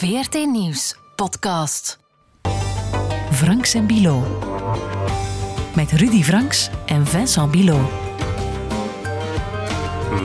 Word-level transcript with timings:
VRT 0.00 0.34
Nieuws 0.34 0.94
podcast. 1.14 1.98
Franks 3.32 3.74
en 3.74 3.86
Bilo. 3.86 4.38
Met 5.74 5.92
Rudy 5.92 6.22
Franks 6.22 6.70
en 6.86 7.06
Vincent 7.06 7.50
Bilo. 7.50 7.90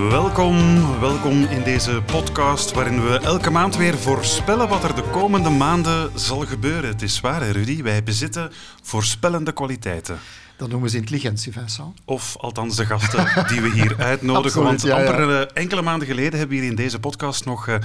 Welkom, 0.10 1.00
welkom 1.00 1.44
in 1.44 1.64
deze 1.64 2.02
podcast 2.06 2.72
waarin 2.72 3.04
we 3.04 3.20
elke 3.20 3.50
maand 3.50 3.76
weer 3.76 3.98
voorspellen 3.98 4.68
wat 4.68 4.84
er 4.84 4.96
de 4.96 5.10
komende 5.12 5.50
maanden 5.50 6.20
zal 6.20 6.40
gebeuren. 6.40 6.90
Het 6.90 7.02
is 7.02 7.20
waar, 7.20 7.42
hè, 7.42 7.52
Rudy, 7.52 7.84
wij 7.84 8.04
bezitten 8.04 8.52
voorspellende 8.82 9.52
kwaliteiten. 9.52 10.20
Dat 10.58 10.70
noemen 10.70 10.90
ze 10.90 10.98
intelligentie, 10.98 11.52
Vincent. 11.52 12.00
Of 12.06 12.38
althans 12.38 12.76
de 12.76 12.86
gasten 12.86 13.48
die 13.48 13.62
we 13.62 13.72
hier 13.72 13.96
uitnodigen. 14.12 14.62
Absoluut, 14.62 14.68
want 14.68 14.82
ja, 14.82 14.98
amper 14.98 15.42
eh, 15.42 15.48
enkele 15.54 15.82
maanden 15.82 16.08
geleden 16.08 16.40
hebben 16.40 16.58
we 16.58 16.62
hier 16.62 16.72
in 16.72 16.78
deze 16.78 17.00
podcast 17.00 17.46
nog 17.46 17.68
eh, 17.68 17.76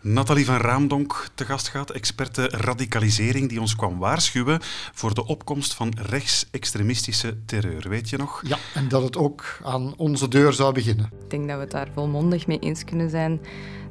Nathalie 0.00 0.44
van 0.44 0.56
Raamdonk 0.56 1.28
te 1.34 1.44
gast 1.44 1.68
gehad, 1.68 1.90
experte 1.90 2.48
radicalisering, 2.48 3.48
die 3.48 3.60
ons 3.60 3.76
kwam 3.76 3.98
waarschuwen 3.98 4.58
voor 4.92 5.14
de 5.14 5.26
opkomst 5.26 5.74
van 5.74 5.92
rechtsextremistische 6.02 7.36
terreur. 7.46 7.88
Weet 7.88 8.10
je 8.10 8.16
nog? 8.16 8.42
Ja, 8.46 8.58
en 8.74 8.88
dat 8.88 9.02
het 9.02 9.16
ook 9.16 9.58
aan 9.62 9.94
onze 9.96 10.28
deur 10.28 10.52
zou 10.52 10.72
beginnen. 10.72 11.10
Ik 11.22 11.30
denk 11.30 11.48
dat 11.48 11.56
we 11.56 11.62
het 11.62 11.70
daar 11.70 11.88
volmondig 11.94 12.46
mee 12.46 12.58
eens 12.58 12.84
kunnen 12.84 13.10
zijn 13.10 13.40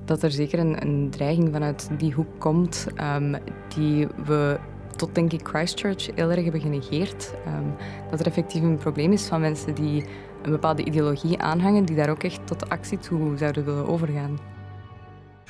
dat 0.06 0.24
er 0.24 0.32
zeker 0.32 0.60
een, 0.60 0.82
een 0.82 1.10
dreiging 1.10 1.50
vanuit 1.52 1.90
die 1.98 2.14
hoek 2.14 2.40
komt 2.40 2.88
ehm, 2.96 3.36
die 3.76 4.08
we 4.26 4.60
tot 4.96 5.16
denk 5.16 5.34
ik 5.34 5.48
Christchurch 5.48 6.10
heel 6.16 6.32
erg 6.32 6.44
hebben 6.44 6.62
genegeerd. 6.62 7.34
Ehm, 7.46 7.64
dat 8.10 8.20
er 8.20 8.26
effectief 8.26 8.62
een 8.62 8.78
probleem 8.78 9.12
is 9.12 9.26
van 9.26 9.42
mensen 9.42 9.76
die 9.76 10.06
een 10.42 10.52
bepaalde 10.52 10.86
ideologie 10.86 11.40
aanhangen, 11.40 11.86
die 11.86 11.96
daar 11.96 12.10
ook 12.10 12.24
echt 12.24 12.48
tot 12.48 12.70
actie 12.70 13.00
toe 13.00 13.38
zouden 13.38 13.66
willen 13.66 13.88
overgaan. 13.88 14.40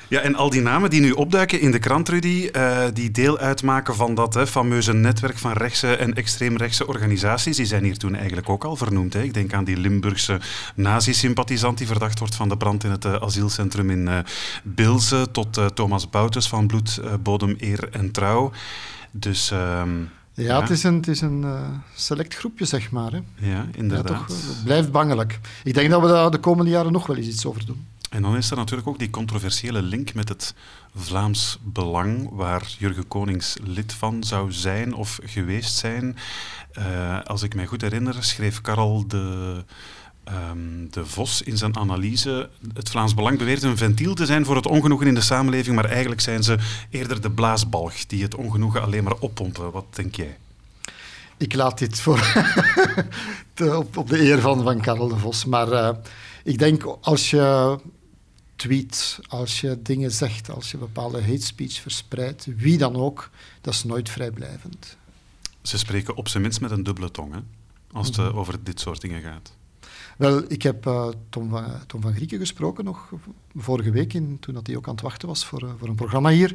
Ja, 0.08 0.20
en 0.20 0.34
al 0.34 0.50
die 0.50 0.60
namen 0.60 0.90
die 0.90 1.00
nu 1.00 1.10
opduiken 1.10 1.60
in 1.60 1.70
de 1.70 1.78
krant, 1.78 2.08
Rudy, 2.08 2.48
eh, 2.52 2.84
die 2.92 3.10
deel 3.10 3.38
uitmaken 3.38 3.94
van 3.94 4.14
dat 4.14 4.34
hè, 4.34 4.46
fameuze 4.46 4.92
netwerk 4.92 5.38
van 5.38 5.52
rechtse 5.52 5.96
en 5.96 6.14
extreemrechtse 6.14 6.86
organisaties, 6.86 7.56
die 7.56 7.66
zijn 7.66 7.84
hier 7.84 7.96
toen 7.96 8.14
eigenlijk 8.14 8.48
ook 8.48 8.64
al 8.64 8.76
vernoemd. 8.76 9.12
Hè. 9.12 9.22
Ik 9.22 9.34
denk 9.34 9.52
aan 9.52 9.64
die 9.64 9.76
Limburgse 9.76 10.40
nazi-sympathisant 10.74 11.78
die 11.78 11.86
verdacht 11.86 12.18
wordt 12.18 12.34
van 12.34 12.48
de 12.48 12.56
brand 12.56 12.84
in 12.84 12.90
het 12.90 13.04
eh, 13.04 13.14
asielcentrum 13.14 13.90
in 13.90 14.08
eh 14.08 14.18
Bilze, 14.62 15.30
tot 15.32 15.60
Thomas 15.74 16.10
Boutes 16.10 16.48
van 16.48 16.66
Bloed, 16.66 17.00
Bodem, 17.22 17.54
Eer 17.58 17.88
en 17.92 18.10
Trouw. 18.10 18.52
Dus 19.16 19.50
ehm, 19.50 19.98
Ja, 20.36 20.42
Ja. 20.44 20.60
het 20.60 20.70
is 20.70 20.82
een, 20.82 20.94
het 20.94 21.08
is 21.08 21.20
een 21.20 21.44
eh, 21.44 21.68
select 21.94 22.34
groepje, 22.34 22.64
zeg 22.64 22.90
maar. 22.90 23.10
Hè. 23.12 23.16
ja, 23.16 23.24
Ja, 23.48 23.66
inderdaad. 23.74 24.06
toch, 24.06 24.26
het 24.26 24.64
blijft 24.64 24.92
bangelijk. 24.92 25.40
Ik 25.64 25.74
denk 25.74 25.90
dat 25.90 26.00
we 26.02 26.08
daar 26.08 26.30
de 26.30 26.38
komende 26.38 26.70
jaren 26.70 26.92
nog 26.92 27.06
wel 27.06 27.16
eens 27.16 27.26
iets 27.26 27.46
over 27.46 27.66
doen. 27.66 27.86
En 28.10 28.22
dan 28.22 28.36
is 28.36 28.50
er 28.50 28.56
natuurlijk 28.56 28.88
ook 28.88 28.98
die 28.98 29.10
controversiële 29.10 29.82
link 29.82 30.14
met 30.14 30.28
het 30.28 30.54
Vlaams 30.94 31.58
Belang, 31.62 32.28
waar 32.32 32.66
Jurgen 32.78 33.08
Konings 33.08 33.56
lid 33.64 33.92
van 33.92 34.24
zou 34.24 34.52
zijn 34.52 34.94
of 34.94 35.18
geweest 35.24 35.74
zijn. 35.76 36.16
Eh, 36.72 37.20
als 37.24 37.42
ik 37.42 37.54
mij 37.54 37.66
goed 37.66 37.80
herinner, 37.80 38.16
schreef 38.24 38.60
Karel 38.60 39.06
de, 39.08 39.64
ehm, 40.24 40.88
de 40.90 41.06
Vos 41.06 41.42
in 41.42 41.56
zijn 41.56 41.76
analyse. 41.76 42.50
Het 42.74 42.90
Vlaams 42.90 43.14
Belang 43.14 43.38
beweert 43.38 43.62
een 43.62 43.76
ventiel 43.76 44.14
te 44.14 44.26
zijn 44.26 44.44
voor 44.44 44.56
het 44.56 44.66
ongenoegen 44.66 45.06
in 45.06 45.14
de 45.14 45.20
samenleving, 45.20 45.76
maar 45.76 45.84
eigenlijk 45.84 46.20
zijn 46.20 46.42
ze 46.42 46.58
eerder 46.90 47.20
de 47.20 47.30
blaasbalg 47.30 48.06
die 48.06 48.22
het 48.22 48.34
ongenoegen 48.34 48.82
alleen 48.82 49.04
maar 49.04 49.18
oppompen. 49.18 49.70
Wat 49.70 49.86
denk 49.90 50.14
jij? 50.14 50.36
Ik 51.36 51.54
laat 51.54 51.78
dit 51.78 52.00
voor 52.00 52.18
op 53.94 54.08
de 54.08 54.20
eer 54.20 54.40
van, 54.40 54.62
van 54.62 54.80
Karel 54.80 55.08
de 55.08 55.18
Vos. 55.18 55.44
Maar 55.44 55.72
eh, 55.72 55.96
ik 56.44 56.58
denk 56.58 56.84
als 57.00 57.30
je 57.30 57.78
tweet, 58.56 59.18
als 59.28 59.60
je 59.60 59.82
dingen 59.82 60.10
zegt, 60.10 60.50
als 60.50 60.70
je 60.70 60.76
bepaalde 60.76 61.22
hate 61.22 61.42
speech 61.42 61.80
verspreidt, 61.80 62.46
wie 62.56 62.78
dan 62.78 62.96
ook, 62.96 63.30
dat 63.60 63.74
is 63.74 63.84
nooit 63.84 64.08
vrijblijvend. 64.08 64.96
Ze 65.62 65.78
spreken 65.78 66.16
op 66.16 66.28
zijn 66.28 66.42
minst 66.42 66.60
met 66.60 66.70
een 66.70 66.82
dubbele 66.82 67.10
tong, 67.10 67.32
hè? 67.32 67.38
als 67.92 68.06
het 68.06 68.18
eh, 68.18 68.36
over 68.36 68.64
dit 68.64 68.80
soort 68.80 69.00
dingen 69.00 69.22
gaat. 69.22 69.52
Wel, 70.16 70.42
ik 70.48 70.62
heb 70.62 70.86
eh, 70.86 71.08
Tom, 71.28 71.48
van, 71.48 71.64
Tom 71.86 72.00
van 72.00 72.14
Grieken 72.14 72.38
gesproken 72.38 72.84
nog 72.84 73.12
vorige 73.56 73.90
week, 73.90 74.14
in, 74.14 74.36
toen 74.40 74.54
dat 74.54 74.66
hij 74.66 74.76
ook 74.76 74.86
aan 74.86 74.94
het 74.94 75.02
wachten 75.02 75.28
was 75.28 75.44
voor, 75.44 75.62
eh, 75.62 75.70
voor 75.78 75.88
een 75.88 75.94
programma 75.94 76.30
hier. 76.30 76.54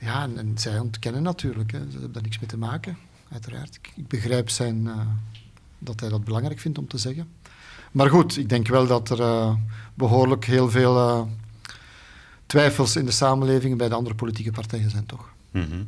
Ja, 0.00 0.28
en, 0.36 0.58
zij 0.58 0.78
ontkennen 0.78 1.22
natuurlijk, 1.22 1.72
hè. 1.72 1.78
ze 1.78 1.90
hebben 1.90 2.12
daar 2.12 2.22
niks 2.22 2.38
mee 2.38 2.48
te 2.48 2.56
maken, 2.56 2.98
uiteraard. 3.32 3.78
Ik, 3.94 4.08
begrijp 4.08 4.50
zijn, 4.50 4.86
eh, 4.86 5.00
dat 5.78 6.00
hij 6.00 6.08
dat 6.08 6.24
belangrijk 6.24 6.60
vindt 6.60 6.78
om 6.78 6.88
te 6.88 6.98
zeggen. 6.98 7.28
Maar 7.92 8.10
goed, 8.10 8.36
ik 8.36 8.48
denk 8.48 8.68
wel 8.68 8.86
dat 8.86 9.10
er 9.10 9.20
eh, 9.20 9.54
behoorlijk 9.94 10.44
heel 10.44 10.70
veel 10.70 11.28
twijfels 12.46 12.96
in 12.96 13.04
de 13.04 13.10
samenleving 13.10 13.78
bij 13.78 13.88
de 13.88 13.94
andere 13.94 14.14
politieke 14.14 14.50
partijen 14.50 14.90
zijn, 14.90 15.06
toch? 15.06 15.32
Mhm. 15.50 15.82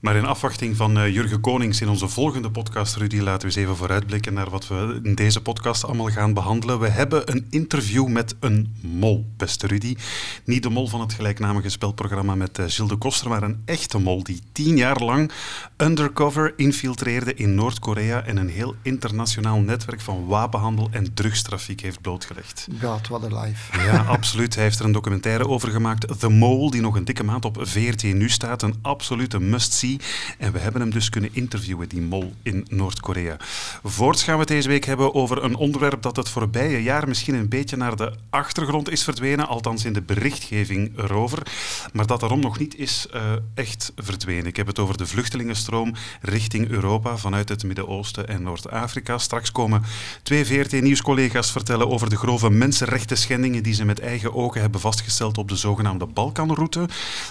Maar 0.00 0.16
in 0.16 0.24
afwachting 0.24 0.76
van 0.76 0.98
eh, 0.98 1.14
Jurgen 1.14 1.40
Konings 1.40 1.80
in 1.80 1.88
onze 1.88 2.08
volgende 2.08 2.50
podcast, 2.50 2.96
Rudy, 2.96 3.18
laten 3.18 3.40
we 3.40 3.46
eens 3.46 3.56
even 3.56 3.76
vooruitblikken 3.76 4.34
naar 4.34 4.50
wat 4.50 4.68
we 4.68 5.00
in 5.02 5.14
deze 5.14 5.40
podcast 5.40 5.84
allemaal 5.84 6.06
gaan 6.06 6.34
behandelen. 6.34 6.80
We 6.80 6.88
hebben 6.88 7.30
een 7.30 7.46
interview 7.50 8.08
met 8.08 8.34
een 8.40 8.76
mol, 8.80 9.26
beste 9.36 9.66
Rudy. 9.66 9.96
Niet 10.44 10.62
de 10.62 10.70
mol 10.70 10.88
van 10.88 11.00
het 11.00 11.12
gelijknamige 11.12 11.68
spelprogramma 11.68 12.34
met 12.34 12.58
eh, 12.58 12.64
Gilles 12.68 12.90
de 12.90 12.96
Koster, 12.96 13.28
maar 13.28 13.42
een 13.42 13.62
echte 13.64 13.98
mol 13.98 14.22
die 14.22 14.40
tien 14.52 14.76
jaar 14.76 15.02
lang 15.02 15.30
undercover 15.76 16.52
infiltreerde 16.56 17.34
in 17.34 17.54
Noord-Korea 17.54 18.24
en 18.24 18.36
een 18.36 18.48
heel 18.48 18.74
internationaal 18.82 19.58
netwerk 19.58 20.00
van 20.00 20.26
wapenhandel 20.26 20.88
en 20.90 21.14
drugstrafiek 21.14 21.80
heeft 21.80 22.00
blootgelegd. 22.00 22.68
God, 22.80 23.08
what 23.08 23.32
a 23.32 23.42
life. 23.42 23.80
Ja, 23.80 24.02
absoluut. 24.18 24.54
Hij 24.54 24.64
heeft 24.64 24.78
er 24.78 24.84
een 24.84 24.92
documentaire 24.92 25.48
over 25.48 25.70
gemaakt. 25.70 26.20
The 26.20 26.28
Mole, 26.28 26.70
die 26.70 26.80
nog 26.80 26.96
een 26.96 27.04
dikke 27.04 27.24
maand 27.24 27.44
op 27.44 27.58
VRT 27.60 28.02
nu 28.02 28.28
staat. 28.28 28.62
Een 28.62 28.74
absolute 28.82 29.40
must-see. 29.40 29.95
En 30.38 30.52
we 30.52 30.58
hebben 30.58 30.80
hem 30.80 30.90
dus 30.90 31.08
kunnen 31.08 31.30
interviewen, 31.32 31.88
die 31.88 32.00
mol 32.00 32.32
in 32.42 32.66
Noord-Korea. 32.68 33.36
Voorts 33.82 34.22
gaan 34.22 34.34
we 34.34 34.40
het 34.40 34.48
deze 34.48 34.68
week 34.68 34.84
hebben 34.84 35.14
over 35.14 35.44
een 35.44 35.56
onderwerp 35.56 36.02
dat 36.02 36.16
het 36.16 36.28
voorbije 36.28 36.82
jaar 36.82 37.08
misschien 37.08 37.34
een 37.34 37.48
beetje 37.48 37.76
naar 37.76 37.96
de 37.96 38.12
achtergrond 38.30 38.90
is 38.90 39.04
verdwenen. 39.04 39.48
Althans 39.48 39.84
in 39.84 39.92
de 39.92 40.02
berichtgeving 40.02 40.98
erover. 40.98 41.42
Maar 41.92 42.06
dat 42.06 42.20
daarom 42.20 42.40
nog 42.40 42.58
niet 42.58 42.76
is 42.76 43.06
eh, 43.12 43.32
echt 43.54 43.92
verdwenen. 43.96 44.46
Ik 44.46 44.56
heb 44.56 44.66
het 44.66 44.78
over 44.78 44.96
de 44.96 45.06
vluchtelingenstroom 45.06 45.94
richting 46.20 46.68
Europa 46.68 47.16
vanuit 47.16 47.48
het 47.48 47.64
Midden-Oosten 47.64 48.28
en 48.28 48.42
Noord-Afrika. 48.42 49.18
Straks 49.18 49.52
komen 49.52 49.82
twee 50.22 50.46
VRT-nieuwscollega's 50.46 51.52
vertellen 51.52 51.88
over 51.88 52.10
de 52.10 52.16
grove 52.16 52.50
mensenrechten 52.50 53.18
schendingen 53.18 53.62
die 53.62 53.74
ze 53.74 53.84
met 53.84 54.00
eigen 54.00 54.34
ogen 54.34 54.60
hebben 54.60 54.80
vastgesteld 54.80 55.38
op 55.38 55.48
de 55.48 55.56
zogenaamde 55.56 56.06
Balkanroute, 56.06 56.88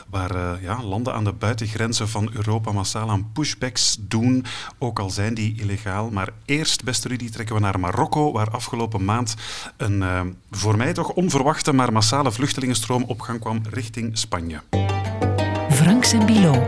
waar 0.10 0.36
eh, 0.36 0.62
ja, 0.62 0.84
landen 0.84 1.14
aan 1.14 1.24
de 1.24 1.34
buitengrenzen 1.34 2.10
van 2.10 2.30
Europa 2.34 2.45
massaal 2.74 3.10
aan 3.10 3.32
pushbacks 3.34 3.98
doen, 4.00 4.46
ook 4.80 5.00
al 5.00 5.10
zijn 5.10 5.34
die 5.34 5.60
illegaal. 5.60 6.10
Maar 6.10 6.30
eerst, 6.46 6.84
beste 6.84 7.08
Rudy, 7.08 7.30
trekken 7.30 7.56
we 7.56 7.62
naar 7.62 7.80
Marokko, 7.80 8.32
waar 8.32 8.50
afgelopen 8.50 9.06
maand 9.06 9.36
een 9.78 10.04
eh, 10.04 10.22
voor 10.52 10.78
mij 10.78 10.94
toch 10.94 11.10
onverwachte, 11.10 11.74
maar 11.74 11.94
massale 11.94 12.32
vluchtelingenstroom 12.32 13.04
op 13.04 13.22
gang 13.22 13.40
kwam 13.40 13.62
richting 13.70 14.18
Spanje. 14.18 14.62
Franks 15.70 16.12
en 16.12 16.26
Bilo. 16.26 16.66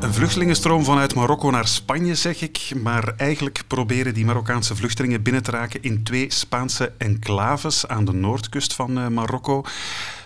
Een 0.00 0.14
vluchtelingenstroom 0.14 0.84
vanuit 0.84 1.14
Marokko 1.14 1.50
naar 1.50 1.66
Spanje, 1.66 2.14
zeg 2.14 2.42
ik. 2.42 2.72
Maar 2.82 3.14
eigenlijk 3.16 3.62
proberen 3.66 4.14
die 4.14 4.24
Marokkaanse 4.24 4.76
vluchtelingen 4.76 5.22
binnen 5.22 5.42
te 5.42 5.50
raken 5.50 5.82
in 5.82 6.02
twee 6.02 6.32
Spaanse 6.32 6.92
enclaves 6.98 7.86
aan 7.86 8.04
de 8.04 8.12
noordkust 8.12 8.74
van 8.74 8.98
eh, 8.98 9.06
Marokko. 9.06 9.64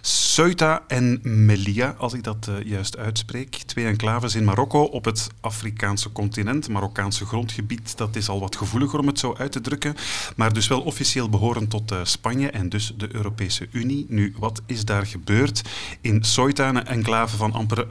Ceuta 0.05 0.83
en 0.87 1.21
Melilla, 1.23 1.95
als 1.99 2.13
ik 2.13 2.23
dat 2.23 2.49
eh, 2.49 2.55
juist 2.65 2.97
uitspreek. 2.97 3.55
Twee 3.55 3.87
enclaves 3.87 4.35
in 4.35 4.45
Marokko 4.45 4.83
op 4.83 5.05
het 5.05 5.29
Afrikaanse 5.41 6.13
continent, 6.13 6.69
Marokkaanse 6.69 7.27
grondgebied. 7.27 7.97
Dat 7.97 8.17
is 8.17 8.29
al 8.29 8.41
wat 8.41 8.57
gevoeliger 8.57 8.99
om 8.99 9.07
het 9.07 9.19
zo 9.19 9.35
uit 9.39 9.53
te 9.53 9.61
drukken. 9.61 9.95
Maar 10.37 10.53
dus 10.53 10.69
wel 10.69 10.81
officieel 10.81 11.29
behorend 11.29 11.71
tot 11.71 11.91
eh, 11.91 11.99
Spanje 12.03 12.51
en 12.51 12.69
dus 12.69 12.95
de 12.97 13.09
Europese 13.15 13.69
Unie. 13.71 14.07
Nu, 14.09 14.35
wat 14.39 14.63
is 14.67 14.85
daar 14.85 15.07
gebeurd? 15.07 15.63
In 16.01 16.25
Ceuta, 16.25 16.69
een 16.69 16.87
enclave 16.87 17.37
van 17.37 17.53
amper 17.53 17.87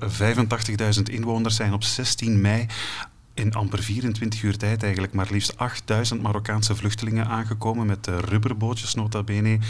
85.000 0.98 1.02
inwoners, 1.04 1.56
zijn 1.56 1.74
op 1.74 1.84
16 1.84 2.42
mei 2.42 2.66
in 3.34 3.54
amper 3.54 3.84
24 3.84 4.44
uur 4.44 4.58
tijd 4.58 4.84
eigenlijk 4.84 5.14
maar 5.14 5.28
liefst 5.30 5.58
8000 5.58 6.22
Marokkaanse 6.22 6.76
vluchtelingen 6.76 7.28
aangekomen 7.28 7.86
met 7.86 8.08
eh, 8.08 8.18
rubberbootjes 8.18 8.94
nota 8.94 9.24
bene. 9.24 9.50
Een 9.50 9.62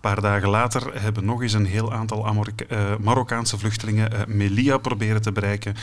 paar 0.00 0.20
dagen 0.20 0.48
later 0.48 1.02
hebben 1.02 1.24
nog 1.24 1.42
eens 1.42 1.52
een 1.52 1.66
heel 1.66 1.92
aantal 1.92 2.26
eh, 2.26 2.96
Marokkaanse 3.00 3.58
vluchtelingen 3.58 4.12
eh, 4.12 4.26
Melilla 4.26 4.78
proberen 4.78 5.22
te 5.22 5.32
bereiken, 5.32 5.74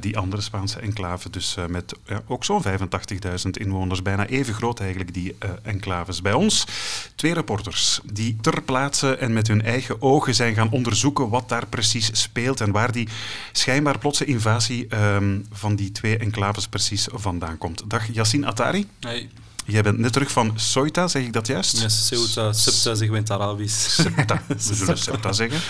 die 0.00 0.18
andere 0.18 0.42
Spaanse 0.42 0.80
enclave. 0.80 1.30
Dus 1.30 1.56
met 1.68 1.94
ook 2.26 2.44
zo'n 2.44 2.62
85.000 2.64 3.50
inwoners, 3.50 4.02
bijna 4.02 4.26
even 4.26 4.54
groot 4.54 4.80
eigenlijk 4.80 5.14
die 5.14 5.36
enclaves. 5.62 6.22
Bij 6.22 6.32
ons 6.32 6.66
twee 7.14 7.34
reporters 7.34 8.00
die 8.12 8.36
ter 8.40 8.62
plaatse 8.62 9.16
en 9.16 9.32
met 9.32 9.48
hun 9.48 9.62
eigen 9.62 10.02
ogen 10.02 10.34
zijn 10.34 10.54
gaan 10.54 10.70
onderzoeken 10.70 11.28
wat 11.28 11.48
daar 11.48 11.66
precies 11.66 12.10
speelt 12.12 12.60
en 12.60 12.72
waar 12.72 12.92
die 12.92 13.08
schijnbaar 13.52 13.98
plotse 13.98 14.24
invasie 14.24 14.86
ehm, 14.88 15.38
van 15.50 15.76
die 15.76 15.92
twee 15.92 16.18
enclaves 16.18 16.68
precies 16.72 17.06
vandaan 17.12 17.58
komt. 17.58 17.82
Dag 17.86 18.12
Yassine 18.12 18.46
Attari. 18.46 18.86
Hey. 19.00 19.28
Jij 19.64 19.82
bent 19.82 19.98
net 19.98 20.12
terug 20.12 20.30
van 20.30 20.52
Ceuta, 20.56 21.08
zeg 21.08 21.22
ik 21.22 21.32
dat 21.32 21.46
juist? 21.46 21.80
Ja, 21.80 21.88
Ceuta, 21.88 22.52
Septa 22.52 22.94
zeggen 22.94 23.10
we 23.10 23.16
in 23.16 23.22
het 23.22 23.30
Arabisch. 23.30 23.90
Septa, 23.90 24.42
we 24.48 24.74
zullen 24.74 24.98
Septa 24.98 25.32
zeggen. 25.32 25.60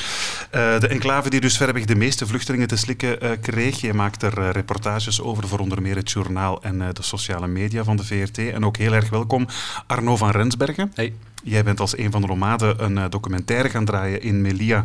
Uh, 0.54 0.80
de 0.80 0.88
enclave 0.88 1.30
die 1.30 1.40
dus 1.40 1.56
verreweg 1.56 1.84
de 1.84 1.94
meeste 1.94 2.26
vluchtelingen 2.26 2.68
te 2.68 2.76
slikken 2.76 3.24
uh, 3.24 3.30
kreeg. 3.40 3.80
Je 3.80 3.94
maakt 3.94 4.22
er 4.22 4.38
uh, 4.38 4.50
reportages 4.50 5.20
over 5.20 5.48
voor 5.48 5.58
onder 5.58 5.82
meer 5.82 5.96
het 5.96 6.10
journaal 6.10 6.62
en 6.62 6.78
de 6.78 7.02
sociale 7.02 7.46
media 7.46 7.84
van 7.84 7.96
de 7.96 8.04
VRT. 8.04 8.38
En 8.38 8.64
ook 8.64 8.76
heel 8.76 8.92
erg 8.92 9.10
welkom 9.10 9.46
Arno 9.86 10.16
van 10.16 10.30
Rensbergen. 10.30 10.92
Hey. 10.94 11.14
Jij 11.44 11.64
bent 11.64 11.80
als 11.80 11.98
een 11.98 12.10
van 12.10 12.20
de 12.20 12.26
nomaden 12.26 12.84
een 12.84 13.10
documentaire 13.10 13.68
gaan 13.68 13.84
draaien 13.84 14.22
in 14.22 14.40
Melilla. 14.40 14.84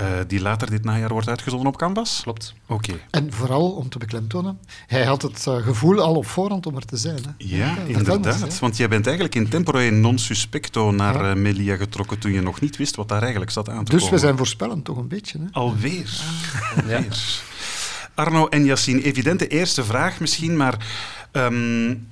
Uh, 0.00 0.06
die 0.26 0.40
later 0.40 0.70
dit 0.70 0.84
najaar 0.84 1.08
wordt 1.08 1.28
uitgezonden 1.28 1.68
op 1.68 1.76
Canvas? 1.76 2.20
Klopt. 2.22 2.54
Oké. 2.66 2.90
Okay. 2.90 3.04
En 3.10 3.32
vooral 3.32 3.70
om 3.70 3.88
te 3.88 3.98
beklemtonen, 3.98 4.58
hij 4.86 5.04
had 5.04 5.22
het 5.22 5.46
uh, 5.48 5.56
gevoel 5.56 6.00
al 6.00 6.14
op 6.14 6.26
voorhand 6.26 6.66
om 6.66 6.76
er 6.76 6.84
te 6.84 6.96
zijn. 6.96 7.16
Hè? 7.16 7.30
Ja, 7.38 7.56
ja 7.56 7.76
inderdaad. 7.86 8.42
Eens, 8.42 8.58
want 8.58 8.76
jij 8.76 8.88
bent 8.88 9.06
eigenlijk 9.06 9.36
in 9.36 9.48
tempore 9.48 9.90
non 9.90 10.18
suspecto 10.18 10.90
naar 10.90 11.24
ja. 11.24 11.34
uh, 11.34 11.36
Melia 11.36 11.76
getrokken 11.76 12.18
toen 12.18 12.32
je 12.32 12.40
nog 12.40 12.60
niet 12.60 12.76
wist 12.76 12.96
wat 12.96 13.08
daar 13.08 13.20
eigenlijk 13.20 13.50
zat 13.50 13.68
aan 13.68 13.84
te 13.84 13.90
dus 13.90 14.00
komen. 14.00 14.10
Dus 14.10 14.10
we 14.10 14.26
zijn 14.26 14.36
voorspellend 14.36 14.84
toch 14.84 14.96
een 14.96 15.08
beetje. 15.08 15.38
Hè? 15.38 15.44
Alweer. 15.52 16.20
Ah. 16.20 16.78
Alweer. 16.78 17.42
Arno 18.14 18.48
en 18.48 18.64
Yassine, 18.64 19.02
evidente 19.02 19.48
eerste 19.48 19.84
vraag 19.84 20.20
misschien, 20.20 20.56
maar... 20.56 20.86
Um, 21.32 22.08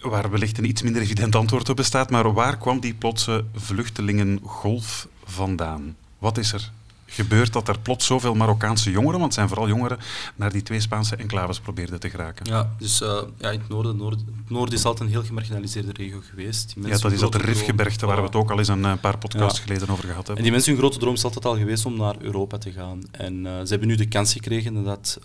waar 0.00 0.30
wellicht 0.30 0.58
een 0.58 0.68
iets 0.68 0.82
minder 0.82 1.02
evident 1.02 1.34
antwoord 1.36 1.68
op 1.68 1.76
bestaat, 1.76 2.10
maar 2.10 2.32
waar 2.32 2.58
kwam 2.58 2.80
die 2.80 2.94
plotse 2.94 3.44
vluchtelingengolf 3.54 5.08
vandaan? 5.24 5.96
Wat 6.18 6.38
is 6.38 6.52
er 6.52 6.72
gebeurt 7.16 7.52
dat 7.52 7.68
er 7.68 7.78
plots 7.78 8.06
zoveel 8.06 8.34
Marokkaanse 8.34 8.90
jongeren, 8.90 9.18
want 9.18 9.24
het 9.24 9.34
zijn 9.34 9.48
vooral 9.48 9.68
jongeren, 9.68 9.98
naar 10.36 10.52
die 10.52 10.62
twee 10.62 10.80
Spaanse 10.80 11.16
enclaves 11.16 11.60
probeerden 11.60 12.00
te 12.00 12.10
geraken. 12.10 12.46
Ja, 12.50 12.74
dus 12.78 13.02
uh, 13.02 13.08
ja, 13.38 13.50
in 13.50 13.60
het 13.60 13.68
noorden, 13.68 13.96
noord, 13.96 14.20
het 14.20 14.50
noorden 14.50 14.74
is 14.74 14.84
altijd 14.84 15.08
een 15.08 15.14
heel 15.14 15.24
gemarginaliseerde 15.24 15.92
regio 15.92 16.20
geweest. 16.30 16.74
Die 16.74 16.86
ja, 16.88 16.98
dat 16.98 17.12
is 17.12 17.20
dat 17.20 17.32
de 17.32 17.38
Rifgebergte, 17.38 18.06
waar 18.06 18.16
we 18.16 18.22
het 18.22 18.34
ook 18.34 18.50
al 18.50 18.58
eens 18.58 18.68
een, 18.68 18.84
een 18.84 19.00
paar 19.00 19.18
podcasts 19.18 19.58
ja. 19.58 19.64
geleden 19.64 19.88
over 19.88 20.04
gehad 20.04 20.16
hebben. 20.16 20.36
En 20.36 20.42
die 20.42 20.52
mensen, 20.52 20.72
hun 20.72 20.80
grote 20.80 20.98
droom 20.98 21.14
is 21.14 21.24
altijd 21.24 21.44
al 21.44 21.56
geweest 21.56 21.86
om 21.86 21.96
naar 21.96 22.14
Europa 22.20 22.58
te 22.58 22.72
gaan. 22.72 23.00
En 23.10 23.34
uh, 23.34 23.50
ze 23.60 23.66
hebben 23.68 23.88
nu 23.88 23.94
de 23.94 24.08
kans 24.08 24.32
gekregen 24.32 24.84
dat 24.84 25.18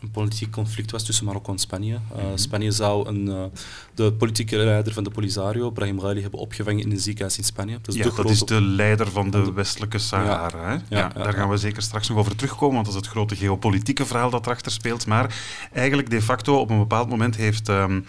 een 0.00 0.10
politiek 0.10 0.50
conflict 0.50 0.90
was 0.90 1.04
tussen 1.04 1.24
Marokko 1.24 1.52
en 1.52 1.58
Spanje. 1.58 1.94
Mm 1.94 2.20
-hmm. 2.20 2.36
Spanje 2.36 2.70
zou 2.70 3.08
een, 3.08 3.50
de 3.94 4.12
politieke 4.12 4.56
leider 4.56 4.92
van 4.92 5.04
de 5.04 5.10
Polisario, 5.10 5.70
Brahim 5.70 5.98
Ghali, 5.98 6.20
hebben 6.20 6.40
opgevangen 6.40 6.82
in 6.82 6.90
een 6.90 7.00
ziekenhuis 7.00 7.38
in 7.38 7.44
Spanje. 7.44 7.78
Dat 7.82 7.94
is, 7.94 8.02
ja, 8.02 8.08
de 8.08 8.14
dat 8.16 8.30
is 8.30 8.40
de 8.40 8.60
leider 8.60 9.10
van 9.10 9.30
de 9.30 9.52
westelijke 9.52 9.98
Sahara. 9.98 10.72
Ja, 10.72 10.82
ja, 10.88 10.98
ja, 10.98 11.22
daar 11.22 11.32
gaan 11.32 11.48
we 11.48 11.56
zeker 11.56 11.82
straks 11.82 12.08
nog 12.08 12.18
over 12.18 12.36
terugkomen, 12.36 12.74
want 12.74 12.86
dat 12.86 12.94
is 12.94 13.00
het 13.00 13.10
grote 13.10 13.36
geopolitieke 13.36 14.06
verhaal 14.06 14.30
dat 14.30 14.46
erachter 14.46 14.72
speelt. 14.72 15.06
Maar 15.06 15.34
eigenlijk 15.72 16.10
de 16.10 16.22
facto 16.22 16.60
op 16.60 16.70
een 16.70 16.78
bepaald 16.78 17.08
moment 17.08 17.36
heeft 17.36 17.68
um, 17.68 18.04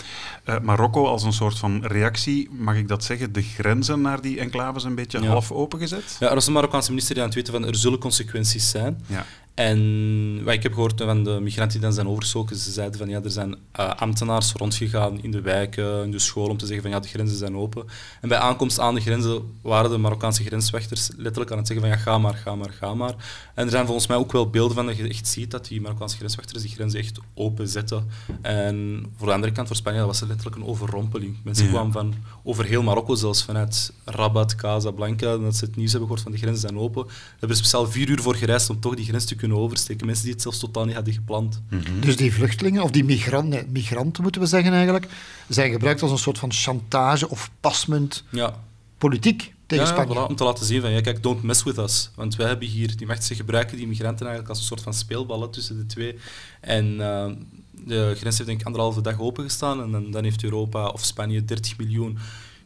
uh, 0.46 0.60
Marokko 0.60 1.06
als 1.06 1.24
een 1.24 1.34
soort 1.34 1.58
van 1.58 1.86
reactie, 1.86 2.50
mag 2.52 2.76
ik 2.76 2.88
dat 2.88 3.04
zeggen, 3.04 3.32
de 3.32 3.42
grenzen 3.42 4.02
naar 4.02 4.22
die 4.22 4.40
enclaves 4.40 4.84
een 4.84 4.96
beetje 4.96 5.28
half 5.28 5.52
opengezet? 5.52 6.18
Ja, 6.20 6.28
er 6.28 6.36
was 6.36 6.48
een 6.48 6.54
Marokkaanse 6.54 6.90
minister 6.90 7.14
die 7.14 7.24
aan 7.24 7.30
het 7.30 7.38
weten 7.38 7.54
van 7.54 7.66
er 7.66 7.76
zullen 7.76 8.00
consequenties 8.00 8.70
zijn. 8.70 9.04
Ja. 9.08 9.26
En 9.60 10.44
wat 10.44 10.54
ik 10.54 10.64
heb 10.64 10.74
gehoord 10.74 11.02
van 11.02 11.24
de 11.24 11.40
migranten 11.42 11.72
die 11.72 11.82
dan 11.82 11.94
zijn 11.94 12.08
overgestoken, 12.08 12.56
ze 12.56 12.72
zeiden 12.72 13.00
van 13.00 13.10
ja, 13.10 13.24
er 13.24 13.32
zijn 13.32 13.56
uh, 13.80 13.94
ambtenaars 13.96 14.52
rondgegaan 14.52 15.22
in 15.24 15.32
de 15.32 15.42
wijken, 15.42 16.04
in 16.04 16.12
de 16.12 16.20
school, 16.20 16.50
om 16.50 16.58
te 16.58 16.66
zeggen 16.66 16.84
van 16.84 16.92
ja, 16.92 17.00
de 17.00 17.08
grenzen 17.08 17.38
zijn 17.38 17.56
open. 17.56 17.86
En 18.22 18.30
bij 18.30 18.38
aankomst 18.38 18.80
aan 18.80 18.96
de 18.96 19.02
grenzen 19.02 19.42
waren 19.62 19.90
de 19.90 19.98
Marokkaanse 19.98 20.44
grenswachters 20.44 21.10
letterlijk 21.16 21.52
aan 21.52 21.58
het 21.58 21.68
zeggen 21.68 21.88
van 21.88 21.98
ja, 21.98 22.04
ga 22.04 22.18
maar, 22.18 22.34
ga 22.34 22.56
maar, 22.56 22.70
ga 22.70 22.94
maar. 22.94 23.16
En 23.56 23.66
er 23.66 23.72
zijn 23.72 23.86
volgens 23.86 24.08
mij 24.08 24.18
ook 24.18 24.32
wel 24.32 24.50
beelden 24.50 24.76
van 24.76 24.86
dat 24.86 24.98
je 24.98 25.08
echt 25.08 25.28
ziet 25.28 25.52
dat 25.52 25.68
die 25.68 25.82
Marokkaanse 25.82 26.18
grenswachters 26.18 26.62
die 26.62 26.72
grenzen 26.72 27.00
echt 27.00 27.20
open 27.34 27.68
zetten. 27.68 28.08
En 28.42 29.06
voor 29.18 29.28
de 29.28 29.34
andere 29.34 29.52
kant, 29.52 29.68
voor 29.68 29.76
Spanje, 29.76 30.06
was 30.06 30.20
het 30.20 30.30
letterlijk 30.30 30.58
een 30.58 30.66
overrompeling. 30.66 31.38
Mensen 31.44 31.66
ja. 31.66 31.72
kwamen 31.72 31.92
van 31.92 32.14
over 32.44 32.66
heel 32.66 32.84
Marokko, 32.84 33.16
zelfs 33.16 33.44
vanuit 33.44 33.94
Rabat, 34.06 34.56
Casablanca, 34.56 35.38
dat 35.38 35.56
ze 35.56 35.66
het 35.66 35.76
nieuws 35.76 35.92
hebben 35.92 36.10
gehoord 36.10 36.28
van 36.28 36.32
de 36.32 36.38
grenzen 36.38 36.70
zijn 36.70 36.80
open. 36.80 37.06
We 37.06 37.12
hebben 37.32 37.50
er 37.50 37.56
speciaal 37.56 37.88
vier 37.88 38.10
uur 38.10 38.22
voor 38.22 38.36
gereisd 38.36 38.70
om 38.70 38.80
toch 38.80 38.96
die 38.96 39.06
grens 39.06 39.26
te 39.26 39.36
kunnen 39.36 39.48
oversteken. 39.58 40.06
Mensen 40.06 40.24
die 40.24 40.34
het 40.34 40.42
zelfs 40.42 40.60
totaal 40.60 40.86
niet 40.86 40.96
hadden 40.96 41.14
gepland. 41.14 41.62
Mm 41.70 41.80
-hmm. 41.80 42.00
Dus 42.00 42.16
die 42.16 42.34
vluchtelingen, 42.34 42.84
of 42.84 42.92
die 42.92 43.04
migranten, 43.04 43.68
migranten 43.72 44.24
moeten 44.24 44.42
we 44.42 44.48
zeggen 44.48 44.74
eigenlijk, 44.74 45.08
zijn 45.48 45.72
gebruikt 45.72 46.02
als 46.02 46.12
een 46.12 46.18
soort 46.18 46.38
van 46.38 46.54
chantage 46.54 47.30
of 47.30 47.52
pasmunt 47.60 48.24
ja. 48.30 48.60
politiek 48.98 49.54
tegen 49.66 49.86
ja, 49.86 49.92
Spanje. 49.92 50.16
Voilà, 50.16 50.30
om 50.30 50.36
te 50.36 50.44
laten 50.44 50.66
zien 50.66 50.82
van, 50.82 50.92
ja, 50.92 51.02
kijk, 51.02 51.24
don't 51.24 51.44
mess 51.44 51.64
with 51.64 51.78
us. 51.78 52.10
Want 52.16 52.36
wij 52.36 52.48
hebben 52.48 52.68
hier, 52.68 52.98
die 52.98 53.08
machten 53.08 53.36
gebruiken 53.36 53.78
die 53.78 53.88
migranten 53.88 54.26
eigenlijk 54.26 54.50
als 54.50 54.60
een 54.60 54.68
soort 54.68 54.82
van 54.82 54.94
speelballen 54.94 55.52
tussen 55.52 55.78
de 55.78 55.86
twee. 55.86 56.16
En 56.62 56.86
uh, 56.94 57.26
de 57.72 58.14
grens 58.18 58.38
heeft 58.38 58.46
denk 58.46 58.60
ik 58.60 58.66
anderhalve 58.66 59.02
dag 59.02 59.20
opengestaan 59.20 59.82
en 59.82 59.92
dan, 59.92 60.12
dan 60.12 60.24
heeft 60.24 60.44
Europa 60.44 60.88
of 60.88 61.06
Spanje 61.06 61.46
30 61.46 61.78
miljoen 61.78 62.18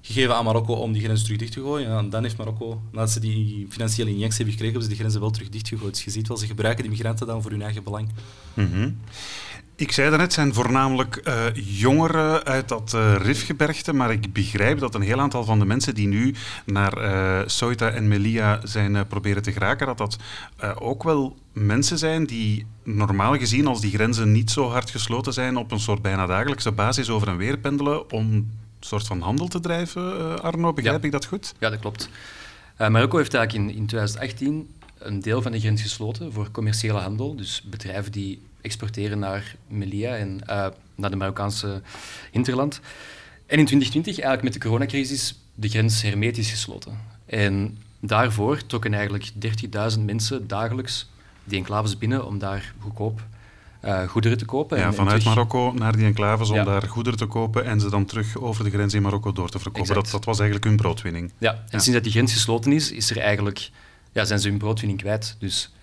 gegeven 0.05 0.35
aan 0.35 0.45
Marokko 0.45 0.73
om 0.73 0.91
die 0.91 1.03
grens 1.03 1.23
terug 1.23 1.37
dicht 1.37 1.51
te 1.51 1.61
gooien. 1.61 1.97
En 1.97 2.09
dan 2.09 2.23
heeft 2.23 2.37
Marokko, 2.37 2.81
nadat 2.91 3.09
ze 3.11 3.19
die 3.19 3.67
financiële 3.69 4.09
injectie 4.09 4.37
hebben 4.37 4.53
gekregen, 4.53 4.63
hebben 4.63 4.81
ze 4.81 4.87
die 4.87 4.97
grenzen 4.97 5.21
wel 5.21 5.31
terug 5.31 5.49
dichtgegooid. 5.49 5.93
Dus 5.93 6.03
je 6.03 6.11
ziet 6.11 6.27
wel, 6.27 6.37
ze 6.37 6.47
gebruiken 6.47 6.83
die 6.83 6.91
migranten 6.91 7.27
dan 7.27 7.41
voor 7.41 7.51
hun 7.51 7.61
eigen 7.61 7.83
belang. 7.83 8.09
-hmm. 8.53 8.97
Ik 9.75 9.91
zei 9.91 10.09
daarnet, 10.09 10.25
het 10.25 10.35
zijn 10.35 10.53
voornamelijk 10.53 11.21
uh, 11.27 11.45
jongeren 11.53 12.43
uit 12.43 12.67
dat 12.67 12.93
uh, 12.95 13.15
Rifgebergte, 13.15 13.93
maar 13.93 14.11
ik 14.11 14.33
begrijp 14.33 14.79
dat 14.79 14.95
een 14.95 15.01
heel 15.01 15.19
aantal 15.19 15.43
van 15.43 15.59
de 15.59 15.65
mensen 15.65 15.95
die 15.95 16.07
nu 16.07 16.35
naar 16.65 16.97
uh, 16.97 17.95
en 17.95 18.07
Melilla 18.07 18.59
zijn 18.63 19.07
proberen 19.07 19.43
te 19.43 19.51
geraken, 19.51 19.87
dat 19.87 19.97
dat 19.97 20.17
ook 20.79 21.03
wel 21.03 21.37
mensen 21.53 21.97
zijn 21.97 22.25
die 22.25 22.65
normaal 22.83 23.37
gezien, 23.37 23.67
als 23.67 23.81
die 23.81 23.91
grenzen 23.91 24.31
niet 24.31 24.51
zo 24.51 24.69
hard 24.69 24.89
gesloten 24.89 25.33
zijn, 25.33 25.57
op 25.57 25.71
een 25.71 25.79
soort 25.79 26.01
bijna 26.01 26.25
dagelijkse 26.25 26.71
basis 26.71 27.09
over 27.09 27.27
en 27.27 27.37
weer 27.37 27.57
pendelen 27.57 28.11
om 28.11 28.49
soort 28.85 29.07
van 29.07 29.21
handel 29.21 29.47
te 29.47 29.59
drijven, 29.59 30.41
Arno. 30.41 30.73
Begrijp 30.73 30.99
ja. 30.99 31.05
ik 31.05 31.11
dat 31.11 31.25
goed? 31.25 31.53
Ja, 31.59 31.69
dat 31.69 31.79
klopt. 31.79 32.09
Uh, 32.81 32.87
Marokko 32.87 33.17
heeft 33.17 33.33
eigenlijk 33.33 33.69
in, 33.69 33.75
in 33.75 33.85
2018 33.85 34.69
een 34.97 35.19
deel 35.19 35.41
van 35.41 35.51
de 35.51 35.59
grens 35.59 35.81
gesloten 35.81 36.33
voor 36.33 36.51
commerciële 36.51 36.99
handel. 36.99 37.35
Dus 37.35 37.61
bedrijven 37.61 38.11
die 38.11 38.41
exporteren 38.61 39.19
naar 39.19 39.55
Melilla 39.67 40.15
en 40.15 40.39
uh, 40.49 40.67
naar 40.95 41.09
de 41.09 41.15
Marokkaanse 41.15 41.81
hinterland. 42.31 42.79
En 43.45 43.59
in 43.59 43.65
2020, 43.65 44.13
eigenlijk 44.13 44.43
met 44.43 44.53
de 44.53 44.59
coronacrisis, 44.59 45.35
de 45.55 45.69
grens 45.69 46.01
hermetisch 46.01 46.49
gesloten. 46.49 46.99
En 47.25 47.77
daarvoor 47.99 48.65
trokken 48.65 48.93
eigenlijk 48.93 49.31
30.000 49.95 49.99
mensen 49.99 50.47
dagelijks 50.47 51.09
die 51.43 51.57
enclaves 51.57 51.97
binnen 51.97 52.25
om 52.25 52.39
daar 52.39 52.73
goedkoop 52.79 53.21
uh, 53.85 54.07
goederen 54.07 54.37
te 54.37 54.45
kopen. 54.45 54.77
Ja, 54.77 54.85
en, 54.85 54.93
vanuit 54.93 55.15
en 55.15 55.19
terug... 55.19 55.35
Marokko 55.35 55.71
naar 55.71 55.95
die 55.95 56.05
enclaves 56.05 56.49
om 56.49 56.55
ja. 56.55 56.63
daar 56.63 56.81
goederen 56.81 57.19
te 57.19 57.25
kopen 57.25 57.65
en 57.65 57.79
ze 57.79 57.89
dan 57.89 58.05
terug 58.05 58.37
over 58.37 58.63
de 58.63 58.69
grens 58.69 58.93
in 58.93 59.01
Marokko 59.01 59.31
door 59.31 59.49
te 59.49 59.59
verkopen. 59.59 59.93
Dat, 59.93 60.11
dat, 60.11 60.25
was 60.25 60.39
eigenlijk 60.39 60.67
hun 60.69 60.77
broodwinning. 60.77 61.31
Ja, 61.37 61.51
en 61.51 61.57
ja. 61.57 61.69
sinds 61.69 61.91
dat 61.91 62.03
die 62.03 62.11
grens 62.11 62.33
gesloten 62.33 62.71
is, 62.71 62.91
is 62.91 63.09
er 63.09 63.17
eigenlijk, 63.17 63.69
ja, 64.11 64.25
zijn 64.25 64.39
ze 64.39 64.49
hun 64.49 64.57
broodwinning 64.57 64.99
kwijt. 64.99 65.35
Dus 65.39 65.73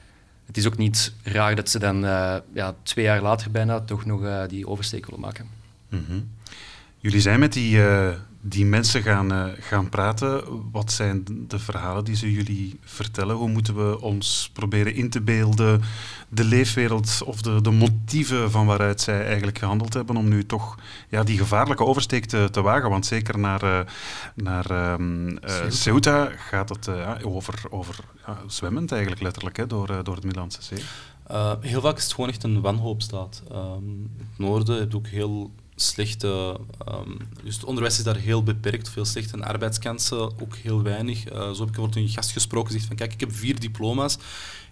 het 0.47 0.57
is 0.57 0.67
ook 0.67 0.77
niet 0.77 1.13
raar 1.23 1.55
dat 1.55 1.69
ze 1.69 1.79
dan 1.79 2.05
uh, 2.05 2.37
ja, 2.55 2.75
twee 2.83 3.05
jaar 3.05 3.23
later 3.23 3.51
bijna 3.51 3.81
toch 3.81 4.05
nog 4.05 4.23
uh, 4.23 4.43
die 4.49 4.69
oversteek 4.69 5.07
willen 5.07 5.21
maken. 5.21 5.47
Mm 5.89 6.05
-hmm. 6.07 6.31
Jullie 6.99 7.21
zijn 7.21 7.41
met 7.41 7.53
die, 7.53 7.81
die 8.41 8.65
mensen 8.65 9.03
gaan, 9.03 9.33
uh, 9.33 9.45
gaan 9.59 9.89
praten. 9.89 10.43
Wat 10.73 10.93
zijn 10.93 11.25
de 11.49 11.59
verhalen 11.59 12.05
die 12.05 12.17
ze 12.17 12.33
jullie 12.33 12.79
vertellen? 12.85 13.37
Hoe 13.37 13.49
moeten 13.49 13.75
we 13.75 14.01
ons 14.01 14.51
proberen 14.53 14.95
in 14.95 15.11
te 15.11 15.21
beelden 15.21 15.83
de 16.29 16.45
leefwereld 16.45 17.23
of 17.25 17.43
de, 17.43 17.61
de 17.61 17.71
motieven 17.71 18.51
van 18.51 18.67
waaruit 18.67 19.01
zij 19.01 19.27
eigenlijk 19.27 19.59
gehandeld 19.59 19.95
hebben 19.95 20.17
om 20.17 20.29
nu 20.29 20.47
toch 20.47 20.77
ja, 21.09 21.23
die 21.23 21.39
gevaarlijke 21.39 21.85
oversteek 21.85 22.25
te, 22.25 22.49
te 22.51 22.63
wagen? 22.63 22.91
Want 22.91 23.07
zeker 23.07 23.39
naar, 23.39 23.65
uh, 23.65 23.81
naar 24.35 24.93
um, 24.93 25.39
Ceuta 25.69 26.31
gaat 26.37 26.69
het 26.69 26.89
over, 27.25 27.63
over 27.71 27.97
ja, 28.27 28.39
zwemmend 28.47 28.93
eigenlijk 28.93 29.23
letterlijk 29.23 29.57
hè, 29.57 29.67
door, 29.67 29.87
door 29.87 30.15
het 30.15 30.25
Middellandse 30.25 30.63
Zee. 30.63 30.83
heel 31.61 31.81
vaak 31.81 31.97
is 31.97 32.03
het 32.03 32.13
gewoon 32.13 32.31
echt 32.31 32.43
een 32.43 32.61
wanhoopstaat. 32.61 33.43
Um, 33.53 34.11
het 34.19 34.39
noorden 34.39 34.79
heeft 34.79 34.95
ook 34.95 35.07
heel 35.07 35.51
slechte... 35.83 36.61
Um, 36.89 37.17
dus 37.45 37.55
het 37.55 37.65
onderwijs 37.65 37.99
is 37.99 38.05
daar 38.05 38.17
heel 38.17 38.43
beperkt, 38.43 38.89
veel 38.89 39.05
slechte 39.05 39.33
en 39.33 39.45
arbeidskansen 39.45 40.41
ook 40.41 40.57
heel 40.57 40.83
weinig. 40.83 41.33
Uh, 41.33 41.51
zo 41.51 41.65
heb 41.65 41.77
ik 41.77 41.95
een 41.95 42.09
gast 42.09 42.31
gesproken, 42.31 42.73
zegt 42.73 42.85
van 42.85 42.97
kijk, 42.97 43.13
ik 43.13 43.21
heb 43.21 43.35
vier 43.35 43.61
diploma's, 43.61 44.19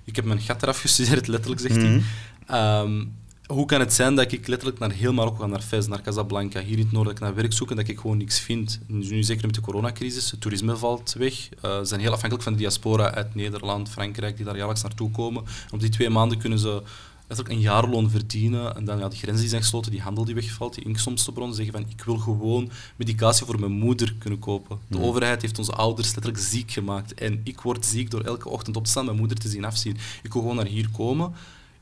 ik 0.05 0.17
heb 0.17 0.25
mijn 0.25 0.41
gat 0.41 0.63
eraf 0.63 0.81
gestudeerd, 0.81 1.27
letterlijk, 1.35 1.61
zegt 1.61 1.77
mm 1.77 1.83
-hmm. 1.83 2.03
hij. 2.47 2.81
Um, 2.81 3.13
hoe 3.49 3.67
kan 3.67 3.81
het 3.81 3.93
zijn 3.93 4.15
dat 4.15 4.33
ik 4.33 4.47
letterlijk 4.47 4.79
naar 4.79 4.91
heel 4.91 5.13
Marokko 5.13 5.41
ga, 5.41 5.47
naar 5.47 5.61
Fez, 5.61 5.87
naar 5.87 6.01
Casablanca, 6.01 6.61
hier 6.61 6.79
in 6.79 6.85
het 6.85 6.93
noorden, 6.93 7.15
dat 7.15 7.23
ik 7.23 7.29
naar 7.29 7.35
werk 7.35 7.53
zoek 7.53 7.71
en 7.71 7.77
dat 7.77 7.89
ik 7.89 7.99
gewoon 7.99 8.17
niks 8.17 8.41
vind? 8.41 8.81
Nu 8.87 9.23
zeker 9.23 9.47
met 9.47 9.55
de 9.55 9.61
coronacrisis, 9.61 10.31
het 10.31 10.41
toerisme 10.41 10.77
valt 10.77 11.15
weg. 11.19 11.33
Uh, 11.65 11.79
ze 11.79 11.85
zijn 11.85 12.01
heel 12.01 12.13
afhankelijk 12.13 12.43
van 12.43 12.53
de 12.53 12.59
diaspora 12.59 13.11
uit 13.11 13.35
Nederland, 13.35 13.89
Frankrijk, 13.89 14.37
die 14.37 14.45
daar 14.45 14.57
jaarlijks 14.57 14.83
naartoe 14.83 15.11
komen. 15.11 15.45
Op 15.71 15.81
die 15.81 15.89
twee 15.89 16.11
maanden 16.11 16.39
kunnen 16.39 16.59
ze 16.59 16.83
letterlijk 17.29 17.49
een 17.49 17.61
jaarloon 17.61 18.11
verdienen 18.11 18.77
en 18.77 18.85
dan 18.85 18.99
ja, 18.99 19.09
die 19.09 19.19
grenzen 19.19 19.41
die 19.41 19.49
zijn 19.49 19.63
gesloten, 19.63 19.91
die 19.91 20.01
handel 20.01 20.25
die 20.25 20.35
wegvalt, 20.35 20.75
die 20.75 20.85
inkomstenbronnen, 20.85 21.57
zeggen 21.57 21.75
van 21.75 21.85
ik 21.89 22.03
wil 22.05 22.17
gewoon 22.17 22.71
medicatie 22.97 23.47
voor 23.47 23.61
mijn 23.61 23.73
moeder 23.73 24.15
kunnen 24.19 24.39
kopen. 24.39 24.79
De 24.89 24.97
mm. 24.97 25.05
overheid 25.05 25.43
heeft 25.43 25.59
onze 25.59 25.73
ouders 25.73 26.15
letterlijk 26.15 26.45
ziek 26.45 26.71
gemaakt 26.71 27.15
en 27.15 27.41
ik 27.45 27.61
word 27.61 27.87
ziek 27.87 28.11
door 28.11 28.21
elke 28.21 28.49
ochtend 28.49 28.77
op 28.77 28.85
te 28.85 28.91
staan 28.91 29.05
mijn 29.05 29.17
moeder 29.17 29.39
te 29.39 29.49
zien 29.49 29.65
afzien. 29.65 29.97
Ik 30.23 30.33
wil 30.33 30.43
gewoon 30.43 30.57
naar 30.57 30.67
hier 30.67 30.89
komen. 30.91 31.33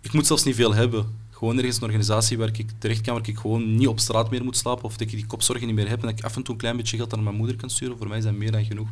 Ik 0.00 0.12
moet 0.12 0.26
zelfs 0.26 0.44
niet 0.44 0.54
veel 0.54 0.74
hebben. 0.74 1.06
Gewoon 1.36 1.56
ergens 1.56 1.76
een 1.76 1.82
organisatie 1.82 2.38
waar 2.38 2.48
ik 2.52 2.66
terecht 2.78 3.00
kan, 3.00 3.14
waar 3.14 3.28
ik 3.28 3.38
gewoon 3.38 3.76
niet 3.76 3.88
op 3.88 4.00
straat 4.00 4.30
meer 4.30 4.44
moet 4.44 4.56
slapen 4.56 4.84
of 4.84 4.96
dat 4.96 5.00
ik 5.00 5.10
die 5.10 5.26
kopzorgen 5.26 5.66
niet 5.66 5.76
meer 5.76 5.88
heb 5.88 6.00
en 6.00 6.08
dat 6.08 6.18
ik 6.18 6.24
af 6.24 6.36
en 6.36 6.42
toe 6.42 6.54
een 6.54 6.60
klein 6.60 6.76
beetje 6.76 6.96
geld 6.96 7.12
aan 7.12 7.22
mijn 7.22 7.36
moeder 7.36 7.56
kan 7.56 7.70
sturen. 7.70 7.98
Voor 7.98 8.08
mij 8.08 8.18
is 8.18 8.24
dat 8.24 8.34
meer 8.34 8.52
dan 8.52 8.64
genoeg. 8.64 8.88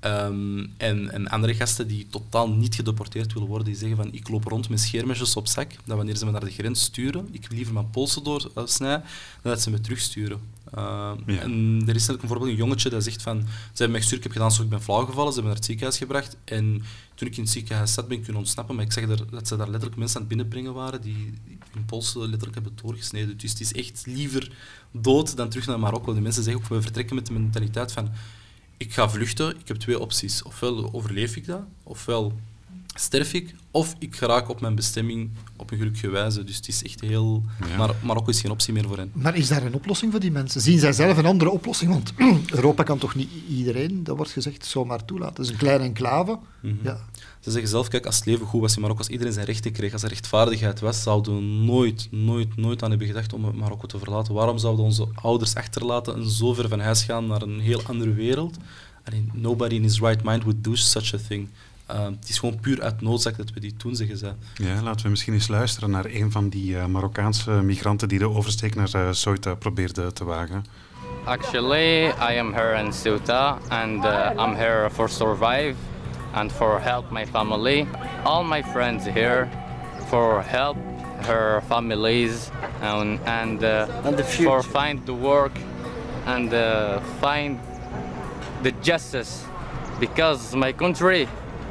Ehm, 0.00 0.66
en, 0.76 1.10
en 1.12 1.28
andere 1.28 1.54
gasten 1.54 1.88
die 1.88 2.06
totaal 2.10 2.48
niet 2.48 2.74
gedeporteerd 2.74 3.32
willen 3.32 3.48
worden, 3.48 3.66
die 3.66 3.76
zeggen 3.76 3.96
van 3.96 4.12
ik 4.12 4.28
loop 4.28 4.44
rond 4.44 4.68
met 4.68 4.80
scheermesjes 4.80 5.36
op 5.36 5.46
zak, 5.46 5.70
dat 5.84 5.96
wanneer 5.96 6.16
ze 6.16 6.24
me 6.24 6.30
naar 6.30 6.44
de 6.44 6.50
grens 6.50 6.82
sturen, 6.82 7.28
ik 7.30 7.50
liever 7.50 7.74
mijn 7.74 7.90
polsen 7.90 8.24
doorsnijden, 8.24 9.02
dan 9.42 9.52
dat 9.52 9.62
ze 9.62 9.70
me 9.70 9.80
terugsturen. 9.80 10.40
Uh, 10.74 11.12
Ja. 11.26 11.40
En 11.40 11.82
er 11.86 11.94
is 11.94 12.06
net 12.06 12.18
bijvoorbeeld 12.18 12.50
een 12.50 12.56
jongetje 12.56 12.90
dat 12.90 13.04
zegt 13.04 13.22
van, 13.22 13.40
ze 13.40 13.46
hebben 13.68 13.90
mij 13.90 14.00
gestuurd, 14.00 14.18
ik 14.18 14.22
heb 14.22 14.32
gedaan 14.32 14.48
alsof 14.48 14.64
ik 14.64 14.70
ben 14.70 14.82
flauwgevallen, 14.82 15.32
ze 15.32 15.40
hebben 15.40 15.42
me 15.42 15.48
naar 15.48 15.56
het 15.56 15.64
ziekenhuis 15.64 15.98
gebracht 15.98 16.36
en 16.44 16.82
toen 17.14 17.28
ik 17.28 17.36
in 17.36 17.42
het 17.42 17.52
ziekenhuis 17.52 17.92
zat, 17.92 18.08
ben 18.08 18.16
ik 18.16 18.22
kunnen 18.22 18.42
ontsnappen, 18.42 18.74
maar 18.74 18.84
ik 18.84 18.92
zag 18.92 19.04
er, 19.04 19.30
dat 19.30 19.48
ze 19.48 19.56
daar 19.56 19.68
letterlijk 19.68 19.96
mensen 19.96 20.16
aan 20.16 20.26
het 20.26 20.34
binnenbrengen 20.34 20.74
waren 20.74 21.00
die 21.00 21.32
hun 21.72 21.84
polsen 21.84 22.20
letterlijk 22.20 22.54
hebben 22.54 22.72
doorgesneden. 22.82 23.38
Dus 23.38 23.50
het 23.50 23.60
is 23.60 23.72
echt 23.72 24.02
liever 24.06 24.52
dood 24.90 25.36
dan 25.36 25.48
terug 25.48 25.66
naar 25.66 25.80
Marokko. 25.80 26.14
De 26.14 26.20
mensen 26.20 26.42
zeggen 26.42 26.62
ook, 26.62 26.68
we 26.68 26.82
vertrekken 26.82 27.14
met 27.14 27.26
de 27.26 27.32
mentaliteit 27.32 27.92
van, 27.92 28.10
ik 28.76 28.92
ga 28.92 29.08
vluchten, 29.08 29.58
ik 29.58 29.68
heb 29.68 29.76
twee 29.76 29.98
opties. 29.98 30.42
Ofwel 30.42 30.94
overleef 30.94 31.36
ik 31.36 31.46
dat, 31.46 31.62
ofwel 31.82 32.32
sterf 33.00 33.32
ik, 33.32 33.54
of 33.70 33.94
ik 33.98 34.16
geraak 34.16 34.48
op 34.48 34.60
mijn 34.60 34.74
bestemming 34.74 35.30
op 35.56 35.70
een 35.70 35.78
gelukkige 35.78 36.10
wijze. 36.10 36.44
Dus 36.44 36.56
het 36.56 36.68
is 36.68 36.82
echt 36.82 37.00
heel... 37.00 37.42
Ja. 37.68 37.76
Maar 37.76 37.94
Marokko 38.02 38.30
is 38.30 38.40
geen 38.40 38.50
optie 38.50 38.72
meer 38.72 38.84
voor 38.88 38.96
hen. 38.96 39.10
Maar 39.14 39.36
is 39.36 39.48
daar 39.48 39.62
een 39.62 39.74
oplossing 39.74 40.10
voor 40.10 40.20
die 40.20 40.30
mensen? 40.30 40.60
Zien 40.60 40.78
zij 40.78 40.92
zelf 40.92 41.16
een 41.16 41.26
andere 41.26 41.50
oplossing? 41.50 41.90
Want 41.90 42.12
Europa 42.58 42.82
kan 42.82 42.98
toch 42.98 43.14
niet 43.14 43.30
iedereen, 43.48 44.04
dat 44.04 44.16
wordt 44.16 44.32
gezegd, 44.32 44.64
zomaar 44.66 45.04
toelaten. 45.04 45.36
Het 45.36 45.44
is 45.44 45.50
een 45.50 45.56
kleine 45.56 45.84
enclave. 45.84 46.38
Mhm. 46.60 46.74
Ja. 46.82 46.98
Ze 47.40 47.50
zeggen 47.50 47.70
zelf, 47.70 47.88
kijk, 47.88 48.06
als 48.06 48.16
het 48.16 48.26
leven 48.26 48.46
goed 48.46 48.60
was 48.60 48.74
in 48.74 48.80
Marokko, 48.80 49.02
als 49.02 49.12
iedereen 49.12 49.32
zijn 49.32 49.46
rechten 49.46 49.72
kreeg, 49.72 49.92
als 49.92 50.02
er 50.02 50.08
rechtvaardigheid 50.08 50.80
was, 50.80 51.02
zouden 51.02 51.34
we 51.34 51.42
nooit, 51.42 52.08
nooit, 52.10 52.56
nooit 52.56 52.82
aan 52.82 52.90
hebben 52.90 53.06
gedacht 53.06 53.32
om 53.32 53.56
Marokko 53.56 53.86
te 53.86 53.98
verlaten. 53.98 54.34
Waarom 54.34 54.58
zouden 54.58 54.84
onze 54.84 55.08
ouders 55.14 55.54
achterlaten 55.54 56.14
en 56.14 56.30
zo 56.30 56.54
ver 56.54 56.68
van 56.68 56.80
huis 56.80 57.02
gaan 57.02 57.26
naar 57.26 57.42
een 57.42 57.60
heel 57.60 57.82
andere 57.82 58.12
wereld? 58.12 58.56
I 59.08 59.10
mean, 59.10 59.30
nobody 59.32 59.74
in 59.74 59.82
his 59.82 60.00
right 60.00 60.22
mind 60.24 60.42
would 60.42 60.64
do 60.64 60.74
such 60.74 61.14
a 61.14 61.18
thing. 61.28 61.48
Uh, 61.90 62.04
het 62.04 62.28
is 62.28 62.38
gewoon 62.38 62.60
puur 62.60 62.82
uit 62.82 63.00
noodzaak 63.00 63.36
dat 63.36 63.52
we 63.52 63.60
die 63.60 63.74
doen, 63.76 63.96
zeggen 63.96 64.16
ze. 64.16 64.32
Ja, 64.54 64.82
laten 64.82 65.02
we 65.02 65.08
misschien 65.08 65.32
eens 65.32 65.48
luisteren 65.48 65.90
naar 65.90 66.04
een 66.04 66.30
van 66.30 66.48
die 66.48 66.78
eh, 66.78 66.86
Marokkaanse 66.86 67.50
migranten 67.50 68.08
die 68.08 68.18
de 68.18 68.30
oversteek 68.30 68.74
naar 68.74 68.90
uh, 68.94 69.12
Ceuta 69.12 69.54
probeerde 69.54 70.12
te 70.12 70.24
wagen. 70.24 70.64
Actually, 71.24 72.06
I 72.06 72.38
am 72.38 72.52
here 72.52 72.84
in 72.84 72.92
Ceuta 72.92 73.58
and 73.68 74.04
uh, 74.04 74.30
I'm 74.36 74.54
here 74.54 74.90
for 74.90 75.08
survive 75.08 75.74
and 76.32 76.52
for 76.52 76.80
help 76.80 77.10
my 77.10 77.26
family. 77.26 77.86
All 78.24 78.44
my 78.44 78.62
friends 78.62 79.04
here 79.04 79.48
for 80.08 80.42
help 80.46 80.76
her 81.26 81.62
families 81.66 82.50
and, 82.80 83.20
and, 83.24 83.62
uh, 83.62 83.86
And 84.04 84.16
the 84.16 84.24
for 84.24 84.62
find 84.62 85.04
the 85.04 85.14
work 85.14 85.52
and 86.26 86.52
uh, 86.52 87.00
find 87.20 87.58
the 88.62 88.72
justice 88.82 89.44
because 89.98 90.56
my 90.56 90.72
country 90.72 91.28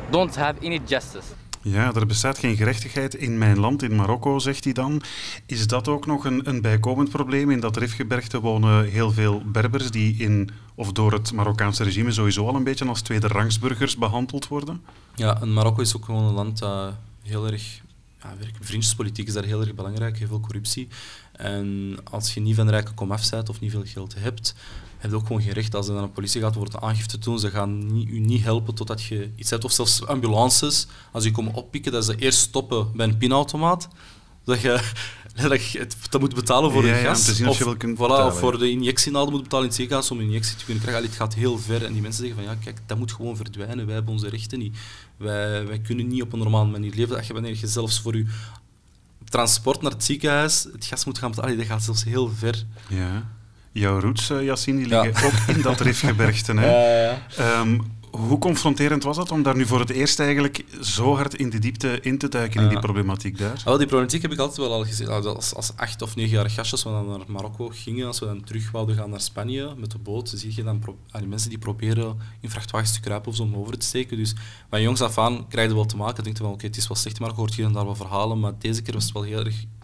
don't 0.09 0.35
have 0.35 0.65
any 0.65 0.81
justice. 0.85 1.25
Ja, 1.61 1.93
er 1.93 2.05
bestaat 2.05 2.37
geen 2.37 2.55
gerechtigheid 2.55 3.15
in 3.15 3.37
mijn 3.37 3.59
land, 3.59 3.83
in 3.83 3.95
Marokko, 3.95 4.39
zegt 4.39 4.63
hij 4.63 4.73
dan. 4.73 5.01
Is 5.45 5.67
dat 5.67 5.87
ook 5.87 6.05
nog 6.05 6.25
een, 6.25 6.49
een 6.49 6.61
bijkomend 6.61 7.09
probleem? 7.09 7.51
In 7.51 7.59
dat 7.59 7.77
Rifgebergte 7.77 8.39
wonen 8.39 8.85
heel 8.85 9.11
veel 9.11 9.41
Berbers 9.45 9.91
die 9.91 10.15
in, 10.15 10.49
of 10.75 10.91
door 10.91 11.11
het 11.11 11.33
Marokkaanse 11.33 11.83
regime 11.83 12.11
sowieso 12.11 12.47
al 12.47 12.55
een 12.55 12.63
beetje 12.63 12.85
als 12.85 13.01
tweede 13.01 13.27
rangsburgers 13.27 13.97
behandeld 13.97 14.47
worden. 14.47 14.81
Ja, 15.15 15.41
en 15.41 15.53
Marokko 15.53 15.81
is 15.81 15.95
ook 15.95 16.05
gewoon 16.05 16.23
een 16.23 16.33
land 16.33 16.57
dat 16.57 16.93
heel 17.23 17.47
erg... 17.47 17.81
Ja, 18.21 18.33
vriendjespolitiek 18.61 19.27
is 19.27 19.33
daar 19.33 19.43
heel 19.43 19.61
erg 19.61 19.75
belangrijk, 19.75 20.17
heel 20.17 20.27
veel 20.27 20.39
corruptie. 20.39 20.87
En 21.31 21.97
als 22.03 22.33
je 22.33 22.39
niet 22.39 22.55
van 22.55 22.65
de 22.65 22.71
rijke 22.71 22.93
komaf 22.93 23.29
bent 23.29 23.49
of 23.49 23.59
niet 23.59 23.71
veel 23.71 23.85
geld 23.85 24.15
hebt, 24.17 24.55
heb 24.97 25.11
je 25.11 25.17
ook 25.17 25.27
gewoon 25.27 25.41
geen 25.41 25.53
recht. 25.53 25.75
Als 25.75 25.85
je 25.85 25.91
naar 25.91 26.01
de 26.01 26.07
politie 26.07 26.41
gaat, 26.41 26.55
wordt 26.55 26.73
een 26.73 26.81
aangifte 26.81 27.17
doen. 27.17 27.39
Ze 27.39 27.49
gaan 27.49 27.93
niet, 27.93 28.09
u 28.09 28.19
niet 28.19 28.43
helpen 28.43 28.73
totdat 28.75 29.03
je 29.03 29.31
iets 29.35 29.49
hebt. 29.49 29.63
Of 29.63 29.71
zelfs 29.71 30.05
ambulances, 30.05 30.87
als 31.11 31.23
je 31.23 31.31
komen 31.31 31.53
oppikken, 31.53 31.91
dat 31.91 32.05
ze 32.05 32.15
eerst 32.15 32.39
stoppen 32.39 32.91
bij 32.95 33.07
een 33.07 33.17
pinautomaat. 33.17 33.87
Dat 34.43 34.61
je, 34.61 34.91
dat 35.49 35.69
je 35.69 35.79
het, 35.79 35.95
dat 36.09 36.21
moet 36.21 36.35
betalen 36.35 36.71
voor 36.71 36.85
Ja, 36.85 36.97
een 36.97 37.05
gas. 37.05 37.25
te 37.25 37.33
zien 37.33 37.47
of 37.47 37.57
je 37.57 37.63
wel 37.63 37.77
kunt 37.77 37.95
voilà, 37.95 37.99
betalen, 37.99 38.25
of 38.25 38.39
voor 38.39 38.53
ja. 38.53 38.59
de 38.59 38.69
injectienaald 38.69 39.29
moet 39.29 39.43
betalen 39.43 39.63
in 39.63 39.69
het 39.69 39.77
ziekenhuis 39.77 40.11
om 40.11 40.19
een 40.19 40.25
injectie 40.25 40.55
te 40.57 40.65
kunnen 40.65 40.83
krijgen. 40.83 41.01
Allee, 41.03 41.15
het 41.15 41.21
gaat 41.23 41.33
heel 41.35 41.57
ver. 41.57 41.85
En 41.85 41.93
die 41.93 42.01
mensen 42.01 42.25
zeggen 42.25 42.43
van 42.43 42.53
ja, 42.53 42.59
kijk, 42.63 42.81
dat 42.85 42.97
moet 42.97 43.11
gewoon 43.11 43.35
verdwijnen. 43.35 43.85
Wij 43.85 43.95
hebben 43.95 44.13
onze 44.13 44.29
rechten 44.29 44.59
niet. 44.59 44.77
Wij, 45.17 45.67
wij 45.67 45.79
kunnen 45.79 46.07
niet 46.07 46.21
op 46.21 46.33
een 46.33 46.39
normale 46.39 46.69
manier 46.69 46.93
leven. 46.95 47.15
Dat 47.15 47.27
je 47.27 47.33
wanneer 47.33 47.57
je 47.59 47.67
zelfs 47.67 48.01
voor 48.01 48.15
je 48.17 48.25
transport 49.29 49.81
naar 49.81 49.91
het 49.91 50.03
ziekenhuis 50.03 50.63
het 50.71 50.85
gas 50.85 51.05
moet 51.05 51.17
gaan 51.17 51.29
betalen, 51.29 51.51
allee, 51.51 51.65
dat 51.65 51.73
gaat 51.73 51.83
zelfs 51.83 52.03
heel 52.03 52.29
ver. 52.29 52.65
Ja. 52.89 53.36
Jouw 53.79 53.99
roots, 53.99 54.29
eh, 54.29 54.43
Yassine, 54.43 54.77
die 54.79 54.87
Ja. 54.87 55.01
liggen 55.01 55.27
ook 55.27 55.55
in 55.55 55.61
dat 55.61 55.79
Rifgebergte. 55.79 56.53
Hè? 56.53 56.67
ja. 57.07 57.21
Ehm, 57.37 57.79
hoe 58.11 58.37
confronterend 58.39 59.03
was 59.03 59.17
het 59.17 59.31
om 59.31 59.43
daar 59.43 59.55
nu 59.55 59.65
voor 59.65 59.79
het 59.79 59.89
eerst 59.89 60.19
eigenlijk 60.19 60.65
zo 60.81 61.15
hard 61.15 61.33
in 61.35 61.49
de 61.49 61.59
diepte 61.59 61.99
in 62.01 62.17
te 62.17 62.27
duiken 62.27 62.61
in 62.61 62.69
die 62.69 62.79
problematiek 62.79 63.37
daar? 63.37 63.61
Wel, 63.65 63.77
die 63.77 63.85
problematiek 63.87 64.21
heb 64.21 64.31
ik 64.31 64.39
altijd 64.39 64.57
wel 64.57 64.73
al 64.73 64.85
gezien. 64.85 65.07
Als, 65.07 65.53
als 65.55 65.71
acht 65.75 66.01
of 66.01 66.15
negenjarig 66.15 66.53
gastje, 66.53 66.71
als 66.71 66.83
we 66.83 66.89
dan 66.89 67.07
naar 67.07 67.19
Marokko 67.27 67.69
gingen, 67.73 68.07
als 68.07 68.19
we 68.19 68.25
dan 68.25 68.43
terug 68.43 68.71
wouden 68.71 68.95
gaan 68.95 69.09
naar 69.09 69.21
Spanje 69.21 69.73
met 69.77 69.91
de 69.91 69.97
boot, 69.97 70.31
zie 70.35 70.55
je 70.55 70.63
dan 70.63 70.81
die 71.19 71.27
mensen 71.27 71.49
die 71.49 71.57
proberen 71.57 72.17
in 72.41 72.49
vrachtwagens 72.49 72.93
te 72.93 72.99
kruipen 72.99 73.29
of 73.29 73.35
zo 73.35 73.43
om 73.43 73.55
over 73.55 73.77
te 73.77 73.85
steken. 73.85 74.17
Dus 74.17 74.35
van 74.69 74.81
jongs 74.81 75.01
af 75.01 75.17
aan 75.17 75.47
krijg 75.47 75.67
je 75.69 75.73
wel 75.75 75.85
te 75.85 75.97
maken. 75.97 76.23
denk 76.23 76.37
je 76.37 76.43
van, 76.43 76.51
oké, 76.51 76.65
het 76.65 76.77
is 76.77 76.87
wel 76.87 76.97
slecht, 76.97 77.19
maar 77.19 77.29
je 77.29 77.35
hoort 77.35 77.53
hier 77.55 77.65
en 77.65 77.73
daar 77.73 77.85
wel 77.85 77.95
verhalen, 77.95 78.39
maar 78.39 78.53
deze 78.59 78.81
keer 78.81 78.93
was 78.93 79.03
het 79.03 79.13
wel 79.13 79.23
heel 79.23 79.39
erg, 79.45 79.55
eh, 79.55 79.76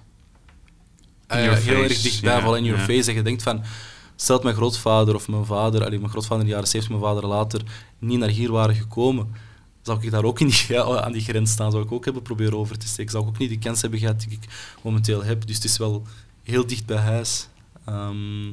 heel 1.37 1.53
face, 1.53 1.71
erg 1.71 2.01
dichtbij, 2.01 2.41
wel 2.41 2.55
in 2.55 2.63
your 2.63 2.79
ja. 2.79 2.85
face. 2.85 3.09
En 3.09 3.15
je 3.15 3.21
denkt 3.21 3.43
van, 3.43 3.63
stel 4.15 4.35
dat 4.35 4.43
mijn 4.43 4.55
grootvader 4.55 5.15
of 5.15 5.27
mijn 5.27 5.45
vader, 5.45 5.85
allee, 5.85 5.99
mijn 5.99 6.11
grootvader 6.11 6.39
in 6.39 6.45
de 6.45 6.53
jaren 6.53 6.67
70, 6.67 6.99
mijn 6.99 7.13
vader 7.13 7.29
later, 7.29 7.61
niet 7.99 8.19
naar 8.19 8.29
hier 8.29 8.51
waren 8.51 8.75
gekomen, 8.75 9.35
zou 9.81 9.99
ik 10.01 10.11
daar 10.11 10.23
ook 10.23 10.39
in 10.39 10.47
die, 10.47 10.81
aan 11.03 11.11
die 11.11 11.21
grens 11.21 11.51
staan, 11.51 11.71
zou 11.71 11.83
ik 11.83 11.91
ook 11.91 12.05
hebben 12.05 12.23
proberen 12.23 12.57
over 12.57 12.77
te 12.77 12.87
steken. 12.87 13.11
Zou 13.11 13.23
ik 13.23 13.29
ook 13.29 13.37
niet 13.37 13.49
die 13.49 13.59
kans 13.59 13.81
hebben 13.81 13.99
gehad 13.99 14.19
die 14.19 14.31
ik 14.31 14.47
momenteel 14.83 15.23
heb. 15.23 15.47
Dus 15.47 15.55
het 15.55 15.65
is 15.65 15.77
wel 15.77 16.03
heel 16.43 16.67
dicht 16.67 16.85
bij 16.85 16.97
huis. 16.97 17.47
Ehm, 17.85 18.51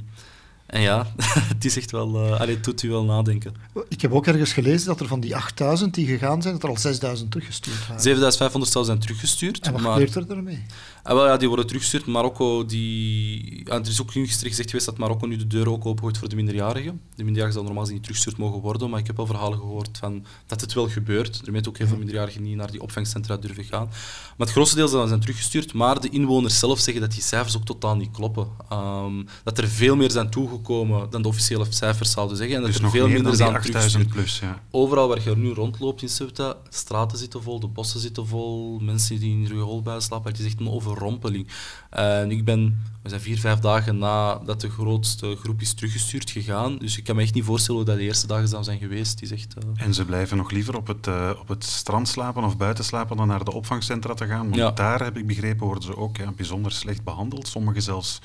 en 0.67 0.81
ja, 0.81 1.07
het 1.55 1.65
is 1.65 1.77
echt 1.77 1.91
wel, 1.91 2.25
eh 2.25 2.41
allee, 2.41 2.55
het 2.55 2.65
doet 2.65 2.83
u 2.83 2.89
wel 2.89 3.05
nadenken. 3.05 3.55
Ik 3.89 4.01
heb 4.01 4.13
ook 4.13 4.27
ergens 4.27 4.53
gelezen 4.53 4.87
dat 4.87 5.01
er 5.01 5.07
van 5.07 5.21
die 5.21 5.37
8000 5.37 5.95
die 5.95 6.07
gegaan 6.07 6.43
zijn, 6.43 6.55
dat 6.55 6.63
er 6.63 6.69
al 6.69 6.77
6000 6.77 7.31
teruggestuurd 7.31 7.87
waren. 7.87 8.03
7500 8.03 8.71
stel 8.71 8.85
zijn 8.85 8.99
teruggestuurd. 8.99 9.67
En 9.67 9.73
wat 9.73 9.81
maar, 9.81 9.93
gebeurt 9.93 10.15
er 10.15 10.27
daarmee? 10.27 10.67
Ah, 11.03 11.15
wel, 11.15 11.27
ja, 11.27 11.37
die 11.37 11.49
worden 11.49 11.67
teruggestuurd. 11.67 12.07
Marokko, 12.07 12.67
die... 12.67 13.61
ja, 13.65 13.73
er 13.73 13.89
is 13.89 14.01
ook 14.01 14.13
gisteren 14.13 14.49
gezegd 14.49 14.71
geweest 14.71 14.87
dat 14.87 14.99
Marokko 14.99 15.27
nu 15.27 15.37
de 15.37 15.47
deur 15.47 15.69
ook 15.71 15.87
opengooit 15.87 16.19
voor 16.19 16.29
de 16.29 16.37
minderjarigen. 16.37 17.01
De 17.15 17.25
minderjarigen 17.25 17.53
zal 17.53 17.63
normaal 17.63 17.93
niet 17.93 18.03
teruggestuurd 18.03 18.37
mogen 18.37 18.61
worden, 18.61 18.91
maar 18.91 19.01
ik 19.01 19.07
heb 19.07 19.17
wel 19.17 19.27
verhalen 19.27 19.59
gehoord 19.59 19.99
van 19.99 20.25
dat 20.47 20.61
het 20.61 20.73
wel 20.73 20.89
gebeurt. 20.89 21.43
Er 21.47 21.53
weten 21.53 21.71
ook 21.71 21.79
heel 21.79 21.87
veel 21.87 21.97
minderjarigen 21.97 22.43
niet 22.43 22.57
naar 22.57 22.71
die 22.71 22.83
opvangcentra 22.83 23.37
durven 23.37 23.65
gaan. 23.65 23.87
Maar 23.87 24.47
het 24.47 24.51
grootste 24.51 24.77
deel 24.77 24.89
zijn 24.89 25.09
zijn 25.09 25.21
teruggestuurd, 25.21 25.73
maar 25.73 26.01
de 26.01 26.09
inwoners 26.09 26.59
zelf 26.59 26.79
zeggen 26.79 27.03
dat 27.03 27.13
die 27.13 27.23
cijfers 27.23 27.57
ook 27.57 27.65
totaal 27.65 27.97
niet 27.97 28.11
kloppen. 28.11 28.49
Ehm, 28.69 29.23
dat 29.45 29.59
er 29.59 29.69
veel 29.69 29.97
meer 29.97 30.11
zijn 30.11 30.31
toegekomen 30.31 31.11
dan 31.11 31.23
de 31.23 31.29
officiële 31.29 31.67
cijfers 31.69 32.11
zouden 32.11 32.37
zeggen. 32.37 32.57
En 32.57 32.63
dat 32.63 32.73
Dus 32.73 32.81
er 32.81 32.91
veel 32.91 33.09
minder 33.09 33.23
dan 33.23 33.31
die 33.31 33.41
zijn 33.41 33.55
8000 33.55 33.93
teruggestuurd. 33.93 34.39
plus, 34.39 34.39
ja. 34.39 34.63
Overal 34.71 35.09
waar 35.09 35.23
je 35.23 35.37
nu 35.37 35.53
rondloopt 35.53 36.03
in 36.03 36.09
Ceuta, 36.09 36.57
straten 36.69 37.19
zitten 37.19 37.43
vol, 37.43 37.61
de 37.61 37.67
bossen 37.67 38.01
zitten 38.01 38.27
vol, 38.27 38.79
mensen 38.79 39.21
die 39.21 39.31
in 39.31 39.47
rioolbuis 39.47 40.05
slapen. 40.05 40.31
Het 40.31 40.41
is 40.41 40.47
echt 40.47 40.61
een 40.61 40.67
overrompeling. 40.91 41.47
En 41.91 42.31
ik 42.31 42.45
ben, 42.45 42.83
we 43.03 43.09
zijn 43.09 43.21
vier, 43.21 43.39
vijf 43.39 43.59
dagen 43.59 43.99
nadat 43.99 44.61
de 44.61 44.71
grootste 44.71 45.37
groep 45.43 45.61
is 45.61 45.73
teruggestuurd 45.75 46.31
gegaan, 46.31 46.79
dus 46.79 46.99
ik 46.99 47.05
kan 47.05 47.17
me 47.17 47.23
echt 47.23 47.35
niet 47.35 47.45
voorstellen 47.45 47.81
hoe 47.81 47.91
dat 47.91 47.99
de 47.99 48.05
eerste 48.05 48.27
dagen 48.27 48.49
zou 48.49 48.65
zijn 48.65 48.79
geweest. 48.79 49.23
Is 49.23 49.31
echt... 49.33 49.55
eh, 49.55 49.85
En 49.87 49.95
ze 49.95 50.05
blijven 50.05 50.37
nog 50.37 50.51
liever 50.51 50.77
op 50.77 50.87
het, 50.87 51.07
eh, 51.07 51.31
op 51.41 51.49
het 51.49 51.65
strand 51.65 52.09
slapen 52.09 52.45
of 52.45 52.57
buiten 52.57 52.85
slapen 52.85 53.17
dan 53.17 53.27
naar 53.27 53.45
de 53.45 53.53
opvangcentra 53.53 54.15
te 54.15 54.27
gaan. 54.27 54.43
Want 54.45 54.55
Ja. 54.57 54.71
daar, 54.71 55.03
heb 55.05 55.17
ik 55.17 55.27
begrepen, 55.27 55.67
worden 55.67 55.85
ze 55.85 55.97
ook 55.97 56.17
ja, 56.17 56.33
bijzonder 56.33 56.73
slecht 56.73 57.05
behandeld. 57.05 57.49
Sommigen 57.49 57.83
zelfs 57.83 58.21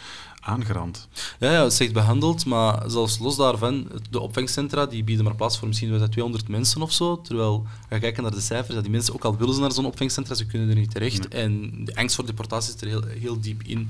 aangerand. 0.46 1.08
Ja, 1.40 1.52
ja, 1.52 1.64
het 1.64 1.72
is 1.72 1.80
echt 1.80 1.94
behandeld, 1.94 2.46
maar 2.46 2.84
zelfs 2.88 3.20
los 3.20 3.36
daarvan, 3.36 3.88
de 4.10 4.20
opvangcentra 4.20 4.86
die 4.86 5.04
bieden 5.04 5.26
maar 5.26 5.36
plaats 5.36 5.58
voor 5.58 5.68
misschien 5.68 5.92
was 5.92 6.00
dat 6.00 6.12
200 6.12 6.48
mensen 6.48 6.82
of 6.82 6.92
zo. 6.92 7.22
Terwijl, 7.22 7.66
je 7.90 8.00
kijkt 8.00 8.22
naar 8.22 8.32
de 8.32 8.42
cijfers, 8.42 8.74
dat 8.74 8.84
die 8.84 8.92
mensen, 8.92 9.14
ook 9.14 9.24
al 9.24 9.38
willen 9.38 9.54
ze 9.54 9.60
naar 9.60 9.72
zo'n 9.72 9.86
opvangcentra, 9.86 10.36
ze 10.36 10.46
kunnen 10.46 10.70
er 10.70 10.76
niet 10.76 10.92
terecht. 10.92 11.28
En 11.28 11.72
de 11.86 11.96
angst 11.96 12.16
voor 12.16 12.26
deportatie 12.26 12.72
zit 12.72 12.82
er 12.82 12.88
heel, 12.88 13.04
heel 13.06 13.40
diep 13.40 13.64
in. 13.64 13.90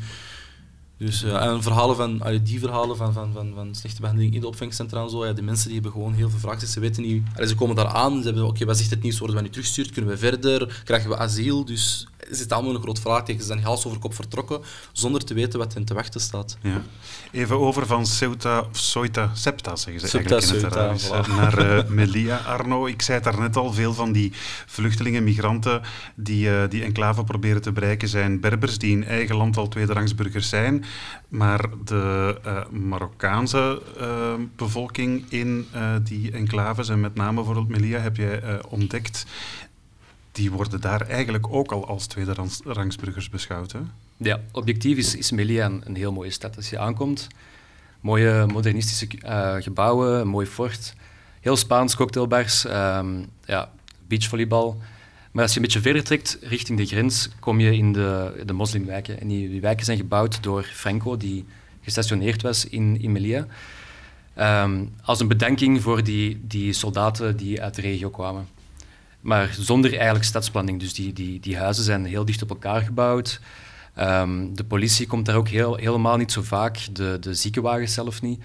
Dus, 0.97 1.23
eh, 1.23 1.45
en 1.45 1.63
verhalen 1.63 1.95
van, 1.95 2.21
allee, 2.21 2.41
die 2.41 2.59
verhalen 2.59 2.97
van, 2.97 3.13
van, 3.13 3.33
van, 3.33 3.51
van 3.55 3.75
slechte 3.75 4.01
behandeling 4.01 4.33
in 4.33 4.41
de 4.41 4.47
opvangcentra 4.47 5.03
en 5.03 5.09
zo, 5.09 5.25
ja, 5.25 5.33
die 5.33 5.43
mensen 5.43 5.65
die 5.65 5.73
hebben 5.73 5.91
gewoon 5.91 6.13
heel 6.13 6.29
veel 6.29 6.39
vragen. 6.39 6.67
Ze 6.67 6.79
weten 6.79 7.03
niet, 7.03 7.23
allee, 7.33 7.47
ze 7.47 7.55
komen 7.55 7.75
daar 7.75 7.87
aan, 7.87 8.17
ze 8.17 8.25
hebben 8.25 8.47
oké, 8.47 8.65
wat 8.65 8.77
zegt 8.77 8.89
het 8.89 9.01
nieuws, 9.01 9.19
worden 9.19 9.35
we 9.35 9.41
nu 9.41 9.49
teruggestuurd, 9.49 9.91
kunnen 9.91 10.11
we 10.11 10.17
verder, 10.17 10.81
krijgen 10.83 11.09
we 11.09 11.17
asiel? 11.17 11.65
Dus 11.65 12.07
is 12.29 12.39
het 12.39 12.51
allemaal 12.51 12.75
een 12.75 12.81
groot 12.81 12.99
vraagteken. 12.99 13.41
Ze 13.41 13.47
zijn 13.47 13.63
hals 13.63 13.85
over 13.85 13.99
kop 13.99 14.13
vertrokken 14.13 14.61
zonder 14.91 15.23
te 15.25 15.33
weten 15.33 15.59
wat 15.59 15.73
hen 15.73 15.85
te 15.85 15.93
wachten 15.93 16.21
staat. 16.21 16.57
Ja. 16.61 16.81
Even 17.31 17.59
over 17.59 17.85
van 17.85 18.05
Ceuta, 18.05 18.59
of 18.59 18.77
Ceuta, 18.77 19.31
Septa 19.33 19.75
zeggen 19.75 20.07
ze 20.07 20.17
eigenlijk 20.17 20.43
in 20.43 20.49
het 20.49 20.61
Ceuta, 20.61 20.79
Arabisch, 20.79 21.07
voilà. 21.07 21.35
naar 21.35 21.77
uh, 21.77 21.89
Melilla. 21.89 22.37
Arno, 22.37 22.85
ik 22.85 23.01
zei 23.01 23.17
het 23.17 23.25
daarnet 23.25 23.55
al, 23.55 23.73
veel 23.73 23.93
van 23.93 24.11
die 24.11 24.31
vluchtelingen, 24.65 25.23
migranten 25.23 25.81
die 26.15 26.47
uh, 26.47 26.63
die 26.69 26.83
enclave 26.83 27.23
proberen 27.23 27.61
te 27.61 27.71
bereiken 27.71 28.07
zijn 28.07 28.39
Berbers 28.39 28.77
die 28.77 28.91
in 28.91 29.05
eigen 29.05 29.35
land 29.35 29.57
al 29.57 29.67
tweederangsburgers 29.67 30.49
zijn. 30.49 30.85
Maar 31.27 31.69
de 31.83 32.37
uh, 32.45 32.65
Marokkaanse 32.69 33.81
bevolking 34.55 35.25
in 35.29 35.67
die 36.03 36.31
enclaves 36.31 36.89
en 36.89 36.99
met 36.99 37.15
name 37.15 37.35
bijvoorbeeld 37.35 37.67
Melilla 37.67 37.99
heb 37.99 38.17
jij 38.17 38.63
ontdekt 38.69 39.25
die 40.35 40.51
worden 40.51 40.81
daar 40.81 41.01
eigenlijk 41.01 41.47
ook 41.49 41.71
al 41.71 41.87
als 41.87 42.07
tweederangsburgers 42.07 43.29
beschouwd. 43.29 43.71
Hè? 43.71 43.79
Ja, 44.17 44.39
objectief 44.51 44.97
is, 44.97 45.15
is 45.15 45.31
Melilla 45.31 45.65
een, 45.65 45.95
heel 45.95 46.11
mooie 46.11 46.29
stad. 46.29 46.55
Als 46.55 46.69
je 46.69 46.79
aankomt, 46.79 47.27
mooie 47.99 48.45
modernistische 48.45 49.07
uh, 49.25 49.55
gebouwen, 49.59 50.19
een 50.19 50.27
mooi 50.27 50.45
fort, 50.45 50.93
heel 51.39 51.55
Spaans, 51.55 51.95
cocktailbars, 51.95 52.65
um, 52.65 53.25
ja, 53.45 53.71
beachvolleybal. 54.07 54.81
Maar 55.31 55.43
als 55.43 55.53
je 55.53 55.59
een 55.59 55.65
beetje 55.65 55.81
verder 55.81 56.03
trekt 56.03 56.37
richting 56.41 56.77
de 56.77 56.85
grens, 56.85 57.29
kom 57.39 57.59
je 57.59 57.75
in 57.75 57.93
de, 57.93 58.43
de 58.45 58.53
moslimwijken. 58.53 59.19
En 59.19 59.27
die, 59.27 59.61
wijken 59.61 59.85
zijn 59.85 59.97
gebouwd 59.97 60.43
door 60.43 60.63
Franco, 60.63 61.17
die 61.17 61.45
gestationeerd 61.81 62.41
was 62.41 62.65
in, 62.65 63.01
in 63.01 63.11
Melilla. 63.11 63.47
Um, 64.63 64.93
als 65.01 65.19
een 65.19 65.27
bedanking 65.27 65.81
voor 65.81 66.03
die, 66.03 66.41
die 66.47 66.73
soldaten 66.73 67.37
die 67.37 67.61
uit 67.61 67.75
de 67.75 67.81
regio 67.81 68.09
kwamen. 68.09 68.47
Maar 69.25 69.55
zonder 69.59 69.93
eigenlijk 69.93 70.25
stadsplanning. 70.25 70.79
Dus 70.79 70.93
die, 70.93 71.13
die, 71.13 71.39
die 71.39 71.57
huizen 71.57 71.83
zijn 71.83 72.05
heel 72.05 72.25
dicht 72.25 72.41
op 72.41 72.49
elkaar 72.49 72.81
gebouwd. 72.81 73.39
Um, 73.99 74.55
de 74.55 74.63
politie 74.63 75.07
komt 75.07 75.25
daar 75.25 75.35
ook 75.35 75.47
heel, 75.47 75.75
helemaal 75.75 76.17
niet 76.17 76.31
zo 76.31 76.41
vaak, 76.41 76.87
de, 76.91 77.17
de 77.19 77.33
ziekenwagens 77.33 77.93
zelf 77.93 78.21
niet. 78.21 78.43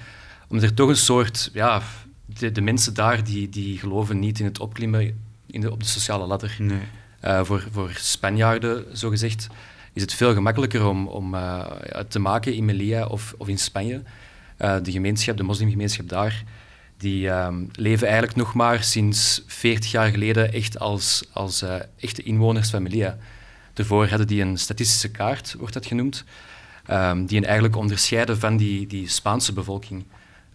Omdat 0.48 0.64
er 0.64 0.74
toch 0.74 0.88
een 0.88 0.96
soort... 0.96 1.50
Ja, 1.52 1.82
de, 2.26 2.52
de 2.52 2.60
mensen 2.60 2.94
daar 2.94 3.24
die, 3.24 3.48
die 3.48 3.78
geloven 3.78 4.18
niet 4.18 4.38
in 4.38 4.44
het 4.44 4.60
opklimmen 4.60 5.20
in 5.46 5.60
de, 5.60 5.70
op 5.70 5.80
de 5.80 5.88
sociale 5.88 6.26
ladder. 6.26 6.56
Nee. 6.58 6.80
Uh, 7.24 7.44
voor, 7.44 7.66
voor 7.70 7.90
Spanjaarden, 7.94 8.84
zogezegd, 8.92 9.46
is 9.92 10.02
het 10.02 10.14
veel 10.14 10.34
gemakkelijker 10.34 10.86
om, 10.86 11.06
om 11.06 11.34
uh, 11.34 11.66
te 12.08 12.18
maken 12.18 12.54
in 12.54 12.64
Melilla 12.64 13.06
of, 13.06 13.34
of 13.38 13.48
in 13.48 13.58
Spanje. 13.58 14.02
Uh, 14.58 14.76
de 14.82 14.92
gemeenschap, 14.92 15.36
de 15.36 15.42
moslimgemeenschap 15.42 16.08
daar, 16.08 16.44
die 17.00 17.28
um, 17.28 17.70
leven 17.72 18.06
eigenlijk 18.06 18.36
nog 18.36 18.54
maar 18.54 18.82
sinds 18.82 19.42
40 19.46 19.90
jaar 19.90 20.10
geleden 20.10 20.52
echt 20.52 20.78
als, 20.78 21.24
als 21.32 21.62
uh, 21.62 21.74
echte 21.96 22.22
inwoners 22.22 22.70
van 22.70 22.82
Melilla. 22.82 23.16
Daarvoor 23.72 24.06
hadden 24.06 24.26
die 24.26 24.42
een 24.42 24.58
statistische 24.58 25.10
kaart, 25.10 25.54
wordt 25.58 25.74
dat 25.74 25.86
genoemd, 25.86 26.24
um, 26.90 27.26
die 27.26 27.36
hen 27.36 27.46
eigenlijk 27.46 27.76
onderscheiden 27.76 28.38
van 28.38 28.56
die, 28.56 28.86
die 28.86 29.08
Spaanse 29.08 29.52
bevolking. 29.52 30.04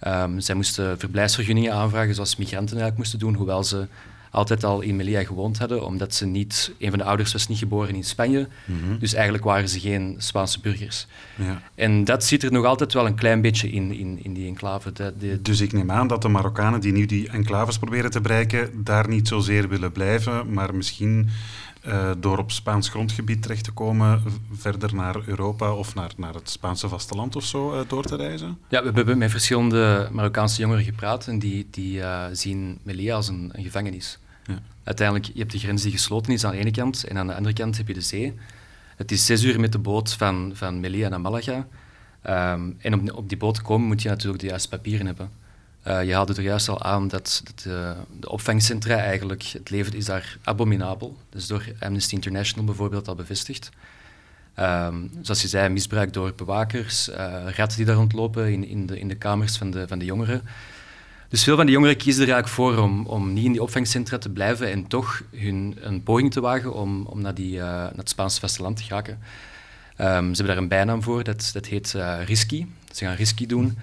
Um, 0.07 0.39
zij 0.39 0.55
moesten 0.55 0.99
verblijfsvergunningen 0.99 1.73
aanvragen 1.73 2.15
zoals 2.15 2.35
migranten 2.35 2.77
eigenlijk 2.77 2.97
moesten 2.97 3.19
doen, 3.19 3.35
hoewel 3.35 3.63
ze 3.63 3.87
altijd 4.35 4.63
al 4.63 4.81
in 4.81 4.95
Melilla 4.95 5.23
gewoond 5.23 5.57
hadden, 5.57 5.85
omdat 5.85 6.13
ze 6.13 6.25
niet, 6.25 6.73
een 6.79 6.89
van 6.89 6.99
de 6.99 7.05
ouders 7.05 7.33
was 7.33 7.47
niet 7.47 7.57
geboren 7.57 7.95
in 7.95 8.03
Spanje, 8.03 8.47
mm 8.65 8.79
-hmm. 8.83 8.99
dus 8.99 9.13
eigenlijk 9.13 9.43
waren 9.43 9.69
ze 9.69 9.79
geen 9.79 10.15
Spaanse 10.17 10.59
burgers. 10.59 11.07
Ja. 11.35 11.61
En 11.75 12.03
dat 12.03 12.23
zit 12.23 12.43
er 12.43 12.51
nog 12.51 12.65
altijd 12.65 12.93
wel 12.93 13.05
een 13.05 13.15
klein 13.15 13.41
beetje 13.41 13.71
in, 13.71 13.91
in, 13.91 14.19
in 14.23 14.33
die 14.33 14.47
enclave. 14.47 14.91
De, 14.91 15.13
de... 15.19 15.41
Dus 15.41 15.61
ik 15.61 15.73
neem 15.73 15.91
aan 15.91 16.07
dat 16.07 16.21
de 16.21 16.27
Marokkanen 16.27 16.79
die 16.79 16.91
nu 16.91 17.05
die 17.05 17.29
enclaves 17.29 17.77
proberen 17.77 18.11
te 18.11 18.21
bereiken, 18.21 18.83
daar 18.83 19.09
niet 19.09 19.27
zozeer 19.27 19.69
willen 19.69 19.91
blijven, 19.91 20.53
maar 20.53 20.75
misschien 20.75 21.29
uh, 21.87 22.11
door 22.17 22.37
op 22.37 22.51
Spaans 22.51 22.89
grondgebied 22.89 23.41
terecht 23.41 23.63
te 23.63 23.71
komen, 23.71 24.23
verder 24.51 24.95
naar 24.95 25.15
Europa 25.25 25.73
of 25.73 25.95
naar, 25.95 26.11
naar 26.17 26.33
het 26.33 26.49
Spaanse 26.49 26.89
vasteland 26.89 27.35
of 27.35 27.43
zo 27.43 27.73
uh, 27.73 27.79
door 27.87 28.03
te 28.03 28.15
reizen? 28.15 28.57
Ja, 28.69 28.83
we 28.83 28.91
hebben 28.93 29.17
met 29.17 29.31
verschillende 29.31 30.09
Marokkaanse 30.11 30.61
jongeren 30.61 30.83
gepraat 30.83 31.27
en 31.27 31.39
die, 31.39 31.67
die 31.71 31.97
uh, 31.97 32.23
zien 32.31 32.79
Melilla 32.83 33.15
als 33.15 33.27
een, 33.27 33.49
een 33.53 33.63
gevangenis. 33.63 34.19
Uiteindelijk, 34.85 35.27
je 35.33 35.39
hebt 35.39 35.51
de 35.51 35.59
grens 35.59 35.81
die 35.81 35.91
gesloten 35.91 36.33
is 36.33 36.45
aan 36.45 36.51
de 36.51 36.57
ene 36.57 36.71
kant 36.71 37.03
en 37.03 37.17
aan 37.17 37.27
de 37.27 37.35
andere 37.35 37.55
kant 37.55 37.77
heb 37.77 37.87
je 37.87 37.93
de 37.93 38.01
zee. 38.01 38.33
Het 38.95 39.11
is 39.11 39.25
zes 39.25 39.43
uur 39.43 39.59
met 39.59 39.71
de 39.71 39.79
boot 39.79 40.13
van, 40.13 40.51
van 40.53 40.79
Melilla 40.79 41.09
naar 41.09 41.21
Malaga. 41.21 41.67
Um, 42.27 42.77
en 42.79 42.93
om 42.93 43.09
op 43.09 43.29
die 43.29 43.37
boot 43.37 43.55
te 43.55 43.61
komen 43.61 43.87
moet 43.87 44.01
je 44.01 44.09
natuurlijk 44.09 44.41
de 44.41 44.47
juiste 44.47 44.69
papieren 44.69 45.05
hebben. 45.05 45.29
Uh, 45.87 46.03
je 46.03 46.13
haalde 46.13 46.33
er 46.33 46.41
juist 46.41 46.69
al 46.69 46.83
aan 46.83 47.07
dat, 47.07 47.43
uh, 47.67 47.91
de 48.19 48.29
opvangcentra 48.29 48.97
eigenlijk, 48.97 49.43
het 49.43 49.69
leven 49.69 49.93
is 49.93 50.05
daar 50.05 50.37
abominabel. 50.43 51.17
Dat 51.29 51.41
is 51.41 51.47
door 51.47 51.65
Amnesty 51.79 52.13
International 52.13 52.65
bijvoorbeeld 52.65 53.07
al 53.07 53.15
bevestigd. 53.15 53.69
Um, 54.59 55.11
zoals 55.21 55.41
je 55.41 55.47
zei, 55.47 55.69
misbruik 55.69 56.13
door 56.13 56.33
bewakers, 56.35 57.09
uh, 57.09 57.15
ratten 57.55 57.77
die 57.77 57.85
daar 57.85 57.95
rondlopen 57.95 58.51
in, 58.51 58.67
in, 58.67 58.85
de, 58.85 58.99
in 58.99 59.07
de 59.07 59.15
kamers 59.15 59.57
van 59.57 59.71
de, 59.71 59.87
van 59.87 59.99
de 59.99 60.05
jongeren. 60.05 60.41
Dus 61.29 61.43
veel 61.43 61.55
van 61.55 61.65
die 61.65 61.75
jongeren 61.75 61.97
kiezen 61.97 62.23
er 62.27 62.33
eigenlijk 62.33 62.55
voor 62.55 62.83
om, 62.83 63.05
om 63.05 63.33
niet 63.33 63.45
in 63.45 63.51
die 63.51 63.61
opvangcentra 63.61 64.17
te 64.17 64.29
blijven 64.29 64.71
en 64.71 64.87
toch 64.87 65.23
hun, 65.35 65.77
een 65.79 66.03
poging 66.03 66.31
te 66.31 66.41
wagen 66.41 66.73
om, 66.73 67.05
om 67.05 67.21
naar, 67.21 67.33
die, 67.33 67.57
naar 67.57 67.91
het 67.95 68.09
Spaanse 68.09 68.39
vasteland 68.39 68.77
te 68.77 68.83
geraken. 68.83 69.13
Um, 69.13 69.19
ze 69.97 70.07
hebben 70.07 70.45
daar 70.45 70.57
een 70.57 70.67
bijnaam 70.67 71.03
voor, 71.03 71.23
dat, 71.23 71.49
dat 71.53 71.65
heet 71.65 71.95
risky. 72.25 72.65
Ze 72.91 73.05
gaan 73.05 73.15
risky 73.15 73.45
doen. 73.45 73.77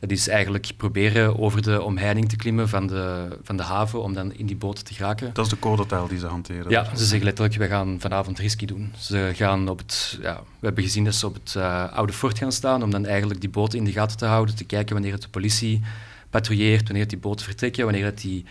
Dat 0.00 0.10
is 0.10 0.28
eigenlijk 0.28 0.70
proberen 0.76 1.38
over 1.38 1.62
de 1.62 1.82
omheining 1.82 2.28
te 2.28 2.36
klimmen 2.36 2.68
van 2.68 2.86
de, 2.86 3.28
van 3.42 3.56
de 3.56 3.62
haven 3.62 4.02
om 4.02 4.14
dan 4.14 4.32
in 4.32 4.46
die 4.46 4.56
boot 4.56 4.84
te 4.84 4.94
geraken. 4.94 5.30
Dat 5.32 5.44
is 5.44 5.50
de 5.50 5.58
codetaal 5.58 6.08
die 6.08 6.18
ze 6.18 6.26
hanteren. 6.26 6.70
Ja, 6.70 6.96
ze 6.96 7.04
zeggen 7.04 7.24
letterlijk, 7.24 7.56
we 7.56 7.66
gaan 7.66 7.96
vanavond 8.00 8.38
risky 8.38 8.66
doen. 8.66 8.92
Ze 8.98 9.30
gaan 9.34 9.68
op 9.68 9.78
het, 9.78 10.18
ja, 10.22 10.40
we 10.58 10.66
hebben 10.66 10.84
gezien 10.84 11.04
dat 11.04 11.14
ze 11.14 11.26
op 11.26 11.34
het 11.34 11.54
uh, 11.56 11.92
oude 11.92 12.12
fort 12.12 12.38
gaan 12.38 12.52
staan 12.52 12.82
om 12.82 12.90
dan 12.90 13.06
eigenlijk 13.06 13.40
die 13.40 13.50
boten 13.50 13.78
in 13.78 13.84
de 13.84 13.92
gaten 13.92 14.16
te 14.16 14.24
houden, 14.24 14.54
te 14.54 14.64
kijken 14.64 14.94
wanneer 14.94 15.12
het 15.12 15.22
de 15.22 15.28
politie 15.28 15.82
patrouilleert, 16.30 16.88
wanneer 16.88 17.08
die 17.08 17.18
boten 17.18 17.44
vertrekken, 17.44 17.84
wanneer 17.84 18.04
het 18.04 18.20
die, 18.20 18.44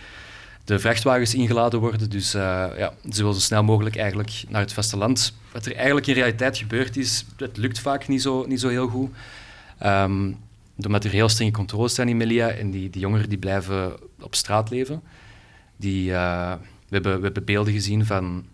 de 0.64 0.78
vrachtwagens 0.78 1.34
ingeladen 1.34 1.80
worden. 1.80 2.10
Dus 2.10 2.34
uh, 2.34 2.40
ja, 2.76 2.94
ze 3.10 3.16
willen 3.16 3.34
zo 3.34 3.40
snel 3.40 3.62
mogelijk 3.62 3.96
eigenlijk 3.96 4.44
naar 4.48 4.60
het 4.60 4.72
vasteland. 4.72 5.34
Wat 5.52 5.66
er 5.66 5.74
eigenlijk 5.74 6.06
in 6.06 6.14
realiteit 6.14 6.58
gebeurd 6.58 6.96
is, 6.96 7.24
het 7.36 7.56
lukt 7.56 7.78
vaak 7.78 8.08
niet 8.08 8.22
zo, 8.22 8.44
niet 8.46 8.60
zo 8.60 8.68
heel 8.68 8.88
goed. 8.88 9.10
Um, 9.82 10.36
omdat 10.86 11.04
er 11.04 11.10
heel 11.10 11.28
strenge 11.28 11.50
controles 11.50 11.94
zijn 11.94 12.08
in 12.08 12.16
Melilla 12.16 12.48
en 12.50 12.70
die, 12.70 12.90
die 12.90 13.00
jongeren 13.00 13.28
die 13.28 13.38
blijven 13.38 13.96
op 14.20 14.34
straat 14.34 14.70
leven. 14.70 15.02
Die, 15.76 16.10
uh, 16.10 16.52
we, 16.88 16.94
hebben, 16.94 17.16
we 17.16 17.24
hebben 17.24 17.44
beelden 17.44 17.72
gezien 17.72 18.06
van, 18.06 18.46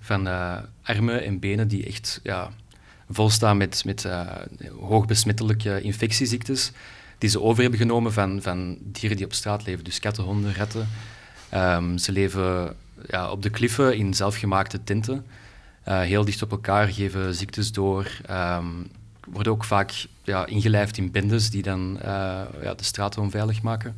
van 0.00 0.26
uh, 0.26 0.56
armen 0.82 1.24
en 1.24 1.38
benen 1.38 1.68
die 1.68 1.86
echt 1.86 2.20
ja, 2.22 2.50
vol 3.10 3.30
staan 3.30 3.56
met, 3.56 3.84
met 3.84 4.08
hoogbesmettelijke 4.80 5.80
infectieziektes, 5.80 6.72
die 7.18 7.30
ze 7.30 7.40
over 7.40 7.62
hebben 7.62 7.80
genomen 7.80 8.12
van, 8.12 8.42
van 8.42 8.78
dieren 8.80 9.16
die 9.16 9.26
op 9.26 9.32
straat 9.32 9.66
leven. 9.66 9.84
Dus 9.84 10.00
katten, 10.00 10.24
honden, 10.24 10.54
ratten. 10.54 10.88
Um, 11.54 11.98
ze 11.98 12.12
leven 12.12 12.76
ja, 13.08 13.30
op 13.30 13.42
de 13.42 13.50
kliffen 13.50 13.96
in 13.96 14.14
zelfgemaakte 14.14 14.84
tenten. 14.84 15.26
heel 15.82 16.24
dicht 16.24 16.42
op 16.42 16.50
elkaar, 16.50 16.88
geven 16.88 17.34
ziektes 17.34 17.72
door. 17.72 18.20
Um, 18.30 18.86
worden 19.26 19.52
ook 19.52 19.64
vaak 19.64 20.06
ja, 20.22 20.46
ingelijfd 20.46 20.96
in 20.96 21.10
bendes 21.10 21.50
die 21.50 21.62
dan 21.62 21.96
uh, 21.96 22.02
ja, 22.62 22.74
de 22.76 22.84
straten 22.84 23.22
onveilig 23.22 23.62
maken. 23.62 23.96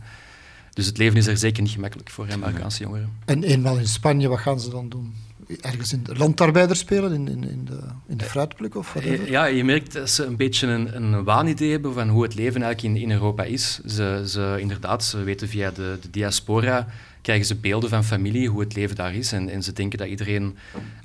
Dus 0.73 0.87
het 0.87 0.99
leven 0.99 1.17
is 1.17 1.27
er 1.27 1.37
zeker 1.37 1.63
niet 1.63 1.73
gemakkelijk 1.73 2.11
voor 2.11 2.33
Amerikaanse 2.33 2.83
jongeren. 2.83 3.13
En 3.25 3.43
eenmaal 3.43 3.79
in 3.79 3.89
Spanje, 3.89 4.29
wat 4.29 4.39
gaan 4.39 4.61
ze 4.61 4.71
dan 4.71 4.89
doen? 4.89 5.15
Ergens 5.61 5.93
in 5.93 6.03
de 6.03 6.17
landarbeider 6.17 6.77
spelen, 6.77 7.13
in, 7.13 7.29
in, 7.29 7.49
in 7.49 7.65
de, 7.65 7.81
in 8.07 8.17
de 8.17 8.25
fruitpluk 8.25 8.75
of 8.75 8.93
wat 8.93 9.03
Ja, 9.27 9.45
je 9.45 9.65
merkt 9.65 9.93
dat 9.93 10.11
ze 10.11 10.25
een 10.25 10.37
beetje 10.37 10.67
een, 10.67 10.97
een 10.97 11.25
waanidee 11.25 11.71
hebben 11.71 11.93
van 11.93 12.09
hoe 12.09 12.23
het 12.23 12.35
leven 12.35 12.63
eigenlijk 12.63 12.95
in, 12.95 13.03
in 13.03 13.11
Europa 13.11 13.43
is. 13.43 13.81
Ze, 13.87 14.23
ze, 14.27 14.57
inderdaad, 14.59 15.05
ze 15.05 15.23
weten 15.23 15.49
via 15.49 15.71
de, 15.71 15.99
de 16.01 16.11
diaspora, 16.11 16.87
krijgen 17.23 17.47
ze 17.47 17.55
beelden 17.55 17.89
van 17.91 18.05
familie, 18.05 18.49
hoe 18.49 18.61
het 18.61 18.75
leven 18.75 18.97
daar 18.97 19.15
is. 19.15 19.33
En, 19.33 19.49
en 19.49 19.63
ze 19.63 19.73
denken 19.73 19.99
dat 19.99 20.09
iedereen 20.09 20.57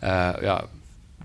uh, 0.04 0.34
ja, 0.42 0.66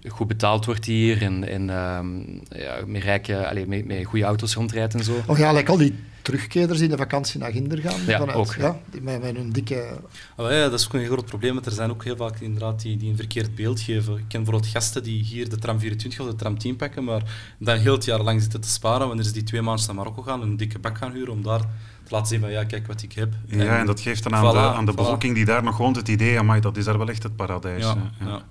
goed 0.07 0.29
betaald 0.29 0.65
wordt 0.65 0.85
hier 0.85 1.23
en, 1.23 1.49
en 1.49 1.69
um, 1.69 2.41
ja, 2.49 2.77
met, 2.87 3.03
rijke, 3.03 3.49
allez, 3.49 3.67
met, 3.67 3.87
met 3.87 4.05
goede 4.05 4.25
auto's 4.25 4.55
rondrijdt 4.55 4.95
en 4.95 5.05
zo. 5.05 5.23
Oh 5.27 5.39
ja, 5.39 5.53
like 5.53 5.71
al 5.71 5.77
die 5.77 5.95
terugkeerders 6.23 6.79
die 6.79 6.89
de 6.89 6.97
vakantie 6.97 7.41
naar 7.41 7.53
Ginder 7.53 7.79
gaan. 7.79 8.01
Ja, 8.07 8.19
vanuit, 8.19 8.39
ook. 8.39 8.55
Ja, 8.55 8.81
die 8.91 9.01
met, 9.01 9.23
met 9.23 9.37
hun 9.37 9.51
dikke... 9.51 9.99
Oh 10.37 10.51
ja, 10.51 10.69
dat 10.69 10.81
is 10.81 10.87
ook 10.87 10.93
een 10.93 11.05
groot 11.05 11.25
probleem, 11.25 11.55
want 11.55 11.67
er 11.67 11.73
zijn 11.73 11.91
ook 11.91 12.05
heel 12.05 12.17
vaak 12.17 12.41
inderdaad 12.41 12.83
die, 12.83 12.97
die 12.97 13.11
een 13.11 13.17
verkeerd 13.17 13.55
beeld 13.55 13.81
geven. 13.81 14.13
Ik 14.13 14.25
ken 14.29 14.43
bijvoorbeeld 14.43 14.73
gasten 14.73 15.03
die 15.03 15.23
hier 15.23 15.49
de 15.49 15.59
tram 15.59 15.79
24 15.79 16.21
of 16.21 16.27
de 16.27 16.37
tram 16.37 16.59
10 16.59 16.77
pakken, 16.77 17.05
maar 17.05 17.23
dan 17.59 17.79
heel 17.79 17.93
het 17.93 18.05
jaar 18.05 18.23
lang 18.23 18.41
zitten 18.41 18.61
te 18.61 18.69
sparen 18.69 19.07
wanneer 19.07 19.25
ze 19.25 19.33
die 19.33 19.43
twee 19.43 19.63
maanden 19.63 19.87
naar 19.87 19.95
Marokko 19.95 20.23
gaan 20.23 20.43
en 20.43 20.49
een 20.49 20.57
dikke 20.57 20.79
bak 20.79 20.99
gaan 20.99 21.13
huren 21.13 21.33
om 21.33 21.43
daar 21.43 21.61
te 22.03 22.15
laten 22.15 22.29
zien 22.29 22.41
van 22.41 22.51
ja, 22.51 22.65
kijk 22.65 22.87
wat 22.87 23.03
ik 23.03 23.13
heb. 23.13 23.33
Ja, 23.47 23.59
en, 23.59 23.79
en 23.79 23.87
dat 23.87 24.01
geeft 24.01 24.23
dan 24.23 24.35
aan 24.35 24.45
voilà, 24.45 24.57
de, 24.57 24.59
aan 24.59 24.87
de 24.87 24.93
voilà. 24.93 24.95
bevolking 24.95 25.35
die 25.35 25.45
daar 25.45 25.63
nog 25.63 25.77
woont 25.77 25.97
het 25.97 26.09
idee, 26.09 26.39
amai, 26.39 26.61
dat 26.61 26.77
is 26.77 26.85
daar 26.85 26.99
wel 26.99 27.09
echt 27.09 27.23
het 27.23 27.37
paradijs. 27.37 27.85
Ja, 27.85 27.97
ja. 28.21 28.27
ja. 28.27 28.43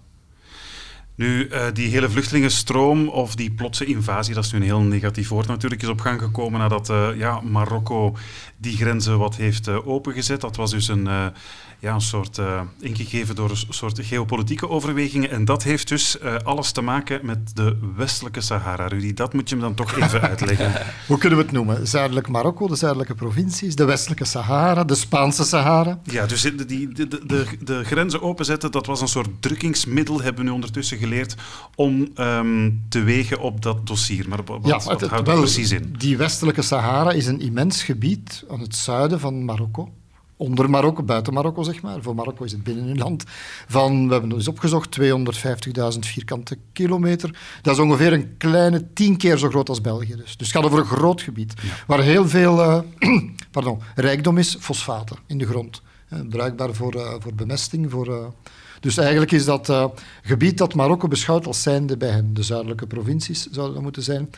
Nu, 1.17 1.47
uh, 1.47 1.65
die 1.73 1.89
hele 1.89 2.09
vluchtelingenstroom 2.09 3.07
of 3.09 3.35
die 3.35 3.51
plotse 3.51 3.85
invasie, 3.85 4.33
dat 4.33 4.43
is 4.43 4.51
nu 4.51 4.57
een 4.57 4.65
heel 4.65 4.81
negatief 4.81 5.29
woord 5.29 5.47
natuurlijk, 5.47 5.81
is 5.81 5.87
op 5.87 6.01
gang 6.01 6.21
gekomen 6.21 6.59
nadat 6.59 6.89
uh, 6.89 7.09
ja, 7.15 7.41
Marokko 7.41 8.15
die 8.57 8.77
grenzen 8.77 9.17
wat 9.17 9.35
heeft 9.35 9.67
uh, 9.67 9.87
opengezet. 9.87 10.41
Dat 10.41 10.55
was 10.55 10.71
dus 10.71 10.87
een 10.87 11.09
ja, 11.79 11.93
een 11.93 12.01
soort 12.01 12.37
uh, 12.37 12.61
ingegeven 12.79 13.35
door 13.35 13.49
een 13.49 13.57
soort 13.69 13.99
geopolitieke 14.01 14.69
overwegingen. 14.69 15.29
En 15.29 15.45
dat 15.45 15.63
heeft 15.63 15.87
dus 15.87 16.17
uh, 16.23 16.35
alles 16.43 16.71
te 16.71 16.81
maken 16.81 17.19
met 17.25 17.55
de 17.55 17.77
westelijke 17.95 18.41
Sahara. 18.41 18.87
Rudy, 18.87 19.13
dat 19.13 19.33
moet 19.33 19.49
je 19.49 19.55
me 19.55 19.61
dan 19.61 19.73
toch 19.73 19.95
even 19.95 20.21
uitleggen. 20.29 20.71
Hoe 21.07 21.17
kunnen 21.17 21.37
we 21.37 21.43
het 21.43 21.53
noemen? 21.53 21.87
Zuidelijk 21.87 22.27
Marokko, 22.27 22.67
de 22.67 22.75
zuidelijke 22.75 23.15
provincies, 23.15 23.75
de 23.75 23.85
westelijke 23.85 24.25
Sahara, 24.25 24.83
de 24.83 24.95
Spaanse 24.95 25.43
Sahara. 25.43 25.99
Ja, 26.03 26.25
dus 26.25 26.41
die, 26.41 26.65
die, 26.65 26.87
de, 26.87 27.07
de, 27.07 27.45
de 27.59 27.83
grenzen 27.83 28.21
openzetten, 28.21 28.71
dat 28.71 28.85
was 28.85 29.01
een 29.01 29.07
soort 29.07 29.29
drukkingsmiddel, 29.39 30.21
hebben 30.21 30.43
we 30.43 30.49
nu 30.49 30.55
ondertussen 30.55 30.97
geleerd, 30.97 31.35
om 31.75 32.07
um, 32.15 32.85
te 32.89 33.03
wegen 33.03 33.39
op 33.39 33.61
dat 33.61 33.87
dossier. 33.87 34.29
Maar 34.29 34.43
wat, 34.43 34.59
ja, 34.63 34.79
wat 34.79 35.01
het, 35.01 35.09
houdt 35.09 35.25
dat 35.25 35.39
precies 35.39 35.71
in? 35.71 35.95
Die 35.97 36.17
westelijke 36.17 36.61
Sahara 36.61 37.11
is 37.11 37.25
een 37.25 37.41
immens 37.41 37.83
gebied 37.83 38.43
aan 38.49 38.59
het 38.59 38.75
zuiden 38.75 39.19
van 39.19 39.45
Marokko 39.45 39.89
onder 40.37 40.69
Marokko, 40.69 41.03
buiten 41.03 41.33
Marokko 41.33 41.63
zeg 41.63 41.81
maar. 41.81 42.01
Voor 42.01 42.15
Marokko 42.15 42.43
is 42.43 42.51
het 42.51 42.63
binnen 42.63 42.87
een 42.87 42.97
land 42.97 43.23
van, 43.67 44.07
we 44.07 44.11
hebben 44.11 44.31
eens 44.31 44.47
opgezocht, 44.47 44.99
250.000 45.01 45.99
vierkante 45.99 46.57
kilometer. 46.73 47.39
Dat 47.61 47.73
is 47.73 47.81
ongeveer 47.81 48.13
een 48.13 48.37
kleine 48.37 48.93
tien 48.93 49.17
keer 49.17 49.37
zo 49.37 49.49
groot 49.49 49.69
als 49.69 49.81
België. 49.81 50.15
Dus, 50.15 50.37
dus 50.37 50.47
het 50.47 50.55
gaat 50.55 50.65
over 50.65 50.79
een 50.79 50.85
groot 50.85 51.21
gebied, 51.21 51.53
ja. 51.61 51.69
waar 51.87 52.01
heel 52.01 52.27
veel 52.27 52.59
uh, 52.59 52.79
pardon, 53.51 53.79
rijkdom 53.95 54.37
is, 54.37 54.57
fosfaten 54.59 55.17
in 55.25 55.37
de 55.37 55.45
grond. 55.45 55.81
Uh, 56.13 56.19
bruikbaar 56.29 56.73
voor, 56.73 56.95
uh, 56.95 57.13
voor 57.19 57.33
bemesting, 57.33 57.91
voor... 57.91 58.33
Dus 58.79 58.97
eigenlijk 58.97 59.31
is 59.31 59.45
dat 59.45 59.69
uh, 59.69 59.85
gebied 60.21 60.57
dat 60.57 60.73
Marokko 60.73 61.07
beschouwt 61.07 61.47
als 61.47 61.61
zijnde 61.61 61.97
bij 61.97 62.09
hen, 62.09 62.33
de 62.33 62.43
zuidelijke 62.43 62.87
provincies 62.87 63.47
zouden 63.51 63.73
dat 63.73 63.83
moeten 63.83 64.03
zijn. 64.03 64.29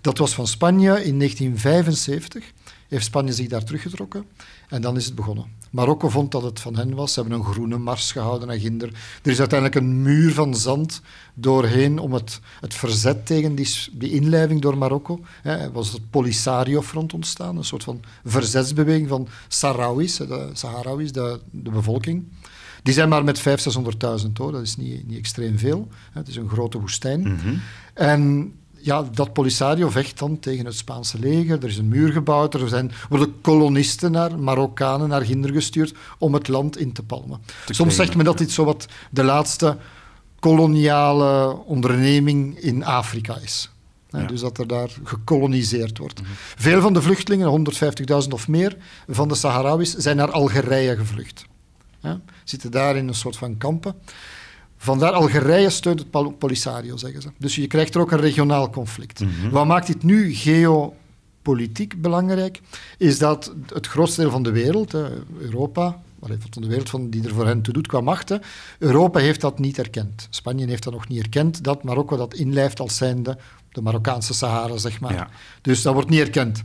Dat 0.00 0.18
was 0.18 0.34
van 0.34 0.46
Spanje 0.46 1.04
in 1.04 1.18
1975. 1.18 2.52
Heeft 2.88 3.04
Spanje 3.04 3.32
zich 3.32 3.48
daar 3.48 3.64
teruggetrokken 3.64 4.24
en 4.68 4.82
dan 4.82 4.96
is 4.96 5.04
het 5.04 5.14
begonnen. 5.14 5.56
Marokko 5.70 6.08
vond 6.08 6.30
dat 6.30 6.42
het 6.42 6.60
van 6.60 6.76
hen 6.76 6.94
was. 6.94 7.12
Ze 7.12 7.20
hebben 7.20 7.38
een 7.38 7.44
groene 7.44 7.78
mars 7.78 8.12
gehouden 8.12 8.48
naar 8.48 8.58
Ginder. 8.58 8.88
Er 9.22 9.30
is 9.30 9.38
uiteindelijk 9.38 9.80
een 9.80 10.02
muur 10.02 10.32
van 10.32 10.54
zand 10.54 11.00
doorheen 11.34 11.98
om 11.98 12.12
het, 12.12 12.40
het 12.60 12.74
verzet 12.74 13.26
tegen 13.26 13.54
die, 13.54 13.76
die 13.92 14.10
inlijving 14.10 14.60
door 14.60 14.78
Marokko. 14.78 15.20
Hè, 15.42 15.70
was 15.72 15.92
het 15.92 16.10
Polisario-front 16.10 17.12
ontstaan, 17.12 17.56
een 17.56 17.64
soort 17.64 17.84
van 17.84 18.00
verzetsbeweging 18.24 19.08
van 19.08 19.28
Sahrawis, 19.48 20.16
de 20.16 20.50
Sahrawis, 20.52 21.12
de, 21.12 21.40
de 21.50 21.70
bevolking. 21.70 22.24
Die 22.82 22.94
zijn 22.94 23.08
maar 23.08 23.24
met 23.24 23.40
500.000, 23.40 23.44
600.000 24.24 24.32
hoor, 24.32 24.52
dat 24.52 24.62
is 24.62 24.76
niet, 24.76 25.06
niet 25.06 25.18
extreem 25.18 25.58
veel. 25.58 25.88
Het 26.12 26.28
is 26.28 26.36
een 26.36 26.48
grote 26.48 26.80
woestijn. 26.80 27.20
Mm 27.20 27.38
-hmm. 27.38 27.60
En 27.94 28.52
ja, 28.80 29.02
dat 29.12 29.32
Polisario 29.32 29.90
vecht 29.90 30.18
dan 30.18 30.38
tegen 30.38 30.64
het 30.64 30.74
Spaanse 30.74 31.18
leger. 31.18 31.62
Er 31.62 31.68
is 31.68 31.78
een 31.78 31.88
muur 31.88 32.12
gebouwd. 32.12 32.54
Er 32.54 32.68
zijn, 32.68 32.92
worden 33.08 33.40
kolonisten 33.40 34.12
naar 34.12 34.38
Marokkanen 34.38 35.08
naar 35.08 35.24
Ginder 35.24 35.52
gestuurd 35.52 35.94
om 36.18 36.34
het 36.34 36.48
land 36.48 36.78
in 36.78 36.92
te 36.92 37.02
palmen. 37.02 37.40
Te 37.66 37.74
Soms 37.74 37.96
zegt 37.96 38.16
men 38.16 38.24
dat 38.24 38.38
dit 38.38 38.50
zo 38.50 38.64
wat 38.64 38.86
de 39.10 39.24
laatste 39.24 39.76
koloniale 40.38 41.56
onderneming 41.64 42.58
in 42.58 42.84
Afrika 42.84 43.36
is. 43.42 43.70
Ja. 44.10 44.24
Dus 44.24 44.40
dat 44.40 44.58
er 44.58 44.66
daar 44.66 44.90
gekoloniseerd 45.04 45.98
wordt. 45.98 46.20
Mm 46.20 46.26
-hmm. 46.26 46.34
Veel 46.36 46.80
van 46.80 46.92
de 46.92 47.02
vluchtelingen, 47.02 47.72
150.000 48.24 48.28
of 48.28 48.48
meer, 48.48 48.76
van 49.08 49.28
de 49.28 49.34
Sahrawis, 49.34 49.94
zijn 49.94 50.16
naar 50.16 50.30
Algerije 50.30 50.96
gevlucht. 50.96 51.46
Ja, 52.00 52.20
zitten 52.44 52.70
daar 52.70 52.96
in 52.96 53.08
een 53.08 53.14
soort 53.14 53.36
van 53.36 53.56
kampen. 53.56 53.94
Vandaar 54.78 55.12
Algerije 55.12 55.70
steunt 55.70 55.98
het 55.98 56.38
Polisario, 56.38 56.96
zeggen 56.96 57.22
ze. 57.22 57.28
Dus 57.36 57.54
je 57.54 57.66
krijgt 57.66 57.94
er 57.94 58.00
ook 58.00 58.12
een 58.12 58.20
regionaal 58.20 58.70
conflict. 58.70 59.20
Mhm. 59.20 59.30
Mm 59.30 59.40
-hmm. 59.40 59.50
Wat 59.50 59.66
maakt 59.66 59.86
dit 59.86 60.02
nu 60.02 60.34
geopolitiek 60.34 62.00
belangrijk? 62.00 62.60
Is 62.98 63.18
dat 63.18 63.52
het 63.72 63.86
grootste 63.86 64.20
deel 64.20 64.30
van 64.30 64.42
de 64.42 64.50
wereld, 64.52 64.94
eh, 64.94 65.04
Europa, 65.38 66.02
van 66.20 66.62
de 66.62 66.68
wereld 66.68 66.90
van, 66.90 67.10
die 67.10 67.24
er 67.24 67.34
voor 67.34 67.46
hen 67.46 67.62
toe 67.62 67.74
doet 67.74 67.86
qua 67.86 68.00
machten, 68.00 68.40
Europa 68.78 69.20
heeft 69.20 69.40
dat 69.40 69.58
niet 69.58 69.78
erkend. 69.78 70.26
Spanje 70.30 70.66
heeft 70.66 70.82
dat 70.82 70.92
nog 70.92 71.08
niet 71.08 71.22
erkend, 71.22 71.64
dat 71.64 71.82
Marokko 71.82 72.16
dat 72.16 72.34
inlijft 72.34 72.80
als 72.80 72.96
zijnde 72.96 73.38
de 73.72 73.82
Marokkaanse 73.82 74.34
Sahara, 74.34 74.76
zeg 74.76 75.00
maar. 75.00 75.14
Ja. 75.14 75.28
Dus 75.62 75.82
dat 75.82 75.94
wordt 75.94 76.08
niet 76.08 76.20
erkend. 76.20 76.64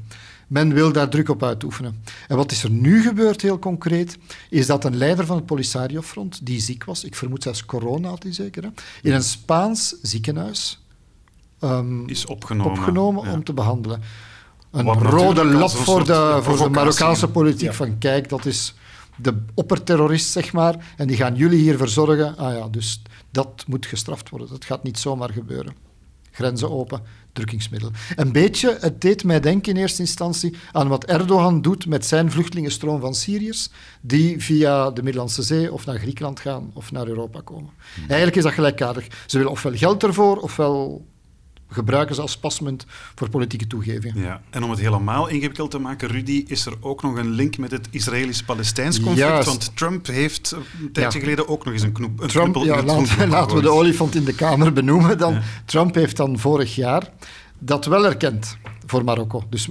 Men 0.53 0.73
wil 0.73 0.91
daar 0.91 1.09
druk 1.09 1.29
op 1.29 1.43
uitoefenen. 1.43 2.03
En 2.27 2.37
wat 2.37 2.51
is 2.51 2.63
er 2.63 2.69
nu 2.69 3.01
gebeurd, 3.01 3.41
heel 3.41 3.59
concreet, 3.59 4.17
is 4.49 4.65
dat 4.65 4.85
een 4.85 4.95
leider 4.95 5.25
van 5.25 5.35
het 5.35 5.45
Polisario-front, 5.45 6.45
die 6.45 6.61
ziek 6.61 6.83
was, 6.83 7.03
ik 7.03 7.15
vermoed 7.15 7.43
zelfs 7.43 7.65
corona 7.65 8.09
had 8.09 8.23
hij 8.23 8.33
zeker, 8.33 8.63
hè, 8.63 8.69
in 9.01 9.13
een 9.13 9.23
Spaans 9.23 9.95
ziekenhuis 10.01 10.85
um, 11.61 12.07
is 12.07 12.25
opgenomen, 12.25 12.71
opgenomen 12.71 13.25
ja. 13.25 13.33
om 13.33 13.43
te 13.43 13.53
behandelen. 13.53 14.01
Een 14.71 14.85
Wat 14.85 15.01
rode 15.01 15.45
lap 15.45 15.69
voor 15.69 16.05
de, 16.05 16.39
voor 16.41 16.57
de 16.57 16.69
Marokkaanse 16.69 17.27
politiek 17.27 17.67
Ja. 17.67 17.73
van 17.73 17.97
kijk, 17.97 18.29
dat 18.29 18.45
is 18.45 18.73
de 19.15 19.43
opperterrorist, 19.53 20.31
zeg 20.31 20.53
maar, 20.53 20.93
en 20.97 21.07
die 21.07 21.17
gaan 21.17 21.35
jullie 21.35 21.59
hier 21.59 21.77
verzorgen. 21.77 22.37
Ah 22.37 22.57
ja, 22.57 22.67
dus 22.67 23.01
dat 23.31 23.63
moet 23.67 23.85
gestraft 23.85 24.29
worden. 24.29 24.49
Dat 24.49 24.65
gaat 24.65 24.83
niet 24.83 24.99
zomaar 24.99 25.29
gebeuren. 25.29 25.75
Grenzen 26.31 26.71
open, 26.71 27.01
drukkingsmiddel. 27.33 27.91
Een 28.15 28.31
beetje, 28.31 28.77
het 28.79 29.01
deed 29.01 29.23
mij 29.23 29.39
denken 29.39 29.73
in 29.73 29.81
eerste 29.81 30.01
instantie 30.01 30.55
aan 30.71 30.87
wat 30.87 31.05
Erdogan 31.05 31.61
doet 31.61 31.85
met 31.85 32.05
zijn 32.05 32.31
vluchtelingenstroom 32.31 32.99
van 32.99 33.15
Syriërs, 33.15 33.69
die 34.01 34.41
via 34.41 34.91
de 34.91 35.03
Middellandse 35.03 35.41
Zee 35.41 35.73
of 35.73 35.85
naar 35.85 35.99
Griekenland 35.99 36.39
gaan 36.39 36.71
of 36.73 36.91
naar 36.91 37.07
Europa 37.07 37.41
komen. 37.43 37.71
Eigenlijk 37.99 38.35
is 38.35 38.43
dat 38.43 38.53
gelijkaardig. 38.53 39.07
Ze 39.25 39.37
willen 39.37 39.51
ofwel 39.51 39.73
geld 39.75 40.03
ervoor, 40.03 40.37
ofwel 40.37 41.05
gebruiken 41.73 42.15
ze 42.15 42.21
als 42.21 42.37
pasmunt 42.37 42.85
voor 43.15 43.29
politieke 43.29 43.67
toegeving. 43.67 44.13
Ja, 44.15 44.41
en 44.49 44.63
om 44.63 44.69
het 44.69 44.79
helemaal 44.79 45.27
ingewikkeld 45.27 45.71
te 45.71 45.79
maken, 45.79 46.07
Rudy, 46.07 46.43
is 46.47 46.65
er 46.65 46.73
ook 46.79 47.01
nog 47.01 47.17
een 47.17 47.29
link 47.29 47.57
met 47.57 47.71
het 47.71 47.87
Israëlisch-Palestijns 47.91 48.95
conflict. 49.01 49.27
Juist. 49.27 49.47
Want 49.47 49.75
Trump 49.75 50.07
heeft 50.07 50.51
een 50.51 50.91
tijdje 50.91 51.19
Ja. 51.19 51.25
geleden 51.25 51.47
ook 51.47 51.65
nog 51.65 51.73
eens 51.73 51.83
een, 51.83 51.91
knoep, 51.91 52.19
een 52.21 52.27
Trump, 52.27 52.53
knuppel 52.53 52.73
ja, 52.73 52.75
het 52.75 53.29
laten, 53.29 53.55
we 53.55 53.61
de 53.61 53.71
olifant 53.71 54.15
in 54.15 54.23
de 54.23 54.35
kamer 54.35 54.73
benoemen. 54.73 55.17
Dan. 55.17 55.33
Ja. 55.33 55.41
Trump 55.65 55.95
heeft 55.95 56.17
dan 56.17 56.39
vorig 56.39 56.75
jaar 56.75 57.09
dat 57.59 57.85
wel 57.85 58.05
erkend 58.05 58.57
voor 58.85 59.03
Marokko. 59.03 59.43
Dus 59.49 59.69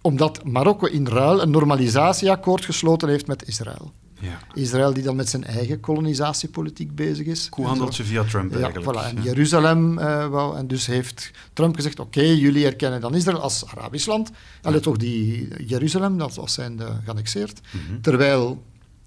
omdat 0.00 0.44
Marokko 0.44 0.86
in 0.86 1.06
ruil 1.06 1.42
een 1.42 1.50
normalisatieakkoord 1.50 2.64
gesloten 2.64 3.08
heeft 3.08 3.26
met 3.26 3.48
Israël. 3.48 3.92
Ja, 4.26 4.38
Israël 4.54 4.92
die 4.92 5.02
dan 5.02 5.16
met 5.16 5.28
zijn 5.28 5.44
eigen 5.44 5.80
kolonisatiepolitiek 5.80 6.94
bezig 6.94 7.26
is. 7.26 7.48
koehandeltje 7.48 8.04
via 8.04 8.24
Trump 8.24 8.52
Ja, 8.54 8.58
eigenlijk. 8.60 8.86
voilà. 8.96 9.08
En 9.08 9.16
Ja. 9.16 9.22
Jeruzalem 9.22 9.98
eh, 9.98 10.26
wou. 10.26 10.56
En 10.56 10.66
dus 10.66 10.86
heeft 10.86 11.30
Trump 11.52 11.74
gezegd: 11.74 12.00
Oké, 12.00 12.20
jullie 12.22 12.64
erkennen 12.66 13.00
dan 13.00 13.14
Israël 13.14 13.40
als 13.40 13.66
Arabisch 13.66 14.06
land. 14.06 14.30
Allee, 14.62 14.80
toch 14.80 14.96
die 14.96 15.48
Jeruzalem, 15.66 16.18
dat 16.18 16.34
was 16.34 16.52
zijn 16.52 16.76
de, 16.76 16.88
geannexeerd. 17.04 17.60
Mhm. 17.70 18.00
Terwijl, 18.00 18.62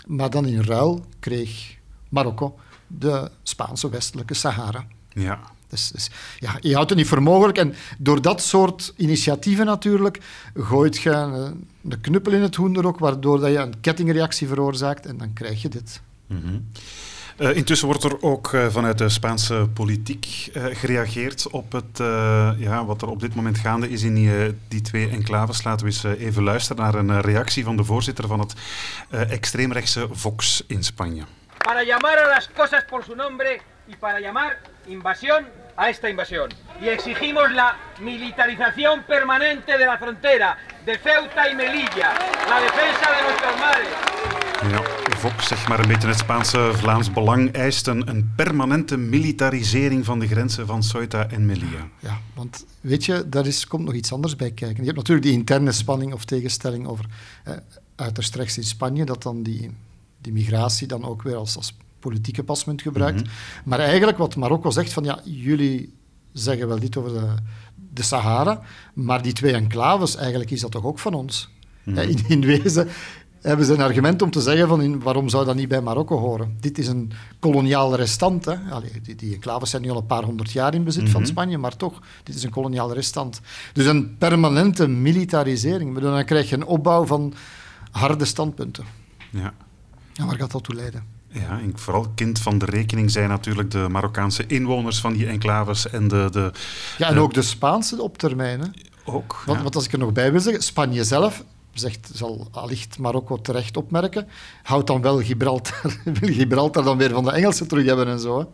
maar 0.07 0.29
dan 0.29 0.45
in 0.45 0.61
ruil 0.61 1.05
kreeg 1.19 1.77
Marokko 2.09 2.59
de 2.87 3.31
Spaanse 3.43 3.89
westelijke 3.89 4.33
Sahara. 4.33 4.85
Ja. 5.09 5.39
Dus, 5.69 5.91
dus, 5.91 6.09
ja, 6.39 6.57
je 6.59 6.73
houdt 6.73 6.89
het 6.89 6.99
niet 6.99 7.07
voor 7.07 7.23
mogelijk. 7.23 7.57
En 7.57 7.75
door 7.97 8.21
dat 8.21 8.41
soort 8.41 8.93
initiatieven 8.95 9.65
natuurlijk 9.65 10.19
gooit 10.55 10.97
je 10.97 11.51
de 11.81 11.99
knuppel 11.99 12.33
in 12.33 12.41
het 12.41 12.55
hoender 12.55 12.87
ook, 12.87 12.99
waardoor 12.99 13.39
dat 13.39 13.51
je 13.51 13.57
een 13.57 13.79
kettingreactie 13.81 14.47
veroorzaakt 14.47 15.05
en 15.05 15.17
dan 15.17 15.33
krijg 15.33 15.61
je 15.61 15.69
dit. 15.69 16.01
Mhm. 16.27 16.59
Eh, 17.37 17.55
intussen 17.55 17.87
wordt 17.87 18.03
er 18.03 18.21
ook 18.21 18.53
eh, 18.53 18.67
vanuit 18.69 18.97
de 18.97 19.09
Spaanse 19.09 19.67
politiek 19.73 20.49
eh, 20.53 20.65
gereageerd 20.73 21.47
op 21.49 21.71
het, 21.71 21.99
eh, 21.99 22.51
ja, 22.57 22.85
wat 22.85 23.01
er 23.01 23.09
op 23.09 23.19
dit 23.19 23.35
moment 23.35 23.57
gaande 23.57 23.89
is 23.89 24.03
in 24.03 24.13
die, 24.13 24.37
eh, 24.37 24.51
die 24.67 24.81
twee 24.81 25.09
enclaves. 25.09 25.63
Laten 25.63 25.85
we 25.85 25.91
eens 25.91 26.03
even 26.03 26.43
luisteren 26.43 26.83
naar 26.83 26.95
een 26.95 27.21
reactie 27.21 27.63
van 27.63 27.77
de 27.77 27.83
voorzitter 27.83 28.27
van 28.27 28.39
het 28.39 28.53
eh, 29.09 29.31
extreemrechtse 29.31 30.07
Vox 30.11 30.63
in 30.67 30.83
Spanje. 30.83 31.23
para 31.69 31.83
llamar 31.83 32.17
a 32.17 32.27
las 32.27 32.49
cosas 32.55 32.83
por 32.85 33.03
su 33.03 33.15
nombre 33.15 33.61
y 33.87 33.95
para 33.95 34.19
llamar 34.19 34.57
invasión 34.87 35.45
a 35.79 35.89
esta 35.89 36.09
invasión. 36.09 36.49
Y 36.81 36.87
exigimos 36.89 37.51
la 37.51 37.77
militarización 38.01 39.03
permanente 39.03 39.77
de 39.77 39.85
la 39.85 39.97
frontera, 39.97 40.57
de 40.85 40.97
Ceuta 40.97 41.49
y 41.49 41.55
Melilla, 41.55 42.09
la 42.49 42.59
defensa 42.67 43.05
de 43.15 43.21
nuestros 43.27 43.55
mares. 43.59 43.87
Ja, 44.71 44.81
Vox, 45.17 45.47
zeg 45.47 45.67
maar 45.67 45.79
een 45.79 45.87
beetje 45.87 46.07
het 46.07 46.17
Spaanse 46.17 46.71
Vlaams 46.73 47.11
Belang, 47.11 47.51
eist 47.51 47.87
een, 47.87 48.07
een 48.09 48.31
permanente 48.35 48.97
militarisering 48.97 50.05
van 50.05 50.19
de 50.19 50.27
grenzen 50.27 50.65
van 50.65 50.83
Ceuta 50.83 51.29
en 51.29 51.45
Melilla. 51.45 51.87
Ja, 51.99 52.17
want 52.33 52.65
weet 52.81 53.05
je, 53.05 53.29
daar 53.29 53.45
is, 53.45 53.67
komt 53.67 53.85
nog 53.85 53.93
iets 53.93 54.13
anders 54.13 54.35
bij 54.35 54.51
kijken. 54.51 54.77
Je 54.77 54.85
hebt 54.85 54.97
natuurlijk 54.97 55.27
die 55.27 55.35
interne 55.35 55.71
spanning 55.71 56.13
of 56.13 56.25
tegenstelling 56.25 56.87
over 56.87 57.05
eh, 57.43 57.53
uiterst 57.95 58.35
rechts 58.35 58.57
in 58.57 58.63
Spanje, 58.63 59.05
dat 59.05 59.23
dan 59.23 59.43
die, 59.43 59.71
die 60.17 60.33
migratie 60.33 60.87
dan 60.87 61.05
ook 61.05 61.21
weer 61.21 61.35
als, 61.35 61.55
als 61.55 61.73
politieke 61.99 62.43
pasmunt 62.43 62.81
gebruikt. 62.81 63.21
Mhm. 63.21 63.29
Maar 63.65 63.79
eigenlijk 63.79 64.17
wat 64.17 64.35
Marokko 64.35 64.69
zegt 64.69 64.93
van 64.93 65.03
ja, 65.03 65.19
jullie 65.23 65.93
zeggen 66.33 66.67
wel 66.67 66.79
dit 66.79 66.97
over 66.97 67.11
de, 67.13 67.27
de 67.93 68.03
Sahara, 68.03 68.61
maar 68.93 69.21
die 69.21 69.33
twee 69.33 69.53
enclaves, 69.53 70.15
eigenlijk 70.15 70.51
is 70.51 70.61
dat 70.61 70.71
toch 70.71 70.83
ook 70.85 70.99
van 70.99 71.13
ons? 71.13 71.49
Mhm. 71.83 71.95
Ja, 71.95 72.01
in, 72.01 72.19
in 72.27 72.41
wezen 72.45 72.87
hebben 73.41 73.65
ze 73.65 73.73
een 73.73 73.81
argument 73.81 74.21
om 74.21 74.31
te 74.31 74.41
zeggen 74.41 74.67
van 74.67 74.81
in, 74.81 74.99
waarom 75.01 75.29
zou 75.29 75.45
dat 75.45 75.55
niet 75.55 75.67
bij 75.67 75.81
Marokko 75.81 76.17
horen? 76.17 76.57
Dit 76.59 76.77
is 76.77 76.87
een 76.87 77.11
koloniaal 77.39 77.95
restant. 77.95 78.45
Hè? 78.45 78.55
Allee, 78.69 78.91
die, 79.03 79.15
die 79.15 79.33
enclaves 79.33 79.69
zijn 79.69 79.81
nu 79.81 79.89
al 79.89 79.97
een 79.97 80.05
paar 80.05 80.23
honderd 80.23 80.51
jaar 80.51 80.73
in 80.73 80.83
bezit 80.83 81.09
van 81.09 81.21
Mhm. 81.21 81.29
Spanje, 81.29 81.57
maar 81.57 81.75
toch, 81.75 82.01
dit 82.23 82.35
is 82.35 82.43
een 82.43 82.49
koloniaal 82.49 82.93
restant. 82.93 83.41
Dus 83.73 83.85
een 83.85 84.17
permanente 84.17 84.87
militarisering. 84.87 85.93
Bedoel, 85.93 86.11
Dan 86.11 86.25
krijg 86.25 86.49
je 86.49 86.55
een 86.55 86.65
opbouw 86.65 87.05
van 87.05 87.33
harde 87.91 88.25
standpunten. 88.25 88.83
Ja. 89.31 89.53
En 90.15 90.25
waar 90.25 90.35
gaat 90.37 90.51
dat 90.51 90.63
toe 90.63 90.75
leiden? 90.75 91.03
Ja, 91.31 91.59
en 91.59 91.73
vooral 91.75 92.07
kind 92.15 92.39
van 92.39 92.57
de 92.57 92.65
rekening 92.65 93.11
zijn 93.11 93.29
natuurlijk 93.29 93.71
de 93.71 93.87
Marokkaanse 93.89 94.47
inwoners 94.47 94.99
van 94.99 95.13
die 95.13 95.27
enclaves 95.27 95.89
en 95.89 96.07
de... 96.07 96.27
de 96.31 96.51
Ja, 96.97 97.07
en 97.07 97.13
de- 97.13 97.19
ook 97.19 97.33
de 97.33 97.41
Spaanse 97.41 98.01
op 98.01 98.17
termijn. 98.17 98.59
Hè? 98.59 98.67
ook. 99.05 99.41
Want, 99.45 99.57
ja. 99.57 99.63
want 99.63 99.75
als 99.75 99.85
ik 99.85 99.91
er 99.93 99.99
nog 99.99 100.11
bij 100.11 100.31
wil 100.31 100.41
zeggen, 100.41 100.63
Spanje 100.63 101.03
zelf, 101.03 101.43
zegt, 101.73 102.09
zal 102.13 102.47
allicht 102.51 102.97
Marokko 102.97 103.41
terecht 103.41 103.77
opmerken, 103.77 104.27
houdt 104.63 104.87
dan 104.87 105.01
wel 105.01 105.17
Gibraltar, 105.21 105.81
wil 106.19 106.33
Gibraltar 106.33 106.83
dan 106.83 106.97
weer 106.97 107.09
van 107.09 107.23
de 107.23 107.31
Engelsen 107.31 107.67
terug 107.67 107.85
hebben 107.85 108.07
en 108.07 108.19
zo. 108.19 108.39
Hè? 108.39 108.45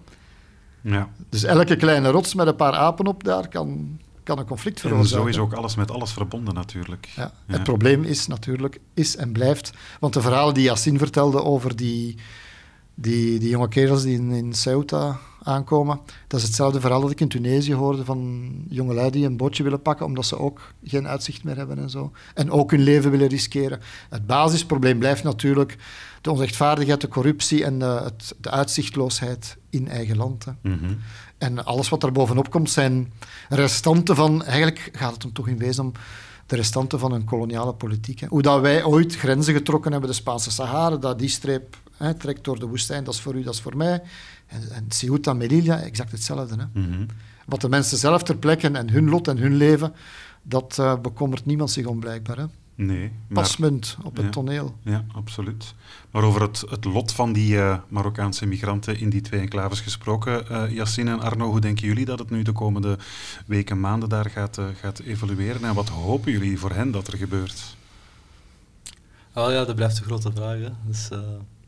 Ja. 0.95 1.09
Dus 1.29 1.43
elke 1.43 1.75
kleine 1.75 2.09
rots 2.09 2.33
met 2.33 2.47
een 2.47 2.55
paar 2.55 2.73
apen 2.73 3.07
op 3.07 3.23
daar 3.23 3.47
kan, 3.47 3.99
kan 4.23 4.37
een 4.39 4.45
conflict 4.45 4.81
En 4.83 4.89
veroorzaken. 4.89 5.23
zo 5.23 5.29
is 5.29 5.37
ook 5.37 5.53
alles 5.53 5.75
met 5.75 5.91
alles 5.91 6.11
verbonden 6.11 6.53
natuurlijk. 6.53 7.09
Ja. 7.15 7.31
Ja. 7.47 7.53
Het 7.53 7.63
probleem 7.63 8.03
is 8.03 8.27
natuurlijk, 8.27 8.79
is 8.93 9.15
en 9.15 9.31
blijft, 9.31 9.71
want 9.99 10.13
de 10.13 10.21
verhalen 10.21 10.53
die 10.53 10.63
Yassine 10.63 10.97
vertelde 10.97 11.43
over 11.43 11.75
die, 11.75 12.15
die, 12.95 13.39
die 13.39 13.49
jonge 13.49 13.67
kerels 13.67 14.03
die 14.03 14.17
in, 14.17 14.31
in 14.31 14.53
Ceuta 14.53 15.19
aankomen, 15.43 15.99
dat 16.27 16.39
is 16.39 16.45
hetzelfde 16.45 16.79
verhaal 16.79 17.01
dat 17.01 17.11
ik 17.11 17.21
in 17.21 17.27
Tunesië 17.27 17.73
hoorde 17.73 18.05
van 18.05 18.51
jongelui 18.69 19.09
die 19.09 19.25
een 19.25 19.37
bootje 19.37 19.63
willen 19.63 19.81
pakken 19.81 20.05
omdat 20.05 20.25
ze 20.25 20.39
ook 20.39 20.73
geen 20.83 21.07
uitzicht 21.07 21.43
meer 21.43 21.55
hebben 21.55 21.77
en 21.77 21.89
zo. 21.89 22.11
En 22.33 22.51
ook 22.51 22.71
hun 22.71 22.81
leven 22.81 23.11
willen 23.11 23.27
riskeren. 23.27 23.79
Het 24.09 24.25
basisprobleem 24.25 24.99
blijft 24.99 25.23
natuurlijk 25.23 25.77
de 26.21 26.31
onrechtvaardigheid, 26.31 27.01
de 27.01 27.07
corruptie 27.07 27.63
en 27.63 27.79
de, 27.79 27.85
het, 27.85 28.35
de 28.37 28.51
uitzichtloosheid 28.51 29.57
in 29.69 29.87
eigen 29.87 30.17
land. 30.17 30.45
Mhm. 30.61 30.93
En 31.37 31.65
alles 31.65 31.89
wat 31.89 32.03
er 32.03 32.11
bovenop 32.11 32.49
komt 32.49 32.69
zijn 32.69 33.13
restanten 33.49 34.15
van... 34.15 34.43
Eigenlijk 34.43 34.89
gaat 34.91 35.13
het 35.13 35.23
hem 35.23 35.33
toch 35.33 35.47
in 35.47 35.57
wezen 35.57 35.83
om 35.83 35.91
de 36.45 36.55
restanten 36.55 36.99
van 36.99 37.11
een 37.11 37.25
koloniale 37.25 37.73
politiek. 37.73 38.19
Hè. 38.19 38.27
Hoe 38.27 38.41
dat 38.41 38.61
wij 38.61 38.83
ooit 38.83 39.15
grenzen 39.15 39.53
getrokken 39.53 39.91
hebben, 39.91 40.09
de 40.09 40.15
Spaanse 40.15 40.51
Sahara, 40.51 40.97
dat 40.97 41.19
die 41.19 41.29
streep 41.29 41.77
hè, 41.97 42.13
trekt 42.13 42.43
door 42.43 42.59
de 42.59 42.65
woestijn, 42.67 43.03
dat 43.03 43.13
is 43.13 43.21
voor 43.21 43.35
u, 43.35 43.43
dat 43.43 43.53
is 43.53 43.61
voor 43.61 43.77
mij. 43.77 44.01
En, 44.47 44.69
en 44.71 44.85
Ceuta, 44.89 45.33
Melilla, 45.33 45.79
exact 45.79 46.11
hetzelfde. 46.11 46.55
Hè. 46.73 46.79
Mhm. 46.81 47.05
Wat 47.45 47.61
de 47.61 47.69
mensen 47.69 47.97
zelf 47.97 48.23
ter 48.23 48.37
plekke 48.37 48.67
en 48.69 48.89
hun 48.89 49.09
lot 49.09 49.27
en 49.27 49.37
hun 49.37 49.55
leven, 49.55 49.93
dat 50.43 50.79
eh, 50.79 50.99
bekommert 50.99 51.45
niemand 51.45 51.71
zich 51.71 51.85
om 51.85 51.99
blijkbaar. 51.99 52.37
Hè. 52.37 52.45
Nee, 52.77 53.11
maar... 53.27 53.43
Pasmunt 53.43 53.97
op 54.03 54.15
het 54.15 54.25
Ja. 54.25 54.31
toneel. 54.31 54.75
Ja, 54.81 55.05
absoluut. 55.13 55.73
Maar 56.11 56.23
over 56.23 56.41
het, 56.41 56.63
het 56.69 56.85
lot 56.85 57.11
van 57.11 57.33
die 57.33 57.59
eh, 57.59 57.77
Marokkaanse 57.87 58.45
migranten 58.45 58.99
in 58.99 59.09
die 59.09 59.21
twee 59.21 59.39
enclaves 59.39 59.79
gesproken, 59.81 60.49
eh 60.49 60.71
Yassine 60.71 61.11
en 61.11 61.19
Arno, 61.21 61.49
hoe 61.49 61.59
denken 61.59 61.87
jullie 61.87 62.05
dat 62.05 62.19
het 62.19 62.29
nu 62.29 62.41
de 62.41 62.51
komende 62.51 62.97
weken, 63.45 63.79
maanden 63.79 64.09
daar 64.09 64.29
gaat, 64.29 64.57
eh, 64.57 64.65
gaat 64.79 64.99
evolueren? 64.99 65.63
En 65.63 65.73
wat 65.73 65.89
hopen 65.89 66.31
jullie 66.31 66.59
voor 66.59 66.71
hen 66.71 66.91
dat 66.91 67.07
er 67.07 67.17
gebeurt? 67.17 67.75
Ja, 69.35 69.65
dat 69.65 69.75
blijft 69.75 69.97
een 69.97 70.03
grote 70.05 70.31
vraag. 70.31 70.57
Hè. 70.59 70.69
Dus, 70.85 71.09
eh, 71.09 71.19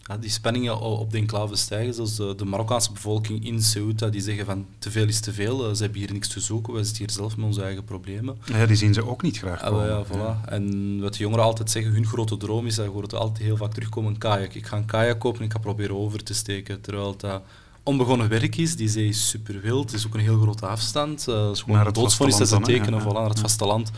ja, 0.08 0.18
die 0.18 0.30
spanningen 0.30 0.80
op 0.80 1.12
de 1.12 1.18
enclave 1.18 1.56
stijgen. 1.56 1.94
Zoals 1.94 2.16
de, 2.16 2.34
de 2.38 2.46
Marokkaanse 2.46 2.92
bevolking 2.92 3.46
in 3.46 3.62
Ceuta, 3.62 4.08
die 4.10 4.22
zeggen 4.22 4.46
van 4.46 4.66
te 4.80 4.92
veel 4.92 5.08
is 5.08 5.20
te 5.20 5.34
veel. 5.34 5.70
eh, 5.70 5.76
ze 5.76 5.82
hebben 5.84 6.00
hier 6.00 6.14
niks 6.14 6.28
te 6.28 6.40
zoeken, 6.40 6.74
wij 6.74 6.84
zitten 6.84 7.04
hier 7.06 7.14
zelf 7.14 7.38
met 7.38 7.46
onze 7.46 7.62
eigen 7.62 7.84
problemen. 7.84 8.38
Ja, 8.46 8.66
die 8.66 8.76
zien 8.76 8.94
ze 8.94 9.06
ook 9.08 9.22
niet 9.22 9.38
graag 9.38 9.62
Ah, 9.62 9.70
komen. 9.70 9.88
ja, 9.88 10.06
voilà. 10.06 10.50
En 10.50 11.00
wat 11.02 11.14
de 11.14 11.20
jongeren 11.20 11.46
altijd 11.46 11.72
zeggen, 11.72 11.92
hun 11.92 12.06
grote 12.06 12.38
droom 12.38 12.66
is, 12.66 12.76
dat 12.76 12.86
hoort 12.86 13.14
altijd 13.16 13.38
heel 13.46 13.58
vaak 13.58 13.74
terugkomen, 13.74 14.12
een 14.14 14.18
kajak. 14.18 14.54
Ik 14.54 14.66
ga 14.66 14.78
een 14.78 14.86
kajak 14.86 15.20
kopen 15.20 15.40
en 15.40 15.46
ik 15.46 15.52
ga 15.52 15.60
proberen 15.60 15.96
over 15.96 16.24
te 16.24 16.34
steken. 16.34 16.82
Terwijl 16.82 17.16
dat 17.18 17.42
onbegonnen 17.84 18.30
werk 18.30 18.58
is, 18.58 18.76
die 18.76 18.90
zee 18.90 19.08
is 19.08 19.30
super 19.30 19.62
wild, 19.62 19.92
het 19.92 20.00
is 20.00 20.08
ook 20.08 20.14
een 20.14 20.20
heel 20.20 20.40
grote 20.40 20.66
afstand. 20.66 21.28
eh, 21.28 21.46
het 21.48 21.56
is 21.56 21.60
gewoon 21.62 21.76
Naar 21.76 21.86
het 21.86 21.96
doodsvonnis 21.96 22.38
dat 22.38 22.48
ze 22.48 22.60
tekenen, 22.60 23.00
Ja, 23.00 23.06
voilà, 23.06 23.14
naar 23.14 23.30
het 23.30 23.40
vasteland. 23.40 23.92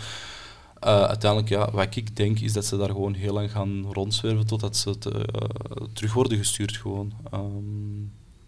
Eh, 0.80 1.04
uiteindelijk, 1.04 1.50
ja, 1.50 1.72
wat 1.72 1.96
ik 1.96 2.16
denk, 2.16 2.40
is 2.40 2.54
dat 2.54 2.66
ze 2.66 2.78
daar 2.78 2.90
gewoon 2.90 3.14
heel 3.14 3.34
lang 3.34 3.52
gaan 3.52 3.86
rondzwerven 3.92 4.46
totdat 4.46 4.78
ze 4.78 4.98
te- 4.98 5.26
eh, 5.26 5.88
terug 5.94 6.14
worden 6.14 6.38
gestuurd. 6.38 6.78
Gewoon. 6.78 7.14
Ehm, 7.32 7.44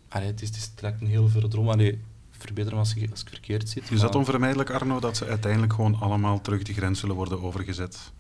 allee, 0.10 0.28
het, 0.28 0.42
is, 0.42 0.48
het, 0.48 0.58
is, 0.58 0.92
een 1.00 1.08
heel 1.08 1.28
verre 1.28 1.48
droom. 1.48 1.70
Allee, 1.70 2.00
verbeter 2.32 2.74
me 2.74 2.80
als 2.80 2.96
ik, 2.96 3.12
als 3.12 3.22
ik 3.22 3.30
verkeerd 3.30 3.70
zit. 3.70 3.92
Is 3.92 4.00
dat 4.00 4.16
onvermijdelijk, 4.16 4.70
Arno, 4.70 5.00
dat 5.00 5.18
ze 5.18 5.26
uiteindelijk 5.26 5.74
gewoon 5.74 6.00
allemaal 6.00 6.42
terug 6.42 6.64
de 6.64 6.74
grens 6.74 7.00
zullen 7.00 7.16
worden 7.16 7.42
overgezet? 7.42 8.12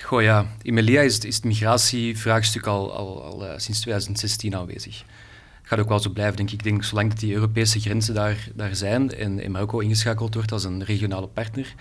Goh 0.00 0.22
ja, 0.22 0.46
in 0.62 0.74
Melilla 0.74 1.00
is 1.00 1.14
het, 1.14 1.24
is 1.24 1.34
het 1.36 1.44
migratievraagstuk 1.44 2.66
al, 2.66 2.92
al, 2.92 3.22
al 3.24 3.46
eh, 3.46 3.58
sinds 3.58 3.80
2016 3.80 4.56
aanwezig. 4.56 5.04
Gaat 5.62 5.78
ook 5.78 5.88
wel 5.88 6.00
zo 6.00 6.10
blijven, 6.10 6.36
denk 6.36 6.48
ik. 6.48 6.54
Ik 6.54 6.62
denk, 6.64 6.84
zolang 6.84 7.08
dat 7.10 7.20
die 7.20 7.34
Europese 7.34 7.80
grenzen 7.80 8.14
daar, 8.14 8.48
daar 8.54 8.76
zijn 8.76 9.14
en, 9.14 9.40
en 9.40 9.50
Marokko 9.50 9.78
ingeschakeld 9.78 10.34
wordt 10.34 10.52
als 10.52 10.64
een 10.64 10.84
regionale 10.84 11.26
partner, 11.26 11.74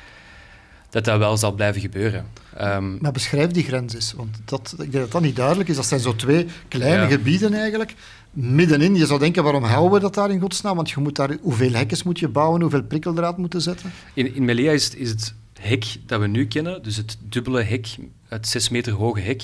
dat 0.91 1.05
dat 1.05 1.17
wel 1.17 1.37
zal 1.37 1.51
blijven 1.51 1.81
gebeuren. 1.81 2.25
Ehm, 2.55 2.97
Maar 2.97 3.11
beschrijf 3.11 3.51
die 3.51 3.63
grens 3.63 3.93
eens, 3.93 4.13
want 4.13 4.37
dat, 4.45 4.71
ik 4.71 4.77
denk 4.91 5.03
dat 5.03 5.11
dat 5.11 5.21
niet 5.21 5.35
duidelijk 5.35 5.69
is. 5.69 5.75
Dat 5.75 5.85
zijn 5.85 5.99
zo 5.99 6.15
twee 6.15 6.47
kleine 6.67 7.01
Ja. 7.01 7.07
gebieden 7.07 7.53
eigenlijk, 7.53 7.93
middenin. 8.31 8.95
Je 8.95 9.05
zou 9.05 9.19
denken, 9.19 9.43
waarom 9.43 9.63
houden 9.63 9.91
we 9.93 9.99
dat 9.99 10.13
daar 10.13 10.31
in 10.31 10.39
godsnaam? 10.39 10.75
Want 10.75 10.89
je 10.89 10.99
moet 10.99 11.15
daar, 11.15 11.37
hoeveel 11.41 11.71
hekken 11.73 11.97
moet 12.05 12.19
je 12.19 12.27
bouwen, 12.27 12.61
hoeveel 12.61 12.83
prikkeldraad 12.83 13.37
moeten 13.37 13.61
zetten? 13.61 13.91
in, 14.13 14.35
in 14.35 14.45
Melilla 14.45 14.71
is, 14.71 14.83
het- 14.83 14.95
is 14.95 15.09
het 15.09 15.33
hek 15.59 15.85
dat 16.05 16.19
we 16.19 16.27
nu 16.27 16.47
kennen, 16.47 16.83
dus 16.83 16.97
het 16.97 17.17
dubbele 17.29 17.61
hek, 17.63 17.87
het 18.27 18.47
6 18.47 18.69
meter 18.69 18.93
hoge 18.93 19.19
hek, 19.19 19.43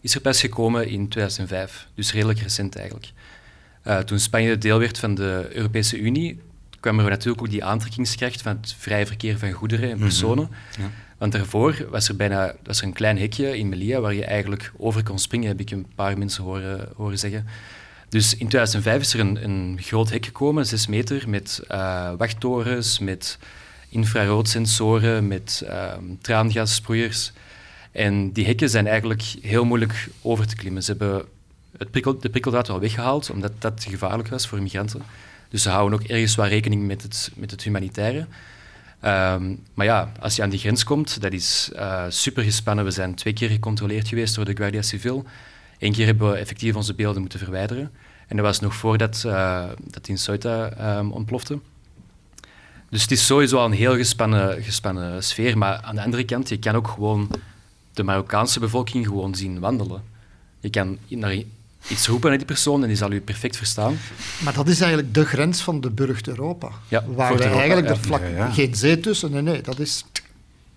is 0.00 0.14
er 0.14 0.20
pas 0.20 0.40
gekomen 0.40 0.88
in 0.88 1.08
2005. 1.08 1.86
Dus 1.94 2.12
redelijk 2.12 2.38
recent 2.38 2.76
eigenlijk. 2.76 3.12
Eh, 3.82 3.98
toen 3.98 4.18
Spanje 4.18 4.58
deel 4.58 4.78
werd 4.78 4.98
van 4.98 5.14
de 5.14 5.48
Europese 5.52 5.98
Unie, 5.98 6.40
kwam 6.80 6.98
er 6.98 7.10
natuurlijk 7.10 7.40
ook 7.40 7.50
die 7.50 7.64
aantrekkingskracht 7.64 8.42
van 8.42 8.58
het 8.60 8.74
vrije 8.78 9.06
verkeer 9.06 9.38
van 9.38 9.52
goederen 9.52 9.90
en 9.90 9.98
personen. 9.98 10.48
Ja. 10.78 10.90
Want 11.18 11.32
daarvoor 11.32 11.86
was 11.90 12.08
er 12.08 12.16
bijna 12.16 12.54
was 12.62 12.78
er 12.78 12.86
een 12.86 12.92
klein 12.92 13.18
hekje 13.18 13.58
in 13.58 13.68
Melilla 13.68 14.00
waar 14.00 14.14
je 14.14 14.24
eigenlijk 14.24 14.72
over 14.76 15.02
kon 15.02 15.18
springen, 15.18 15.48
heb 15.48 15.60
ik 15.60 15.70
een 15.70 15.86
paar 15.94 16.18
mensen 16.18 16.44
horen, 16.44 16.88
horen 16.96 17.18
zeggen. 17.18 17.46
Dus 18.08 18.32
in 18.32 18.48
2005 18.48 19.00
is 19.00 19.14
er 19.14 19.20
een, 19.20 19.44
een 19.44 19.78
groot 19.80 20.10
hek 20.10 20.24
gekomen, 20.24 20.66
6 20.66 20.86
meter, 20.86 21.28
met 21.28 21.62
eh, 21.68 22.12
wachttorens, 22.18 22.98
met 22.98 23.38
infraroodsensoren, 23.88 25.26
met 25.26 25.62
ehm 25.66 26.02
traangassproeiers. 26.20 27.32
En 27.92 28.32
die 28.32 28.44
hekken 28.44 28.70
zijn 28.70 28.86
eigenlijk 28.86 29.22
heel 29.40 29.64
moeilijk 29.64 30.08
over 30.22 30.46
te 30.46 30.56
klimmen. 30.56 30.82
Ze 30.82 30.90
hebben 30.90 31.24
het 31.78 31.90
prikkel, 31.90 32.18
de 32.18 32.28
prikkeldraad 32.28 32.68
wel 32.68 32.80
weggehaald, 32.80 33.30
omdat 33.30 33.52
dat 33.58 33.86
gevaarlijk 33.88 34.28
was 34.28 34.46
voor 34.46 34.62
migranten. 34.62 35.02
Dus 35.48 35.62
ze 35.62 35.68
houden 35.68 36.00
ook 36.00 36.06
ergens 36.06 36.34
wel 36.34 36.46
rekening 36.46 36.86
met 36.86 37.02
het, 37.02 37.30
met 37.34 37.50
het 37.50 37.62
humanitaire. 37.62 38.26
Ehm, 39.00 39.54
maar 39.74 39.86
ja, 39.86 40.12
als 40.20 40.36
je 40.36 40.42
aan 40.42 40.50
die 40.50 40.58
grens 40.58 40.84
komt, 40.84 41.20
dat 41.20 41.32
is 41.32 41.70
eh, 41.74 42.04
super 42.08 42.42
gespannen. 42.42 42.84
We 42.84 42.90
zijn 42.90 43.14
twee 43.14 43.32
keer 43.32 43.48
gecontroleerd 43.48 44.08
geweest 44.08 44.34
door 44.34 44.44
de 44.44 44.56
Guardia 44.56 44.82
Civil. 44.82 45.24
Eén 45.78 45.92
keer 45.92 46.06
hebben 46.06 46.30
we 46.30 46.36
effectief 46.36 46.74
onze 46.74 46.94
beelden 46.94 47.20
moeten 47.20 47.38
verwijderen. 47.38 47.90
En 48.26 48.36
dat 48.36 48.44
was 48.44 48.60
nog 48.60 48.74
voordat 48.74 49.22
uh, 49.26 49.64
dat 49.84 50.08
in 50.08 50.18
Ceuta 50.18 50.72
um, 50.98 51.12
ontplofte. 51.12 51.58
Dus 52.88 53.02
het 53.02 53.10
is 53.10 53.26
sowieso 53.26 53.58
al 53.58 53.64
een 53.64 53.72
heel 53.72 53.96
gespannen, 53.96 54.62
gespannen 54.62 55.24
sfeer. 55.24 55.58
Maar 55.58 55.80
aan 55.82 55.94
de 55.94 56.02
andere 56.02 56.24
kant, 56.24 56.48
je 56.48 56.58
kan 56.58 56.74
ook 56.74 56.88
gewoon 56.88 57.30
de 57.92 58.02
Marokkaanse 58.02 58.60
bevolking 58.60 59.06
gewoon 59.06 59.34
zien 59.34 59.60
wandelen. 59.60 60.02
Je 60.60 60.70
kan 60.70 60.98
naar 61.08 61.42
iets 61.88 62.06
roepen 62.06 62.28
naar 62.28 62.38
die 62.38 62.46
persoon 62.46 62.82
en 62.82 62.88
die 62.88 62.96
zal 62.96 63.12
u 63.12 63.20
perfect 63.20 63.56
verstaan. 63.56 63.98
Maar 64.38 64.54
dat 64.54 64.68
is 64.68 64.80
eigenlijk 64.80 65.14
de 65.14 65.24
grens 65.24 65.60
van 65.62 65.80
de 65.80 65.90
burcht 65.90 66.28
Europa. 66.28 66.68
Ja, 66.88 67.04
waar 67.14 67.36
wij 67.36 67.52
eigenlijk 67.52 67.86
ja. 67.88 67.92
er 67.94 68.00
vlak 68.00 68.20
Ja, 68.22 68.28
ja. 68.36 68.50
geen 68.50 68.74
zee 68.74 69.00
tussen. 69.00 69.30
Nee, 69.30 69.42
nee, 69.42 69.60
dat 69.62 69.78
is, 69.78 70.04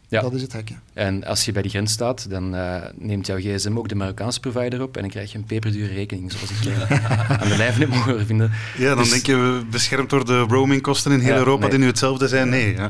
Ja. 0.07 0.21
dat 0.21 0.33
is 0.33 0.41
het 0.41 0.53
hekje. 0.53 0.75
En 0.93 1.23
als 1.25 1.45
je 1.45 1.51
bij 1.51 1.61
die 1.61 1.71
grens 1.71 1.91
staat, 1.91 2.29
dan 2.29 2.55
uh, 2.55 2.75
neemt 2.95 3.25
jouw 3.25 3.37
gsm 3.37 3.77
ook 3.77 3.89
de 3.89 3.95
Marokkaanse 3.95 4.39
provider 4.39 4.81
op 4.81 4.95
en 4.95 5.01
dan 5.01 5.09
krijg 5.11 5.31
je 5.31 5.37
een 5.37 5.43
peperdure 5.45 5.93
rekening, 5.93 6.31
zoals 6.31 6.49
ik 6.51 6.65
uh, 6.65 7.31
aan 7.41 7.47
de 7.49 7.57
lijf 7.57 7.77
heb 7.77 7.89
mogen 7.89 8.25
vinden. 8.25 8.51
Ja, 8.77 8.87
dan 8.89 8.97
Dus- 8.97 9.09
denk 9.09 9.25
je, 9.25 9.61
beschermd 9.69 10.09
door 10.09 10.25
de 10.25 10.39
roamingkosten 10.39 11.11
in 11.11 11.19
heel 11.19 11.31
Ja, 11.33 11.37
Europa 11.37 11.61
nee. 11.61 11.69
die 11.69 11.79
nu 11.79 11.85
hetzelfde 11.85 12.27
zijn? 12.27 12.49
Nee. 12.49 12.73
Ja. 12.75 12.89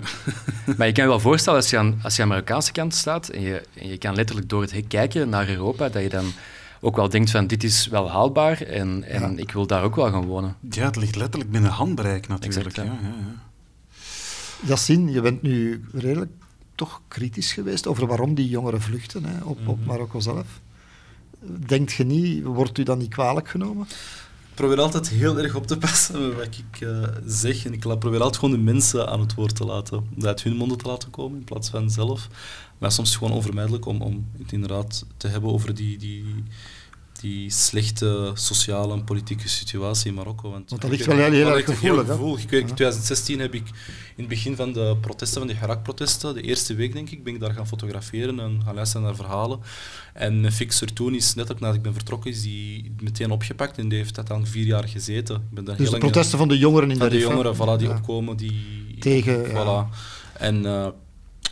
Maar 0.77 0.87
je 0.87 0.93
kan 0.93 1.03
je 1.03 1.09
wel 1.09 1.19
voorstellen, 1.19 1.59
als 1.59 1.69
je 1.69 1.77
aan, 1.77 1.99
als 2.03 2.15
je 2.15 2.21
aan 2.21 2.27
de 2.27 2.33
Marokkaanse 2.33 2.71
kant 2.71 2.95
staat 2.95 3.29
en 3.29 3.41
je, 3.41 3.61
en 3.73 3.87
je 3.89 3.97
kan 3.97 4.15
letterlijk 4.15 4.49
door 4.49 4.61
het 4.61 4.71
hek 4.71 4.87
kijken 4.87 5.29
naar 5.29 5.49
Europa, 5.49 5.89
dat 5.89 6.01
je 6.01 6.09
dan 6.09 6.25
ook 6.81 6.95
wel 6.95 7.09
denkt 7.09 7.31
van 7.31 7.47
dit 7.47 7.63
is 7.63 7.87
wel 7.87 8.09
haalbaar 8.11 8.61
en, 8.61 9.03
en 9.03 9.37
ik 9.37 9.51
wil 9.51 9.67
daar 9.67 9.83
ook 9.83 9.95
wel 9.95 10.11
gaan 10.11 10.25
wonen. 10.25 10.55
ja, 10.69 10.85
het 10.85 10.95
ligt 10.95 11.15
letterlijk 11.15 11.51
binnen 11.51 11.71
handbereik 11.71 12.27
natuurlijk. 12.27 12.65
Exact, 12.65 12.75
ja. 12.75 12.83
ja, 12.83 12.99
ja, 13.01 13.07
ja. 13.07 13.49
Yassine, 14.67 15.11
je 15.11 15.21
bent 15.21 15.41
nu 15.41 15.85
redelijk 15.93 16.31
toch 16.75 17.01
kritisch 17.07 17.53
geweest 17.53 17.87
over 17.87 18.07
waarom 18.07 18.35
die 18.35 18.49
jongeren 18.49 18.81
vluchten 18.81 19.25
hè, 19.25 19.43
op, 19.43 19.67
op 19.67 19.85
Marokko 19.85 20.19
zelf. 20.19 20.59
Denkt 21.65 21.91
je 21.91 22.03
niet, 22.03 22.43
wordt 22.43 22.77
u 22.77 22.83
dan 22.83 22.97
niet 22.97 23.09
kwalijk 23.09 23.47
genomen? 23.49 23.87
Probeer 24.53 24.79
altijd 24.79 25.09
heel 25.09 25.39
erg 25.39 25.55
op 25.55 25.67
te 25.67 25.77
passen 25.77 26.27
met 26.27 26.35
wat 26.37 26.45
ik 26.45 26.81
uh, 26.81 27.03
zeg. 27.25 27.65
En 27.65 27.73
ik 27.73 27.79
probeer 27.79 28.21
altijd 28.21 28.37
gewoon 28.37 28.55
de 28.55 28.71
mensen 28.71 29.09
aan 29.09 29.19
het 29.19 29.33
woord 29.33 29.55
te 29.55 29.65
laten. 29.65 30.07
Uit 30.21 30.43
hun 30.43 30.55
monden 30.55 30.77
te 30.77 30.87
laten 30.87 31.09
komen 31.09 31.37
in 31.37 31.43
plaats 31.43 31.69
van 31.69 31.89
zelf. 31.89 32.27
Maar 32.77 32.91
soms 32.91 33.15
gewoon 33.15 33.33
onvermijdelijk 33.33 33.85
om, 33.85 34.01
om 34.01 34.27
het 34.37 34.51
inderdaad 34.51 35.05
te 35.17 35.27
hebben 35.27 35.51
over 35.51 35.75
die, 35.75 35.97
die, 35.97 36.43
die 37.21 37.49
slechte 37.49 38.31
sociale 38.33 38.93
en 38.93 39.03
politieke 39.03 39.49
situatie 39.49 40.09
in 40.09 40.13
Marokko. 40.13 40.49
Want, 40.49 40.69
want 40.69 40.81
dat 40.81 40.91
ligt 40.91 41.05
wel 41.05 41.17
heel, 41.17 41.31
heel 41.31 41.55
erg 41.55 41.65
gevoelig. 41.65 42.05
Gevoel. 42.05 42.37
Ik 42.37 42.49
weet, 42.49 42.69
in 42.69 42.75
2016 42.75 43.39
heb 43.39 43.53
ik 43.53 43.67
in 44.15 44.23
het 44.23 44.27
begin 44.27 44.55
van 44.55 44.73
de 44.73 44.97
protesten, 45.01 45.39
van 45.39 45.47
de 45.47 45.57
Hirak-protesten, 45.59 46.33
de 46.33 46.41
eerste 46.41 46.73
week 46.73 46.93
denk 46.93 47.09
ik, 47.09 47.23
ben 47.23 47.33
ik 47.33 47.39
daar 47.39 47.53
gaan 47.53 47.67
fotograferen 47.67 48.39
en 48.39 48.61
gaan 48.65 48.75
luisteren 48.75 49.05
naar 49.05 49.15
verhalen. 49.15 49.59
En 50.13 50.41
mijn 50.41 50.53
fixer 50.53 50.93
toen 50.93 51.15
is, 51.15 51.33
net 51.33 51.59
nadat 51.59 51.75
ik 51.75 51.81
ben 51.81 51.93
vertrokken, 51.93 52.31
is 52.31 52.41
die 52.41 52.95
meteen 53.01 53.31
opgepakt 53.31 53.77
en 53.77 53.89
die 53.89 53.97
heeft 53.97 54.15
dat 54.15 54.27
dan 54.27 54.47
vier 54.47 54.65
jaar 54.65 54.87
gezeten. 54.87 55.35
Ik 55.35 55.41
ben 55.49 55.63
daar 55.63 55.77
dus 55.77 55.89
de 55.89 55.97
protesten 55.97 56.37
van 56.37 56.47
de 56.47 56.57
jongeren 56.57 56.91
in 56.91 56.99
de 56.99 57.09
de 57.09 57.19
jongeren, 57.19 57.55
voilà, 57.55 57.79
die 57.79 57.89
opkomen, 57.89 58.37
die... 58.37 58.95
Tegen... 58.99 59.45
Voilà. 59.45 59.95
En 60.37 60.63
uh, 60.63 60.87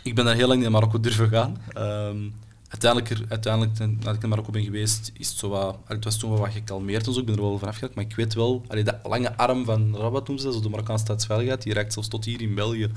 ik 0.03 0.15
ben 0.15 0.25
daar 0.25 0.36
heel 0.36 0.47
lang 0.47 0.63
in 0.63 0.71
Marokko 0.71 0.99
durven 0.99 1.29
gaan. 1.29 1.58
Um, 1.77 2.34
uiteindelijk, 2.69 3.10
er, 3.10 3.25
uiteindelijk, 3.29 3.79
nadat 3.79 4.15
ik 4.15 4.23
in 4.23 4.29
Marokko 4.29 4.51
ben 4.51 4.63
geweest, 4.63 5.12
is 5.17 5.29
het, 5.29 5.38
zo 5.38 5.49
wat, 5.49 5.77
het 5.86 6.03
was 6.03 6.17
toen 6.17 6.29
wel 6.29 6.39
wat 6.39 6.51
gekalmeerd 6.51 7.05
zo. 7.05 7.19
Ik 7.19 7.25
ben 7.25 7.36
er 7.36 7.41
wel 7.41 7.60
vanaf 7.60 7.73
gegaan, 7.73 7.91
maar 7.93 8.03
ik 8.03 8.15
weet 8.15 8.34
wel, 8.34 8.63
allee, 8.67 8.84
de 8.84 8.95
lange 9.03 9.38
arm 9.38 9.65
van 9.65 9.95
Rabat 9.97 10.25
toen 10.25 10.39
ze, 10.39 10.62
de 10.62 10.69
Marokkaanse 10.69 11.03
staatsveiligheid, 11.03 11.62
die 11.62 11.73
reikt 11.73 11.93
zelfs 11.93 12.08
tot 12.08 12.25
hier 12.25 12.41
in 12.41 12.55
België. 12.55 12.91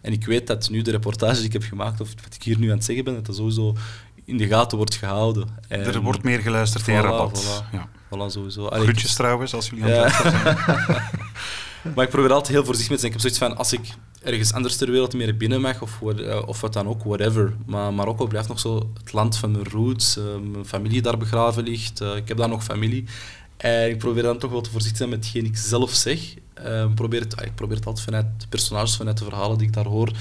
En 0.00 0.12
ik 0.12 0.26
weet 0.26 0.46
dat 0.46 0.70
nu 0.70 0.82
de 0.82 0.90
reportage 0.90 1.36
die 1.36 1.44
ik 1.44 1.52
heb 1.52 1.62
gemaakt, 1.62 2.00
of 2.00 2.08
wat 2.24 2.34
ik 2.34 2.42
hier 2.42 2.58
nu 2.58 2.70
aan 2.70 2.76
het 2.76 2.84
zeggen 2.84 3.04
ben, 3.04 3.14
dat 3.14 3.26
dat 3.26 3.36
sowieso 3.36 3.76
in 4.24 4.36
de 4.36 4.46
gaten 4.46 4.76
wordt 4.76 4.94
gehouden. 4.94 5.48
En 5.68 5.80
er 5.80 6.00
wordt 6.00 6.22
meer 6.22 6.40
geluisterd 6.40 6.82
voilà, 6.84 6.86
in 6.86 7.00
Rabat. 7.00 7.44
Voilà, 7.44 7.70
ja. 7.72 7.88
voilà 7.88 8.26
sowieso. 8.26 8.66
Allee, 8.66 8.86
Groetjes 8.86 9.14
trouwens, 9.14 9.54
als 9.54 9.68
jullie 9.68 9.84
aan 9.84 9.90
het 9.90 9.98
luisteren 10.00 10.40
zijn. 10.40 11.94
maar 11.94 12.04
ik 12.04 12.10
probeer 12.10 12.32
altijd 12.32 12.54
heel 12.54 12.64
voorzichtig 12.64 12.90
met 12.90 13.00
te 13.00 13.06
zijn. 13.06 13.12
Ik 13.12 13.20
heb 13.20 13.20
zoiets 13.20 13.38
van, 13.38 13.56
als 13.56 13.72
ik 13.72 13.94
ergens 14.26 14.52
anders 14.52 14.76
ter 14.76 14.90
wereld 14.90 15.14
meer 15.14 15.36
binnen 15.36 15.60
mag, 15.60 15.82
of, 15.82 16.00
uh, 16.02 16.42
of 16.46 16.60
wat 16.60 16.72
dan 16.72 16.88
ook, 16.88 17.04
whatever. 17.04 17.52
Maar 17.66 17.94
Marokko 17.94 18.26
blijft 18.26 18.48
nog 18.48 18.58
zo 18.58 18.90
het 19.00 19.12
land 19.12 19.36
van 19.36 19.50
mijn 19.50 19.68
roots. 19.68 20.16
Uh, 20.16 20.24
mijn 20.52 20.64
familie 20.64 21.02
daar 21.02 21.18
begraven 21.18 21.62
ligt. 21.62 22.00
Uh, 22.00 22.16
ik 22.16 22.28
heb 22.28 22.36
daar 22.36 22.48
nog 22.48 22.64
familie. 22.64 23.04
En 23.56 23.90
ik 23.90 23.98
probeer 23.98 24.22
dan 24.22 24.38
toch 24.38 24.50
wel 24.50 24.60
te 24.60 24.70
voorzichtig 24.70 24.98
zijn 24.98 25.10
met 25.10 25.24
hetgeen 25.24 25.44
ik 25.44 25.56
zelf 25.56 25.90
zeg. 25.90 26.34
Uh, 26.66 26.92
probeer 26.94 27.20
het, 27.20 27.40
ik 27.44 27.54
probeer 27.54 27.76
het 27.76 27.86
altijd 27.86 28.04
vanuit 28.04 28.26
de 28.38 28.46
personages, 28.48 28.96
vanuit 28.96 29.18
de 29.18 29.24
verhalen 29.24 29.58
die 29.58 29.66
ik 29.66 29.72
daar 29.72 29.84
hoor, 29.84 30.12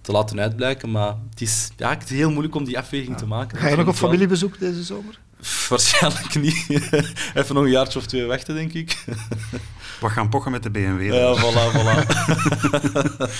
te 0.00 0.12
laten 0.12 0.40
uitblijken. 0.40 0.90
Maar 0.90 1.16
het 1.30 1.40
is, 1.40 1.70
ja, 1.76 1.90
het 1.90 2.10
is 2.10 2.16
heel 2.16 2.30
moeilijk 2.30 2.54
om 2.54 2.64
die 2.64 2.78
afweging 2.78 3.16
te 3.16 3.26
maken. 3.26 3.58
Ga 3.58 3.68
je 3.68 3.76
nog 3.76 3.88
op 3.88 3.94
familiebezoek 3.94 4.58
deze 4.58 4.82
zomer? 4.82 5.18
Waarschijnlijk 5.68 6.34
niet. 6.34 6.66
Even 7.34 7.54
nog 7.54 7.64
een 7.64 7.70
jaartje 7.70 7.98
of 7.98 8.06
twee 8.06 8.24
wachten, 8.24 8.54
denk 8.54 8.72
ik. 8.72 9.04
We 10.00 10.08
gaan 10.08 10.28
pochen 10.28 10.50
met 10.50 10.62
de 10.62 10.70
BMW. 10.70 11.12
Ja, 11.12 11.36
voilà, 11.36 11.72
voilà. 11.76 11.98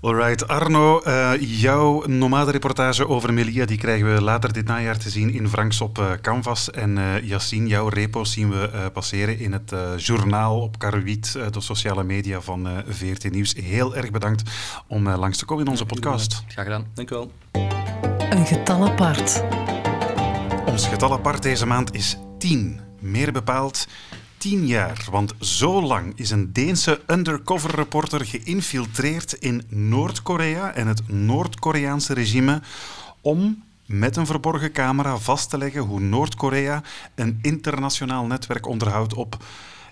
Alright, 0.00 0.48
Arno, 0.48 1.00
uh, 1.06 1.32
jouw 1.38 2.06
nomade-reportage 2.06 3.08
over 3.08 3.32
Melia 3.32 3.64
die 3.64 3.78
krijgen 3.78 4.14
we 4.14 4.22
later 4.22 4.52
dit 4.52 4.66
najaar 4.66 4.98
te 4.98 5.10
zien 5.10 5.34
in 5.34 5.48
Franks 5.48 5.80
op 5.80 5.98
uh, 5.98 6.10
Canvas. 6.20 6.70
En 6.70 6.96
uh, 6.96 7.22
Yassine, 7.22 7.68
jouw 7.68 7.88
repo 7.88 8.24
zien 8.24 8.50
we 8.50 8.90
passeren 8.92 9.38
in 9.38 9.52
het 9.52 9.74
journaal 9.96 10.60
op 10.60 10.78
Karuit, 10.78 11.32
de 11.32 11.60
sociale 11.60 12.04
media 12.04 12.40
van 12.40 12.68
VRT 12.88 13.30
Nieuws. 13.30 13.54
Heel 13.54 13.96
erg 13.96 14.10
bedankt 14.10 14.50
om 14.86 15.08
langs 15.08 15.38
te 15.38 15.44
komen 15.44 15.64
in 15.64 15.70
onze 15.70 15.86
podcast. 15.86 16.42
Graag 16.48 16.64
gedaan, 16.64 16.86
dank 16.94 17.10
u 17.10 17.14
wel. 17.14 17.32
Een 18.30 18.46
getal 18.46 18.86
apart. 18.86 19.42
Ons 20.66 20.86
getal 20.86 21.12
apart 21.12 21.42
deze 21.42 21.66
maand 21.66 21.94
is 21.94 22.16
10. 22.38 22.80
Meer 23.00 23.32
bepaald 23.32 23.86
tien 24.36 24.66
jaar. 24.66 25.06
Want 25.10 25.34
zo 25.40 25.82
lang 25.82 26.12
is 26.16 26.30
een 26.30 26.52
Deense 26.52 27.00
undercover 27.06 27.74
reporter 27.74 28.24
geïnfiltreerd 28.24 29.32
in 29.32 29.62
Noord-Korea 29.68 30.74
en 30.74 30.86
het 30.86 31.08
Noord-Koreaanse 31.08 32.14
regime 32.14 32.60
om 33.20 33.62
met 33.86 34.16
een 34.16 34.26
verborgen 34.26 34.72
camera 34.72 35.16
vast 35.18 35.50
te 35.50 35.58
leggen 35.58 35.80
hoe 35.80 36.00
Noord-Korea 36.00 36.82
een 37.14 37.38
internationaal 37.42 38.26
netwerk 38.26 38.66
onderhoudt 38.66 39.14
op 39.14 39.36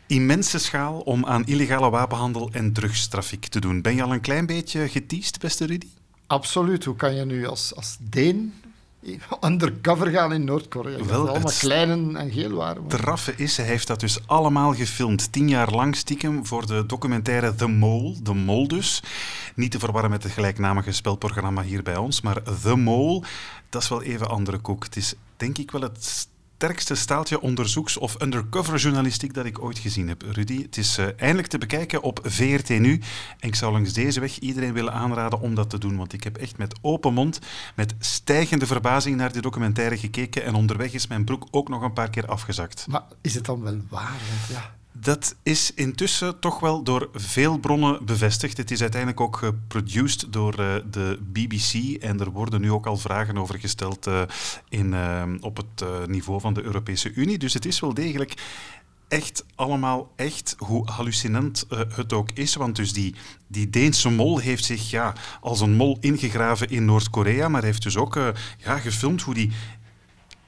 immense 0.06 0.59
schaal 0.59 1.00
om 1.00 1.26
aan 1.26 1.46
illegale 1.46 1.90
wapenhandel 1.90 2.48
en 2.52 2.72
drugstrafiek 2.72 3.46
te 3.46 3.61
doen. 3.61 3.83
Ben 3.83 3.94
je 3.94 4.02
al 4.02 4.12
een 4.12 4.20
klein 4.20 4.46
beetje 4.46 4.88
geteased, 4.88 5.38
beste 5.38 5.66
Rudy? 5.66 5.87
Absoluut. 6.26 6.85
Hoe 6.85 6.96
kan 6.96 7.14
je 7.14 7.24
nu 7.24 7.46
als, 7.46 7.74
als 7.74 7.96
Deen 8.00 8.54
undercover 9.41 10.11
gaan 10.11 10.33
in 10.33 10.45
Noord-Korea. 10.45 11.05
Wel, 11.05 11.29
allemaal 11.29 11.53
klein 11.59 12.17
en 12.17 12.31
geel 12.31 12.51
waren. 12.51 12.91
Raffe 12.91 13.35
is, 13.37 13.57
hij 13.57 13.67
heeft 13.67 13.87
dat 13.87 14.01
dus 14.01 14.27
allemaal 14.27 14.75
gefilmd. 14.75 15.33
Tien 15.33 15.49
jaar 15.49 15.71
lang 15.71 15.97
stiekem 15.97 16.47
voor 16.47 16.67
de 16.67 16.87
documentaire 16.87 17.55
The 17.55 17.67
Mole. 17.67 18.23
The 18.23 18.35
Mole 18.35 18.69
dus. 18.69 19.03
Niet 19.55 19.71
te 19.71 19.79
verwarren 19.79 20.11
met 20.11 20.23
het 20.23 20.33
gelijknamige 20.33 20.93
spelprogramma 20.93 21.63
hier 21.63 21.83
bij 21.83 21.97
ons. 21.97 22.21
Maar 22.21 22.43
The 22.63 22.77
Mole, 22.77 23.23
dat 23.69 23.83
is 23.83 23.89
wel 23.89 24.03
even 24.03 24.29
andere 24.29 24.59
koek. 24.59 24.85
Het 24.85 24.97
is 24.97 25.15
denk 25.37 25.59
ik 25.59 25.71
wel 25.71 25.81
het 25.81 26.29
sterkste 26.61 26.94
staaltje 26.94 27.40
onderzoeks- 27.40 27.96
of 27.96 28.23
undercover-journalistiek 28.23 29.35
dat 29.35 29.44
ik 29.44 29.62
ooit 29.62 29.79
gezien 29.79 30.09
heb, 30.09 30.23
Rudy. 30.23 30.62
Het 30.62 30.77
is 30.77 30.99
uh, 30.99 31.07
eindelijk 31.16 31.49
te 31.49 31.59
bekijken 31.59 32.03
op 32.03 32.20
VRT 32.23 32.68
Nu. 32.68 33.01
En 33.38 33.49
ik 33.49 33.55
zou 33.55 33.73
langs 33.73 33.92
deze 33.92 34.20
weg 34.20 34.38
iedereen 34.38 34.73
willen 34.73 34.92
aanraden 34.92 35.40
om 35.40 35.55
dat 35.55 35.70
te 35.70 35.79
doen, 35.79 35.96
want 35.96 36.12
ik 36.12 36.25
heb 36.25 36.37
echt 36.37 36.59
met 36.59 36.79
open 36.83 37.14
mond, 37.14 37.38
met 37.75 37.94
stijgende 37.99 38.66
verbazing 38.66 39.16
naar 39.16 39.33
die 39.33 39.42
documentaire 39.42 39.99
gekeken 39.99 40.44
en 40.44 40.55
onderweg 40.55 40.92
is 40.92 41.07
mijn 41.07 41.25
broek 41.25 41.46
ook 41.51 41.68
nog 41.68 41.83
een 41.83 41.92
paar 41.92 42.11
keer 42.11 42.27
afgezakt. 42.27 42.87
Maar 42.88 43.03
is 43.20 43.35
het 43.35 43.44
dan 43.44 43.62
wel 43.62 43.81
waar? 43.88 44.20
Ja... 44.49 44.79
Dat 44.92 45.37
is 45.42 45.74
intussen 45.74 46.38
toch 46.38 46.61
wel 46.61 46.83
door 46.83 47.09
veel 47.12 47.59
bronnen 47.59 48.05
bevestigd. 48.05 48.57
Het 48.57 48.70
is 48.70 48.81
uiteindelijk 48.81 49.20
ook 49.20 49.37
geproduced 49.37 50.33
door 50.33 50.61
uh, 50.61 50.74
de 50.90 51.18
BBC 51.33 52.03
en 52.03 52.20
er 52.20 52.31
worden 52.31 52.61
nu 52.61 52.72
ook 52.72 52.87
al 52.87 52.96
vragen 52.96 53.38
over 53.38 53.59
gesteld 53.59 54.07
uh, 54.07 54.22
in, 54.68 54.92
uh, 54.92 55.22
op 55.40 55.57
het 55.57 56.09
niveau 56.09 56.40
van 56.40 56.55
de 56.55 56.62
Europese 56.62 57.12
Unie. 57.12 57.38
Dus 57.38 57.55
het 57.55 57.66
is 57.66 57.81
wel 57.81 57.94
degelijk 57.94 58.35
echt 59.09 59.44
allemaal 59.55 60.12
echt, 60.16 60.55
hoe 60.59 60.90
hallucinant 60.90 61.66
het 61.94 62.12
ook 62.12 62.31
is. 62.35 62.55
Want 62.55 62.76
dus 62.76 62.92
die, 62.92 63.14
die 63.46 63.70
Deense 63.70 64.11
mol 64.11 64.38
heeft 64.38 64.64
zich 64.64 64.90
ja, 64.90 65.14
als 65.40 65.61
een 65.61 65.74
mol 65.74 65.96
ingegraven 66.00 66.68
in 66.68 66.85
Noord-Korea, 66.85 67.48
maar 67.48 67.62
heeft 67.62 67.83
dus 67.83 67.96
ook 67.96 68.14
ja, 68.59 68.79
gefilmd 68.79 69.22
hoe 69.22 69.35
die 69.35 69.53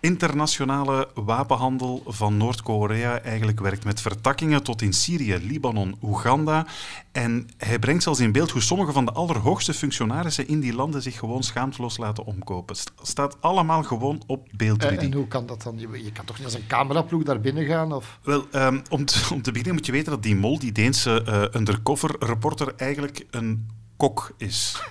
internationale 0.02 1.08
wapenhandel 1.14 2.02
van 2.06 2.36
Noord-Korea 2.36 3.20
eigenlijk 3.20 3.60
werkt 3.60 3.84
met 3.84 4.00
vertakkingen 4.00 4.62
tot 4.62 4.82
in 4.82 4.92
Syrië, 4.92 5.38
Libanon, 5.42 5.96
Oeganda. 6.02 6.66
En 7.12 7.48
hij 7.56 7.78
brengt 7.78 8.02
zelfs 8.02 8.20
in 8.20 8.32
beeld 8.32 8.50
hoe 8.50 8.62
sommige 8.62 8.92
van 8.92 9.04
de 9.04 9.12
allerhoogste 9.12 9.74
functionarissen 9.74 10.48
in 10.48 10.60
die 10.60 10.74
landen 10.74 11.02
zich 11.02 11.18
gewoon 11.18 11.42
schaamteloos 11.42 11.96
laten 11.96 12.24
omkopen. 12.24 12.76
Staat 13.02 13.36
allemaal 13.40 13.82
gewoon 13.82 14.22
op 14.26 14.48
beeld. 14.56 14.84
En, 14.84 14.98
en, 14.98 15.12
hoe 15.12 15.28
kan 15.28 15.46
dat 15.46 15.62
dan? 15.62 15.78
Je 15.78 16.12
kan 16.12 16.24
toch 16.24 16.36
niet 16.36 16.44
als 16.44 16.54
een 16.54 16.66
cameraploeg 16.66 17.22
daar 17.22 17.40
binnen 17.40 17.64
gaan? 17.64 17.92
Of? 17.92 18.18
Wel, 18.22 18.44
um, 18.52 18.82
om, 18.90 19.04
te, 19.04 19.28
om 19.32 19.42
te 19.42 19.50
beginnen 19.50 19.74
moet 19.74 19.86
je 19.86 19.92
weten 19.92 20.12
dat 20.12 20.22
die 20.22 20.36
Mol, 20.36 20.58
die 20.58 20.72
Deense 20.72 21.24
uh, 21.28 21.60
undercover 21.60 22.14
reporter, 22.18 22.74
eigenlijk 22.76 23.26
een 23.30 23.68
kok 24.02 24.34
is. 24.36 24.82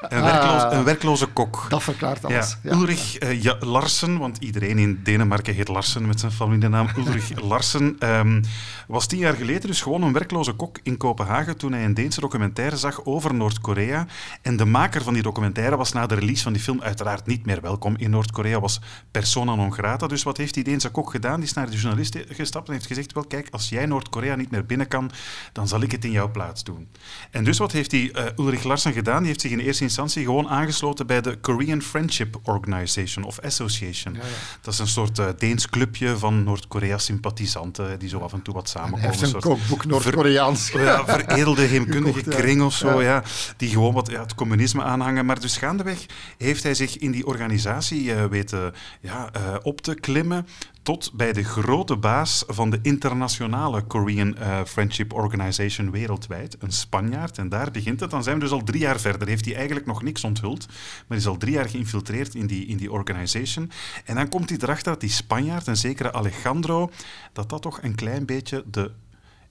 Een, 0.00 0.22
werkloos, 0.22 0.72
een, 0.72 0.84
werkloze 0.84 1.26
kok. 1.26 1.66
Dat 1.68 1.82
verklaart 1.82 2.24
alles. 2.24 2.56
Ja. 2.62 2.72
Ulrich 2.72 3.22
uh, 3.22 3.42
ja, 3.42 3.56
Larsen, 3.60 4.18
want 4.18 4.36
iedereen 4.38 4.78
in 4.78 5.00
Denemarken 5.02 5.54
heet 5.54 5.68
Larsen 5.68 6.06
met 6.06 6.20
zijn 6.20 6.32
familienaam. 6.32 6.88
Ulrich 6.98 7.40
Larsen 7.40 7.96
um, 8.00 8.44
was 8.86 9.06
tien 9.06 9.18
jaar 9.18 9.34
geleden 9.34 9.66
dus 9.66 9.80
gewoon 9.80 10.02
een 10.02 10.12
werkloze 10.12 10.52
kok 10.52 10.78
in 10.82 10.96
Kopenhagen 10.96 11.56
toen 11.56 11.72
hij 11.72 11.84
een 11.84 11.94
Deense 11.94 12.20
documentaire 12.20 12.76
zag 12.76 13.04
over 13.04 13.34
Noord-Korea. 13.34 14.06
En 14.42 14.56
de 14.56 14.64
maker 14.64 15.02
van 15.02 15.12
die 15.12 15.22
documentaire 15.22 15.76
was 15.76 15.92
na 15.92 16.06
de 16.06 16.14
release 16.14 16.42
van 16.42 16.52
die 16.52 16.62
film 16.62 16.82
uiteraard 16.82 17.26
niet 17.26 17.46
meer 17.46 17.60
welkom 17.60 17.96
in 17.96 18.10
Noord-Korea, 18.10 18.60
was 18.60 18.80
persona 19.10 19.54
non 19.54 19.72
grata. 19.72 20.06
Dus 20.06 20.22
wat 20.22 20.36
heeft 20.36 20.54
die 20.54 20.64
Deense 20.64 20.90
kok 20.90 21.10
gedaan? 21.10 21.36
Die 21.36 21.48
is 21.48 21.54
naar 21.54 21.70
de 21.70 21.76
journalist 21.76 22.18
gestapt 22.28 22.66
en 22.66 22.72
heeft 22.72 22.86
gezegd, 22.86 23.12
wel 23.12 23.26
kijk, 23.26 23.48
als 23.50 23.68
jij 23.68 23.86
Noord-Korea 23.86 24.34
niet 24.34 24.50
meer 24.50 24.66
binnen 24.66 24.88
kan, 24.88 25.10
dan 25.52 25.68
zal 25.68 25.80
ik 25.80 25.92
het 25.92 26.04
in 26.04 26.10
jouw 26.10 26.30
plaats 26.30 26.64
doen. 26.64 26.88
En 27.30 27.44
dus 27.44 27.58
wat 27.58 27.72
heeft 27.72 27.90
die 27.90 28.12
uh, 28.12 28.24
Ulrich 28.38 28.62
Larsen 28.62 28.92
gedaan? 28.92 29.18
Die 29.18 29.26
heeft 29.26 29.40
zich 29.40 29.50
in 29.50 29.58
eerste 29.58 29.82
instantie 29.82 30.24
gewoon 30.24 30.48
aangesloten 30.48 31.06
bij 31.06 31.20
de 31.20 31.36
Korean 31.36 31.82
Friendship 31.82 32.40
Organization 32.42 33.24
of 33.24 33.40
Association. 33.40 34.14
Ja, 34.14 34.20
ja. 34.20 34.26
Dat 34.60 34.72
is 34.72 34.80
een 34.80 34.88
soort 34.88 35.18
uh, 35.18 35.26
Deens 35.38 35.68
clubje 35.68 36.16
van 36.16 36.44
Noord-Korea-sympathisanten 36.44 37.98
die 37.98 38.08
zo 38.08 38.18
af 38.18 38.32
en 38.32 38.42
toe 38.42 38.54
wat 38.54 38.68
samenkomen. 38.68 39.00
Hij 39.00 39.10
heeft 39.10 39.28
een, 39.28 39.34
een 39.34 39.40
kookboek 39.40 39.84
Noord-Koreaans. 39.84 40.70
Ver, 40.70 40.84
ja, 40.84 41.04
veredelde 41.04 41.62
heemkundige 41.74 42.22
kring 42.22 42.62
of 42.62 42.74
zo, 42.74 43.02
ja. 43.02 43.22
die 43.56 43.68
gewoon 43.68 43.94
wat 43.94 44.10
ja, 44.10 44.20
het 44.20 44.34
communisme 44.34 44.82
aanhangen. 44.82 45.26
Maar 45.26 45.40
dus 45.40 45.56
gaandeweg 45.56 46.06
heeft 46.38 46.62
hij 46.62 46.74
zich 46.74 46.98
in 46.98 47.10
die 47.10 47.26
organisatie 47.26 48.04
uh, 48.04 48.24
weten 48.24 48.74
ja, 49.00 49.30
uh, 49.36 49.56
op 49.62 49.80
te 49.80 49.94
klimmen 49.94 50.46
tot 50.88 51.12
bij 51.12 51.32
de 51.32 51.44
grote 51.44 51.96
baas 51.96 52.44
van 52.46 52.70
de 52.70 52.78
internationale 52.82 53.82
Korean 53.82 54.36
uh, 54.38 54.64
Friendship 54.64 55.12
Organization 55.12 55.90
wereldwijd, 55.90 56.56
een 56.58 56.72
Spanjaard. 56.72 57.38
En 57.38 57.48
daar 57.48 57.70
begint 57.70 58.00
het. 58.00 58.10
Dan 58.10 58.22
zijn 58.22 58.34
we 58.34 58.42
dus 58.42 58.50
al 58.50 58.62
drie 58.64 58.80
jaar 58.80 59.00
verder. 59.00 59.28
Heeft 59.28 59.44
hij 59.44 59.54
eigenlijk 59.54 59.86
nog 59.86 60.02
niks 60.02 60.24
onthuld, 60.24 60.66
maar 61.06 61.18
is 61.18 61.26
al 61.26 61.36
drie 61.36 61.52
jaar 61.52 61.68
geïnfiltreerd 61.68 62.34
in 62.34 62.46
die, 62.46 62.66
in 62.66 62.76
die 62.76 62.92
organization. 62.92 63.70
En 64.04 64.14
dan 64.14 64.28
komt 64.28 64.48
hij 64.48 64.58
erachter 64.62 64.92
dat 64.92 65.00
die 65.00 65.10
Spanjaard, 65.10 65.66
een 65.66 65.76
zekere 65.76 66.12
Alejandro, 66.12 66.90
dat 67.32 67.48
dat 67.48 67.62
toch 67.62 67.82
een 67.82 67.94
klein 67.94 68.26
beetje 68.26 68.64
de 68.70 68.90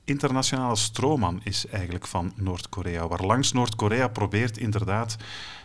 internationale 0.08 0.76
stroomman 0.76 1.42
is 1.44 1.66
eigenlijk 1.72 2.08
van 2.08 2.34
Noord-Korea. 2.36 3.08
Waar 3.08 3.26
langs 3.26 3.52
Noord-Korea 3.52 4.08
probeert 4.08 4.58
inderdaad 4.58 5.16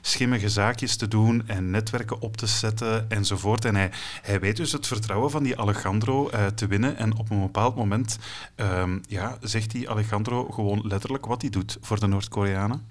schimmige 0.01 0.49
zaakjes 0.49 0.97
te 0.97 1.09
doen 1.09 1.43
en 1.47 1.71
netwerken 1.71 2.21
op 2.21 2.37
te 2.37 2.47
zetten 2.47 3.11
enzovoort. 3.11 3.65
En 3.65 3.75
hij, 3.75 3.91
hij 4.23 4.41
weet 4.41 4.57
dus 4.57 4.73
het 4.73 4.87
vertrouwen 4.87 5.31
van 5.31 5.43
die 5.43 5.59
Alejandro 5.59 6.31
uh, 6.35 6.47
te 6.47 6.67
winnen. 6.67 6.97
En 6.97 7.17
op 7.17 7.31
een 7.31 7.41
bepaald 7.41 7.77
moment 7.77 8.19
um, 8.57 9.01
ja, 9.09 9.39
zegt 9.41 9.71
die 9.71 9.91
Alejandro 9.91 10.45
gewoon 10.45 10.81
letterlijk 10.85 11.27
wat 11.27 11.41
hij 11.41 11.51
doet 11.51 11.79
voor 11.81 12.01
de 12.01 12.07
Noord-Koreanen. 12.07 12.87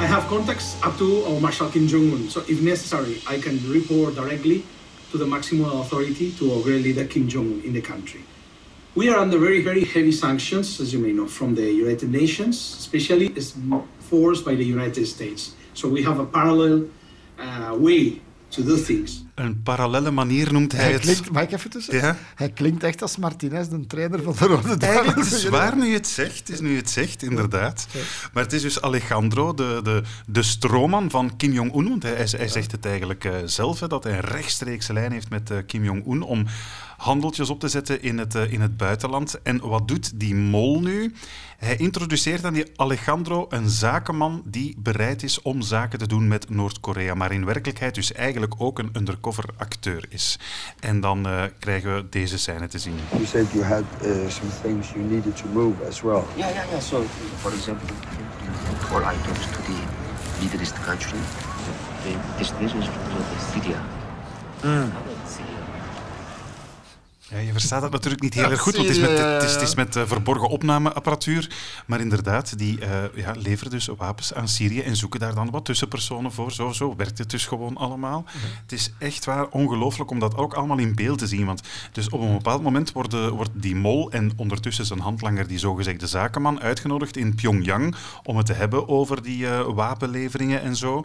I 0.00 0.04
have 0.04 0.26
contacts 0.26 0.74
up 0.84 0.96
to 0.96 1.24
our 1.24 1.40
Marshal 1.40 1.68
Kim 1.68 1.86
Jong-un. 1.86 2.30
So 2.30 2.42
if 2.46 2.60
necessary, 2.60 3.20
I 3.30 3.38
can 3.38 3.60
report 3.72 4.14
directly 4.14 4.64
to 5.10 5.18
the 5.18 5.26
maximum 5.26 5.70
authority 5.70 6.34
to 6.38 6.52
our 6.52 6.62
great 6.62 6.82
leader 6.82 7.06
Kim 7.06 7.26
Jong-un 7.26 7.64
in 7.64 7.72
the 7.72 7.80
country. 7.80 8.20
We 8.94 9.08
are 9.08 9.18
under 9.18 9.38
very, 9.38 9.62
very 9.62 9.84
heavy 9.84 10.12
sanctions, 10.12 10.78
as 10.78 10.92
you 10.92 10.98
may 10.98 11.12
know, 11.12 11.26
from 11.26 11.54
the 11.54 11.72
United 11.72 12.10
Nations, 12.10 12.56
especially 12.78 13.32
as 13.38 13.56
forced 14.00 14.44
by 14.44 14.54
the 14.54 14.64
United 14.64 15.06
States. 15.06 15.54
So 15.72 15.88
we 15.88 16.02
have 16.02 16.18
a 16.18 16.26
parallel 16.26 16.88
uh, 17.38 17.74
way 17.78 18.20
to 18.50 18.62
do 18.62 18.76
things. 18.76 19.24
Een 19.34 19.62
parallele 19.62 20.10
manier 20.10 20.52
noemt 20.52 20.72
hij, 20.72 20.90
hij 20.90 20.98
klinkt, 20.98 21.24
het. 21.24 21.32
Mag 21.32 21.42
ik 21.42 21.52
even 21.52 21.70
tussen? 21.70 21.96
Ja? 21.96 22.16
Hij 22.34 22.50
klinkt 22.50 22.82
echt 22.82 23.02
als 23.02 23.16
Martinez, 23.16 23.68
de 23.68 23.86
trainer 23.86 24.22
van 24.22 24.34
de 24.38 24.44
Rode 24.54 24.76
Duivels. 24.76 25.30
Het 25.30 25.32
is 25.32 25.48
waar 25.48 25.76
nu 25.76 25.86
je 25.86 25.94
het 25.94 26.06
zegt, 26.06 26.50
is 26.50 26.60
nu 26.60 26.70
je 26.70 26.76
het 26.76 26.90
zegt, 26.90 27.22
inderdaad. 27.22 27.86
Maar 28.32 28.42
het 28.42 28.52
is 28.52 28.62
dus 28.62 28.80
Alejandro, 28.80 29.54
de, 29.54 29.80
de, 29.82 30.02
de 30.26 30.42
stroomman 30.42 31.10
van 31.10 31.36
Kim 31.36 31.52
Jong-un. 31.52 31.88
Want 31.88 32.02
hij, 32.02 32.14
hij, 32.14 32.48
zegt 32.48 32.72
het 32.72 32.86
eigenlijk 32.86 33.24
uh, 33.24 33.32
zelf, 33.44 33.80
hè, 33.80 33.88
dat 33.88 34.04
hij 34.04 34.12
een 34.12 34.20
rechtstreekse 34.20 34.92
lijn 34.92 35.12
heeft 35.12 35.30
met 35.30 35.50
uh, 35.50 35.58
Kim 35.66 35.84
Jong-un 35.84 36.22
om 36.22 36.46
handeltjes 36.96 37.50
op 37.50 37.60
te 37.60 37.68
zetten 37.68 38.02
in 38.02 38.18
het, 38.18 38.34
uh, 38.34 38.52
in 38.52 38.60
het 38.60 38.76
buitenland. 38.76 39.42
En 39.42 39.68
wat 39.68 39.88
doet 39.88 40.20
die 40.20 40.34
mol 40.34 40.80
nu? 40.80 41.14
Hij 41.56 41.76
introduceert 41.76 42.44
aan 42.44 42.52
die 42.52 42.66
Alejandro 42.76 43.46
een 43.48 43.68
zakenman 43.68 44.42
die 44.44 44.74
bereid 44.78 45.22
is 45.22 45.42
om 45.42 45.62
zaken 45.62 45.98
te 45.98 46.06
doen 46.06 46.28
met 46.28 46.50
Noord-Korea, 46.50 47.14
maar 47.14 47.32
in 47.32 47.44
werkelijkheid 47.44 47.94
dus 47.94 48.12
eigenlijk 48.12 48.54
ook 48.58 48.78
een 48.78 48.90
undercover 48.92 49.21
acteur 49.56 50.04
is. 50.08 50.38
En 50.80 51.00
dan 51.00 51.26
uh, 51.28 51.42
krijgen 51.58 51.94
we 51.94 52.08
deze 52.08 52.38
scène 52.38 52.66
te 52.66 52.78
zien. 52.78 52.98
You 53.10 53.26
said 53.26 53.46
you 53.52 53.64
had 53.64 53.84
uh, 54.02 54.10
some 54.28 54.50
things 54.62 54.88
you 54.90 55.04
needed 55.04 55.36
to 55.36 55.44
move 55.52 55.86
as 55.88 56.00
well. 56.00 56.24
Yeah, 56.36 56.50
yeah, 56.50 56.64
yeah. 56.70 56.80
So, 56.80 57.04
for 57.36 57.52
example, 57.52 57.88
all 58.92 59.02
items 59.14 59.46
to 59.46 59.62
the 59.62 60.58
East 60.60 60.84
country, 60.84 61.18
the 62.02 62.14
destination 62.38 62.82
is 62.82 62.88
Syria. 63.52 63.80
Mm. 64.62 65.11
Ja, 67.32 67.38
je 67.38 67.52
verstaat 67.52 67.80
dat 67.80 67.90
natuurlijk 67.90 68.22
niet 68.22 68.34
heel 68.34 68.50
erg 68.50 68.60
goed, 68.60 68.76
want 68.76 68.88
het 68.88 68.96
is 68.96 69.02
met, 69.02 69.18
het 69.18 69.42
is, 69.42 69.52
het 69.52 69.62
is 69.62 69.74
met 69.74 69.96
uh, 69.96 70.02
verborgen 70.06 70.48
opnameapparatuur. 70.48 71.50
Maar 71.86 72.00
inderdaad, 72.00 72.58
die 72.58 72.80
uh, 72.80 72.88
ja, 73.14 73.34
leveren 73.38 73.70
dus 73.70 73.86
wapens 73.96 74.34
aan 74.34 74.48
Syrië 74.48 74.80
en 74.80 74.96
zoeken 74.96 75.20
daar 75.20 75.34
dan 75.34 75.50
wat 75.50 75.64
tussenpersonen 75.64 76.32
voor. 76.32 76.52
Zo, 76.52 76.72
zo 76.72 76.96
werkt 76.96 77.18
het 77.18 77.30
dus 77.30 77.46
gewoon 77.46 77.76
allemaal. 77.76 78.24
Het 78.62 78.72
is 78.72 78.92
echt 78.98 79.24
waar 79.24 79.48
ongelooflijk 79.48 80.10
om 80.10 80.18
dat 80.18 80.36
ook 80.36 80.54
allemaal 80.54 80.78
in 80.78 80.94
beeld 80.94 81.18
te 81.18 81.26
zien. 81.26 81.46
Want 81.46 81.60
dus 81.92 82.08
op 82.08 82.20
een 82.20 82.32
bepaald 82.32 82.62
moment 82.62 82.92
wordt, 82.92 83.12
wordt 83.12 83.50
die 83.52 83.76
mol 83.76 84.10
en 84.10 84.32
ondertussen 84.36 84.86
zijn 84.86 85.00
handlanger, 85.00 85.46
die 85.46 85.58
zogezegde 85.58 86.06
zakenman, 86.06 86.60
uitgenodigd 86.60 87.16
in 87.16 87.34
Pyongyang 87.34 87.94
om 88.22 88.36
het 88.36 88.46
te 88.46 88.52
hebben 88.52 88.88
over 88.88 89.22
die 89.22 89.38
uh, 89.38 89.60
wapenleveringen 89.60 90.62
en 90.62 90.76
zo. 90.76 91.04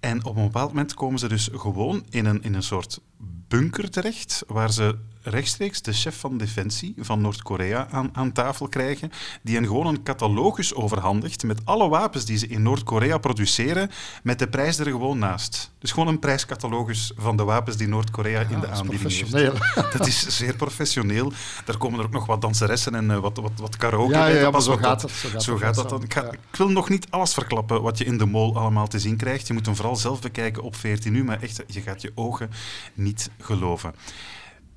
En 0.00 0.24
op 0.24 0.36
een 0.36 0.44
bepaald 0.44 0.68
moment 0.68 0.94
komen 0.94 1.18
ze 1.18 1.28
dus 1.28 1.48
gewoon 1.52 2.04
in 2.10 2.26
een, 2.26 2.42
in 2.42 2.54
een 2.54 2.62
soort 2.62 3.00
bunker 3.48 3.90
terecht, 3.90 4.42
waar 4.46 4.72
ze 4.72 4.96
rechtstreeks 5.22 5.82
de 5.82 5.92
chef 5.92 6.18
van 6.18 6.38
defensie 6.38 6.94
van 6.98 7.20
Noord-Korea 7.20 7.88
aan, 7.90 8.10
aan 8.12 8.32
tafel 8.32 8.68
krijgen, 8.68 9.12
die 9.42 9.54
hen 9.54 9.66
gewoon 9.66 9.86
een 9.86 10.02
catalogus 10.02 10.74
overhandigt 10.74 11.42
met 11.44 11.60
alle 11.64 11.88
wapens 11.88 12.24
die 12.24 12.38
ze 12.38 12.46
in 12.46 12.62
Noord-Korea 12.62 13.18
produceren, 13.18 13.90
met 14.22 14.38
de 14.38 14.48
prijs 14.48 14.78
er 14.78 14.86
gewoon 14.86 15.18
naast. 15.18 15.72
Dus 15.78 15.92
gewoon 15.92 16.08
een 16.08 16.18
prijscatalogus 16.18 17.12
van 17.16 17.36
de 17.36 17.44
wapens 17.44 17.76
die 17.76 17.88
Noord-Korea 17.88 18.40
in 18.40 18.60
de 18.60 18.68
aanbieding 18.68 19.30
heeft. 19.32 19.58
Dat 19.98 20.06
is 20.06 20.36
zeer 20.36 20.56
professioneel. 20.56 21.32
Daar 21.64 21.76
komen 21.76 21.98
er 21.98 22.04
ook 22.04 22.12
nog 22.12 22.26
wat 22.26 22.40
danseressen 22.40 22.94
en 22.94 23.10
uh, 23.10 23.18
wat, 23.18 23.36
wat, 23.36 23.52
wat 23.56 23.76
karaoke 23.76 24.12
ja, 24.12 24.24
bij. 24.24 24.34
Ja, 24.34 24.50
maar 24.50 24.62
zo 24.62 24.76
gaat, 24.76 25.00
dat, 25.00 25.10
zo 25.10 25.38
zo 25.38 25.56
gaat 25.56 25.74
dat 25.74 25.88
dan. 25.88 26.02
Ik, 26.02 26.12
ga, 26.12 26.32
ik, 26.32 26.56
wil 26.56 26.68
nog 26.68 26.88
niet 26.88 27.06
alles 27.10 27.34
verklappen 27.34 27.82
wat 27.82 27.98
je 27.98 28.04
in 28.04 28.18
de 28.18 28.26
mol 28.26 28.56
allemaal 28.56 28.86
te 28.86 28.98
zien 28.98 29.16
krijgt. 29.16 29.46
Je 29.46 29.52
moet 29.52 29.66
hem 29.66 29.76
vooral 29.76 29.96
zelf 29.96 30.20
bekijken 30.20 30.62
op 30.62 30.76
14 30.76 31.14
uur, 31.14 31.24
maar 31.24 31.42
echt, 31.42 31.62
je 31.66 31.80
gaat 31.80 32.02
je 32.02 32.12
ogen 32.14 32.50
niet 32.94 33.30
geloven. 33.38 33.94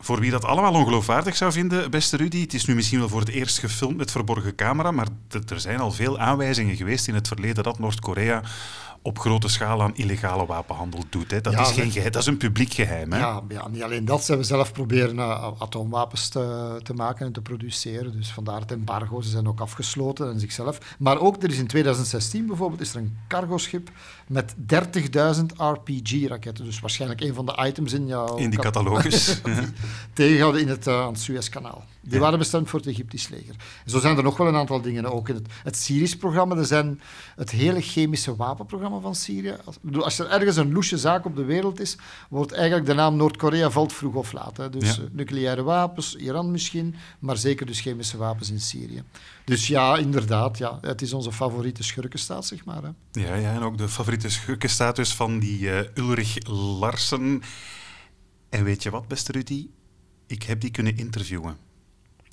Voor 0.03 0.19
wie 0.19 0.31
dat 0.31 0.45
allemaal 0.45 0.73
ongeloofwaardig 0.73 1.35
zou 1.35 1.51
vinden, 1.51 1.91
beste 1.91 2.17
Rudy, 2.17 2.41
het 2.41 2.53
is 2.53 2.65
nu 2.65 2.75
misschien 2.75 2.99
wel 2.99 3.09
voor 3.09 3.19
het 3.19 3.29
eerst 3.29 3.59
gefilmd 3.59 3.97
met 3.97 4.11
verborgen 4.11 4.55
camera, 4.55 4.91
maar 4.91 5.07
er 5.47 5.59
zijn 5.59 5.79
al 5.79 5.91
veel 5.91 6.19
aanwijzingen 6.19 6.75
geweest 6.75 7.07
in 7.07 7.13
het 7.13 7.27
verleden 7.27 7.63
dat 7.63 7.79
Noord-Korea 7.79 8.41
op 9.05 9.19
grote 9.19 9.47
schaal 9.47 9.81
aan 9.81 9.95
illegale 9.95 10.45
wapenhandel 10.45 11.03
doet. 11.09 11.31
Hè. 11.31 11.41
Dat, 11.41 11.53
is 11.53 11.71
geen 11.71 11.91
geheim, 11.91 12.11
dat 12.11 12.21
is 12.21 12.27
een 12.27 12.37
publiek 12.37 12.73
geheim. 12.73 13.11
Hè. 13.11 13.19
Ja, 13.19 13.41
ja, 13.49 13.67
niet 13.67 13.83
alleen 13.83 14.05
dat. 14.05 14.21
Ze 14.23 14.27
hebben 14.27 14.47
zelf 14.47 14.71
proberen 14.71 15.15
uh, 15.15 15.47
atoomwapens 15.59 16.29
te, 16.29 16.79
te, 16.83 16.93
maken 16.93 17.25
en 17.25 17.31
te 17.31 17.41
produceren. 17.41 18.17
Dus 18.17 18.31
vandaar 18.31 18.59
het 18.59 18.71
embargo. 18.71 19.21
Ze 19.21 19.29
zijn 19.29 19.47
ook 19.47 19.59
afgesloten 19.59 20.31
en 20.31 20.39
zichzelf. 20.39 20.95
Maar 20.99 21.19
ook, 21.19 21.43
er 21.43 21.49
is 21.49 21.57
in 21.57 21.67
2016 21.67 22.45
bijvoorbeeld, 22.45 22.81
is 22.81 22.93
er 22.93 22.99
een 22.99 23.17
cargoschip 23.27 23.89
met 24.27 24.55
30.000 24.73 25.45
RPG-raketten. 25.57 26.65
Dus 26.65 26.79
waarschijnlijk 26.79 27.21
een 27.21 27.33
van 27.33 27.45
de 27.45 27.65
items 27.65 27.93
in 27.93 28.07
jouw... 28.07 28.35
In 28.35 28.49
die 28.49 28.59
catalogus. 28.59 29.41
tegenhouden 30.13 30.61
in 30.61 30.67
het, 30.67 30.87
uh, 30.87 31.01
aan 31.01 31.11
het 31.11 31.19
Suezkanaal. 31.19 31.83
Die 32.05 32.19
waren 32.19 32.39
bestemd 32.39 32.69
voor 32.69 32.79
het 32.79 32.87
Egyptisch 32.87 33.27
leger. 33.27 33.55
zo 33.85 33.99
zijn 33.99 34.17
er 34.17 34.23
nog 34.23 34.37
wel 34.37 34.47
een 34.47 34.55
aantal 34.55 34.81
dingen. 34.81 35.05
Ook 35.05 35.29
in 35.29 35.35
het, 35.35 35.47
het 35.63 35.77
Syrisch-programma. 35.77 36.55
Er 36.55 36.65
zijn 36.65 37.01
het 37.35 37.49
hele 37.49 37.81
chemische 37.81 38.35
wapenprogramma 38.35 38.99
van 38.99 39.15
Syrië. 39.15 39.55
Als, 39.65 39.77
bedoel, 39.81 40.03
als 40.03 40.19
er 40.19 40.29
ergens 40.29 40.55
een 40.55 40.71
loesje 40.71 40.97
zaak 40.97 41.25
op 41.25 41.35
de 41.35 41.43
wereld 41.43 41.79
is, 41.79 41.97
wordt 42.29 42.51
eigenlijk 42.51 42.85
de 42.85 42.93
naam 42.93 43.15
Noord-Korea 43.15 43.69
valt 43.69 43.93
vroeg 43.93 44.13
of 44.13 44.31
laat. 44.31 44.57
Hè. 44.57 44.69
Dus 44.69 44.95
ja. 44.95 45.03
nucleaire 45.11 45.63
wapens, 45.63 46.15
Iran 46.15 46.51
misschien, 46.51 46.95
maar 47.19 47.37
zeker 47.37 47.65
dus 47.65 47.81
chemische 47.81 48.17
wapens 48.17 48.49
in 48.49 48.59
Syrië. 48.59 49.03
Dus 49.43 49.67
ja, 49.67 49.97
inderdaad, 49.97 50.57
ja, 50.57 50.77
het 50.81 51.01
is 51.01 51.13
onze 51.13 51.31
favoriete 51.31 51.83
schurkenstaat, 51.83 52.45
zeg 52.45 52.65
maar. 52.65 52.83
Hè. 52.83 53.21
Ja, 53.21 53.35
ja, 53.35 53.53
en 53.53 53.61
ook 53.61 53.77
de 53.77 53.89
favoriete 53.89 54.29
schurkenstaat 54.29 54.95
dus 54.95 55.15
van 55.15 55.39
die 55.39 55.59
uh, 55.59 55.79
Ulrich 55.93 56.47
Larsen. 56.79 57.41
En 58.49 58.63
weet 58.63 58.83
je 58.83 58.89
wat, 58.89 59.07
beste 59.07 59.31
Rudy? 59.31 59.67
Ik 60.27 60.43
heb 60.43 60.61
die 60.61 60.71
kunnen 60.71 60.97
interviewen. 60.97 61.57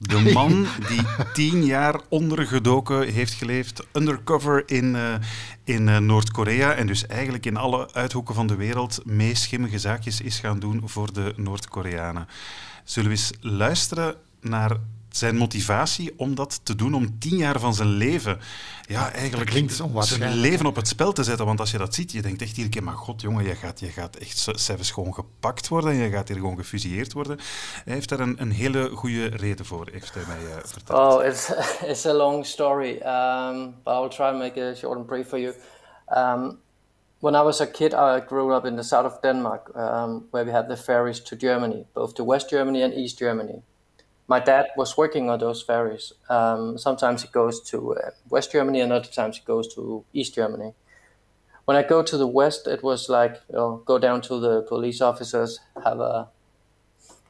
De 0.01 0.31
man 0.35 0.67
die 0.89 1.03
tien 1.33 1.65
jaar 1.65 2.01
ondergedoken 2.09 3.13
heeft 3.13 3.33
geleefd, 3.33 3.87
undercover 3.93 4.63
in, 4.67 4.95
uh, 4.95 5.15
in 5.65 5.89
uh, 5.89 5.99
Noord-Korea. 5.99 6.73
En 6.73 6.87
dus 6.87 7.07
eigenlijk 7.07 7.47
in 7.47 7.57
alle 7.57 7.93
uithoeken 7.93 8.35
van 8.35 8.47
de 8.47 8.55
wereld 8.55 9.01
mee 9.05 9.35
schimmige 9.35 9.79
zaakjes 9.79 10.21
is 10.21 10.39
gaan 10.39 10.59
doen 10.59 10.83
voor 10.85 11.13
de 11.13 11.33
Noord-Koreanen. 11.37 12.29
Zullen 12.85 13.11
we 13.11 13.17
eens 13.17 13.33
luisteren 13.41 14.15
naar 14.41 14.77
zijn 15.17 15.37
motivatie 15.37 16.13
om 16.17 16.35
dat 16.35 16.61
te 16.63 16.75
doen, 16.75 16.95
om 16.95 17.19
tien 17.19 17.37
jaar 17.37 17.61
van 17.61 17.75
zijn 17.75 17.89
leven, 17.89 18.39
ja, 18.83 19.13
eigenlijk 19.13 19.71
zijn 20.01 20.35
leven 20.35 20.67
op 20.67 20.77
het 20.77 20.89
spel 20.89 21.13
te 21.13 21.25
zetten. 21.25 21.47
Want 21.47 21.61
als 21.61 21.71
je 21.71 21.79
dat 21.79 21.95
ziet, 21.95 22.13
je 22.13 22.23
denkt 22.23 22.43
echt 22.43 22.51
iedere 22.51 22.69
keer, 22.69 22.83
maar 22.83 22.95
god 22.95 23.21
jongen, 23.21 23.45
je 23.45 23.55
gaat, 23.55 23.81
je 23.81 23.87
gaat 23.87 24.17
echt 24.17 24.49
zelfs 24.55 24.91
gewoon 24.91 25.15
gepakt 25.15 25.69
worden 25.69 25.91
en 25.91 25.97
je 25.97 26.11
gaat 26.11 26.29
hier 26.29 26.37
gewoon 26.37 26.57
gefusilleerd 26.57 27.13
worden. 27.13 27.39
Hij 27.85 27.95
heeft 27.95 28.09
daar 28.09 28.21
een, 28.21 28.41
een 28.41 28.51
hele 28.51 28.91
goede 28.95 29.27
reden 29.27 29.65
voor, 29.65 29.89
heeft 29.93 30.15
hij 30.15 30.23
mij 30.27 30.43
uh, 30.43 30.57
verteld. 30.65 30.99
Oh, 30.99 31.25
it's, 31.25 31.53
it's 31.91 32.07
a 32.07 32.13
long 32.13 32.47
story, 32.47 32.91
um, 32.91 33.75
but 33.85 33.95
I'll 33.95 34.09
try 34.09 34.27
and 34.27 34.39
make 34.39 34.71
it 34.71 34.77
short 34.77 34.97
and 34.97 35.07
brief 35.07 35.29
for 35.29 35.39
you. 35.39 35.55
Um, 36.17 36.59
when 37.21 37.35
I 37.35 37.43
was 37.43 37.61
a 37.61 37.67
kid, 37.67 37.95
I 37.95 38.21
grew 38.21 38.53
up 38.57 38.65
in 38.65 38.77
the 38.77 38.83
south 38.83 39.07
of 39.07 39.21
Denmark, 39.23 39.71
um, 39.75 40.27
where 40.31 40.45
we 40.45 40.53
had 40.53 40.69
the 40.69 40.77
ferries 40.77 41.21
to 41.21 41.37
Germany, 41.37 41.85
both 41.95 42.15
to 42.15 42.25
West 42.25 42.51
Germany 42.51 42.83
and 42.83 42.95
East 42.95 43.19
Germany. 43.19 43.63
My 44.31 44.39
dad 44.39 44.69
was 44.77 44.97
working 44.97 45.29
on 45.29 45.41
those 45.41 45.61
ferries. 45.61 46.13
Um, 46.29 46.79
sometimes 46.79 47.23
he 47.23 47.29
goes 47.29 47.61
to 47.71 47.95
uh, 47.95 48.11
West 48.29 48.53
Germany, 48.53 48.81
and 48.81 48.93
other 48.93 49.09
times 49.09 49.39
he 49.39 49.43
goes 49.45 49.75
to 49.75 50.05
East 50.13 50.37
Germany. 50.37 50.73
When 51.65 51.77
I 51.77 51.83
go 51.83 52.05
to 52.05 52.17
the 52.17 52.29
West, 52.29 52.69
it 52.69 52.81
was 52.85 53.09
like 53.09 53.41
you 53.49 53.57
know, 53.57 53.83
go 53.85 53.99
down 53.99 54.21
to 54.23 54.39
the 54.39 54.63
police 54.63 55.01
officers, 55.01 55.59
have 55.85 55.99
a 55.99 56.29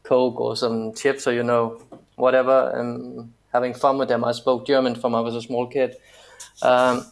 coke 0.02 0.38
or 0.38 0.54
some 0.56 0.92
chips, 0.92 1.26
or 1.26 1.32
you 1.32 1.42
know, 1.42 1.80
whatever, 2.16 2.70
and 2.74 3.32
having 3.50 3.72
fun 3.72 3.96
with 3.96 4.08
them. 4.08 4.22
I 4.22 4.32
spoke 4.32 4.66
German 4.66 4.94
from 4.94 5.14
I 5.14 5.20
was 5.20 5.34
a 5.34 5.40
small 5.40 5.66
kid, 5.68 5.96
um, 6.60 7.06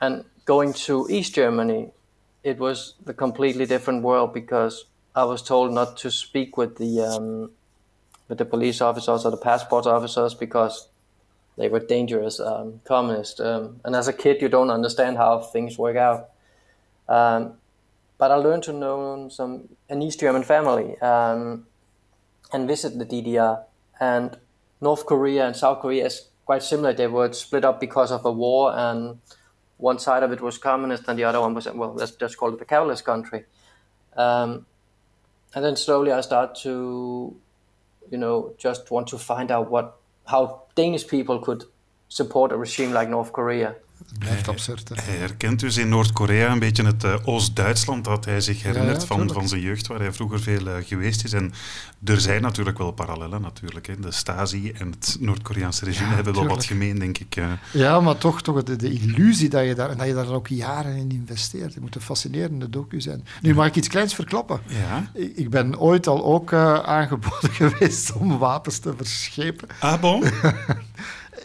and 0.00 0.24
going 0.46 0.72
to 0.88 1.06
East 1.08 1.36
Germany, 1.36 1.92
it 2.42 2.58
was 2.58 2.94
a 3.06 3.14
completely 3.14 3.66
different 3.66 4.02
world 4.02 4.34
because 4.34 4.86
I 5.14 5.24
was 5.24 5.42
told 5.42 5.72
not 5.72 5.96
to 5.98 6.10
speak 6.10 6.56
with 6.56 6.76
the 6.78 7.02
um, 7.02 7.50
with 8.28 8.38
the 8.38 8.44
police 8.44 8.80
officers 8.80 9.24
or 9.24 9.30
the 9.30 9.36
passport 9.36 9.86
officers 9.86 10.34
because 10.34 10.88
they 11.56 11.68
were 11.68 11.80
dangerous 11.80 12.38
um, 12.40 12.80
communists. 12.84 13.40
Um, 13.40 13.80
and 13.84 13.96
as 13.96 14.06
a 14.06 14.12
kid, 14.12 14.40
you 14.40 14.48
don't 14.48 14.70
understand 14.70 15.16
how 15.16 15.40
things 15.40 15.78
work 15.78 15.96
out. 15.96 16.30
Um, 17.08 17.54
but 18.18 18.30
I 18.30 18.34
learned 18.34 18.64
to 18.64 18.72
know 18.72 19.28
some 19.28 19.68
an 19.88 20.02
East 20.02 20.20
German 20.20 20.42
family 20.42 20.98
um, 21.00 21.66
and 22.52 22.68
visit 22.68 22.98
the 22.98 23.06
DDR. 23.06 23.62
And 24.00 24.36
North 24.80 25.06
Korea 25.06 25.46
and 25.46 25.56
South 25.56 25.80
Korea 25.80 26.06
is 26.06 26.28
quite 26.44 26.62
similar. 26.62 26.92
They 26.92 27.06
were 27.06 27.32
split 27.32 27.64
up 27.64 27.80
because 27.80 28.10
of 28.10 28.24
a 28.24 28.32
war, 28.32 28.72
and 28.74 29.18
one 29.76 29.98
side 29.98 30.22
of 30.22 30.32
it 30.32 30.40
was 30.40 30.58
communist, 30.58 31.04
and 31.08 31.18
the 31.18 31.24
other 31.24 31.40
one 31.40 31.54
was 31.54 31.66
well, 31.66 31.94
let's 31.94 32.12
just 32.12 32.36
call 32.36 32.54
it 32.54 32.60
a 32.60 32.64
capitalist 32.64 33.04
country. 33.04 33.44
Um, 34.16 34.66
and 35.54 35.64
then 35.64 35.76
slowly 35.76 36.12
I 36.12 36.20
start 36.20 36.54
to, 36.62 37.36
you 38.10 38.18
know, 38.18 38.54
just 38.58 38.90
want 38.90 39.08
to 39.08 39.18
find 39.18 39.50
out 39.50 39.70
what 39.70 39.96
how 40.26 40.62
Danish 40.74 41.06
people 41.06 41.38
could 41.38 41.64
support 42.08 42.52
a 42.52 42.56
regime 42.56 42.92
like 42.92 43.08
North 43.08 43.32
Korea. 43.32 43.76
Blijft 44.18 44.48
absurd. 44.48 44.88
Hij 44.94 45.16
herkent 45.16 45.60
dus 45.60 45.76
in 45.76 45.88
Noord-Korea 45.88 46.52
een 46.52 46.58
beetje 46.58 46.84
het 46.84 47.04
uh, 47.04 47.14
Oost-Duitsland 47.24 48.04
dat 48.04 48.24
hij 48.24 48.40
zich 48.40 48.62
herinnert 48.62 49.00
Ja, 49.00 49.06
van, 49.06 49.32
van 49.32 49.48
zijn 49.48 49.60
jeugd, 49.60 49.86
waar 49.86 49.98
hij 49.98 50.12
vroeger 50.12 50.40
veel 50.40 50.66
uh, 50.66 50.74
geweest 50.84 51.24
is. 51.24 51.32
En 51.32 51.52
er 52.04 52.20
zijn 52.20 52.42
natuurlijk 52.42 52.78
wel 52.78 52.90
parallellen, 52.90 53.40
natuurlijk. 53.40 53.86
Hè. 53.86 54.00
De 54.00 54.10
Stasi 54.12 54.72
en 54.78 54.90
het 54.90 55.16
Noord-Koreaanse 55.20 55.84
regime 55.84 56.08
Ja, 56.08 56.14
hebben 56.14 56.34
wel 56.34 56.46
wat 56.46 56.64
gemeen, 56.64 56.98
denk 56.98 57.18
ik. 57.18 57.36
eh. 57.36 57.44
Ja, 57.72 58.00
maar 58.00 58.18
toch, 58.18 58.42
toch 58.42 58.62
de, 58.62 58.76
de 58.76 58.92
illusie 58.92 59.48
dat 59.48 59.64
je, 59.64 59.74
daar, 59.74 59.90
en 59.90 59.96
dat 59.98 60.06
je 60.06 60.14
daar 60.14 60.28
ook 60.32 60.48
jaren 60.48 60.96
in 60.96 61.10
investeert. 61.10 61.74
Het 61.74 61.82
moet 61.82 61.94
een 61.94 62.00
fascinerende 62.00 62.70
docu 62.70 63.00
zijn. 63.00 63.26
Nu 63.40 63.54
mag 63.54 63.66
ik 63.66 63.76
iets 63.76 63.88
kleins 63.88 64.14
verklappen. 64.14 64.60
Ja. 64.66 65.10
Ik, 65.14 65.36
ik 65.36 65.50
ben 65.50 65.78
ooit 65.78 66.06
al 66.06 66.24
ook 66.24 66.52
eh, 66.52 66.74
aangeboden 66.74 67.50
geweest 67.60 68.12
om 68.12 68.38
wapens 68.38 68.78
te 68.78 68.92
verschepen. 68.96 69.68
Ah, 69.80 70.00
bon? 70.00 70.24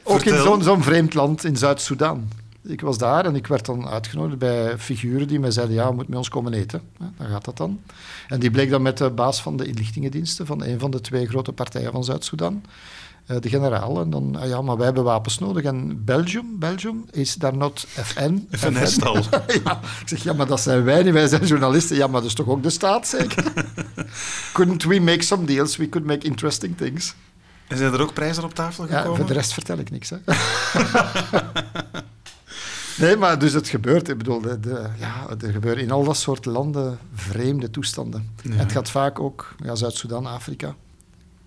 Ook 0.03 0.21
in 0.23 0.37
zo'n 0.41 0.63
zo'n 0.63 0.83
vreemd 0.83 1.13
land 1.13 1.43
in 1.43 1.55
Zuid-Soedan. 1.57 2.29
Ik 2.65 2.81
was 2.81 2.97
daar 2.97 3.25
en 3.25 3.35
ik 3.35 3.47
werd 3.47 3.65
dan 3.65 3.87
uitgenodigd 3.87 4.37
bij 4.39 4.77
figuren 4.77 5.27
die 5.27 5.39
mij 5.39 5.51
zeiden, 5.51 5.75
ja, 5.75 5.87
je 5.87 5.93
moet 5.93 6.07
met 6.07 6.17
ons 6.17 6.29
komen 6.29 6.53
eten. 6.53 6.81
Ja, 6.99 7.11
dan 7.17 7.27
gaat 7.27 7.45
dat 7.45 7.57
dan. 7.57 7.81
En 8.27 8.39
die 8.39 8.51
bleek 8.51 8.69
dan 8.69 8.81
met 8.81 8.97
de 8.97 9.09
baas 9.09 9.41
van 9.41 9.57
de 9.57 9.65
inlichtingendiensten 9.65 10.45
van 10.45 10.63
een 10.63 10.79
van 10.79 10.91
de 10.91 11.01
twee 11.01 11.27
grote 11.27 11.51
partijen 11.51 11.91
van 11.91 12.03
Zuid-Soedan, 12.03 12.63
eh, 13.25 13.39
de 13.39 13.49
generaal. 13.49 13.99
En 14.01 14.09
dan, 14.09 14.35
ah 14.35 14.47
ja, 14.47 14.61
maar 14.61 14.75
wij 14.75 14.85
hebben 14.85 15.03
wapens 15.03 15.39
nodig. 15.39 15.63
En 15.63 16.03
Belgium, 16.03 16.59
Belgium, 16.59 17.05
is 17.11 17.35
daar 17.35 17.57
not 17.57 17.85
FN? 17.89 18.47
Al. 19.03 19.15
ja, 19.63 19.79
ik 20.01 20.07
zeg, 20.07 20.23
ja, 20.23 20.33
maar 20.33 20.47
dat 20.47 20.59
zijn 20.61 20.83
wij 20.83 21.03
niet, 21.03 21.13
wij 21.13 21.27
zijn 21.27 21.45
journalisten. 21.45 21.95
Ja, 21.95 22.07
maar 22.07 22.21
dat 22.21 22.29
is 22.29 22.35
toch 22.35 22.47
ook 22.47 22.63
de 22.63 22.69
staat, 22.69 23.07
zeker? 23.07 23.43
Couldn't 24.53 24.83
we 24.83 24.99
make 24.99 25.23
some 25.23 25.45
deals? 25.45 25.77
We 25.77 25.89
could 25.89 26.07
make 26.07 26.25
interesting 26.25 26.77
things. 26.77 27.15
En 27.67 27.77
zijn 27.77 27.93
er 27.93 28.01
ook 28.01 28.13
prijzen 28.13 28.43
op 28.43 28.53
tafel 28.53 28.87
Ja, 28.87 28.97
gekomen? 28.97 29.17
voor 29.17 29.27
de 29.27 29.33
rest 29.33 29.53
vertel 29.53 29.77
ik 29.77 29.89
niks. 29.91 30.09
Hè. 30.09 30.17
nee, 32.97 33.17
maar 33.17 33.39
dus 33.39 33.53
het 33.53 33.67
gebeurt. 33.69 34.09
Ik 34.09 34.17
bedoel, 34.17 34.41
de, 34.41 34.59
de- 34.59 34.89
ja, 34.99 35.25
er 35.41 35.51
gebeuren 35.51 35.83
in 35.83 35.91
al 35.91 36.03
dat 36.03 36.17
soort 36.17 36.45
landen 36.45 36.97
vreemde 37.13 37.69
toestanden. 37.71 38.29
Ja. 38.43 38.51
En 38.51 38.57
het 38.57 38.71
gaat 38.71 38.89
vaak 38.89 39.19
ook 39.19 39.55
ja, 39.63 39.75
Zuid-Soedan, 39.75 40.25
Afrika. 40.25 40.75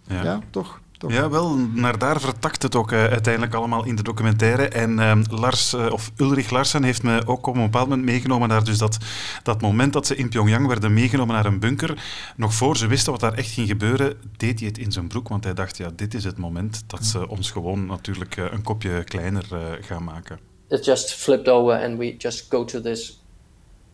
Ja. 0.07 0.23
Ja, 0.23 0.41
toch? 0.51 0.81
toch. 0.99 1.13
Ja, 1.13 1.31
wel, 1.31 1.57
naar 1.57 1.99
daar 1.99 2.21
vertakt 2.21 2.63
het 2.63 2.75
ook 2.77 2.93
eh, 2.93 3.05
uiteindelijk 3.05 3.55
allemaal 3.55 3.85
in 3.85 3.97
de 3.97 4.03
documentaire. 4.03 4.69
En 4.69 4.99
ehm, 4.99 5.23
Lars, 5.31 5.73
eh, 5.73 5.87
of 5.93 6.11
Ulrich 6.17 6.51
Larsen 6.51 6.83
heeft 6.83 7.03
me 7.03 7.27
ook 7.27 7.47
op 7.47 7.55
een 7.55 7.63
bepaald 7.63 7.89
moment 7.89 8.07
meegenomen 8.07 8.49
naar 8.49 8.65
dus 8.65 8.79
dat, 8.79 8.99
dat 9.43 9.61
moment 9.61 9.93
dat 9.93 10.07
ze 10.07 10.17
in 10.17 10.29
Pyongyang 10.29 10.67
werden 10.67 10.95
meegenomen 10.95 11.35
naar 11.35 11.47
een 11.47 11.59
bunker. 11.61 12.03
Nog 12.37 12.55
voor 12.55 12.77
ze 12.77 12.87
wisten 12.87 13.13
wat 13.13 13.21
daar 13.21 13.33
echt 13.35 13.51
ging 13.51 13.69
gebeuren, 13.69 14.15
deed 14.37 14.59
hij 14.59 14.69
het 14.69 14.79
in 14.79 14.93
zijn 14.93 15.07
broek. 15.09 15.29
Want 15.29 15.45
hij 15.45 15.55
dacht, 15.55 15.77
ja, 15.77 15.89
dit 15.97 16.15
is 16.15 16.25
het 16.25 16.39
moment 16.39 16.83
dat 16.87 17.05
ze 17.05 17.29
ons 17.29 17.51
gewoon 17.51 17.87
natuurlijk 17.87 18.37
eh, 18.37 18.45
een 18.51 18.63
kopje 18.63 19.05
kleiner 19.05 19.45
gaan 19.81 20.05
maken. 20.05 20.39
It 20.71 20.83
just 20.83 21.15
flipped 21.15 21.49
over 21.49 21.73
and 21.73 21.99
we 21.99 22.13
just 22.13 22.51
go 22.51 22.65
to 22.65 22.81
this 22.81 23.19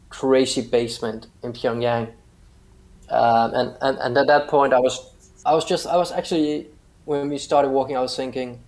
crazy 0.09 0.63
basement 0.63 1.27
in 1.43 1.53
Pyongyang. 1.53 2.13
Um, 3.09 3.55
and, 3.55 3.77
and, 3.81 3.99
and 3.99 4.19
at 4.19 4.27
that 4.27 4.49
point 4.49 4.73
I 4.73 4.79
was 4.79 5.13
I 5.45 5.55
was 5.55 5.65
just 5.65 5.87
I 5.87 5.97
was 5.97 6.13
actually 6.13 6.69
when 7.05 7.29
we 7.29 7.39
started 7.39 7.71
walking 7.71 7.97
I 7.97 8.01
was 8.01 8.17
thinking 8.17 8.61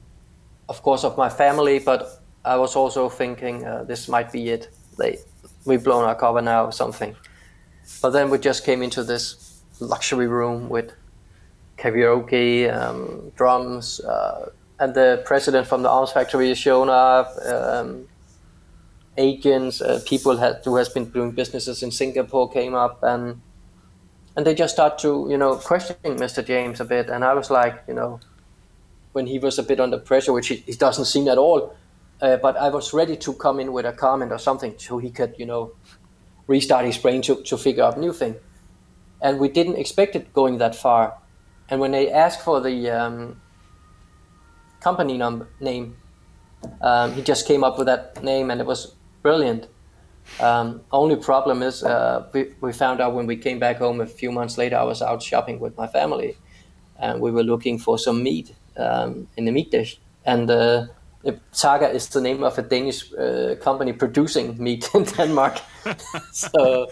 of 0.69 0.83
course 0.83 1.05
of 1.05 1.17
my 1.17 1.29
family 1.29 1.79
but 1.79 2.21
I 2.45 2.57
was 2.57 2.77
also 2.77 3.09
thinking 3.09 3.65
uh, 3.65 3.85
this 3.85 4.09
might 4.09 4.33
be 4.33 4.51
it 4.51 4.69
they 4.99 5.19
we've 5.65 5.83
blown 5.83 6.05
our 6.05 6.15
cover 6.15 6.43
now 6.43 6.67
or 6.67 6.73
something 6.73 7.17
but 8.03 8.11
then 8.11 8.29
we 8.29 8.39
just 8.39 8.65
came 8.65 8.83
into 8.83 9.03
this 9.03 9.61
luxury 9.81 10.27
room 10.27 10.69
with 10.69 10.93
karaoke 11.79 12.73
um, 12.75 13.33
drums 13.37 14.01
uh, 14.01 14.51
and 14.79 14.95
the 14.95 15.23
president 15.25 15.67
from 15.67 15.83
the 15.83 15.91
arms 15.91 16.13
factory 16.13 16.51
is 16.51 16.59
shown 16.59 16.89
up 16.89 17.35
um, 17.47 18.07
agents, 19.17 19.81
uh, 19.81 20.01
people 20.07 20.37
had, 20.37 20.61
who 20.65 20.77
has 20.77 20.89
been 20.89 21.11
doing 21.11 21.31
businesses 21.31 21.83
in 21.83 21.91
Singapore 21.91 22.51
came 22.51 22.75
up 22.75 23.03
and 23.03 23.41
and 24.37 24.45
they 24.45 24.55
just 24.55 24.75
start 24.75 24.99
to 24.99 25.29
you 25.31 25.39
know 25.39 25.57
questioning 25.57 26.17
Mr. 26.19 26.45
James 26.45 26.81
a 26.81 26.85
bit, 26.85 27.09
and 27.09 27.25
I 27.25 27.35
was 27.35 27.51
like 27.51 27.85
you 27.87 27.95
know 27.95 28.21
when 29.13 29.27
he 29.27 29.39
was 29.39 29.59
a 29.59 29.63
bit 29.63 29.79
under 29.79 29.99
pressure, 29.99 30.33
which 30.33 30.49
he, 30.49 30.57
he 30.57 30.73
doesn't 30.73 31.05
seem 31.05 31.29
at 31.29 31.39
all, 31.39 31.77
uh, 32.21 32.37
but 32.39 32.57
I 32.57 32.69
was 32.69 32.93
ready 32.93 33.17
to 33.19 33.33
come 33.35 33.61
in 33.61 33.73
with 33.73 33.87
a 33.87 33.93
comment 33.93 34.33
or 34.33 34.39
something 34.39 34.75
so 34.77 34.99
he 34.99 35.11
could 35.11 35.35
you 35.39 35.47
know 35.47 35.73
restart 36.49 36.85
his 36.85 36.99
brain 36.99 37.23
to, 37.23 37.37
to 37.43 37.57
figure 37.57 37.85
out 37.85 37.99
new 37.99 38.13
thing, 38.13 38.35
and 39.23 39.39
we 39.39 39.49
didn't 39.49 39.77
expect 39.77 40.17
it 40.17 40.33
going 40.33 40.59
that 40.59 40.75
far, 40.75 41.17
and 41.69 41.81
when 41.81 41.93
they 41.93 42.11
asked 42.11 42.41
for 42.41 42.61
the 42.61 42.91
um, 42.91 43.41
company 44.85 45.17
number 45.17 45.47
name 45.61 45.97
um, 46.81 47.13
he 47.13 47.23
just 47.23 47.47
came 47.47 47.65
up 47.65 47.79
with 47.79 47.87
that 47.87 48.23
name 48.23 48.51
and 48.51 48.61
it 48.61 48.67
was 48.67 48.95
brilliant. 49.23 49.69
Um, 50.41 50.81
only 50.91 51.17
problem 51.17 51.63
is 51.63 51.83
uh, 51.83 52.27
we, 52.33 52.55
we 52.61 52.73
found 52.73 53.01
out 53.01 53.15
when 53.15 53.27
we 53.27 53.37
came 53.37 53.59
back 53.59 53.77
home 53.79 54.01
a 54.01 54.07
few 54.07 54.33
months 54.33 54.57
later, 54.57 54.77
I 54.77 54.83
was 54.83 55.03
out 55.03 55.23
shopping 55.23 55.61
with 55.61 55.77
my 55.77 55.87
family 55.87 56.37
and 56.99 57.21
we 57.21 57.31
were 57.31 57.43
looking 57.43 57.79
for 57.79 57.99
some 57.99 58.23
meat 58.23 58.55
um, 58.77 59.29
in 59.37 59.45
the 59.45 59.53
meat 59.53 59.71
dish. 59.71 59.99
And 60.25 60.51
uh, 60.51 60.87
Saga 61.53 61.91
is 61.91 62.09
the 62.09 62.21
name 62.21 62.43
of 62.43 62.59
a 62.59 62.63
Danish 62.63 63.13
uh, 63.13 63.57
company 63.61 63.93
producing 63.93 64.63
meat 64.63 64.89
in 64.95 65.05
Denmark. 65.05 65.61
so, 66.33 66.89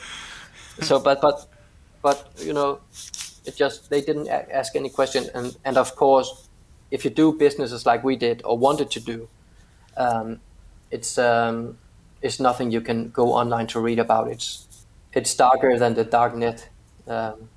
so 0.81 1.01
but, 1.01 1.21
but, 1.21 1.47
but, 2.03 2.29
you 2.39 2.53
know, 2.53 2.81
it 3.45 3.57
just, 3.57 3.89
they 3.91 4.03
didn't 4.03 4.29
ask 4.29 4.77
any 4.77 4.91
question. 4.91 5.31
And, 5.35 5.57
and 5.65 5.79
of 5.79 5.97
course, 5.97 6.49
if 6.93 7.05
you 7.05 7.11
do 7.11 7.33
businesses 7.33 7.87
like 7.87 8.05
we 8.05 8.17
did 8.17 8.43
or 8.45 8.59
wanted 8.59 8.91
to 8.93 9.01
do, 9.01 9.29
um, 9.97 10.41
it's 10.91 11.19
um, 11.19 11.79
it's 12.21 12.39
nothing 12.39 12.71
you 12.71 12.83
can 12.83 13.11
go 13.11 13.33
online 13.33 13.67
to 13.69 13.81
read 13.81 13.99
about. 13.99 14.29
It's 14.29 14.67
it's 15.15 15.35
darker 15.35 15.79
than 15.79 15.95
the 15.95 16.05
dark 16.05 16.37
net. 16.37 16.69
Um, 17.09 17.49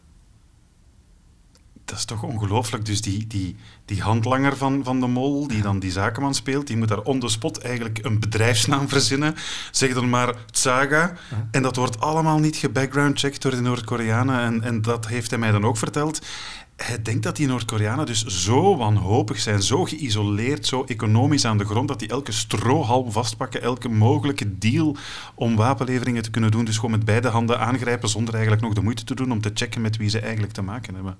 Dat 1.85 1.97
is 1.97 2.05
toch 2.05 2.23
ongelooflijk. 2.23 2.85
Dus 2.85 3.01
die, 3.01 3.27
die, 3.27 3.55
die 3.85 4.01
handlanger 4.01 4.57
van, 4.57 4.83
van 4.83 4.99
de 4.99 5.07
mol, 5.07 5.47
die 5.47 5.61
dan 5.61 5.79
die 5.79 5.91
zakenman 5.91 6.35
speelt, 6.35 6.67
die 6.67 6.77
moet 6.77 6.87
daar 6.87 7.01
on 7.01 7.19
the 7.19 7.29
spot 7.29 7.57
eigenlijk 7.57 7.99
een 8.01 8.19
bedrijfsnaam 8.19 8.89
verzinnen. 8.95 9.35
Zeg 9.71 9.93
dan 9.93 10.09
maar 10.09 10.35
Tsaga. 10.51 11.13
En 11.51 11.61
dat 11.61 11.75
wordt 11.75 11.99
allemaal 11.99 12.39
niet 12.39 12.55
gebackgroundcheckt 12.55 13.41
door 13.41 13.51
de 13.51 13.61
Noord-Koreanen. 13.61 14.39
En, 14.39 14.61
en 14.61 14.81
dat 14.81 15.07
heeft 15.07 15.29
hij 15.29 15.39
mij 15.39 15.51
dan 15.51 15.65
ook 15.65 15.77
verteld. 15.77 16.21
Hij 16.75 17.01
denkt 17.01 17.23
dat 17.23 17.35
die 17.35 17.47
Noord-Koreanen 17.47 18.05
dus 18.05 18.25
zo 18.25 18.77
wanhopig 18.77 19.39
zijn, 19.39 19.61
zo 19.61 19.83
geïsoleerd, 19.83 20.65
zo 20.65 20.83
economisch 20.83 21.45
aan 21.45 21.57
de 21.57 21.65
grond, 21.65 21.87
dat 21.87 21.99
die 21.99 22.09
elke 22.09 22.31
strohalm 22.31 23.11
vastpakken, 23.11 23.61
elke 23.61 23.89
mogelijke 23.89 24.57
deal 24.57 24.95
om 25.35 25.55
wapenleveringen 25.55 26.23
te 26.23 26.31
kunnen 26.31 26.51
doen. 26.51 26.65
Dus 26.65 26.75
gewoon 26.75 26.91
met 26.91 27.05
beide 27.05 27.27
handen 27.27 27.59
aangrijpen 27.59 28.09
zonder 28.09 28.33
eigenlijk 28.33 28.63
nog 28.63 28.73
de 28.73 28.81
moeite 28.81 29.03
te 29.03 29.15
doen 29.15 29.31
om 29.31 29.41
te 29.41 29.51
checken 29.53 29.81
met 29.81 29.97
wie 29.97 30.09
ze 30.09 30.19
eigenlijk 30.19 30.53
te 30.53 30.61
maken 30.61 30.95
hebben. 30.95 31.17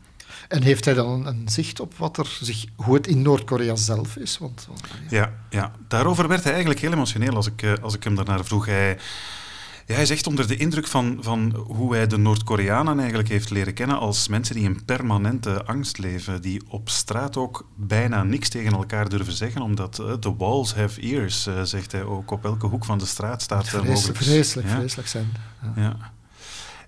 En 0.47 0.61
heeft 0.61 0.85
hij 0.85 0.93
dan 0.93 1.25
een 1.27 1.49
zicht 1.49 1.79
op 1.79 1.93
wat 1.97 2.17
er 2.17 2.37
zich, 2.41 2.65
hoe 2.75 2.93
het 2.95 3.07
in 3.07 3.21
Noord-Korea 3.21 3.75
zelf 3.75 4.15
is? 4.15 4.37
Want, 4.37 4.65
want- 4.69 4.81
Ja, 5.09 5.33
ja, 5.49 5.71
daarover 5.87 6.27
werd 6.27 6.41
hij 6.43 6.51
eigenlijk 6.51 6.81
heel 6.81 6.91
emotioneel 6.93 7.35
als 7.35 7.47
ik, 7.47 7.61
eh, 7.61 7.73
als 7.81 7.93
ik 7.95 8.03
hem 8.03 8.15
daarnaar 8.15 8.45
vroeg. 8.45 8.65
Hij, 8.65 8.97
ja, 9.85 9.95
hij 9.95 10.05
zegt 10.05 10.27
onder 10.27 10.47
de 10.47 10.55
indruk 10.55 10.87
van, 10.87 11.17
van 11.21 11.55
hoe 11.67 11.93
hij 11.95 12.07
de 12.07 12.17
Noord-Koreanen 12.17 12.99
eigenlijk 12.99 13.29
heeft 13.29 13.49
leren 13.49 13.73
kennen 13.73 13.99
als 13.99 14.27
mensen 14.27 14.55
die 14.55 14.63
in 14.63 14.85
permanente 14.85 15.65
angst 15.65 15.97
leven, 15.97 16.41
die 16.41 16.61
op 16.67 16.89
straat 16.89 17.37
ook 17.37 17.67
bijna 17.75 18.23
niks 18.23 18.49
tegen 18.49 18.71
elkaar 18.73 19.09
durven 19.09 19.33
zeggen, 19.33 19.61
omdat 19.61 19.99
eh, 19.99 20.13
the 20.13 20.35
walls 20.35 20.75
have 20.75 21.01
ears, 21.01 21.47
eh, 21.47 21.61
zegt 21.63 21.91
hij 21.91 22.03
ook. 22.03 22.31
Op 22.31 22.45
elke 22.45 22.65
hoek 22.67 22.85
van 22.85 22.97
de 22.97 23.05
straat 23.05 23.41
staat 23.41 23.61
er 23.63 23.67
vreselijk, 23.69 23.95
mogelijk... 23.95 24.17
vreselijk, 24.17 24.67
Ja. 24.67 24.75
vreselijk 24.75 25.07
zijn. 25.07 25.31
Ja. 25.75 25.81
Ja. 25.81 26.13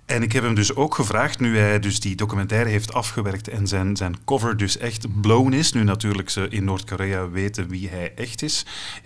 En 0.08 0.24
ik 0.24 0.32
heb 0.32 0.44
hem 0.44 0.56
dus 0.56 0.76
ook 0.76 0.96
gevraagd, 0.96 1.40
nu 1.40 1.58
hij 1.58 1.80
dus 1.80 2.00
die 2.00 2.16
documentaire 2.16 2.70
heeft 2.70 2.94
afgewerkt 2.94 3.48
en 3.48 3.68
zijn, 3.68 3.96
zijn 3.96 4.24
cover 4.26 4.58
dus 4.58 4.78
echt 4.78 5.22
blown 5.22 5.54
is, 5.54 5.74
nu 5.74 5.84
natuurlijk 5.84 6.30
ze 6.30 6.48
in 6.50 6.64
Noord-Korea 6.64 7.30
weten 7.30 7.68
wie 7.68 7.90
hij 7.90 8.14
echt 8.16 8.42
is, 8.42 8.66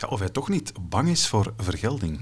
of 0.09 0.19
hij 0.19 0.29
toch 0.29 0.49
niet 0.49 0.73
bang 0.81 1.09
is 1.09 1.27
voor 1.27 1.53
vergelding. 1.57 2.19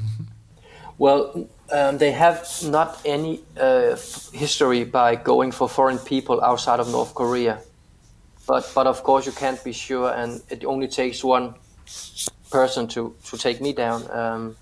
Well, 0.95 1.47
um, 1.67 1.97
they 1.97 2.13
have 2.13 2.69
not 2.69 2.99
any 3.05 3.39
uh, 3.57 3.95
history 4.31 4.89
by 4.89 5.19
going 5.23 5.53
for 5.53 5.69
foreign 5.69 6.03
people 6.03 6.41
outside 6.41 6.79
of 6.79 6.89
North 6.91 7.13
Korea. 7.13 7.61
But, 8.45 8.71
but 8.73 8.85
of 8.85 9.01
course, 9.01 9.25
you 9.25 9.35
can't 9.35 9.63
be 9.63 9.73
sure, 9.73 10.13
and 10.13 10.41
it 10.47 10.65
only 10.65 10.87
takes 10.87 11.23
one 11.23 11.53
person 12.49 12.87
to, 12.87 13.15
to 13.29 13.37
take 13.37 13.61
me 13.61 13.73
down. 13.73 14.01
Um, 14.11 14.55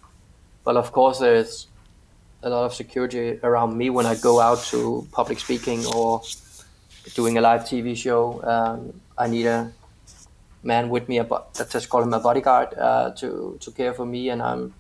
but 0.64 0.76
of 0.76 0.92
course, 0.92 1.20
there's 1.20 1.68
a 2.44 2.50
lot 2.50 2.66
of 2.66 2.74
security 2.74 3.40
around 3.44 3.78
me 3.78 3.90
when 3.90 4.06
I 4.06 4.16
go 4.16 4.40
out 4.40 4.64
to 4.66 5.08
public 5.12 5.40
speaking 5.40 5.86
or 5.88 6.22
doing 7.16 7.38
a 7.38 7.42
live 7.42 7.62
TV 7.62 7.96
show. 7.96 8.44
Um, 8.44 9.02
I 9.18 9.28
need 9.28 9.46
a 9.46 9.72
man 10.64 10.90
with 10.90 11.08
me, 11.10 11.22
let's 11.22 11.72
just 11.72 11.90
call 11.90 12.04
him 12.04 12.14
a 12.14 12.20
bodyguard, 12.20 12.74
uh, 12.78 13.12
to, 13.12 13.58
to 13.60 13.72
care 13.72 13.94
for 13.94 14.06
me, 14.06 14.30
and 14.30 14.42
I'm 14.42 14.74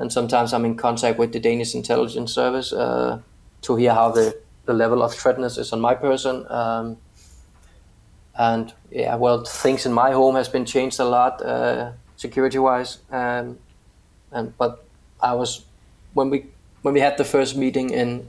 and 0.00 0.10
sometimes 0.10 0.54
I'm 0.54 0.64
in 0.64 0.76
contact 0.76 1.18
with 1.18 1.32
the 1.34 1.38
Danish 1.38 1.74
intelligence 1.74 2.32
service 2.32 2.72
uh, 2.72 3.20
to 3.60 3.76
hear 3.76 3.92
how 3.92 4.10
the, 4.10 4.34
the 4.64 4.72
level 4.72 5.02
of 5.02 5.14
threatness 5.14 5.58
is 5.58 5.74
on 5.74 5.80
my 5.80 5.94
person. 5.94 6.50
Um, 6.50 6.96
and 8.34 8.72
yeah, 8.90 9.16
well, 9.16 9.44
things 9.44 9.84
in 9.84 9.92
my 9.92 10.12
home 10.12 10.36
has 10.36 10.48
been 10.48 10.64
changed 10.64 11.00
a 11.00 11.04
lot 11.04 11.42
uh, 11.42 11.92
security-wise. 12.16 12.98
Um, 13.10 13.58
and 14.32 14.56
but 14.56 14.86
I 15.20 15.34
was 15.34 15.66
when 16.14 16.30
we 16.30 16.46
when 16.82 16.94
we 16.94 17.00
had 17.00 17.16
the 17.18 17.24
first 17.24 17.56
meeting 17.56 17.90
in 17.90 18.28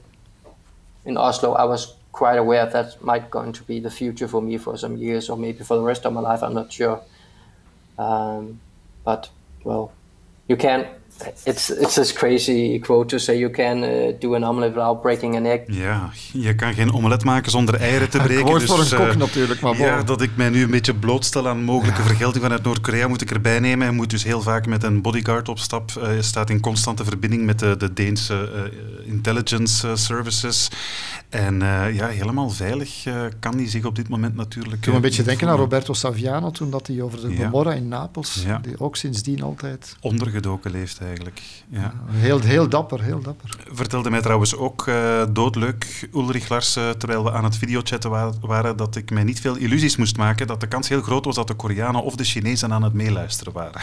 in 1.06 1.18
Oslo, 1.18 1.54
I 1.54 1.66
was 1.66 1.96
quite 2.12 2.38
aware 2.38 2.66
that 2.66 3.02
might 3.04 3.32
going 3.32 3.54
to 3.54 3.64
be 3.64 3.80
the 3.80 3.90
future 3.90 4.28
for 4.28 4.42
me 4.42 4.58
for 4.58 4.78
some 4.78 4.98
years 4.98 5.30
or 5.30 5.38
maybe 5.38 5.64
for 5.64 5.78
the 5.78 5.84
rest 5.84 6.06
of 6.06 6.14
my 6.14 6.20
life. 6.22 6.44
I'm 6.44 6.54
not 6.54 6.72
sure. 6.72 7.02
Um, 7.98 8.60
but 9.04 9.30
well, 9.64 9.92
you 10.48 10.58
can't 10.58 10.88
it's 11.44 11.70
it's 11.70 11.94
this 11.94 12.14
crazy 12.14 12.80
quote 12.80 13.08
to 13.08 13.18
say 13.18 13.38
you 13.38 13.52
can 13.52 13.84
uh, 13.84 14.14
do 14.20 14.36
an 14.36 14.44
omelet 14.44 14.74
without 14.74 15.02
breaking 15.02 15.36
an 15.36 15.46
egg. 15.46 15.62
Ja, 15.66 16.10
je 16.34 16.56
kan 16.56 16.74
geen 16.74 16.94
omelet 16.94 17.24
maken 17.24 17.52
zonder 17.52 17.76
eieren 17.76 18.10
te 18.10 18.18
breken. 18.28 18.48
Een 18.48 18.60
dus, 18.60 18.64
voor 18.64 18.80
een 18.80 19.06
kok 19.06 19.14
uh, 19.14 19.16
natuurlijk, 19.16 19.62
maar 19.62 19.78
Ja, 19.78 20.04
dat 20.04 20.22
ik 20.22 20.30
mij 20.36 20.50
nu 20.50 20.64
een 20.64 20.72
beetje 20.72 20.94
blootstel 20.94 21.48
aan 21.48 21.64
mogelijke 21.64 22.02
ja. 22.02 22.08
vergelding 22.08 22.44
vanuit 22.44 22.64
Noord-Korea 22.64 23.08
moet 23.08 23.22
ik 23.22 23.32
erbij 23.32 23.60
nemen. 23.60 23.88
Hij 23.88 23.96
moet 23.96 24.10
dus 24.10 24.24
heel 24.24 24.42
vaak 24.42 24.66
met 24.66 24.84
een 24.84 25.02
bodyguard 25.02 25.50
op 25.50 25.60
stap. 25.60 25.92
Uh, 25.98 26.16
je 26.16 26.22
staat 26.22 26.50
in 26.50 26.60
constante 26.60 27.04
verbinding 27.04 27.46
met 27.46 27.60
de, 27.60 27.78
de 27.78 27.94
Deense 27.94 28.50
intelligence 29.06 29.96
services. 29.96 30.70
En 31.30 31.60
ja, 31.94 32.08
helemaal 32.08 32.50
veilig 32.50 33.04
kan 33.40 33.56
hij 33.56 33.70
zich 33.70 33.86
op 33.86 33.96
dit 33.96 34.10
moment 34.10 34.36
natuurlijk... 34.36 34.82
Ik 34.82 34.86
moet 34.86 34.96
een 34.96 35.02
beetje 35.02 35.24
denken 35.24 35.50
aan 35.50 35.58
Roberto 35.58 35.94
Saviano 35.94 36.52
toen 36.52 36.70
dat 36.70 36.88
hij 36.88 37.02
over 37.02 37.22
de 37.22 37.36
Gomorra 37.36 37.74
in 37.74 37.88
Napels, 37.88 38.44
ja. 38.46 38.58
die 38.58 38.80
ook 38.80 38.96
sindsdien 38.96 39.42
altijd... 39.42 39.96
Ondergedoken 40.02 40.72
leeft 40.72 41.00
hij 41.00 41.11
eigenlijk. 41.12 41.42
Ja. 41.70 41.94
Heel, 42.10 42.40
heel 42.40 42.70
dapper, 42.70 43.02
heel 43.02 43.22
dapper. 43.22 43.50
Vertelde 43.72 44.10
mij 44.10 44.22
trouwens 44.22 44.56
ook 44.56 44.88
uh, 44.88 45.24
doodleuk 45.30 46.10
Ulrich 46.14 46.50
Larsen, 46.50 46.98
terwijl 46.98 47.24
we 47.24 47.32
aan 47.32 47.44
het 47.44 47.58
videochatten 47.58 48.10
wa 48.10 48.34
waren, 48.42 48.78
dat 48.78 48.96
ik 48.96 49.12
mij 49.12 49.24
niet 49.24 49.42
veel 49.42 49.56
illusies 49.56 49.96
moest 49.96 50.18
maken, 50.18 50.48
dat 50.48 50.60
de 50.60 50.68
kans 50.68 50.90
heel 50.90 51.02
groot 51.02 51.26
was 51.26 51.36
dat 51.36 51.48
de 51.48 51.54
Koreanen 51.54 52.04
of 52.04 52.16
de 52.16 52.24
Chinezen 52.24 52.74
aan 52.74 52.84
het 52.84 52.94
meeluisteren 52.94 53.54
waren. 53.54 53.82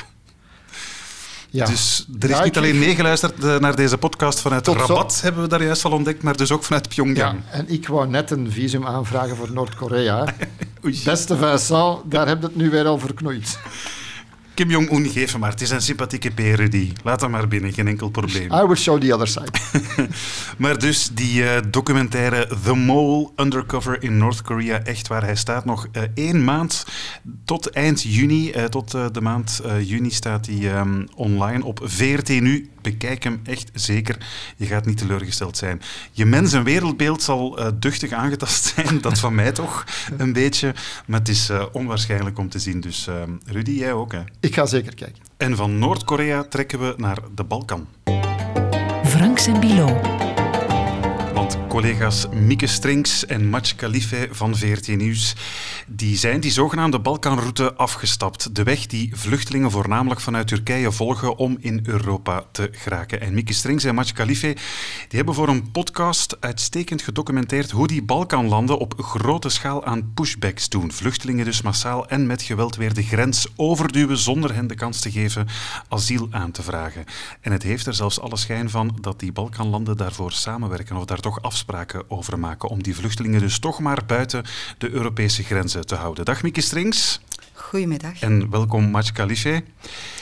Ja. 1.51 1.67
Dus 1.67 2.07
er 2.21 2.31
is 2.31 2.37
ja, 2.37 2.45
niet 2.45 2.57
alleen 2.57 2.79
meegeluisterd 2.79 3.45
eh, 3.45 3.59
naar 3.59 3.77
deze 3.77 3.99
podcast 3.99 4.41
vanuit 4.41 4.67
Rabat, 4.67 5.13
zo. 5.13 5.23
hebben 5.23 5.43
we 5.43 5.49
daar 5.49 5.63
juist 5.63 5.85
al 5.85 5.93
ontdekt, 5.93 6.23
maar 6.23 6.37
dus 6.37 6.53
ook 6.53 6.65
vanuit 6.65 6.89
Pyongyang. 6.89 7.41
Ja, 7.47 7.53
en 7.53 7.69
ik 7.69 7.89
wou 7.89 8.09
net 8.09 8.31
een 8.31 8.53
visum 8.53 8.87
aanvragen 8.87 9.37
voor 9.37 9.53
Noord-Korea. 9.53 10.35
Beste 11.05 11.37
Vincent, 11.37 11.99
daar 12.05 12.29
heb 12.29 12.41
je 12.41 12.47
het 12.47 12.57
nu 12.57 12.71
weer 12.71 12.87
al 12.87 12.99
verknoeid. 12.99 13.59
Kim 14.59 14.71
Jong-un, 14.71 15.09
geef 15.09 15.31
hem 15.31 15.41
maar. 15.41 15.51
Het 15.51 15.61
is 15.61 15.71
een 15.71 15.83
sympathieke 15.83 16.31
peer. 16.31 16.69
Laat 17.03 17.21
hem 17.21 17.31
maar 17.31 17.49
binnen, 17.49 17.73
geen 17.73 17.87
enkel 17.87 18.09
probleem. 18.09 18.53
I 18.53 18.67
will 18.67 18.77
show 18.77 19.01
the 19.01 19.15
other 19.15 19.27
side. 19.27 19.51
maar 20.63 20.79
dus 20.79 21.11
die 21.13 21.43
uh, 21.43 21.51
documentaire 21.71 22.49
The 22.65 22.75
Mole 22.75 23.31
Undercover 23.37 24.03
in 24.03 24.19
North 24.19 24.43
Korea, 24.43 24.83
echt 24.83 25.09
waar 25.09 25.23
hij 25.23 25.37
staat 25.37 25.65
nog 25.65 25.87
uh, 25.93 26.03
één 26.15 26.45
maand 26.45 26.87
tot 27.45 27.71
eind 27.71 28.03
juni. 28.03 28.53
Uh, 28.53 28.65
tot 28.65 28.91
de 28.91 29.21
maand 29.21 29.63
juni 29.83 30.11
staat 30.11 30.47
hij 30.47 30.79
um, 30.79 31.07
online 31.15 31.65
op 31.65 31.81
VRT 31.83 32.29
Nu. 32.29 32.71
Bekijk 32.91 33.23
hem 33.25 33.41
echt 33.45 33.71
zeker. 33.75 34.17
Je 34.57 34.67
gaat 34.67 34.87
niet 34.87 34.99
teleurgesteld 34.99 35.57
zijn. 35.57 35.83
Je 36.13 36.25
mens- 36.27 36.53
en 36.53 36.65
wereldbeeld 36.65 37.23
zal 37.23 37.59
duchtig 37.79 38.13
aangetast 38.13 38.65
zijn. 38.75 39.01
Dat 39.01 39.19
van 39.19 39.35
mij 39.35 39.53
toch 39.53 39.85
een 40.19 40.33
beetje. 40.33 40.75
Maar 41.07 41.19
het 41.19 41.29
is 41.29 41.51
onwaarschijnlijk 41.73 42.39
om 42.39 42.49
te 42.49 42.59
zien. 42.59 42.81
Dus 42.81 43.07
ehm, 43.07 43.31
Rudy, 43.47 43.71
jij 43.71 43.93
ook 43.93 44.13
hè? 44.13 44.21
Ik 44.41 44.55
ga 44.55 44.67
zeker 44.67 44.95
kijken. 44.95 45.23
En 45.37 45.57
van 45.57 45.79
Noord-Korea 45.79 46.45
trekken 46.45 46.79
we 46.81 46.95
naar 46.97 47.19
de 47.35 47.45
Balkan. 47.45 47.87
Franks 49.05 49.47
en 49.47 49.61
Bilo. 49.61 50.01
Want 51.35 51.59
collega's 51.79 52.27
Mieke 52.33 52.67
Strings 52.67 53.27
en 53.27 53.49
Match 53.49 53.75
Khalife 53.75 54.29
van 54.31 54.57
VRT 54.57 54.97
Nieuws 54.97 55.35
die 55.87 56.17
zijn 56.17 56.41
die 56.41 56.51
zogenaamde 56.51 57.01
Balkanroute 57.01 57.75
afgestapt. 57.75 58.55
De 58.55 58.63
weg 58.63 58.87
die 58.87 59.11
vluchtelingen 59.17 59.71
voornamelijk 59.71 60.21
vanuit 60.21 60.49
Turkije 60.49 60.93
volgen 60.93 61.37
om 61.37 61.57
in 61.61 61.81
Europa 61.85 62.45
te 62.53 62.69
geraken. 62.73 63.21
En 63.21 63.35
Mieke 63.35 63.53
Strings 63.53 63.85
en 63.85 63.95
Match 63.95 64.13
Khalife 64.13 64.57
die 65.09 65.17
hebben 65.17 65.35
voor 65.35 65.49
een 65.49 65.71
podcast 65.71 66.37
uitstekend 66.41 67.03
gedocumenteerd 67.03 67.71
hoe 67.71 67.87
die 67.87 68.03
Balkanlanden 68.03 68.79
op 68.79 68.95
grote 69.03 69.49
schaal 69.49 69.85
aan 69.85 70.13
pushbacks 70.15 70.69
doen. 70.69 70.93
Vluchtelingen 70.93 71.45
dus 71.45 71.63
massaal 71.63 72.09
en 72.09 72.27
met 72.27 72.43
geweld 72.43 72.77
weer 72.77 72.95
de 72.95 73.03
grens 73.03 73.47
overduwen 73.57 74.19
zonder 74.19 74.55
hen 74.55 74.67
de 74.67 74.75
kans 74.75 75.01
te 75.01 75.11
geven 75.11 75.47
asiel 75.89 76.29
aan 76.31 76.51
te 76.51 76.63
vragen. 76.63 77.05
En 77.41 77.53
het 77.53 77.63
heeft 77.63 77.87
er 77.87 77.95
zelfs 77.95 78.21
alle 78.21 78.37
schijn 78.37 78.71
van 78.71 78.99
dat 79.01 79.21
die 79.21 79.33
Balkanlanden 79.33 79.97
daarvoor 79.97 80.33
samenwerken 80.33 80.97
of 80.97 81.05
daar 81.05 81.21
toch 81.21 81.43
afspraken 81.43 81.68
over 82.09 82.39
maken 82.39 82.69
om 82.69 82.83
die 82.83 82.97
vluchtelingen 82.97 83.41
dus 83.41 83.59
toch 83.59 83.81
maar 83.81 84.05
buiten 84.07 84.45
de 84.79 84.91
Europese 84.91 85.43
grenzen 85.43 85.87
te 85.87 85.95
houden. 85.95 86.25
Dag 86.25 86.43
Mieke 86.43 86.61
Strings. 86.61 87.21
Goedemiddag. 87.53 88.21
En 88.21 88.51
welkom 88.51 88.85
Match 88.91 89.13
Khalife. 89.13 89.63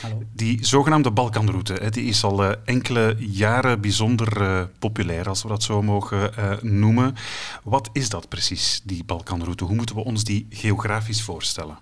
Hallo. 0.03 0.23
Die 0.33 0.65
zogenaamde 0.65 1.11
Balkanroute 1.11 1.91
die 1.91 2.05
is 2.05 2.25
al 2.25 2.45
uh, 2.45 2.53
enkele 2.65 3.17
jaren 3.19 3.81
bijzonder 3.81 4.41
uh, 4.41 4.63
populair, 4.79 5.29
als 5.29 5.43
we 5.43 5.49
dat 5.49 5.63
zo 5.63 5.83
mogen 5.83 6.33
uh, 6.39 6.53
noemen. 6.61 7.15
Wat 7.63 7.91
is 7.93 8.09
dat 8.09 8.29
precies, 8.29 8.81
die 8.85 9.05
Balkanroute? 9.05 9.65
Hoe 9.65 9.77
moeten 9.77 9.95
we 9.95 10.05
ons 10.05 10.25
die 10.25 10.47
geografisch 10.51 11.23
voorstellen? 11.23 11.79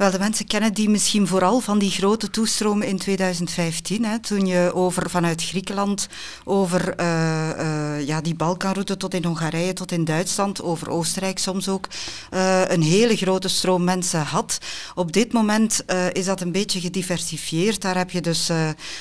Wel, 0.00 0.10
de 0.10 0.18
mensen 0.18 0.46
kennen 0.46 0.74
die 0.74 0.88
misschien 0.88 1.26
vooral 1.26 1.60
van 1.60 1.78
die 1.78 1.90
grote 1.90 2.30
toestromen 2.30 2.86
in 2.86 2.98
2015, 2.98 4.04
hè, 4.04 4.18
toen 4.18 4.46
je 4.46 4.70
over, 4.74 5.10
vanuit 5.10 5.42
Griekenland 5.42 6.08
over 6.44 7.00
uh, 7.00 7.48
uh, 7.58 8.06
ja, 8.06 8.20
die 8.20 8.34
Balkanroute 8.34 8.96
tot 8.96 9.14
in 9.14 9.24
Hongarije, 9.24 9.72
tot 9.72 9.92
in 9.92 10.04
Duitsland, 10.04 10.62
over 10.62 10.90
Oostenrijk 10.90 11.38
soms 11.38 11.68
ook, 11.68 11.86
uh, 12.34 12.62
een 12.68 12.82
hele 12.82 13.16
grote 13.16 13.48
stroom 13.48 13.84
mensen 13.84 14.20
had. 14.20 14.58
Op 14.94 15.12
dit 15.12 15.32
moment 15.32 15.84
is 16.12 16.24
dat 16.24 16.40
een 16.40 16.52
beetje 16.52 16.80
gediversifieerd. 16.80 17.80
Daar 17.80 17.96
heb 17.96 18.10
je 18.10 18.20
dus 18.20 18.50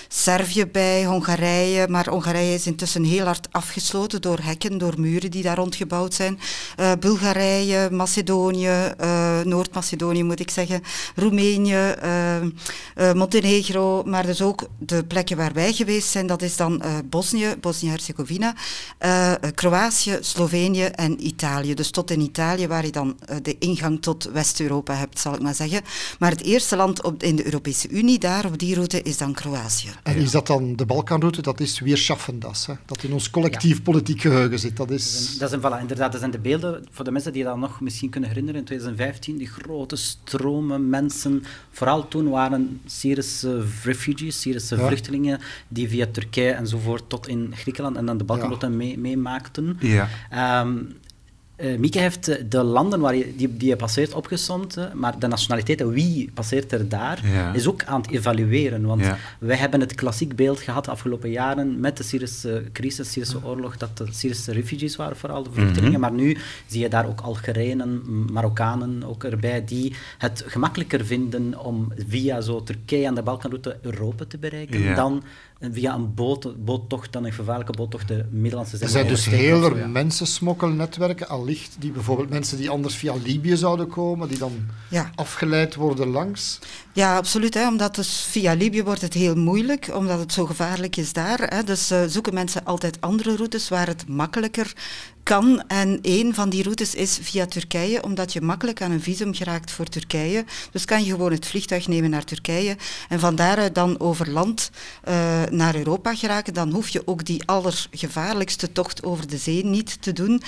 Servië 0.07 0.65
bij, 0.65 1.05
Hongarije, 1.05 1.87
maar 1.87 2.09
Hongarije 2.09 2.53
is 2.53 2.65
intussen 2.67 3.03
heel 3.03 3.25
hard 3.25 3.47
afgesloten 3.51 4.21
door 4.21 4.39
hekken, 4.41 4.77
door 4.77 4.99
muren 4.99 5.31
die 5.31 5.43
daar 5.43 5.57
rondgebouwd 5.57 6.13
zijn. 6.13 6.39
Bulgarije, 6.99 7.89
Macedonië, 7.91 8.93
Noord-Macedonië 9.43 10.23
moet 10.23 10.39
ik 10.39 10.49
zeggen. 10.49 10.87
Roemenië, 11.15 11.95
uh, 12.03 13.13
Montenegro, 13.13 14.03
maar 14.03 14.25
dus 14.25 14.41
ook 14.41 14.67
de 14.77 15.03
plekken 15.03 15.37
waar 15.37 15.53
wij 15.53 15.73
geweest 15.73 16.07
zijn, 16.07 16.27
dat 16.27 16.41
is 16.41 16.55
dan 16.55 16.81
uh, 16.85 16.97
Bosnië, 17.05 17.55
Bosnië-Herzegovina, 17.61 18.55
Kroatië, 19.55 20.17
Slovenië 20.21 20.83
en 20.83 21.25
Italië. 21.25 21.73
Dus 21.73 21.91
tot 21.91 22.11
in 22.11 22.19
Italië, 22.19 22.67
waar 22.67 22.85
je 22.85 22.91
dan 22.91 23.17
de 23.41 23.55
ingang 23.59 24.01
tot 24.01 24.29
West-Europa 24.33 24.93
hebt, 24.93 25.19
zal 25.19 25.33
ik 25.33 25.41
maar 25.41 25.55
zeggen. 25.55 25.81
Maar 26.19 26.31
het 26.31 26.43
eerste 26.43 26.75
land 26.75 27.03
op, 27.03 27.23
in 27.23 27.35
de 27.35 27.45
Europese 27.45 27.89
Unie, 27.89 28.19
daar 28.19 28.45
op 28.45 28.57
die 28.57 28.75
route, 28.75 29.01
is 29.01 29.17
dan 29.17 29.33
Kroatië. 29.33 29.89
En 30.03 30.15
is 30.15 30.31
dat 30.31 30.47
dan 30.47 30.75
de 30.75 30.85
Balkanroute? 30.85 31.41
Dat 31.41 31.59
is 31.59 31.79
weer 31.79 31.97
Schaffendas, 31.97 32.65
hè? 32.65 32.73
dat 32.85 33.03
in 33.03 33.13
ons 33.13 33.29
collectief 33.29 33.77
ja. 33.77 33.83
politiek 33.83 34.21
geheugen 34.21 34.59
zit. 34.59 34.77
Dat 34.77 34.91
is... 34.91 35.37
Dat 35.37 35.49
zijn, 35.49 35.61
voilà, 35.61 35.79
inderdaad, 35.79 36.11
dat 36.11 36.19
zijn 36.19 36.31
de 36.31 36.39
beelden, 36.39 36.85
voor 36.91 37.05
de 37.05 37.11
mensen 37.11 37.33
die 37.33 37.43
dat 37.43 37.57
nog 37.57 37.81
misschien 37.81 38.09
kunnen 38.09 38.29
herinneren, 38.29 38.59
in 38.59 38.65
2015, 38.65 39.37
die 39.37 39.47
grote 39.47 39.95
stromen 39.95 40.78
mensen, 40.79 41.43
vooral 41.71 42.07
toen 42.07 42.29
waren 42.29 42.81
Syrische 42.85 43.65
refugees, 43.83 44.41
Syrische 44.41 44.75
ja. 44.75 44.87
vluchtelingen, 44.87 45.39
die 45.67 45.89
via 45.89 46.07
Turkije 46.11 46.51
enzovoort 46.51 47.09
tot 47.09 47.27
in 47.27 47.53
Griekenland 47.55 47.97
en 47.97 48.05
dan 48.05 48.17
de 48.17 48.23
Balkanroute 48.23 48.69
ja. 48.69 48.97
meemaakten. 48.97 49.77
Mee 49.81 49.91
ja. 49.91 50.61
Um, 50.61 50.97
uh, 51.61 51.77
Mieke 51.77 51.99
heeft 51.99 52.51
de 52.51 52.63
landen 52.63 52.99
waar 52.99 53.15
je, 53.15 53.35
die, 53.35 53.57
die 53.57 53.69
je 53.69 53.75
passeert 53.75 54.13
opgezond, 54.13 54.77
maar 54.93 55.19
de 55.19 55.27
nationaliteiten, 55.27 55.89
wie 55.89 56.31
passeert 56.33 56.71
er 56.71 56.89
daar, 56.89 57.27
ja. 57.27 57.53
is 57.53 57.67
ook 57.67 57.83
aan 57.83 58.01
het 58.01 58.11
evalueren. 58.11 58.85
Want 58.85 59.01
ja. 59.01 59.17
wij 59.39 59.57
hebben 59.57 59.79
het 59.79 59.95
klassiek 59.95 60.35
beeld 60.35 60.59
gehad 60.59 60.85
de 60.85 60.91
afgelopen 60.91 61.29
jaren 61.29 61.79
met 61.79 61.97
de 61.97 62.03
Syrische 62.03 62.63
crisis, 62.73 62.97
de 62.97 63.03
Syrische 63.03 63.45
oorlog, 63.45 63.77
dat 63.77 63.97
de 63.97 64.05
Syrische 64.11 64.51
refugees 64.51 64.95
waren, 64.95 65.17
vooral 65.17 65.43
de 65.43 65.51
vluchtelingen. 65.51 65.99
Mm 65.99 66.03
-hmm. 66.03 66.15
Maar 66.15 66.25
nu 66.25 66.37
zie 66.67 66.81
je 66.81 66.89
daar 66.89 67.07
ook 67.07 67.21
Algerijnen, 67.21 68.03
Marokkanen 68.31 69.03
ook 69.03 69.23
erbij, 69.23 69.65
die 69.65 69.95
het 70.17 70.43
gemakkelijker 70.47 71.05
vinden 71.05 71.59
om 71.59 71.93
via 72.07 72.41
zo 72.41 72.63
Turkije 72.63 73.05
en 73.05 73.15
de 73.15 73.21
Balkanroute 73.21 73.77
Europa 73.81 74.25
te 74.27 74.37
bereiken 74.37 74.79
ja. 74.79 74.95
dan 74.95 75.23
via 75.61 75.93
een 75.93 76.13
boot, 76.13 76.65
boottocht, 76.65 77.11
dan 77.13 77.25
een 77.25 77.33
gevaarlijke 77.33 77.71
boottocht, 77.71 78.07
de 78.07 78.25
Middellandse 78.31 78.77
Zee. 78.77 78.85
Er 78.85 78.91
zijn 78.91 79.07
dus 79.07 79.23
veel 79.23 79.77
ja. 79.77 79.87
mensensmokkelnetwerken, 79.87 81.27
allicht, 81.27 81.75
die 81.79 81.91
bijvoorbeeld 81.91 82.29
mensen 82.29 82.57
die 82.57 82.69
anders 82.69 82.95
via 82.95 83.13
Libië 83.23 83.57
zouden 83.57 83.87
komen, 83.87 84.27
die 84.27 84.37
dan 84.37 84.51
Ja. 84.89 85.11
afgeleid 85.15 85.75
worden 85.75 86.07
langs. 86.07 86.59
Ja, 86.99 87.15
absoluut. 87.15 87.53
Hè, 87.53 87.67
omdat 87.67 87.95
dus 87.95 88.25
via 88.29 88.53
Libië 88.53 88.83
wordt 88.83 89.01
het 89.01 89.13
heel 89.13 89.35
moeilijk, 89.35 89.89
omdat 89.93 90.19
het 90.19 90.33
zo 90.33 90.45
gevaarlijk 90.45 90.95
is 90.95 91.13
daar. 91.13 91.39
Hè, 91.39 91.63
dus 91.63 91.91
eh, 91.91 92.03
zoeken 92.07 92.33
mensen 92.33 92.65
altijd 92.65 93.01
andere 93.01 93.35
routes 93.35 93.69
waar 93.69 93.87
het 93.87 94.07
makkelijker 94.07 94.73
kan. 95.23 95.63
En 95.67 95.99
een 96.01 96.33
van 96.33 96.49
die 96.49 96.63
routes 96.63 96.95
is 96.95 97.19
via 97.21 97.45
Turkije, 97.45 98.03
omdat 98.03 98.33
je 98.33 98.41
makkelijk 98.41 98.81
aan 98.81 98.91
een 98.91 99.01
visum 99.01 99.33
geraakt 99.33 99.71
voor 99.71 99.85
Turkije. 99.85 100.45
Dus 100.71 100.85
kan 100.85 101.03
je 101.03 101.11
gewoon 101.11 101.31
het 101.31 101.47
vliegtuig 101.47 101.87
nemen 101.87 102.09
naar 102.09 102.23
Turkije 102.23 102.77
en 103.09 103.19
van 103.19 103.35
daaruit 103.35 103.75
dan 103.75 103.99
over 103.99 104.29
land 104.29 104.71
eh, 105.03 105.43
naar 105.49 105.75
Europa 105.75 106.15
geraken. 106.15 106.53
Dan 106.53 106.71
hoef 106.71 106.89
je 106.89 107.07
ook 107.07 107.25
die 107.25 107.43
allergevaarlijkste 107.45 108.71
tocht 108.71 109.03
over 109.03 109.27
de 109.27 109.37
zee 109.37 109.65
niet 109.65 110.01
te 110.01 110.13
doen. 110.13 110.41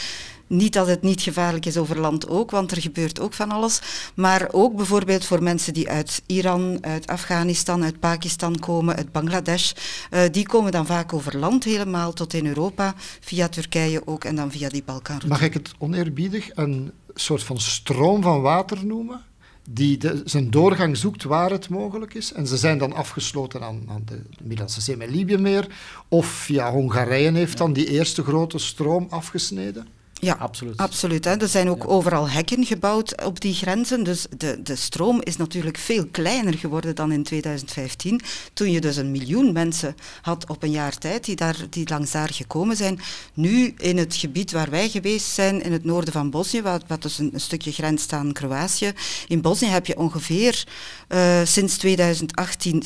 Niet 0.51 0.73
dat 0.73 0.87
het 0.87 1.01
niet 1.01 1.21
gevaarlijk 1.21 1.65
is 1.65 1.77
over 1.77 1.99
land 1.99 2.27
ook, 2.27 2.51
want 2.51 2.71
er 2.71 2.81
gebeurt 2.81 3.19
ook 3.19 3.33
van 3.33 3.51
alles. 3.51 3.81
Maar 4.15 4.47
ook 4.51 4.75
bijvoorbeeld 4.75 5.25
voor 5.25 5.43
mensen 5.43 5.73
die 5.73 5.89
uit 5.89 6.21
Iran, 6.25 6.77
uit 6.81 7.07
Afghanistan, 7.07 7.83
uit 7.83 7.99
Pakistan 7.99 8.59
komen, 8.59 8.95
uit 8.95 9.11
Bangladesh. 9.11 9.71
eh, 10.09 10.21
die 10.31 10.47
komen 10.47 10.71
dan 10.71 10.85
vaak 10.85 11.13
over 11.13 11.37
land 11.37 11.63
helemaal 11.63 12.13
tot 12.13 12.33
in 12.33 12.47
Europa, 12.47 12.93
via 13.19 13.47
Turkije 13.47 14.07
ook 14.07 14.23
en 14.23 14.35
dan 14.35 14.51
via 14.51 14.69
die 14.69 14.83
Balkanroute. 14.83 15.27
Mag 15.27 15.41
ik 15.41 15.53
het 15.53 15.71
oneerbiedig 15.77 16.49
een 16.53 16.91
soort 17.13 17.43
van 17.43 17.59
stroom 17.59 18.21
van 18.21 18.41
water 18.41 18.85
noemen? 18.85 19.21
Die 19.69 19.99
zijn 20.25 20.49
doorgang 20.49 20.97
zoekt 20.97 21.23
waar 21.23 21.51
het 21.51 21.69
mogelijk 21.69 22.13
is. 22.13 22.33
En 22.33 22.47
ze 22.47 22.57
zijn 22.57 22.77
dan 22.77 22.93
afgesloten 22.93 23.63
aan, 23.63 23.83
aan 23.89 24.01
de 24.05 24.21
Middellandse 24.41 24.81
Zee 24.81 24.97
met 24.97 25.09
Libië 25.09 25.37
meer. 25.37 25.67
Of 26.07 26.25
via 26.25 26.71
Hongarije 26.71 27.31
heeft 27.31 27.57
dan 27.57 27.73
die 27.73 27.87
eerste 27.89 28.23
grote 28.23 28.57
stroom 28.57 29.07
afgesneden. 29.09 29.87
Ja, 30.21 30.33
absoluut. 30.33 30.77
absoluut 30.77 31.25
hè. 31.25 31.35
Er 31.35 31.47
zijn 31.47 31.69
ook 31.69 31.89
overal 31.89 32.29
hekken 32.29 32.65
gebouwd 32.65 33.23
op 33.23 33.41
die 33.41 33.53
grenzen. 33.53 34.03
Dus 34.03 34.25
de, 34.37 34.61
de 34.63 34.75
stroom 34.75 35.21
is 35.23 35.37
natuurlijk 35.37 35.77
veel 35.77 36.07
kleiner 36.11 36.53
geworden 36.53 36.95
dan 36.95 37.11
in 37.11 37.23
2015. 37.23 38.21
Toen 38.53 38.71
je 38.71 38.81
dus 38.81 38.95
een 38.95 39.11
miljoen 39.11 39.53
mensen 39.53 39.95
had 40.21 40.49
op 40.49 40.63
een 40.63 40.71
jaar 40.71 40.97
tijd 40.97 41.25
die, 41.25 41.35
daar, 41.35 41.57
die 41.69 41.89
langs 41.89 42.11
daar 42.11 42.33
gekomen 42.33 42.75
zijn. 42.75 42.99
Nu 43.33 43.73
in 43.77 43.97
het 43.97 44.15
gebied 44.15 44.51
waar 44.51 44.69
wij 44.69 44.89
geweest 44.89 45.27
zijn, 45.27 45.63
in 45.63 45.71
het 45.71 45.83
noorden 45.83 46.13
van 46.13 46.29
Bosnië, 46.29 46.61
wat, 46.61 46.83
wat 46.87 47.01
dus 47.01 47.17
een, 47.19 47.29
een 47.33 47.41
stukje 47.41 47.71
grenst 47.71 48.13
aan 48.13 48.33
Kroatië. 48.33 48.93
In 49.27 49.41
Bosnië 49.41 49.69
heb 49.69 49.85
je 49.85 49.97
ongeveer 49.97 50.63
eh, 51.07 51.41
sinds 51.43 51.77
2018 51.77 52.83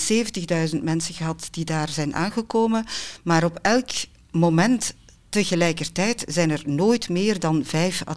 70.000 0.73 0.83
mensen 0.83 1.13
gehad 1.13 1.47
die 1.51 1.65
daar 1.65 1.89
zijn 1.89 2.15
aangekomen. 2.15 2.85
Maar 3.23 3.43
op 3.43 3.59
elk 3.61 3.89
moment 4.31 4.93
Tegelijkertijd 5.35 6.23
zijn 6.27 6.51
er 6.51 6.61
nooit 6.65 7.09
meer 7.09 7.39
dan 7.39 7.63
5 7.65 8.03
à 8.07 8.15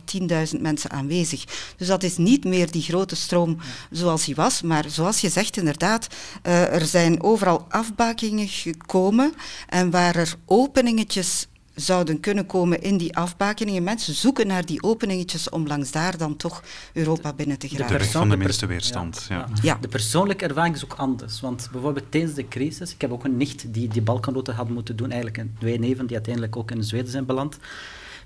10.000 0.55 0.61
mensen 0.61 0.91
aanwezig. 0.91 1.45
Dus 1.77 1.87
dat 1.87 2.03
is 2.03 2.17
niet 2.17 2.45
meer 2.45 2.71
die 2.71 2.83
grote 2.83 3.17
stroom 3.17 3.59
zoals 3.91 4.25
die 4.25 4.35
was. 4.35 4.63
Maar 4.63 4.85
zoals 4.89 5.21
je 5.21 5.29
zegt, 5.29 5.57
inderdaad, 5.57 6.07
uh, 6.43 6.75
er 6.75 6.87
zijn 6.87 7.23
overal 7.23 7.67
afbakingen 7.69 8.49
gekomen. 8.49 9.33
En 9.69 9.91
waar 9.91 10.17
er 10.17 10.35
openingetjes 10.47 11.47
zouden 11.81 12.21
kunnen 12.21 12.47
komen 12.47 12.83
in 12.83 12.97
die 12.97 13.17
afbakeningen. 13.17 13.83
Mensen 13.83 14.15
zoeken 14.15 14.47
naar 14.47 14.67
die 14.67 14.83
openingetjes 14.83 15.49
om 15.49 15.67
langs 15.67 15.91
daar 15.91 16.19
dan 16.19 16.37
toch 16.37 16.63
Europa 16.93 17.33
binnen 17.33 17.59
te 17.59 17.69
geraken. 17.69 17.93
De 17.93 17.99
weg 17.99 18.11
van 18.11 18.29
de 18.29 18.37
minste 18.37 18.67
weerstand. 18.67 19.27
Ja. 19.29 19.37
Ja. 19.37 19.49
Ja. 19.63 19.79
De 19.81 19.89
persoonlijke 19.89 20.47
ervaring 20.47 20.75
is 20.75 20.85
ook 20.85 20.95
anders. 20.95 21.41
Want 21.41 21.69
bijvoorbeeld 21.73 22.11
tijdens 22.11 22.35
de 22.35 22.49
crisis, 22.49 22.93
ik 22.93 23.01
heb 23.01 23.13
ook 23.13 23.25
een 23.25 23.37
nicht 23.37 23.75
die 23.75 23.89
die 23.89 24.03
Balkanroute 24.03 24.53
had 24.53 24.69
moeten 24.69 24.97
doen, 24.97 25.11
eigenlijk 25.11 25.37
een 25.39 25.57
twee 25.59 25.79
neven 25.79 26.07
die 26.07 26.17
uiteindelijk 26.17 26.57
ook 26.57 26.71
in 26.71 26.85
Zweden 26.85 27.11
zijn 27.11 27.27
beland. 27.27 27.59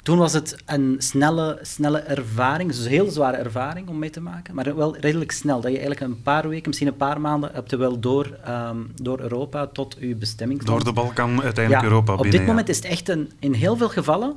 Toen 0.02 0.18
was 0.18 0.32
het 0.32 0.56
een 0.66 0.94
snelle, 0.98 1.58
snelle 1.62 1.98
ervaring, 1.98 2.70
dus 2.70 2.84
een 2.84 2.90
heel 2.90 3.10
zware 3.10 3.36
ervaring 3.36 3.88
om 3.88 3.98
mee 3.98 4.10
te 4.10 4.20
maken, 4.20 4.54
maar 4.54 4.76
wel 4.76 4.96
redelijk 4.96 5.32
snel. 5.32 5.60
Dat 5.60 5.70
je 5.70 5.78
eigenlijk 5.78 6.00
een 6.00 6.22
paar 6.22 6.48
weken, 6.48 6.66
misschien 6.66 6.88
een 6.88 6.96
paar 6.96 7.20
maanden, 7.20 7.50
hebt 7.52 7.76
wel 7.76 8.00
door, 8.00 8.38
um, 8.48 8.92
door 9.02 9.20
Europa 9.20 9.66
tot 9.66 9.96
je 10.00 10.14
bestemming. 10.14 10.62
Door 10.62 10.84
de 10.84 10.92
Balkan 10.92 11.42
uiteindelijk 11.42 11.84
ja, 11.84 11.88
Europa 11.88 12.14
binnen. 12.14 12.32
Op 12.32 12.38
dit 12.38 12.46
moment 12.46 12.68
is 12.68 12.76
het 12.76 12.84
echt 12.84 13.08
een, 13.08 13.32
in 13.38 13.52
heel 13.52 13.76
veel 13.76 13.88
gevallen 13.88 14.36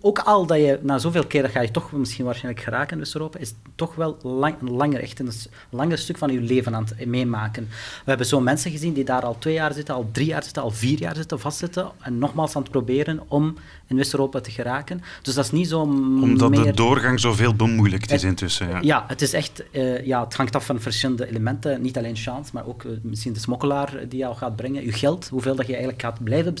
ook 0.00 0.18
al 0.18 0.46
dat 0.46 0.58
je 0.58 0.78
na 0.82 0.98
zoveel 0.98 1.26
keren 1.26 1.50
ga 1.50 1.60
je 1.60 1.70
toch 1.70 1.92
misschien 1.92 2.24
waarschijnlijk 2.24 2.64
geraken 2.64 2.92
in 2.92 2.98
West-Europa, 2.98 3.38
is 3.38 3.54
toch 3.74 3.94
wel 3.94 4.18
lang, 4.22 4.54
langer, 4.60 5.00
echt 5.00 5.18
een 5.18 5.32
langer 5.70 5.98
stuk 5.98 6.18
van 6.18 6.32
je 6.32 6.40
leven 6.40 6.74
aan 6.74 6.84
het 6.84 7.06
meemaken. 7.06 7.68
We 7.70 8.04
hebben 8.04 8.26
zo 8.26 8.40
mensen 8.40 8.70
gezien 8.70 8.92
die 8.92 9.04
daar 9.04 9.22
al 9.22 9.36
twee 9.38 9.54
jaar 9.54 9.72
zitten, 9.72 9.94
al 9.94 10.08
drie 10.12 10.26
jaar 10.26 10.44
zitten, 10.44 10.62
al 10.62 10.70
vier 10.70 10.98
jaar 10.98 11.16
zitten, 11.16 11.40
vastzitten 11.40 11.90
en 12.00 12.18
nogmaals 12.18 12.56
aan 12.56 12.62
het 12.62 12.70
proberen 12.70 13.20
om 13.28 13.56
in 13.86 13.96
West-Europa 13.96 14.40
te 14.40 14.50
geraken. 14.50 15.02
Dus 15.22 15.34
dat 15.34 15.44
is 15.44 15.50
niet 15.50 15.68
zo 15.68 15.80
Omdat 15.80 16.50
meer... 16.50 16.64
de 16.64 16.72
doorgang 16.72 17.20
zoveel 17.20 17.54
bemoeilijkt 17.54 18.12
is 18.12 18.24
intussen. 18.24 18.68
Ja, 18.68 18.78
ja 18.82 19.04
het 19.06 19.22
is 19.22 19.32
echt... 19.32 19.62
Uh, 19.72 20.06
ja, 20.06 20.24
het 20.24 20.34
hangt 20.34 20.54
af 20.54 20.66
van 20.66 20.80
verschillende 20.80 21.28
elementen. 21.28 21.82
Niet 21.82 21.98
alleen 21.98 22.16
chance, 22.16 22.50
maar 22.54 22.66
ook 22.66 22.82
uh, 22.82 22.92
misschien 23.02 23.32
de 23.32 23.40
smokkelaar 23.40 24.08
die 24.08 24.18
jou 24.18 24.36
gaat 24.36 24.56
brengen. 24.56 24.84
Je 24.84 24.92
geld, 24.92 25.28
hoeveel 25.28 25.54
dat 25.54 25.66
je 25.66 25.72
eigenlijk 25.72 26.02
gaat 26.02 26.24
blijven 26.24 26.54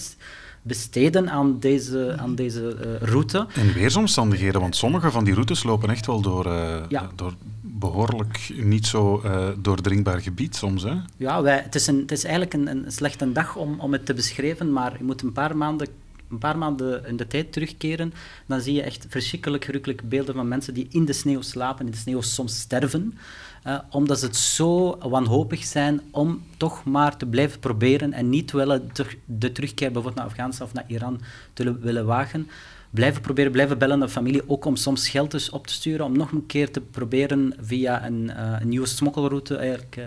besteden 0.62 1.30
aan 1.30 1.58
deze, 1.58 2.14
aan 2.18 2.34
deze 2.34 2.76
uh, 2.84 3.08
route. 3.08 3.46
En 3.54 3.72
weersomstandigheden, 3.72 4.60
want 4.60 4.76
sommige 4.76 5.10
van 5.10 5.24
die 5.24 5.34
routes 5.34 5.62
lopen 5.62 5.90
echt 5.90 6.06
wel 6.06 6.20
door, 6.20 6.46
uh, 6.46 6.76
ja. 6.88 7.10
door 7.14 7.34
behoorlijk 7.60 8.50
niet 8.54 8.86
zo 8.86 9.22
uh, 9.24 9.48
doordringbaar 9.58 10.20
gebied 10.20 10.56
soms. 10.56 10.82
Hè? 10.82 10.94
Ja, 11.16 11.42
wij, 11.42 11.60
het, 11.62 11.74
is 11.74 11.86
een, 11.86 12.00
het 12.00 12.12
is 12.12 12.24
eigenlijk 12.24 12.54
een, 12.54 12.66
een 12.66 12.92
slechte 12.92 13.32
dag 13.32 13.56
om, 13.56 13.80
om 13.80 13.92
het 13.92 14.06
te 14.06 14.14
beschrijven, 14.14 14.72
maar 14.72 14.94
je 14.98 15.04
moet 15.04 15.22
een 15.22 15.32
paar 15.32 15.56
maanden 15.56 15.88
een 16.30 16.38
paar 16.38 16.58
maanden 16.58 17.06
in 17.06 17.16
de 17.16 17.26
tijd 17.26 17.52
terugkeren, 17.52 18.12
dan 18.46 18.60
zie 18.60 18.74
je 18.74 18.82
echt 18.82 19.06
verschrikkelijk 19.08 19.64
gerukkelijke 19.64 20.04
beelden 20.04 20.34
van 20.34 20.48
mensen 20.48 20.74
die 20.74 20.86
in 20.90 21.04
de 21.04 21.12
sneeuw 21.12 21.40
slapen, 21.40 21.84
in 21.84 21.90
de 21.90 21.96
sneeuw 21.98 22.20
soms 22.20 22.60
sterven, 22.60 23.18
uh, 23.66 23.78
omdat 23.90 24.18
ze 24.18 24.26
het 24.26 24.36
zo 24.36 24.98
wanhopig 24.98 25.64
zijn 25.64 26.00
om 26.10 26.42
toch 26.56 26.84
maar 26.84 27.16
te 27.16 27.26
blijven 27.26 27.60
proberen 27.60 28.12
en 28.12 28.28
niet 28.28 28.50
willen 28.52 28.90
de 29.24 29.52
terugkeer 29.52 29.86
bijvoorbeeld 29.92 30.14
naar 30.14 30.24
Afghanistan 30.24 30.66
of 30.66 30.72
naar 30.72 30.84
Iran 30.86 31.20
te 31.52 31.78
willen 31.78 32.06
wagen. 32.06 32.48
Blijven 32.90 33.20
proberen, 33.22 33.52
blijven 33.52 33.78
bellen 33.78 33.98
naar 33.98 34.08
familie, 34.08 34.42
ook 34.46 34.64
om 34.64 34.76
soms 34.76 35.08
geld 35.08 35.30
dus 35.30 35.50
op 35.50 35.66
te 35.66 35.72
sturen, 35.72 36.06
om 36.06 36.16
nog 36.16 36.32
een 36.32 36.46
keer 36.46 36.70
te 36.70 36.80
proberen 36.80 37.54
via 37.60 38.06
een, 38.06 38.30
uh, 38.36 38.52
een 38.60 38.68
nieuwe 38.68 38.86
smokkelroute 38.86 39.56
eigenlijk 39.56 39.96
uh, 39.98 40.04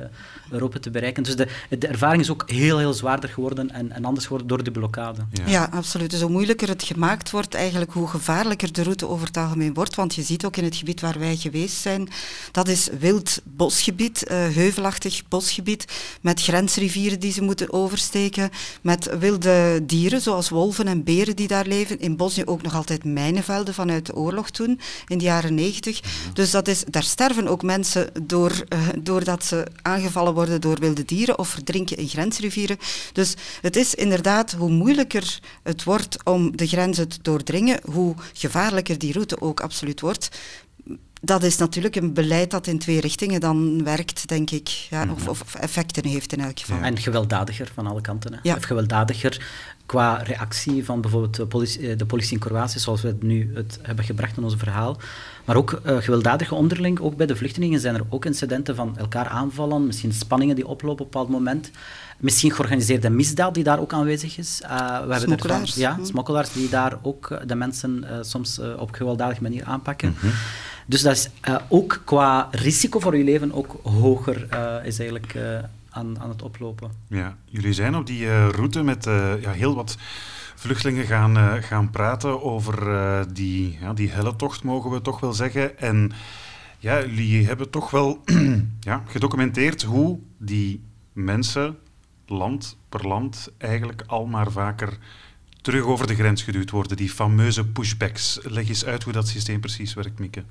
Europa 0.52 0.80
te 0.80 0.90
bereiken. 0.90 1.24
Dus 1.24 1.36
de, 1.36 1.48
de 1.80 1.88
ervaring 1.88 2.22
is 2.22 2.30
ook 2.30 2.44
heel, 2.50 2.78
heel 2.78 2.94
zwaarder 2.94 3.30
geworden 3.30 3.72
en, 3.72 3.92
en 3.92 4.06
anders 4.06 4.26
geworden 4.26 4.48
door 4.48 4.64
de 4.64 4.72
blokkade. 4.72 5.22
Ja. 5.32 5.48
ja, 5.48 5.70
absoluut. 5.72 6.12
Dus 6.12 6.22
hoe 6.22 6.30
moeilijker 6.30 6.68
het 6.68 6.84
gemaakt 6.84 7.32
wordt, 7.32 7.54
eigenlijk 7.54 7.92
hoe 7.92 8.08
gevaarlijker 8.08 8.74
de 8.74 8.84
route 8.84 9.08
over 9.08 9.28
het 9.28 9.38
algemeen 9.38 9.74
wordt. 9.74 9.96
Want 9.96 10.16
je 10.16 10.22
ziet 10.22 10.46
ook 10.46 10.58
in 10.58 10.64
het 10.64 10.76
gebied 10.76 11.02
waar 11.02 11.20
wij 11.20 11.36
geweest 11.36 11.76
zijn, 11.76 12.10
dat 12.52 12.68
is 12.68 12.90
wild 13.00 13.42
bosgebied, 13.44 14.26
uh, 14.32 14.32
heuvelachtig 14.32 15.28
bosgebied, 15.28 15.86
met 16.22 16.42
grensrivieren 16.42 17.20
die 17.20 17.32
ze 17.32 17.42
moeten 17.42 17.74
oversteken, 17.74 18.50
met 18.82 19.18
wilde 19.20 19.80
dieren 19.86 20.22
zoals 20.22 20.50
wolven 20.50 20.88
en 20.88 21.04
beren 21.04 21.36
die 21.36 21.48
daar 21.48 21.68
leven. 21.68 22.00
In 22.00 22.16
Bosnië 22.16 22.46
ook 22.46 22.62
nog 22.62 22.71
altijd 22.74 23.04
mijnenvelden 23.04 23.74
vanuit 23.74 24.06
de 24.06 24.16
oorlog 24.16 24.50
toen, 24.50 24.80
in 25.08 25.18
de 25.18 25.24
jaren 25.24 25.54
negentig. 25.54 26.00
Dus 26.34 26.52
dat 26.52 26.68
is, 26.68 26.84
daar 26.88 27.04
sterven 27.04 27.48
ook 27.48 27.64
mensen 27.64 28.10
door, 28.24 28.52
uh, 28.52 28.88
doordat 29.00 29.46
ze 29.46 29.68
aangevallen 29.82 30.34
worden 30.34 30.62
door 30.62 30.80
wilde 30.80 31.06
dieren 31.06 31.40
of 31.40 31.48
verdrinken 31.50 31.98
in 31.98 32.08
grensrivieren. 32.08 32.78
Dus 33.14 33.36
het 33.62 33.76
is 33.76 33.96
inderdaad, 33.96 34.52
hoe 34.52 34.70
moeilijker 34.72 35.40
het 35.64 35.84
wordt 35.84 36.24
om 36.24 36.58
de 36.58 36.68
grenzen 36.68 37.08
te 37.08 37.18
doordringen, 37.22 37.80
hoe 37.92 38.16
gevaarlijker 38.34 38.98
die 38.98 39.14
route 39.14 39.42
ook 39.42 39.60
absoluut 39.60 40.02
wordt. 40.02 40.30
Dat 41.24 41.44
is 41.44 41.58
natuurlijk 41.58 41.96
een 41.96 42.14
beleid 42.14 42.52
dat 42.52 42.68
in 42.68 42.80
twee 42.80 43.00
richtingen 43.00 43.40
dan 43.40 43.84
werkt, 43.84 44.28
denk 44.28 44.52
ik. 44.52 44.70
Ja, 44.70 45.08
of, 45.16 45.28
of 45.28 45.56
effecten 45.56 46.06
heeft 46.06 46.34
in 46.34 46.42
elk 46.42 46.60
geval. 46.60 46.78
Ja. 46.78 46.84
En 46.84 46.98
gewelddadiger 46.98 47.72
van 47.74 47.88
alle 47.88 48.02
kanten. 48.02 48.34
Hè? 48.34 48.40
Ja. 48.44 48.56
Of 48.56 48.64
gewelddadiger 48.64 49.46
qua 49.92 50.22
reactie 50.24 50.86
van 50.86 51.02
bijvoorbeeld 51.02 51.36
de 51.36 51.46
politie, 51.46 51.96
de 51.96 52.06
politie 52.06 52.34
in 52.34 52.40
Kroatië, 52.40 52.80
zoals 52.80 53.02
we 53.02 53.08
het 53.08 53.24
nu 53.24 53.52
het 53.54 53.80
hebben 53.82 54.06
gebracht 54.06 54.38
in 54.38 54.44
ons 54.44 54.56
verhaal. 54.58 54.98
Maar 55.46 55.56
ook 55.56 55.82
uh, 55.86 55.98
gewelddadige 55.98 56.56
onderling, 56.56 57.00
ook 57.00 57.16
bij 57.16 57.26
de 57.26 57.36
vluchtelingen 57.36 57.80
zijn 57.80 57.96
er 57.96 58.04
ook 58.10 58.26
incidenten 58.26 58.76
van 58.76 58.98
elkaar 58.98 59.28
aanvallen, 59.28 59.86
misschien 59.86 60.14
spanningen 60.14 60.56
die 60.56 60.68
oplopen 60.68 61.06
op 61.06 61.06
een 61.06 61.12
bepaald 61.12 61.30
moment. 61.30 61.72
Misschien 62.18 62.52
georganiseerde 62.52 63.10
misdaad 63.10 63.54
die 63.54 63.64
daar 63.64 63.80
ook 63.80 63.94
aanwezig 63.94 64.38
is. 64.38 64.62
Uh, 64.64 65.06
we 65.08 65.20
smokkelaars. 65.20 65.78
Ervan, 65.78 65.98
ja, 65.98 66.06
smokkelaars 66.06 66.54
die 66.54 66.70
daar 66.70 66.98
ook 67.02 67.42
de 67.46 67.56
mensen 67.56 68.04
uh, 68.04 68.18
soms 68.22 68.60
op 68.78 68.92
gewelddadige 68.92 69.42
manier 69.42 69.64
aanpakken. 69.64 70.10
Mm 70.10 70.16
-hmm. 70.20 70.32
Dus 70.86 71.02
dat 71.02 71.16
is 71.16 71.30
ook 71.68 72.02
qua 72.06 72.48
risico 72.52 73.00
voor 73.00 73.18
je 73.18 73.24
leven 73.24 73.54
ook 73.54 73.76
hoger 73.84 74.48
is 74.84 75.00
eigenlijk 75.00 75.36
aan, 75.92 76.20
aan 76.20 76.30
het 76.30 76.42
oplopen. 76.42 76.92
Ja, 77.08 77.38
jullie 77.46 77.74
zijn 77.74 77.96
op 77.96 78.06
die 78.06 78.26
uh, 78.26 78.50
route 78.50 78.84
met 78.84 79.06
uh, 79.06 79.42
ja, 79.42 79.52
heel 79.52 79.76
wat 79.76 79.98
vluchtelingen 80.56 81.06
gaan, 81.06 81.38
uh, 81.38 81.54
gaan 81.54 81.90
praten 81.90 82.44
over 82.44 83.34
die, 83.34 83.78
ja, 83.82 83.94
die 83.94 84.10
helletocht, 84.10 84.64
mogen 84.64 84.92
we 84.92 85.02
toch 85.02 85.20
wel 85.20 85.34
zeggen. 85.34 85.80
En 85.80 86.12
ja, 86.80 87.00
jullie 87.00 87.46
hebben 87.46 87.70
toch 87.70 87.92
wel 87.92 88.22
ja, 88.90 89.04
gedocumenteerd 89.08 89.84
hoe 89.84 90.20
die 90.38 90.84
mensen 91.14 91.78
land 92.26 92.78
per 92.90 93.08
land 93.08 93.52
eigenlijk 93.58 94.04
al 94.08 94.26
maar 94.26 94.52
vaker 94.52 94.98
terug 95.62 95.84
over 95.84 96.08
de 96.08 96.16
grens 96.16 96.44
geduwd 96.44 96.70
worden, 96.70 96.98
die 96.98 97.10
fameuze 97.10 97.68
pushbacks. 97.68 98.40
Leg 98.44 98.68
eens 98.68 98.86
uit 98.86 99.04
hoe 99.04 99.14
dat 99.14 99.28
systeem 99.28 99.60
precies 99.60 99.94
werkt, 99.94 100.20
Mieke. 100.20 100.44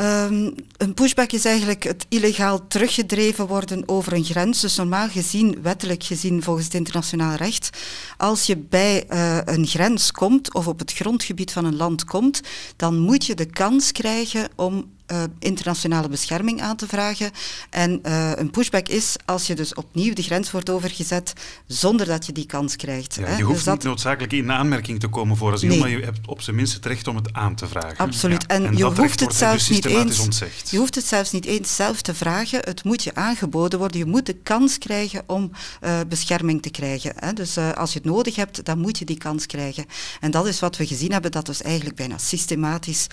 Um, 0.00 0.54
een 0.76 0.94
pushback 0.94 1.32
is 1.32 1.44
eigenlijk 1.44 1.82
het 1.82 2.06
illegaal 2.08 2.66
teruggedreven 2.66 3.46
worden 3.46 3.88
over 3.88 4.12
een 4.12 4.24
grens. 4.24 4.60
Dus 4.60 4.76
normaal 4.76 5.08
gezien, 5.08 5.58
wettelijk 5.62 6.04
gezien, 6.04 6.42
volgens 6.42 6.64
het 6.64 6.74
internationaal 6.74 7.34
recht, 7.34 7.70
als 8.16 8.46
je 8.46 8.56
bij 8.56 9.04
uh, 9.10 9.38
een 9.44 9.66
grens 9.66 10.10
komt 10.10 10.54
of 10.54 10.66
op 10.66 10.78
het 10.78 10.92
grondgebied 10.92 11.52
van 11.52 11.64
een 11.64 11.76
land 11.76 12.04
komt, 12.04 12.40
dan 12.76 12.98
moet 12.98 13.26
je 13.26 13.34
de 13.34 13.46
kans 13.46 13.92
krijgen 13.92 14.48
om 14.56 14.90
uh, 15.12 15.22
internationale 15.38 16.08
bescherming 16.08 16.60
aan 16.60 16.76
te 16.76 16.86
vragen. 16.86 17.30
En 17.70 18.00
uh, 18.06 18.30
een 18.34 18.50
pushback 18.50 18.88
is 18.88 19.16
als 19.24 19.46
je 19.46 19.54
dus 19.54 19.74
opnieuw 19.74 20.14
de 20.14 20.22
grens 20.22 20.50
wordt 20.50 20.70
overgezet 20.70 21.32
zonder 21.66 22.06
dat 22.06 22.26
je 22.26 22.32
die 22.32 22.46
kans 22.46 22.76
krijgt. 22.76 23.14
Ja, 23.14 23.24
hè. 23.24 23.36
je 23.36 23.42
hoeft 23.42 23.56
dus 23.56 23.64
dat... 23.64 23.74
niet 23.74 23.84
noodzakelijk 23.84 24.32
in 24.32 24.52
aanmerking 24.52 25.00
te 25.00 25.08
komen 25.08 25.36
voor 25.36 25.52
asiel, 25.52 25.68
nee. 25.68 25.78
maar 25.78 25.88
je 25.88 26.00
hebt 26.00 26.26
op 26.26 26.42
zijn 26.42 26.56
minst 26.56 26.74
het 26.74 26.86
recht 26.86 27.06
om 27.06 27.16
het 27.16 27.32
aan 27.32 27.54
te 27.54 27.66
vragen. 27.66 27.96
Absoluut. 27.96 28.44
Ja. 28.48 28.54
En, 28.54 28.66
en, 28.66 28.76
je 28.76 28.84
hoeft 28.84 29.20
het 29.20 29.31
zelfs 29.34 29.66
dus 29.66 29.76
niet 29.76 29.84
eens. 29.84 30.18
Ontzegd. 30.18 30.70
Je 30.70 30.78
hoeft 30.78 30.94
het 30.94 31.06
zelfs 31.06 31.30
niet 31.30 31.44
eens 31.44 31.74
zelf 31.74 32.02
te 32.02 32.14
vragen. 32.14 32.60
Het 32.60 32.84
moet 32.84 33.02
je 33.02 33.14
aangeboden 33.14 33.78
worden. 33.78 33.98
Je 33.98 34.06
moet 34.06 34.26
de 34.26 34.36
kans 34.42 34.78
krijgen 34.78 35.22
om 35.26 35.50
uh, 35.84 36.00
bescherming 36.08 36.62
te 36.62 36.70
krijgen. 36.70 37.12
Hè. 37.16 37.32
Dus 37.32 37.58
als 37.58 37.92
je 37.92 37.98
het 37.98 38.08
nodig 38.08 38.36
hebt, 38.36 38.64
dan 38.64 38.78
moet 38.78 38.98
je 38.98 39.04
die 39.04 39.18
kans 39.18 39.46
krijgen. 39.46 39.84
En 40.20 40.30
dat 40.30 40.46
is 40.46 40.60
wat 40.60 40.76
we 40.76 40.86
gezien 40.86 41.12
hebben, 41.12 41.30
dat 41.30 41.46
dus 41.46 41.62
eigenlijk 41.62 41.96
bijna 41.96 42.18
systematisch 42.18 43.06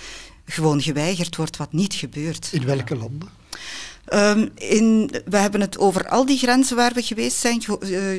gewoon 0.46 0.82
geweigerd 0.82 1.36
wordt, 1.36 1.58
wat 1.58 1.74
niet 1.74 1.94
gebeurt. 1.94 2.50
In 2.52 2.66
welke 2.66 2.96
landen? 2.96 3.30
Um, 4.14 4.50
in, 4.56 5.12
we 5.26 5.38
hebben 5.38 5.62
het 5.62 5.78
over 5.78 6.08
al 6.08 6.26
die 6.26 6.38
grenzen 6.38 6.76
waar 6.76 6.94
we 6.94 7.02
geweest 7.02 7.38
zijn 7.38 7.64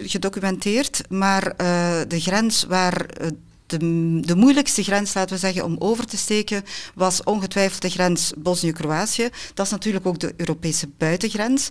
gedocumenteerd, 0.09 1.03
maar 1.09 1.47
uh, 1.47 2.01
de 2.09 2.21
grens 2.21 2.65
waar 2.65 3.07
uh, 3.21 3.29
de, 3.71 4.21
de, 4.21 4.37
moeilijkste 4.37 4.83
grens, 4.83 5.15
laten 5.15 5.35
we 5.35 5.41
zeggen, 5.41 5.65
om 5.65 5.77
over 5.79 6.07
te 6.07 6.17
steken, 6.17 6.65
was 6.95 7.25
ongetwijfeld 7.25 7.83
de 7.83 7.91
grens 7.91 8.33
Bosnië-Kroatië. 8.39 9.29
Dat 9.55 9.67
is 9.67 9.73
natuurlijk 9.73 10.07
ook 10.07 10.19
de 10.19 10.35
Europese 10.37 10.89
buitengrens. 10.99 11.71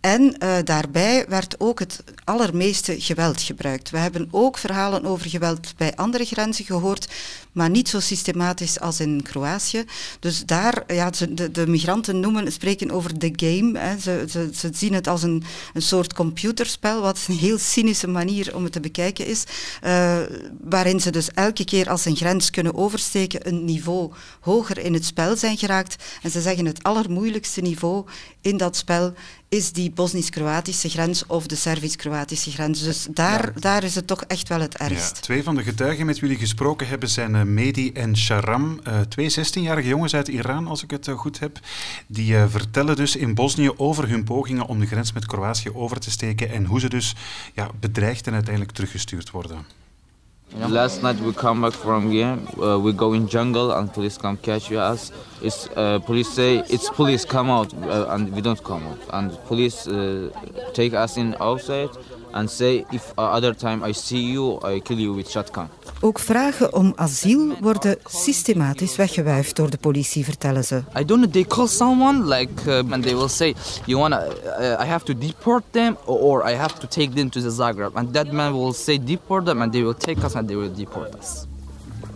En 0.00 0.22
uh, 0.22 0.56
daarbij 0.64 1.24
werd 1.28 1.54
ook 1.58 1.78
het 1.78 2.02
allermeeste 2.24 3.00
geweld 3.00 3.42
gebruikt. 3.42 3.90
We 3.90 3.98
hebben 3.98 4.28
ook 4.30 4.58
verhalen 4.58 5.04
over 5.04 5.30
geweld 5.30 5.76
bij 5.76 5.96
andere 5.96 6.24
grenzen 6.24 6.64
gehoord, 6.64 7.08
maar 7.52 7.70
niet 7.70 7.88
zo 7.88 8.00
systematisch 8.00 8.80
als 8.80 9.00
in 9.00 9.22
Kroatië. 9.22 9.84
Dus 10.20 10.44
daar, 10.46 10.84
ja, 10.86 11.10
de, 11.30 11.50
de 11.50 11.66
migranten 11.66 12.20
noemen, 12.20 12.52
spreken 12.52 12.90
over 12.90 13.18
the 13.18 13.32
game. 13.36 13.78
Hè. 13.78 13.98
Ze, 13.98 14.24
ze, 14.54 14.70
zien 14.72 14.94
het 14.94 15.08
als 15.08 15.22
een, 15.22 15.44
een 15.74 15.82
soort 15.82 16.12
computerspel, 16.12 17.00
wat 17.00 17.18
een 17.28 17.36
heel 17.36 17.58
cynische 17.58 18.08
manier 18.08 18.54
om 18.54 18.62
het 18.62 18.72
te 18.72 18.80
bekijken 18.80 19.26
is, 19.26 19.44
uh, 19.84 20.18
waarin 20.60 21.00
ze 21.00 21.10
dus 21.10 21.34
elke 21.40 21.64
keer 21.64 21.88
als 21.88 22.02
ze 22.02 22.08
een 22.08 22.16
grens 22.16 22.50
kunnen 22.50 22.74
oversteken, 22.74 23.48
een 23.48 23.64
niveau 23.64 24.12
hoger 24.40 24.78
in 24.78 24.94
het 24.94 25.04
spel 25.04 25.36
zijn 25.36 25.58
geraakt. 25.58 26.04
En 26.22 26.30
ze 26.30 26.40
zeggen 26.40 26.66
het 26.66 26.82
allermoeilijkste 26.82 27.60
niveau 27.60 28.06
in 28.40 28.56
dat 28.56 28.76
spel 28.76 29.14
is 29.48 29.72
die 29.72 29.90
Bosnisch-Kroatische 29.90 30.88
grens 30.88 31.26
of 31.26 31.46
de 31.46 31.54
Servisch-Kroatische 31.54 32.50
grens. 32.50 32.82
Dus 32.82 33.06
daar, 33.10 33.46
ja. 33.54 33.60
daar 33.60 33.84
is 33.84 33.94
het 33.94 34.06
toch 34.06 34.22
echt 34.22 34.48
wel 34.48 34.60
het 34.60 34.76
ergst. 34.76 35.16
Ja, 35.16 35.22
twee 35.22 35.42
van 35.42 35.54
de 35.54 35.62
getuigen 35.62 36.06
met 36.06 36.18
wie 36.18 36.28
jullie 36.28 36.44
gesproken 36.44 36.88
hebben 36.88 37.08
zijn 37.08 37.34
uh, 37.34 37.42
Mehdi 37.42 37.92
en 37.92 38.16
Sharam, 38.16 38.80
uh, 38.88 39.00
twee 39.00 39.30
16-jarige 39.30 39.88
jongens 39.88 40.14
uit 40.14 40.28
Iran, 40.28 40.66
als 40.66 40.82
ik 40.82 40.90
het 40.90 41.06
uh, 41.06 41.18
goed 41.18 41.38
heb. 41.38 41.58
Die 42.06 42.36
vertellen 42.36 42.96
dus 42.96 43.16
in 43.16 43.34
Bosnië 43.34 43.70
over 43.76 44.08
hun 44.08 44.24
pogingen 44.24 44.66
om 44.66 44.80
de 44.80 44.86
grens 44.86 45.12
met 45.12 45.26
Kroatië 45.26 45.70
over 45.72 46.00
te 46.00 46.10
steken 46.10 46.50
en 46.50 46.64
hoe 46.64 46.80
ze 46.80 46.88
dus 46.88 47.14
ja, 47.54 47.70
bedreigd 47.80 48.26
en 48.26 48.32
uiteindelijk 48.32 48.74
teruggestuurd 48.74 49.30
worden. 49.30 49.79
Last 50.56 51.02
night 51.02 51.16
we 51.20 51.32
come 51.32 51.62
back 51.62 51.72
from 51.72 52.10
game. 52.10 52.48
Uh, 52.60 52.78
we 52.78 52.92
go 52.92 53.12
in 53.12 53.28
jungle 53.28 53.70
and 53.72 53.92
police 53.92 54.18
come 54.18 54.36
catch 54.36 54.72
us. 54.72 55.12
It's 55.40 55.68
uh, 55.76 56.00
police 56.00 56.28
say 56.28 56.58
it's 56.68 56.90
police 56.90 57.24
come 57.24 57.48
out 57.50 57.72
uh, 57.84 58.06
and 58.10 58.32
we 58.32 58.40
don't 58.40 58.62
come 58.64 58.84
out. 58.86 58.98
And 59.10 59.32
police 59.46 59.84
take 60.74 60.92
us 60.94 61.16
in 61.16 61.36
outside 61.40 61.90
and 62.32 62.50
say 62.50 62.84
if 62.90 63.12
other 63.14 63.54
time 63.54 63.88
I 63.88 63.92
see 63.92 64.30
you, 64.32 64.58
I 64.62 64.80
kill 64.80 64.98
you 64.98 65.14
with 65.14 65.30
shotgun. 65.30 65.68
Ook 66.00 66.18
vragen 66.18 66.74
om 66.74 66.92
asiel 66.96 67.56
worden 67.60 67.98
systematisch 68.04 68.96
weggewuifd 68.96 69.56
door 69.56 69.70
de 69.70 69.76
politie, 69.76 70.24
vertellen 70.24 70.64
ze. 70.64 70.82
I 70.98 71.04
don't 71.04 71.20
know, 71.20 71.32
they 71.32 71.44
call 71.44 71.66
someone 71.66 72.36
like 72.36 72.70
uh, 72.70 72.92
and 72.92 73.02
they 73.02 73.14
will 73.14 73.28
say, 73.28 73.54
you 73.86 73.98
wanna, 73.98 74.26
uh, 74.26 74.84
I 74.84 74.86
have 74.86 75.04
to 75.04 75.14
deport 75.18 75.62
them 75.70 75.96
or 76.04 76.50
I 76.50 76.54
have 76.54 76.78
to 76.78 76.86
take 76.86 77.14
them 77.14 77.30
to 77.30 77.40
the 77.40 77.50
Zagreb. 77.50 77.94
And 77.94 78.12
that 78.12 78.32
man 78.32 78.52
will 78.52 78.72
say 78.72 78.98
deport 78.98 79.44
them 79.44 79.62
and 79.62 79.72
they 79.72 79.82
will 79.82 79.98
take 79.98 80.24
us 80.24 80.34
and 80.34 80.48
they 80.48 80.56
will 80.56 80.74
deport 80.74 81.14
us. 81.14 81.46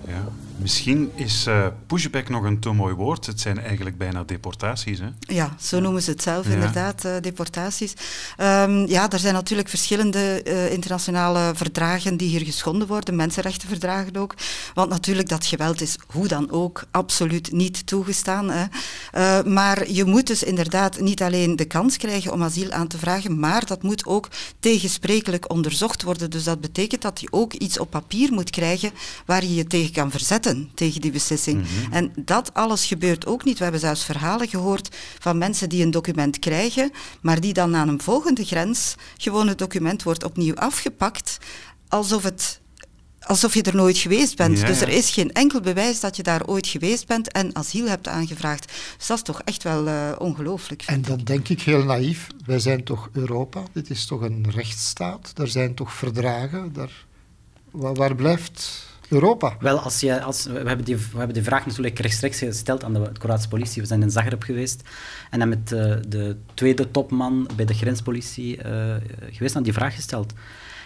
Ja. 0.09 0.44
Misschien 0.57 1.11
is 1.15 1.47
uh, 1.47 1.67
pushback 1.87 2.29
nog 2.29 2.45
een 2.45 2.61
te 2.61 2.71
mooi 2.71 2.95
woord. 2.95 3.27
Het 3.27 3.41
zijn 3.41 3.59
eigenlijk 3.59 3.99
bijna 3.99 4.23
deportaties. 4.25 4.99
Hè? 4.99 5.07
Ja, 5.19 5.57
zo 5.61 5.81
noemen 5.81 6.03
ze 6.03 6.11
het 6.11 6.23
zelf 6.23 6.47
ja. 6.47 6.53
inderdaad, 6.53 7.05
uh, 7.05 7.13
deportaties. 7.21 7.93
Um, 8.39 8.87
ja, 8.87 9.11
er 9.11 9.19
zijn 9.19 9.35
natuurlijk 9.35 9.69
verschillende 9.69 10.41
uh, 10.45 10.73
internationale 10.73 11.53
verdragen 11.55 12.17
die 12.17 12.29
hier 12.29 12.45
geschonden 12.45 12.89
worden, 12.89 13.17
mensenrechtenverdragen 13.17 14.17
ook. 14.17 14.35
Want 14.75 14.91
natuurlijk, 14.91 15.29
dat 15.29 15.47
geweld 15.47 15.81
is 15.81 15.97
hoe 16.07 16.29
dan 16.29 16.51
ook 16.51 16.85
absoluut 16.91 17.53
niet 17.53 17.87
toegestaan. 17.87 18.51
Hè. 18.51 18.65
maar 19.45 19.91
je 19.91 20.05
moet 20.05 20.27
dus 20.27 20.43
inderdaad 20.43 21.01
niet 21.01 21.23
alleen 21.23 21.57
de 21.57 21.65
kans 21.65 21.97
krijgen 21.97 22.33
om 22.33 22.43
asiel 22.43 22.71
aan 22.71 22.89
te 22.89 22.99
vragen, 22.99 23.39
maar 23.39 23.67
dat 23.67 23.83
moet 23.83 24.07
ook 24.07 24.29
tegensprekelijk 24.61 25.51
onderzocht 25.51 26.03
worden. 26.03 26.31
Dus 26.31 26.45
dat 26.45 26.61
betekent 26.61 27.03
dat 27.03 27.21
je 27.21 27.29
ook 27.31 27.53
iets 27.53 27.79
op 27.79 27.91
papier 27.91 28.33
moet 28.33 28.51
krijgen 28.51 28.91
waar 29.27 29.43
je 29.45 29.55
je 29.55 29.67
tegen 29.67 29.93
kan 29.93 30.11
verzetten 30.11 30.44
tegen 30.75 31.01
die 31.01 31.11
beslissing. 31.11 31.57
Mm-hmm. 31.57 31.93
En 31.93 32.13
dat 32.25 32.55
alles 32.55 32.87
gebeurt 32.87 33.27
ook 33.27 33.45
niet. 33.45 33.57
We 33.57 33.63
hebben 33.63 33.81
zelfs 33.81 34.05
verhalen 34.05 34.49
gehoord 34.49 34.97
van 35.19 35.39
mensen 35.39 35.69
die 35.69 35.83
een 35.83 35.91
document 35.91 36.39
krijgen, 36.39 36.91
maar 37.21 37.41
die 37.41 37.53
dan 37.53 37.77
aan 37.77 37.89
een 37.89 38.01
volgende 38.01 38.45
grens 38.45 38.95
gewoon 39.17 39.49
het 39.49 39.59
document 39.59 40.03
wordt 40.03 40.25
opnieuw 40.25 40.55
afgepakt, 40.55 41.39
alsof 41.89 42.23
het 42.23 42.63
alsof 43.27 43.55
je 43.55 43.63
er 43.63 43.77
nooit 43.77 43.99
geweest 43.99 44.37
bent. 44.37 44.59
Ja, 44.59 44.67
dus 44.67 44.79
ja. 44.79 44.87
er 44.87 44.93
is 44.93 45.11
geen 45.11 45.33
enkel 45.33 45.61
bewijs 45.61 46.01
dat 46.01 46.17
je 46.17 46.23
daar 46.23 46.47
ooit 46.47 46.67
geweest 46.67 47.07
bent 47.07 47.33
en 47.33 47.57
asiel 47.57 47.89
hebt 47.89 48.09
aangevraagd. 48.09 48.73
Dus 48.97 49.07
dat 49.07 49.17
is 49.17 49.23
toch 49.23 49.43
echt 49.45 49.63
wel 49.63 49.87
uh, 49.87 50.13
ongelooflijk. 50.19 50.83
En 50.87 51.03
dan 51.03 51.21
denk 51.25 51.49
ik 51.49 51.63
heel 51.63 51.85
naïef, 51.85 52.27
wij 52.47 52.59
zijn 52.59 52.85
toch 52.85 53.09
Europa, 53.13 53.63
dit 53.73 53.91
is 53.91 54.07
toch 54.07 54.21
een 54.21 54.51
rechtsstaat, 54.51 55.33
er 55.37 55.49
zijn 55.49 55.75
toch 55.75 55.93
verdragen, 55.93 56.73
daar, 56.73 57.05
waar, 57.71 57.95
waar 57.95 58.15
blijft 58.15 58.93
Europa? 59.09 59.57
Wel, 59.61 59.79
als 59.79 60.01
je, 60.01 60.23
als, 60.23 60.45
we, 60.45 60.53
hebben 60.53 60.85
die, 60.85 60.97
we 60.97 61.17
hebben 61.17 61.35
die 61.35 61.43
vraag 61.43 61.67
natuurlijk 61.67 61.99
rechtstreeks 61.99 62.39
gesteld 62.39 62.85
aan 62.85 62.93
de 62.93 63.11
Kroatische 63.19 63.49
politie. 63.49 63.83
We 63.83 63.89
zijn 63.89 64.03
in 64.03 64.11
Zagreb 64.11 64.43
geweest 64.43 64.83
en 65.31 65.39
dan 65.39 65.49
met 65.49 65.73
uh, 65.73 65.95
de 66.09 66.37
tweede 66.55 66.91
topman 66.91 67.49
bij 67.57 67.65
de 67.65 67.75
grenspolitie 67.75 68.59
uh, 68.67 68.95
geweest 69.31 69.55
en 69.55 69.63
die 69.63 69.73
vraag 69.73 69.95
gesteld. 69.95 70.33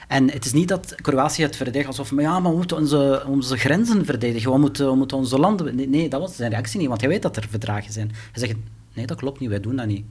En 0.09 0.31
het 0.31 0.45
is 0.45 0.53
niet 0.53 0.69
dat 0.69 0.95
Kroatië 0.95 1.43
het 1.43 1.57
verdedigt 1.57 1.87
alsof 1.87 2.13
maar 2.13 2.25
ja, 2.25 2.41
maar 2.41 2.51
we 2.51 2.57
moeten 2.57 2.77
onze, 2.77 3.25
onze 3.27 3.57
grenzen 3.57 4.05
verdedigen, 4.05 4.53
we 4.53 4.59
moeten, 4.59 4.87
we 4.87 4.95
moeten 4.95 5.17
onze 5.17 5.39
landen... 5.39 5.77
Nee, 5.77 5.89
nee, 5.89 6.09
dat 6.09 6.21
was 6.21 6.37
zijn 6.37 6.51
reactie 6.51 6.79
niet, 6.79 6.89
want 6.89 7.01
hij 7.01 7.11
weet 7.11 7.23
dat 7.23 7.37
er 7.37 7.47
verdragen 7.51 7.93
zijn. 7.93 8.11
Hij 8.33 8.47
zegt, 8.47 8.55
nee, 8.95 9.07
dat 9.07 9.17
klopt 9.17 9.41
niet, 9.41 9.49
wij 9.49 9.61
doen 9.61 9.77
dat 9.77 9.87
niet. 9.87 10.05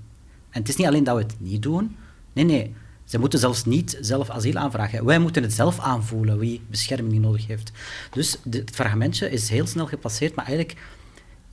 En 0.50 0.60
het 0.60 0.70
is 0.70 0.76
niet 0.76 0.88
alleen 0.88 1.04
dat 1.04 1.16
we 1.16 1.22
het 1.22 1.36
niet 1.38 1.62
doen, 1.62 1.96
nee, 2.34 2.46
nee. 2.46 2.76
Ze 3.08 3.20
moeten 3.20 3.40
zelfs 3.40 3.66
niet 3.66 3.98
zelf 4.02 4.30
asiel 4.30 4.56
aanvragen. 4.56 5.06
Wij 5.06 5.20
moeten 5.20 5.44
het 5.44 5.54
zelf 5.54 5.80
aanvoelen 5.80 6.40
wie 6.40 6.62
bescherming 6.70 7.22
nodig 7.22 7.48
heeft. 7.48 7.72
Dus 8.12 8.38
het 8.50 8.70
fragmentje 8.74 9.30
is 9.30 9.50
heel 9.50 9.68
snel 9.68 9.86
gepasseerd, 9.86 10.36
maar 10.36 10.46
eigenlijk, 10.46 10.80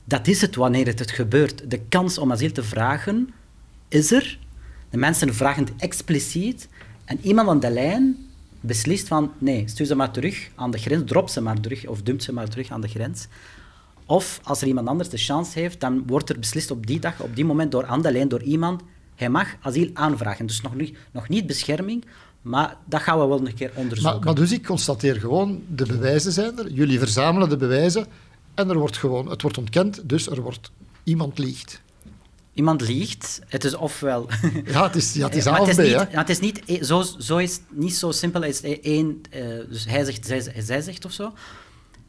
dat 0.05 0.27
is 0.27 0.41
het 0.41 0.55
wanneer 0.55 0.87
het, 0.87 1.11
gebeurt. 1.11 1.71
De 1.71 1.81
kans 1.89 2.19
om 2.19 2.33
asiel 2.33 2.53
te 2.53 2.63
vragen 2.63 3.35
is 3.89 4.13
er. 4.13 4.39
De 4.91 4.97
mensen 4.97 5.35
vragen 5.35 5.65
het 5.65 5.73
expliciet. 5.79 6.69
En 7.05 7.19
iemand 7.23 7.49
aan 7.49 7.61
de 7.61 7.71
lijn 7.71 8.17
beslist 8.61 9.09
van, 9.09 9.33
nee, 9.39 9.69
stuur 9.69 9.87
ze 9.87 9.95
maar 9.95 10.11
terug 10.11 10.51
aan 10.55 10.71
de 10.71 10.79
grens, 10.79 11.03
drop 11.07 11.29
ze 11.29 11.41
maar 11.41 11.61
terug 11.61 11.87
of 11.87 12.03
dumpt 12.03 12.23
ze 12.23 12.33
maar 12.33 12.49
terug 12.49 12.71
aan 12.71 12.81
de 12.81 12.89
grens. 12.89 13.27
Of 14.07 14.41
als 14.43 14.61
er 14.61 14.67
iemand 14.67 14.89
anders 14.89 15.09
de 15.09 15.17
chance 15.17 15.59
heeft, 15.59 15.81
dan 15.81 16.03
wordt 16.07 16.29
er 16.29 16.39
beslist 16.39 16.71
op 16.71 16.87
die 16.87 17.01
dag, 17.01 17.21
op 17.21 17.37
die 17.37 17.45
moment 17.45 17.73
door 17.73 17.87
aan 17.87 18.03
de 18.03 18.13
lijn, 18.13 18.29
door 18.29 18.43
iemand, 18.43 18.83
hij 19.15 19.29
mag 19.29 19.49
asiel 19.61 19.91
aanvragen. 19.93 20.47
Dus 20.47 20.61
nog 20.61 20.75
niet, 20.75 20.97
nog 21.13 21.29
niet 21.29 21.47
bescherming, 21.47 22.05
maar 22.43 22.77
dat 22.85 23.03
gaan 23.03 23.19
we 23.19 23.27
wel 23.27 23.47
een 23.47 23.55
keer 23.55 23.71
onderzoeken. 23.75 24.17
Maar, 24.17 24.25
maar 24.25 24.35
dus 24.35 24.53
ik 24.53 24.67
constateer 24.67 25.15
gewoon, 25.15 25.63
de 25.69 25.87
bewijzen 25.87 26.33
zijn 26.33 26.59
er, 26.59 26.71
jullie 26.71 26.99
verzamelen 26.99 27.49
de 27.49 27.57
bewijzen 27.57 28.07
en 28.55 28.71
er 28.71 28.79
wordt 28.79 28.97
gewoon, 28.97 29.31
het 29.31 29.43
wordt 29.43 29.59
ontkend, 29.59 30.09
dus 30.09 30.27
er 30.27 30.41
wordt, 30.41 30.71
iemand 31.05 31.39
liegt. 31.39 31.83
Iemand 32.55 32.81
liegt, 32.81 33.41
het 33.47 33.65
is 33.65 33.75
ofwel... 33.75 34.29
Ja, 34.65 34.83
het 34.83 34.95
is, 34.95 35.13
ja, 35.13 35.25
het 35.27 35.35
is 35.35 35.47
A 35.49 35.61
of 35.61 35.67
het 35.67 35.77
B, 35.77 35.81
is 35.81 35.87
niet, 35.87 36.11
hè. 36.11 36.19
het 36.19 36.29
is 36.29 36.41
niet, 36.41 36.63
e- 36.67 36.83
zo, 36.83 37.03
zo 37.19 37.37
is 37.37 37.61
niet 37.71 37.95
zo 37.95 38.11
simpel 38.11 38.45
als 38.45 38.61
één, 38.61 39.21
uh, 39.31 39.41
dus 39.69 39.85
hij 39.85 40.05
zegt, 40.05 40.27
zij, 40.27 40.53
zij 40.59 40.81
zegt 40.81 41.05
of 41.05 41.13
zo. 41.13 41.33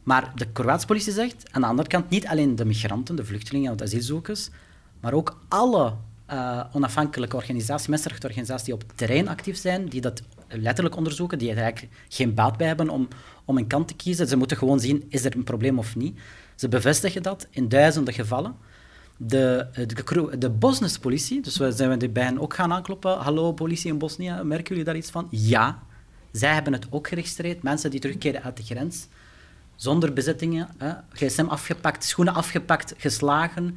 Maar 0.02 0.32
de 0.34 0.46
Kroatische 0.46 0.86
politie 0.86 1.12
zegt, 1.12 1.44
aan 1.50 1.60
de 1.60 1.66
andere 1.66 1.88
kant, 1.88 2.10
niet 2.10 2.26
alleen 2.26 2.56
de 2.56 2.64
migranten, 2.64 3.16
de 3.16 3.24
vluchtelingen 3.24 3.70
en 3.70 3.76
de 3.76 3.84
asielzoekers, 3.84 4.48
maar 5.00 5.12
ook 5.12 5.38
alle 5.48 5.94
uh, 6.32 6.64
onafhankelijke 6.72 7.36
organisaties, 7.36 7.86
mensenrechtenorganisaties 7.86 8.64
die 8.64 8.74
op 8.74 8.80
het 8.80 8.96
terrein 8.96 9.28
actief 9.28 9.56
zijn, 9.56 9.88
die 9.88 10.00
dat 10.00 10.22
letterlijk 10.48 10.96
onderzoeken, 10.96 11.38
die 11.38 11.50
er 11.50 11.58
eigenlijk 11.58 11.92
geen 12.08 12.34
baat 12.34 12.56
bij 12.56 12.66
hebben 12.66 12.88
om, 12.88 13.08
om 13.44 13.56
een 13.56 13.66
kant 13.66 13.88
te 13.88 13.94
kiezen. 13.94 14.28
Ze 14.28 14.36
moeten 14.36 14.56
gewoon 14.56 14.80
zien, 14.80 15.04
is 15.08 15.24
er 15.24 15.36
een 15.36 15.44
probleem 15.44 15.78
of 15.78 15.96
niet. 15.96 16.18
Ze 16.54 16.68
bevestigen 16.68 17.22
dat 17.22 17.46
in 17.50 17.68
duizenden 17.68 18.14
gevallen. 18.14 18.54
De, 19.16 19.66
de, 19.86 20.38
de 20.38 20.50
Bosnische 20.50 21.00
politie, 21.00 21.42
dus 21.42 21.56
we 21.56 21.72
zijn 21.72 21.98
we 21.98 22.08
bij 22.08 22.24
hen 22.24 22.40
ook 22.40 22.54
gaan 22.54 22.72
aankloppen. 22.72 23.18
Hallo, 23.18 23.52
politie 23.52 23.90
in 23.90 23.98
Bosnië, 23.98 24.40
merken 24.42 24.68
jullie 24.68 24.84
daar 24.84 24.96
iets 24.96 25.10
van? 25.10 25.28
Ja, 25.30 25.82
zij 26.32 26.52
hebben 26.52 26.72
het 26.72 26.86
ook 26.90 27.08
geregistreerd. 27.08 27.62
Mensen 27.62 27.90
die 27.90 28.00
terugkeren 28.00 28.42
uit 28.42 28.56
de 28.56 28.62
grens, 28.62 29.08
zonder 29.74 30.12
bezittingen, 30.12 30.68
hè, 30.78 30.92
gsm 31.12 31.46
afgepakt, 31.46 32.04
schoenen 32.04 32.34
afgepakt, 32.34 32.94
geslagen. 32.96 33.76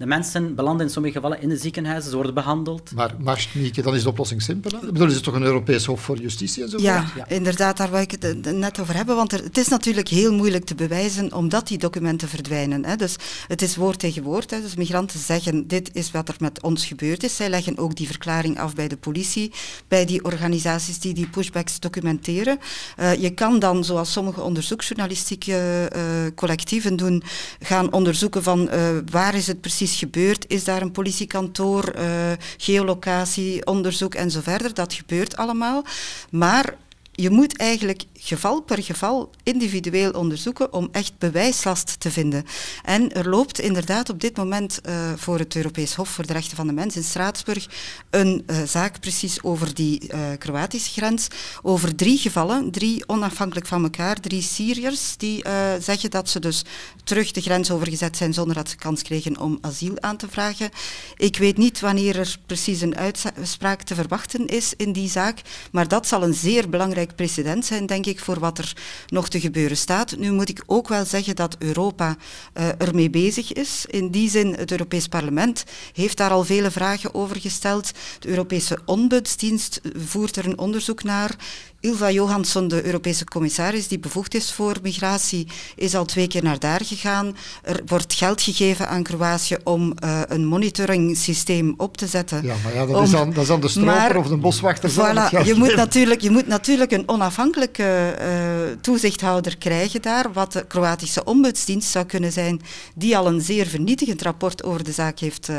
De 0.00 0.06
mensen 0.06 0.54
belanden 0.54 0.86
in 0.86 0.92
sommige 0.92 1.14
gevallen 1.14 1.42
in 1.42 1.48
de 1.48 1.56
ziekenhuizen, 1.56 2.10
ze 2.10 2.16
worden 2.16 2.34
behandeld. 2.34 2.92
Maar, 2.94 3.14
maar 3.18 3.48
Nieke, 3.54 3.82
dan 3.82 3.94
is 3.94 4.02
de 4.02 4.08
oplossing 4.08 4.42
simpel. 4.42 4.70
Hè? 4.70 4.86
Ik 4.86 4.92
bedoel, 4.92 5.08
is 5.08 5.14
het 5.14 5.22
toch 5.22 5.34
een 5.34 5.42
Europees 5.42 5.84
Hof 5.84 6.00
voor 6.00 6.18
Justitie 6.18 6.62
en 6.62 6.68
zo? 6.68 6.78
Ja, 6.80 7.12
ja, 7.16 7.28
inderdaad, 7.28 7.76
daar 7.76 7.90
wil 7.90 8.00
ik 8.00 8.10
het 8.10 8.54
net 8.54 8.80
over 8.80 8.94
hebben. 8.94 9.16
Want 9.16 9.32
er, 9.32 9.42
het 9.42 9.58
is 9.58 9.68
natuurlijk 9.68 10.08
heel 10.08 10.32
moeilijk 10.32 10.64
te 10.64 10.74
bewijzen, 10.74 11.32
omdat 11.32 11.68
die 11.68 11.78
documenten 11.78 12.28
verdwijnen. 12.28 12.84
Hè. 12.84 12.96
Dus 12.96 13.16
het 13.48 13.62
is 13.62 13.76
woord 13.76 13.98
tegen 13.98 14.22
woord. 14.22 14.50
Hè. 14.50 14.60
Dus 14.60 14.74
migranten 14.74 15.20
zeggen, 15.20 15.66
dit 15.68 15.90
is 15.92 16.10
wat 16.10 16.28
er 16.28 16.36
met 16.38 16.62
ons 16.62 16.86
gebeurd 16.86 17.22
is. 17.22 17.36
Zij 17.36 17.48
leggen 17.48 17.78
ook 17.78 17.96
die 17.96 18.06
verklaring 18.06 18.58
af 18.58 18.74
bij 18.74 18.88
de 18.88 18.96
politie, 18.96 19.52
bij 19.88 20.04
die 20.04 20.24
organisaties 20.24 20.98
die 20.98 21.14
die 21.14 21.28
pushbacks 21.28 21.80
documenteren. 21.80 22.58
Uh, 22.98 23.14
je 23.14 23.30
kan 23.30 23.58
dan, 23.58 23.84
zoals 23.84 24.12
sommige 24.12 24.40
onderzoeksjournalistieke 24.42 25.90
uh, 25.96 26.02
collectieven 26.34 26.96
doen, 26.96 27.22
gaan 27.60 27.92
onderzoeken 27.92 28.42
van 28.42 28.60
uh, 28.72 28.88
waar 29.10 29.34
is 29.34 29.46
het 29.46 29.60
precies 29.60 29.88
gebeurd? 29.96 30.44
Is 30.48 30.64
daar 30.64 30.82
een 30.82 30.92
politiekantoor, 30.92 31.92
uh, 31.96 32.32
geolocatie, 32.56 33.66
onderzoek 33.66 34.14
en 34.14 34.30
zo 34.30 34.40
verder? 34.40 34.74
Dat 34.74 34.92
gebeurt 34.92 35.36
allemaal. 35.36 35.84
Maar 36.30 36.76
je 37.12 37.30
moet 37.30 37.56
eigenlijk 37.56 38.02
geval 38.22 38.60
per 38.60 38.82
geval 38.82 39.30
individueel 39.42 40.10
onderzoeken 40.10 40.72
om 40.72 40.88
echt 40.92 41.12
bewijslast 41.18 42.00
te 42.00 42.10
vinden. 42.10 42.44
En 42.84 43.12
er 43.12 43.28
loopt 43.28 43.60
inderdaad 43.60 44.08
op 44.08 44.20
dit 44.20 44.36
moment 44.36 44.80
uh, 44.82 45.12
voor 45.16 45.38
het 45.38 45.56
Europees 45.56 45.94
Hof 45.94 46.08
voor 46.08 46.26
de 46.26 46.32
Rechten 46.32 46.56
van 46.56 46.66
de 46.66 46.72
Mens 46.72 46.96
in 46.96 47.02
Straatsburg 47.02 47.66
een 48.10 48.44
uh, 48.46 48.62
zaak 48.62 49.00
precies 49.00 49.42
over 49.42 49.74
die 49.74 50.12
uh, 50.12 50.18
Kroatische 50.38 50.90
grens, 50.90 51.28
over 51.62 51.94
drie 51.94 52.18
gevallen, 52.18 52.70
drie 52.70 53.08
onafhankelijk 53.08 53.66
van 53.66 53.82
elkaar, 53.82 54.20
drie 54.20 54.42
Syriërs 54.42 55.16
die 55.16 55.44
zeggen 55.80 56.10
dat 56.10 56.28
ze 56.28 56.38
dus 56.40 56.64
terug 57.04 57.30
de 57.30 57.40
grens 57.40 57.70
overgezet 57.70 58.16
zijn 58.16 58.34
zonder 58.34 58.54
dat 58.54 58.68
ze 58.68 58.76
kans 58.76 59.02
kregen 59.02 59.40
om 59.40 59.58
asiel 59.60 60.00
aan 60.00 60.16
te 60.16 60.28
vragen. 60.28 60.70
Ik 61.16 61.36
weet 61.36 61.56
niet 61.56 61.80
wanneer 61.80 62.18
er 62.18 62.36
precies 62.46 62.80
een 62.80 62.96
uitspraak 62.96 63.82
te 63.82 63.94
verwachten 63.94 64.46
is 64.46 64.74
in 64.76 64.92
die 64.92 65.08
zaak, 65.08 65.40
maar 65.72 65.88
dat 65.88 66.06
zal 66.06 66.22
een 66.22 66.34
zeer 66.34 66.68
belangrijk 66.68 67.14
precedent 67.14 67.64
zijn, 67.64 67.86
denk 67.86 68.06
ik 68.06 68.09
voor 68.18 68.38
wat 68.38 68.58
er 68.58 68.76
nog 69.08 69.28
te 69.28 69.40
gebeuren 69.40 69.76
staat. 69.76 70.16
Nu 70.16 70.32
moet 70.32 70.48
ik 70.48 70.62
ook 70.66 70.88
wel 70.88 71.04
zeggen 71.04 71.36
dat 71.36 71.56
Europa 71.58 72.16
uh, 72.54 72.68
ermee 72.78 73.10
bezig 73.10 73.52
is. 73.52 73.86
In 73.86 74.10
die 74.10 74.30
zin, 74.30 74.54
het 74.54 74.70
Europees 74.70 75.08
Parlement 75.08 75.64
heeft 75.92 76.16
daar 76.16 76.30
al 76.30 76.44
vele 76.44 76.70
vragen 76.70 77.14
over 77.14 77.40
gesteld. 77.40 77.90
De 78.18 78.28
Europese 78.28 78.78
Ombudsdienst 78.84 79.80
voert 79.96 80.36
er 80.36 80.46
een 80.46 80.58
onderzoek 80.58 81.02
naar. 81.02 81.36
Ilva 81.80 82.10
Johansson, 82.10 82.68
de 82.68 82.84
Europese 82.84 83.24
commissaris 83.24 83.88
die 83.88 83.98
bevoegd 83.98 84.34
is 84.34 84.52
voor 84.52 84.76
migratie, 84.82 85.46
is 85.76 85.94
al 85.94 86.04
twee 86.04 86.26
keer 86.26 86.42
naar 86.42 86.58
daar 86.58 86.80
gegaan. 86.84 87.36
Er 87.62 87.80
wordt 87.86 88.14
geld 88.14 88.42
gegeven 88.42 88.88
aan 88.88 89.02
Kroatië 89.02 89.56
om 89.64 89.94
uh, 90.04 90.20
een 90.28 90.46
monitoringsysteem 90.46 91.74
op 91.76 91.96
te 91.96 92.06
zetten. 92.06 92.42
Ja, 92.42 92.54
maar 92.64 92.74
ja, 92.74 92.86
dat, 92.86 92.96
om, 92.96 93.02
is, 93.02 93.10
dan, 93.10 93.32
dat 93.32 93.42
is 93.42 93.48
dan 93.48 93.60
de 93.60 93.68
stroper 93.68 93.92
maar, 93.92 94.16
of 94.16 94.26
de 94.26 94.36
boswachter. 94.36 94.90
Voilà, 94.90 95.44
je, 95.44 95.54
moet 95.56 95.74
natuurlijk, 95.74 96.20
je 96.20 96.30
moet 96.30 96.46
natuurlijk 96.46 96.92
een 96.92 97.08
onafhankelijke 97.08 98.16
uh, 98.20 98.76
toezichthouder 98.80 99.58
krijgen 99.58 100.02
daar, 100.02 100.32
wat 100.32 100.52
de 100.52 100.66
Kroatische 100.66 101.24
ombudsdienst 101.24 101.90
zou 101.90 102.04
kunnen 102.04 102.32
zijn, 102.32 102.60
die 102.94 103.16
al 103.16 103.26
een 103.26 103.40
zeer 103.40 103.66
vernietigend 103.66 104.22
rapport 104.22 104.64
over 104.64 104.84
de 104.84 104.92
zaak 104.92 105.18
heeft 105.18 105.48
uh, 105.48 105.56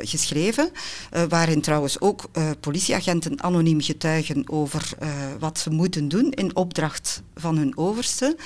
geschreven, 0.00 0.70
waarin 1.28 1.60
trouwens 1.60 2.00
ook 2.00 2.24
politieagenten 2.60 3.42
anoniem 3.42 3.80
getuigen 3.80 4.44
over 4.46 5.00
uh, 5.02 5.08
wat 5.38 5.58
ze 5.58 5.70
moeten 5.70 6.08
doen 6.08 6.30
in 6.30 6.56
opdracht 6.56 7.22
van 7.34 7.56
hun 7.56 7.76
overste. 7.76 8.36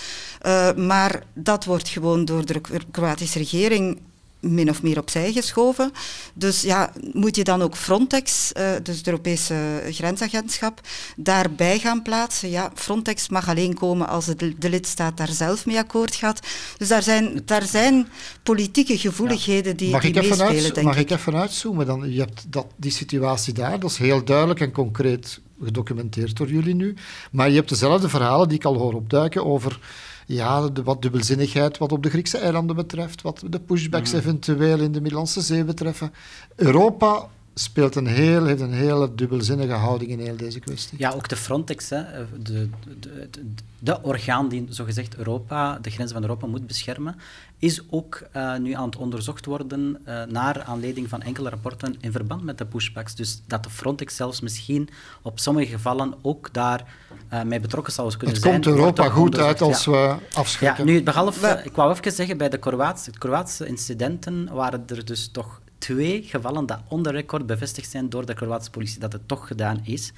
Uh, 0.47 0.75
maar 0.75 1.23
dat 1.35 1.65
wordt 1.65 1.89
gewoon 1.89 2.25
door 2.25 2.47
de 2.47 2.61
Kroatische 2.91 3.39
regering 3.39 3.99
min 4.41 4.71
of 4.71 4.83
meer 4.83 4.99
opzij 4.99 5.33
geschoven. 5.33 5.93
Dus 6.35 6.63
ja, 6.63 6.93
moet 7.13 7.37
je 7.37 7.45
dan 7.45 7.63
ook 7.63 7.77
Frontex, 7.77 8.53
uh, 8.57 8.71
dus 8.83 8.97
het 8.97 9.07
Europese 9.07 9.83
grensagentschap, 9.91 10.81
daarbij 11.17 11.79
gaan 11.79 12.03
plaatsen? 12.03 12.51
Ja, 12.51 12.71
Frontex 12.75 13.29
mag 13.29 13.49
alleen 13.49 13.75
komen 13.75 14.09
als 14.09 14.27
de, 14.27 14.59
de 14.59 14.71
lidstaat 14.71 15.17
daar 15.17 15.29
zelf 15.29 15.67
mee 15.67 15.79
akkoord 15.79 16.15
gaat. 16.15 16.41
Dus 16.77 16.89
daar 16.89 17.03
zijn, 17.03 17.43
daar 17.45 17.67
zijn 17.67 18.09
politieke 18.43 18.99
gevoeligheden 18.99 19.71
ja. 19.71 19.77
die, 19.77 19.91
mag 19.91 20.01
die 20.01 20.11
ik 20.11 20.17
meespelen, 20.17 20.47
uit, 20.47 20.75
denk 20.75 20.87
mag 20.87 20.97
ik. 20.97 21.11
ik 21.11 21.19
even 21.19 21.37
uitzoomen? 21.37 21.87
Dan, 21.87 22.13
je 22.13 22.21
hebt 22.21 22.45
dat, 22.49 22.67
die 22.77 22.91
situatie 22.91 23.53
daar, 23.53 23.81
dat 23.81 23.91
is 23.91 23.97
heel 23.97 24.25
duidelijk 24.25 24.61
en 24.61 24.73
concreet 24.73 25.41
gedocumenteerd 25.63 26.37
door 26.37 26.49
jullie 26.49 26.75
nu. 26.75 26.95
Maar 27.31 27.49
je 27.49 27.55
hebt 27.57 27.69
dezelfde 27.69 28.09
verhalen 28.09 28.49
die 28.49 28.59
ik 28.59 28.65
al 28.65 28.77
hoor 28.77 28.95
opduiken 28.95 29.47
over 29.47 29.79
ja, 30.27 30.69
de, 30.69 30.83
wat 30.83 31.03
dubbelzinnigheid 31.03 31.79
wat 31.79 31.93
op 31.93 32.03
de 32.03 32.11
Griekse 32.11 32.39
eilanden 32.39 32.77
betreft, 32.77 33.23
wat 33.23 33.43
de 33.49 33.61
pushbacks 33.61 34.11
Mhm. 34.11 34.19
eventueel 34.21 34.79
in 34.79 34.93
de 34.93 35.01
Middellandse 35.01 35.41
Zee 35.41 35.65
betreffen. 35.65 36.13
Europa 36.57 37.29
speelt 37.59 37.95
een 37.95 38.07
heel, 38.07 38.45
heeft 38.45 38.61
een 38.61 38.73
hele 38.73 39.15
dubbelzinnige 39.15 39.73
houding 39.73 40.11
in 40.11 40.21
heel 40.21 40.37
deze 40.37 40.61
kwestie. 40.61 40.99
Ja, 40.99 41.11
ook 41.11 41.29
de 41.29 41.37
Frontex, 41.37 41.89
hè, 41.89 42.03
de, 42.43 42.69
de, 43.01 43.29
de, 43.31 43.45
de 43.79 44.03
orgaan 44.03 44.49
die 44.49 44.67
zogezegd 44.69 45.17
Europa, 45.17 45.79
de 45.79 45.91
grenzen 45.91 46.15
van 46.15 46.23
Europa 46.23 46.47
moet 46.47 46.67
beschermen, 46.67 47.17
is 47.59 47.83
ook 47.91 48.23
uh, 48.37 48.57
nu 48.57 48.73
aan 48.73 48.85
het 48.85 48.97
onderzocht 48.97 49.47
worden 49.47 49.99
uh, 50.09 50.23
naar 50.25 50.63
aanleiding 50.63 51.09
van 51.09 51.23
enkele 51.23 51.49
rapporten 51.49 51.97
in 52.01 52.13
verband 52.13 52.43
met 52.43 52.59
de 52.59 52.67
pushbacks. 52.67 53.15
Dus 53.15 53.43
dat 53.47 53.63
de 53.65 53.71
Frontex 53.71 54.17
zelfs 54.17 54.41
misschien 54.41 54.89
op 55.23 55.39
sommige 55.39 55.71
gevallen 55.71 56.15
ook 56.23 56.49
daar 56.53 56.85
uh, 57.33 57.43
mee 57.43 57.61
betrokken 57.61 57.93
zou 57.93 58.11
kunnen 58.11 58.35
het 58.35 58.45
zijn. 58.45 58.55
komt 58.63 58.67
Europa 58.77 59.09
goed 59.09 59.39
uit 59.39 59.61
als 59.61 59.85
ja. 59.85 59.91
we 59.91 60.17
afschrikken. 60.35 60.87
Ja, 60.87 60.93
nu, 60.93 61.03
behalve, 61.03 61.61
ik 61.65 61.73
wou 61.73 61.93
even 61.93 62.13
zeggen, 62.13 62.37
bij 62.37 62.49
de 62.49 62.59
Kroatische, 62.59 63.11
Kroatische 63.11 63.67
incidenten 63.67 64.49
waren 64.53 64.83
er 64.87 65.05
dus 65.05 65.29
toch 65.29 65.61
twee 65.79 66.23
gevallen 66.23 66.67
dat 66.67 66.81
on 66.89 67.03
the 67.03 67.11
record 67.11 67.47
bevestigd 67.47 67.91
zijn 67.91 68.09
door 68.09 68.27
de 68.27 68.35
Kroatische 68.35 68.71
politie 68.71 69.01
dat 69.01 69.13
het 69.13 69.29
toch 69.29 69.47
gedaan 69.47 69.81
is. 69.85 70.13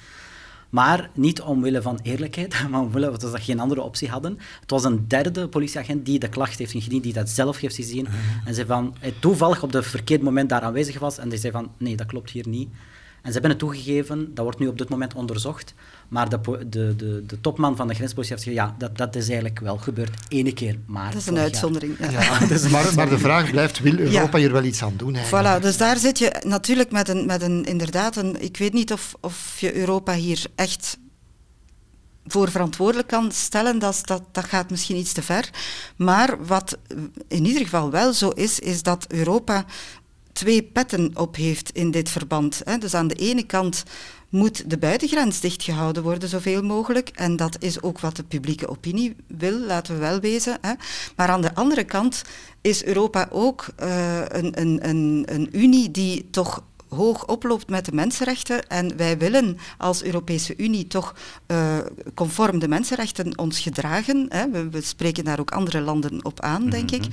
Maar 0.69 1.09
niet 1.13 1.41
omwille 1.41 1.81
van 1.81 1.99
eerlijkheid, 2.03 2.55
maar 2.69 2.81
omwille 2.81 3.09
dat 3.11 3.21
ze 3.21 3.39
geen 3.39 3.59
andere 3.59 3.81
optie 3.81 4.09
hadden. 4.09 4.37
Het 4.61 4.69
was 4.69 4.83
een 4.83 5.07
derde 5.07 5.47
politieagent 5.47 6.05
die 6.05 6.19
de 6.19 6.29
klacht 6.29 6.59
heeft 6.59 6.73
ingediend, 6.73 7.03
die 7.03 7.13
dat 7.13 7.29
zelf 7.29 7.59
heeft 7.59 7.75
gezien. 7.75 8.05
Uh 8.05 8.11
-huh. 8.11 8.47
En 8.47 8.53
zei 8.53 8.67
van, 8.67 8.95
hij 8.99 9.13
toevallig 9.19 9.63
op 9.63 9.73
het 9.73 9.85
verkeerde 9.85 10.23
moment 10.23 10.49
daar 10.49 10.61
aanwezig 10.61 10.99
was. 10.99 11.17
En 11.17 11.29
die 11.29 11.39
zei 11.39 11.51
van, 11.51 11.71
nee, 11.77 11.95
dat 11.95 12.07
klopt 12.07 12.29
hier 12.29 12.47
niet. 12.47 12.69
En 13.21 13.27
ze 13.27 13.31
hebben 13.31 13.49
het 13.49 13.59
toegegeven, 13.59 14.33
dat 14.33 14.43
wordt 14.43 14.59
nu 14.59 14.67
op 14.67 14.77
dit 14.77 14.89
moment 14.89 15.13
onderzocht. 15.13 15.73
Maar 16.09 16.29
de, 16.29 16.39
de, 16.69 16.95
de, 16.95 17.23
de 17.25 17.41
topman 17.41 17.75
van 17.75 17.87
de 17.87 17.93
grenspolitie 17.93 18.33
heeft 18.33 18.47
gezegd, 18.47 18.67
ja, 18.67 18.75
dat, 18.77 18.97
dat 18.97 19.15
is 19.15 19.27
eigenlijk 19.27 19.59
wel 19.59 19.77
gebeurd 19.77 20.11
ene 20.27 20.53
keer. 20.53 20.79
Maar 20.85 21.11
dat 21.11 21.21
is 21.21 21.27
een 21.27 21.37
uitzondering. 21.37 21.95
Ja. 21.99 22.11
Ja, 22.11 22.39
dat 22.39 22.49
is 22.49 22.63
een 22.63 22.71
maar, 22.71 22.93
maar 22.95 23.09
de 23.09 23.19
vraag 23.19 23.51
blijft, 23.51 23.79
wil 23.79 23.97
Europa 23.97 24.37
ja. 24.37 24.43
hier 24.43 24.51
wel 24.51 24.63
iets 24.63 24.83
aan 24.83 24.93
doen? 24.97 25.15
Eigenlijk? 25.15 25.59
Voilà, 25.59 25.61
dus 25.61 25.77
daar 25.77 25.97
zit 25.97 26.19
je 26.19 26.41
natuurlijk 26.47 26.91
met 26.91 27.09
een, 27.09 27.25
met 27.25 27.41
een 27.41 27.65
inderdaad, 27.65 28.15
een, 28.15 28.41
ik 28.41 28.57
weet 28.57 28.73
niet 28.73 28.91
of, 28.91 29.15
of 29.21 29.57
je 29.59 29.75
Europa 29.75 30.13
hier 30.13 30.45
echt 30.55 30.97
voor 32.25 32.51
verantwoordelijk 32.51 33.07
kan 33.07 33.31
stellen, 33.31 33.79
dat, 33.79 34.01
dat, 34.03 34.23
dat 34.31 34.45
gaat 34.45 34.69
misschien 34.69 34.97
iets 34.97 35.13
te 35.13 35.21
ver. 35.21 35.49
Maar 35.95 36.45
wat 36.45 36.77
in 37.27 37.45
ieder 37.45 37.63
geval 37.63 37.91
wel 37.91 38.13
zo 38.13 38.29
is, 38.29 38.59
is 38.59 38.83
dat 38.83 39.05
Europa 39.07 39.65
twee 40.33 40.63
petten 40.63 41.11
op 41.13 41.35
heeft 41.35 41.69
in 41.71 41.91
dit 41.91 42.09
verband. 42.09 42.61
Hè. 42.63 42.77
Dus 42.77 42.93
aan 42.93 43.07
de 43.07 43.15
ene 43.15 43.43
kant 43.43 43.83
moet 44.29 44.69
de 44.69 44.77
buitengrens 44.77 45.39
dichtgehouden 45.39 46.03
worden, 46.03 46.29
zoveel 46.29 46.61
mogelijk. 46.61 47.09
En 47.09 47.35
dat 47.35 47.55
is 47.59 47.81
ook 47.81 47.99
wat 47.99 48.15
de 48.15 48.23
publieke 48.23 48.67
opinie 48.67 49.15
wil, 49.27 49.59
laten 49.59 49.93
we 49.93 49.99
wel 49.99 50.19
wezen. 50.19 50.57
Hè. 50.61 50.73
Maar 51.15 51.29
aan 51.29 51.41
de 51.41 51.55
andere 51.55 51.83
kant 51.83 52.23
is 52.61 52.85
Europa 52.85 53.27
ook 53.31 53.65
uh, 53.83 54.21
een, 54.27 54.61
een, 54.61 54.89
een, 54.89 55.23
een 55.25 55.49
unie 55.51 55.91
die 55.91 56.29
toch 56.29 56.63
hoog 56.89 57.27
oploopt 57.27 57.69
met 57.69 57.85
de 57.85 57.91
mensenrechten. 57.93 58.67
En 58.67 58.97
wij 58.97 59.17
willen 59.17 59.57
als 59.77 60.03
Europese 60.03 60.53
Unie 60.57 60.87
toch 60.87 61.15
uh, 61.47 61.77
conform 62.13 62.59
de 62.59 62.67
mensenrechten 62.67 63.37
ons 63.37 63.59
gedragen. 63.59 64.25
Hè. 64.29 64.49
We, 64.49 64.69
we, 64.69 64.81
spreken 64.81 65.23
daar 65.23 65.39
ook 65.39 65.51
andere 65.51 65.81
landen 65.81 66.25
op 66.25 66.39
aan, 66.39 66.69
denk 66.69 66.91
ik. 66.91 67.03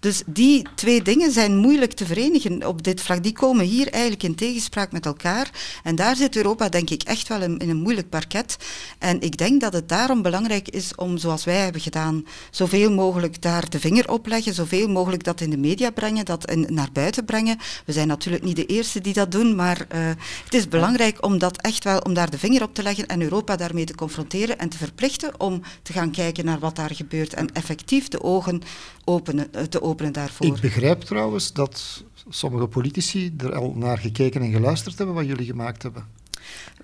Dus 0.00 0.22
die 0.26 0.66
twee 0.74 1.02
dingen 1.02 1.32
zijn 1.32 1.56
moeilijk 1.56 1.92
te 1.92 2.06
verenigen 2.06 2.66
op 2.66 2.82
dit 2.82 3.00
vlak. 3.00 3.22
Die 3.22 3.32
komen 3.32 3.64
hier 3.64 3.88
eigenlijk 3.88 4.22
in 4.22 4.34
tegenspraak 4.34 4.92
met 4.92 5.06
elkaar. 5.06 5.50
En 5.82 5.94
daar 5.94 6.16
zit 6.16 6.36
Europa, 6.36 6.68
denk 6.68 6.90
ik, 6.90 7.02
echt 7.02 7.28
wel 7.28 7.42
in, 7.42 7.58
in 7.58 7.70
een 7.70 7.76
moeilijk 7.82 8.08
parket. 8.08 8.56
En 8.98 9.20
ik 9.20 9.36
denk 9.36 9.60
dat 9.60 9.72
het 9.72 9.88
daarom 9.88 10.22
belangrijk 10.22 10.68
is 10.68 10.94
om, 10.94 11.18
zoals 11.18 11.44
wij 11.44 11.56
hebben 11.56 11.80
gedaan, 11.80 12.26
zoveel 12.50 12.92
mogelijk 12.92 13.42
daar 13.42 13.70
de 13.70 13.80
vinger 13.80 14.10
op 14.10 14.26
leggen, 14.26 14.54
zoveel 14.54 14.88
mogelijk 14.88 15.24
dat 15.24 15.40
in 15.40 15.50
de 15.50 15.58
media 15.58 15.90
brengen, 15.90 16.24
dat 16.24 16.50
in, 16.50 16.66
naar 16.68 16.90
buiten 16.92 17.24
brengen. 17.24 17.58
We 17.86 17.92
zijn 17.92 18.08
natuurlijk 18.08 18.44
niet 18.44 18.56
de 18.56 18.66
eerste 18.66 19.00
die 19.00 19.12
dat 19.12 19.25
doen, 19.28 19.54
maar 19.54 19.86
uh, 19.94 20.06
het 20.44 20.54
is 20.54 20.68
belangrijk 20.68 21.24
om 21.24 21.38
dat 21.38 21.60
echt 21.60 21.84
wel, 21.84 21.98
om 21.98 22.14
daar 22.14 22.30
de 22.30 22.38
vinger 22.38 22.62
op 22.62 22.74
te 22.74 22.82
leggen 22.82 23.06
en 23.06 23.22
Europa 23.22 23.56
daarmee 23.56 23.84
te 23.84 23.94
confronteren 23.94 24.58
en 24.58 24.68
te 24.68 24.76
verplichten 24.76 25.40
om 25.40 25.62
te 25.82 25.92
gaan 25.92 26.10
kijken 26.10 26.44
naar 26.44 26.58
wat 26.58 26.76
daar 26.76 26.94
gebeurt 26.94 27.34
en 27.34 27.52
effectief 27.52 28.08
de 28.08 28.22
ogen 28.22 28.62
openen, 29.04 29.50
te 29.68 29.82
openen 29.82 30.12
daarvoor. 30.12 30.46
Ik 30.46 30.60
begrijp 30.60 31.00
trouwens 31.00 31.52
dat 31.52 32.04
sommige 32.28 32.66
politici 32.66 33.34
er 33.38 33.54
al 33.54 33.72
naar 33.74 33.98
gekeken 33.98 34.42
en 34.42 34.52
geluisterd 34.52 34.96
hebben 34.98 35.14
wat 35.14 35.26
jullie 35.26 35.46
gemaakt 35.46 35.82
hebben. 35.82 36.15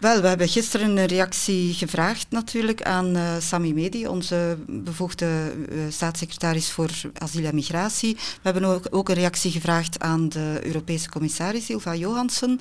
Wel, 0.01 0.21
we 0.21 0.29
hebben 0.29 0.49
gisteren 0.49 0.97
een 0.97 1.07
reactie 1.07 1.75
gevraagd 1.75 2.27
natuurlijk 2.31 2.83
aan 2.83 3.17
uh, 3.17 3.33
Sami 3.39 3.75
Medi, 3.75 4.07
onze 4.07 4.59
bevoegde 4.67 5.53
uh, 5.73 5.81
staatssecretaris 5.89 6.71
voor 6.71 6.91
asiel 7.19 7.45
en 7.45 7.55
migratie. 7.55 8.15
We 8.15 8.41
hebben 8.43 8.65
ook, 8.65 8.87
ook, 8.91 9.09
een 9.09 9.15
reactie 9.15 9.51
gevraagd 9.51 10.01
aan 10.01 10.29
de 10.29 10.61
Europese 10.63 11.09
commissaris 11.09 11.71
Ilva 11.71 11.95
Johansson. 11.95 12.61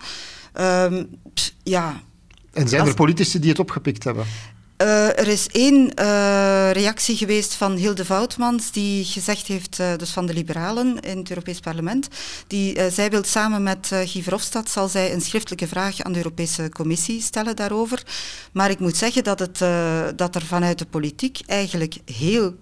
Um, 0.59 1.09
ja, 1.63 2.01
en 2.53 2.67
zijn 2.67 2.87
er 2.87 2.93
politici 2.93 3.39
die 3.39 3.49
het 3.49 3.59
opgepikt 3.59 4.03
hebben? 4.03 4.25
Uh, 4.81 5.07
er 5.07 5.27
is 5.27 5.47
één 5.47 5.91
uh, 5.99 6.71
reactie 6.71 7.15
geweest 7.17 7.53
van 7.53 7.75
Hilde 7.75 8.05
Voutmans, 8.05 8.71
die 8.71 9.05
gezegd 9.05 9.47
heeft, 9.47 9.79
uh, 9.79 9.95
dus 9.97 10.09
van 10.09 10.25
de 10.25 10.33
Liberalen 10.33 10.99
in 10.99 11.17
het 11.17 11.29
Europees 11.29 11.59
Parlement, 11.59 12.07
die 12.47 12.91
zij 12.91 13.09
wil 13.09 13.23
samen 13.23 13.63
met 13.63 13.87
Guy 13.87 14.23
Verhofstadt, 14.23 14.69
zal 14.69 14.87
zij 14.87 15.13
een 15.13 15.21
schriftelijke 15.21 15.67
vraag 15.67 16.01
aan 16.01 16.11
de 16.11 16.17
Europese 16.17 16.69
Commissie 16.69 17.21
stellen 17.21 17.55
daarover. 17.55 18.03
Maar 18.51 18.69
ik 18.69 18.79
moet 18.79 18.97
zeggen 18.97 19.23
dat, 19.23 19.39
het, 19.39 19.57
dat 20.17 20.35
er 20.35 20.45
vanuit 20.45 20.79
de 20.79 20.85
politiek 20.85 21.39
eigenlijk 21.45 21.95
heel 22.05 22.55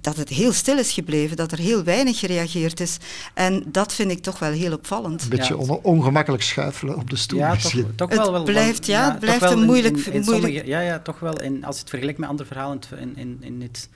dat 0.00 0.16
het 0.16 0.28
heel 0.28 0.52
stil 0.52 0.78
is 0.78 0.92
gebleven, 0.92 1.36
dat 1.36 1.52
er 1.52 1.58
heel 1.58 1.84
weinig 1.84 2.18
gereageerd 2.18 2.80
is. 2.80 2.98
En 3.34 3.64
dat 3.66 3.94
vind 3.94 4.10
ik 4.10 4.22
toch 4.22 4.38
wel 4.38 4.50
heel 4.50 4.72
opvallend. 4.72 5.22
Een 5.22 5.28
beetje 5.28 5.82
ongemakkelijk 5.82 6.42
schuifelen 6.42 6.96
op 6.96 7.10
de 7.10 7.16
stoel. 7.16 7.38
Ja, 7.38 7.56
toch, 7.56 7.72
toch 7.96 8.14
wel, 8.14 8.34
het 8.34 8.44
blijft, 8.44 8.86
ja, 8.86 9.06
ja 9.06 9.10
het 9.10 9.20
blijft 9.20 9.42
een 9.42 9.64
moeilijk... 9.64 9.96
In, 9.96 10.12
in 10.12 10.22
moeilijk... 10.22 10.44
Sommige, 10.44 10.66
ja, 10.66 10.80
ja, 10.80 10.98
toch 10.98 11.20
wel. 11.20 11.38
En 11.38 11.64
als 11.64 11.74
je 11.74 11.80
het 11.80 11.90
vergelijkt 11.90 12.20
met 12.20 12.28
andere 12.28 12.48
verhalen 12.48 12.80
in, 12.98 13.16
in, 13.16 13.38
in 13.40 13.62
het 13.62 13.88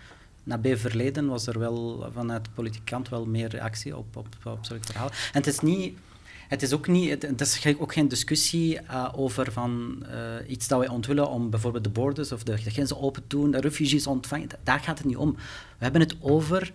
nabij 0.44 0.76
verleden, 0.76 1.26
was 1.26 1.46
er 1.46 1.58
wel 1.58 2.06
vanuit 2.14 2.44
de 2.44 2.50
politieke 2.54 2.90
kant 2.90 3.08
wel 3.08 3.26
meer 3.26 3.48
reactie 3.48 3.96
op, 3.96 4.16
op, 4.16 4.26
op 4.44 4.58
zulke 4.60 4.86
verhalen. 4.86 5.12
En 5.12 5.38
het 5.38 5.46
is 5.46 5.60
niet 5.60 5.96
het 6.48 6.62
is 6.62 6.72
ook 6.72 6.86
niet, 6.86 7.22
het, 7.22 7.40
is 7.40 7.76
ook 7.78 7.92
geen 7.92 8.08
discussie 8.08 8.80
uh, 8.80 9.08
over 9.16 9.52
van 9.52 10.02
uh, 10.02 10.50
iets 10.50 10.68
dat 10.68 10.78
wij 10.78 10.88
ontwillen 10.88 11.28
om 11.28 11.50
bijvoorbeeld 11.50 11.84
de 11.84 11.90
borders 11.90 12.32
of 12.32 12.42
de, 12.42 12.54
de 12.64 12.70
grenzen 12.70 13.00
open 13.00 13.22
te 13.26 13.36
doen, 13.36 13.50
de 13.50 13.60
refugees 13.60 14.06
ontvangen. 14.06 14.48
Daar 14.62 14.80
gaat 14.80 14.98
het 14.98 15.06
niet 15.06 15.16
om. 15.16 15.34
We 15.78 15.84
hebben 15.84 16.00
het 16.00 16.16
over 16.20 16.72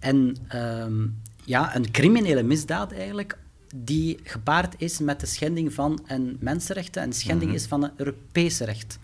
een, 0.00 0.36
um, 0.54 1.20
ja, 1.44 1.76
een 1.76 1.90
criminele 1.90 2.42
misdaad 2.42 2.92
eigenlijk 2.92 3.38
die 3.74 4.18
gepaard 4.22 4.74
is 4.78 4.98
met 4.98 5.20
de 5.20 5.26
schending 5.26 5.72
van 5.72 6.04
een 6.06 6.36
mensenrechten 6.40 7.02
en 7.02 7.12
schending 7.12 7.42
mm 7.42 7.48
-hmm. 7.48 7.56
is 7.56 7.66
van 7.66 7.82
een 7.82 7.92
Europese 7.96 8.64
recht. 8.64 8.98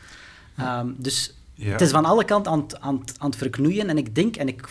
Um, 0.61 0.95
dus 0.99 1.35
ja. 1.55 1.73
het 1.73 1.81
is 1.81 1.91
van 1.91 2.05
alle 2.05 2.25
kanten 2.25 2.53
aan, 2.53 2.67
aan, 2.81 3.01
aan 3.19 3.31
het 3.31 3.39
verknoeien 3.39 3.89
en 3.89 3.99
ik 3.99 4.15
denk, 4.15 4.37
en 4.37 4.49
ik 4.49 4.69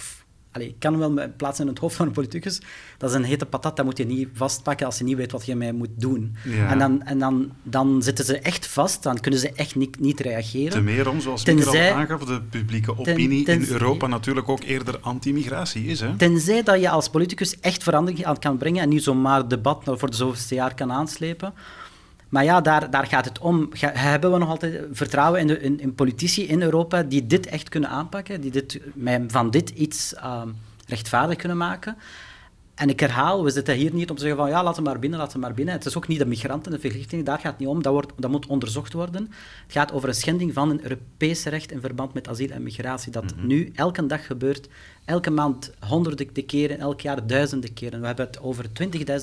Allee, 0.52 0.68
ik 0.68 0.76
kan 0.80 0.98
wel 0.98 1.32
plaatsen 1.38 1.66
in 1.66 1.72
het 1.72 1.80
hoofd 1.80 1.96
van 1.96 2.08
een 2.08 2.12
politicus. 2.12 2.62
Dat 2.98 3.10
is 3.10 3.16
een 3.16 3.24
hete 3.24 3.46
patat, 3.46 3.76
dat 3.76 3.86
moet 3.86 3.98
je 3.98 4.06
niet 4.06 4.30
vastpakken 4.34 4.86
als 4.86 4.98
je 4.98 5.04
niet 5.04 5.18
weet 5.18 5.32
wat 5.32 5.46
je 5.46 5.56
mee 5.56 5.74
moet 5.74 5.90
doen. 5.96 6.36
Ja. 6.44 6.70
En, 6.70 6.80
dan, 6.80 7.04
en 7.04 7.20
dan, 7.20 7.52
dan 7.64 8.04
zitten 8.04 8.26
ze 8.26 8.40
echt 8.40 8.68
vast, 8.68 9.04
dan 9.04 9.20
kunnen 9.20 9.40
ze 9.40 9.52
echt 9.54 9.76
niet, 9.76 10.00
niet 10.00 10.20
reageren. 10.20 10.72
Te 10.72 10.82
meer 10.82 11.10
om, 11.10 11.22
zoals 11.22 11.44
Tenzij, 11.44 11.92
al 11.92 11.98
aangaf, 11.98 12.24
de 12.24 12.42
publieke 12.42 12.98
opinie 12.98 13.44
ten, 13.44 13.60
ten, 13.60 13.68
in 13.68 13.74
Europa 13.74 14.08
natuurlijk 14.08 14.50
ook 14.50 14.64
eerder 14.64 15.00
anti-migratie 15.00 15.86
is. 15.86 16.00
Hè? 16.00 16.16
Tenzij 16.16 16.64
dat 16.64 16.80
je 16.80 16.90
als 16.90 17.10
politicus 17.10 17.60
echt 17.60 17.84
verandering 17.84 18.26
aan 18.26 18.40
kan 18.40 18.58
brengen 18.58 18.82
en 18.82 18.90
niet 18.90 19.04
zomaar 19.04 19.48
debat 19.48 19.84
voor 19.86 20.10
de 20.10 20.16
zoveelste 20.16 20.56
jaar 20.56 20.76
kan 20.76 20.92
aanslepen. 20.92 21.54
Maar 22.32 22.44
ja, 22.44 22.62
daar, 22.62 22.90
daar 22.90 23.06
gaat 23.06 23.26
het 23.26 23.40
om. 23.40 23.70
hebben 23.80 24.32
we 24.32 24.38
nog 24.38 24.50
altijd 24.50 24.82
vertrouwen 24.92 25.40
in, 25.40 25.48
de, 25.48 25.60
in, 25.60 25.80
in, 25.80 25.96
politici 25.96 26.48
in 26.48 26.62
Europa 26.62 27.04
die 27.04 27.28
dit 27.28 27.46
echt 27.48 27.70
kunnen 27.70 27.90
aanpakken, 27.90 28.42
die 28.42 28.52
dit, 28.52 28.80
van 29.28 29.50
dit 29.50 29.70
iets 29.70 30.14
uh, 30.14 30.42
rechtvaardig 30.88 31.38
kunnen 31.38 31.58
maken? 31.58 31.98
En 32.76 32.90
ik 32.90 33.00
herhaal, 33.00 33.44
we 33.44 33.50
zitten 33.50 33.76
hier 33.76 33.94
niet 33.94 34.10
om 34.10 34.16
te 34.16 34.22
zeggen 34.22 34.40
van 34.40 34.50
ja, 34.50 34.64
laten 34.64 34.84
we 34.84 34.90
maar 34.90 35.00
binnen, 35.00 35.20
laten 35.20 35.34
we 35.34 35.40
maar 35.40 35.54
binnen. 35.54 35.74
Het 35.74 35.86
is 35.86 35.98
ook 35.98 36.08
niet 36.08 36.20
de 36.20 36.26
migranten, 36.26 36.72
de 36.72 36.80
verlichting, 36.80 37.26
daar 37.26 37.40
gaat 37.40 37.52
het 37.52 37.60
niet 37.60 37.68
om. 37.68 37.82
Dat, 37.82 37.94
wordt, 37.94 38.12
dat 38.16 38.32
moet 38.32 38.46
onderzocht 38.46 38.94
worden. 38.94 39.32
Het 39.64 39.72
gaat 39.72 39.92
over 39.92 40.08
een 40.10 40.16
schending 40.16 40.54
van 40.54 40.70
een 40.70 40.82
Europese 40.82 41.50
recht 41.50 41.72
in 41.72 41.82
verband 41.82 42.14
met 42.14 42.28
asiel 42.28 42.50
en 42.50 42.64
migratie, 42.64 43.12
dat 43.12 43.24
mm 43.24 43.30
-hmm. 43.38 43.48
nu 43.48 43.72
elke 43.76 44.06
dag 44.06 44.26
gebeurt, 44.26 44.68
elke 45.06 45.30
maand 45.30 45.72
honderden 45.80 46.46
keren, 46.46 46.80
elk 46.80 47.02
jaar 47.02 47.28
duizenden 47.28 47.74
keren. 47.74 48.00
We 48.00 48.06
hebben 48.06 48.26
het 48.26 48.42
over 48.42 48.66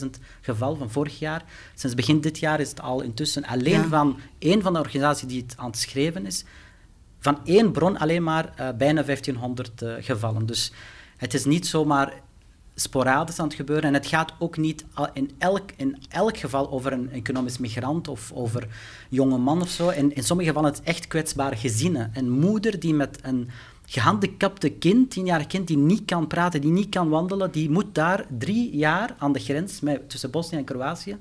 20.000 0.02 0.06
gevallen 0.40 0.78
van 0.78 0.90
vorig 0.90 1.18
jaar. 1.18 1.44
Sinds 1.74 1.96
begin 1.96 2.20
dit 2.20 2.38
jaar 2.38 2.60
is 2.60 2.70
het 2.70 2.80
al 2.80 3.00
intussen 3.00 3.44
alleen 3.44 3.80
ja. 3.80 3.88
van 3.88 4.18
één 4.38 4.62
van 4.62 4.72
de 4.72 4.78
organisaties 4.78 5.28
die 5.28 5.42
het 5.42 5.54
aan 5.56 5.66
het 5.66 5.78
schrijven 5.78 6.26
is, 6.26 6.44
van 7.20 7.38
één 7.44 7.72
bron 7.72 7.98
alleen 7.98 8.22
maar 8.22 8.44
uh, 8.44 8.68
bijna 8.78 9.02
1500 9.02 9.82
uh, 9.82 9.94
gevallen. 10.00 10.46
Dus 10.46 10.72
het 11.16 11.34
is 11.34 11.44
niet 11.44 11.66
zomaar 11.66 12.12
sporadisch 12.80 13.38
aan 13.38 13.46
het 13.46 13.56
gebeuren. 13.56 13.84
En 13.84 13.94
het 13.94 14.06
gaat 14.06 14.32
ook 14.38 14.56
niet 14.56 14.84
in 15.12 15.30
elk, 15.38 15.70
in 15.76 15.96
elk 16.08 16.36
geval 16.36 16.70
over 16.70 16.92
een 16.92 17.10
economisch 17.12 17.58
migrant 17.58 18.08
of 18.08 18.32
over 18.34 18.68
jonge 19.08 19.38
man 19.38 19.62
of 19.62 19.68
zo. 19.68 19.88
In, 19.88 20.14
in 20.14 20.22
sommige 20.22 20.48
gevallen 20.48 20.70
het 20.70 20.82
echt 20.82 21.06
kwetsbare 21.06 21.56
gezinnen. 21.56 22.10
Een 22.14 22.30
moeder 22.30 22.80
die 22.80 22.94
met 22.94 23.18
een 23.22 23.48
gehandicapte 23.86 24.68
kind, 24.68 25.10
tienjarig 25.10 25.46
kind, 25.46 25.66
die 25.66 25.76
niet 25.76 26.04
kan 26.04 26.26
praten, 26.26 26.60
die 26.60 26.70
niet 26.70 26.88
kan 26.88 27.08
wandelen, 27.08 27.50
die 27.50 27.70
moet 27.70 27.94
daar 27.94 28.24
drie 28.38 28.76
jaar 28.76 29.14
aan 29.18 29.32
de 29.32 29.40
grens 29.40 29.80
met, 29.80 30.10
tussen 30.10 30.30
Bosnië 30.30 30.58
en 30.58 30.64
Kroatië 30.64 31.16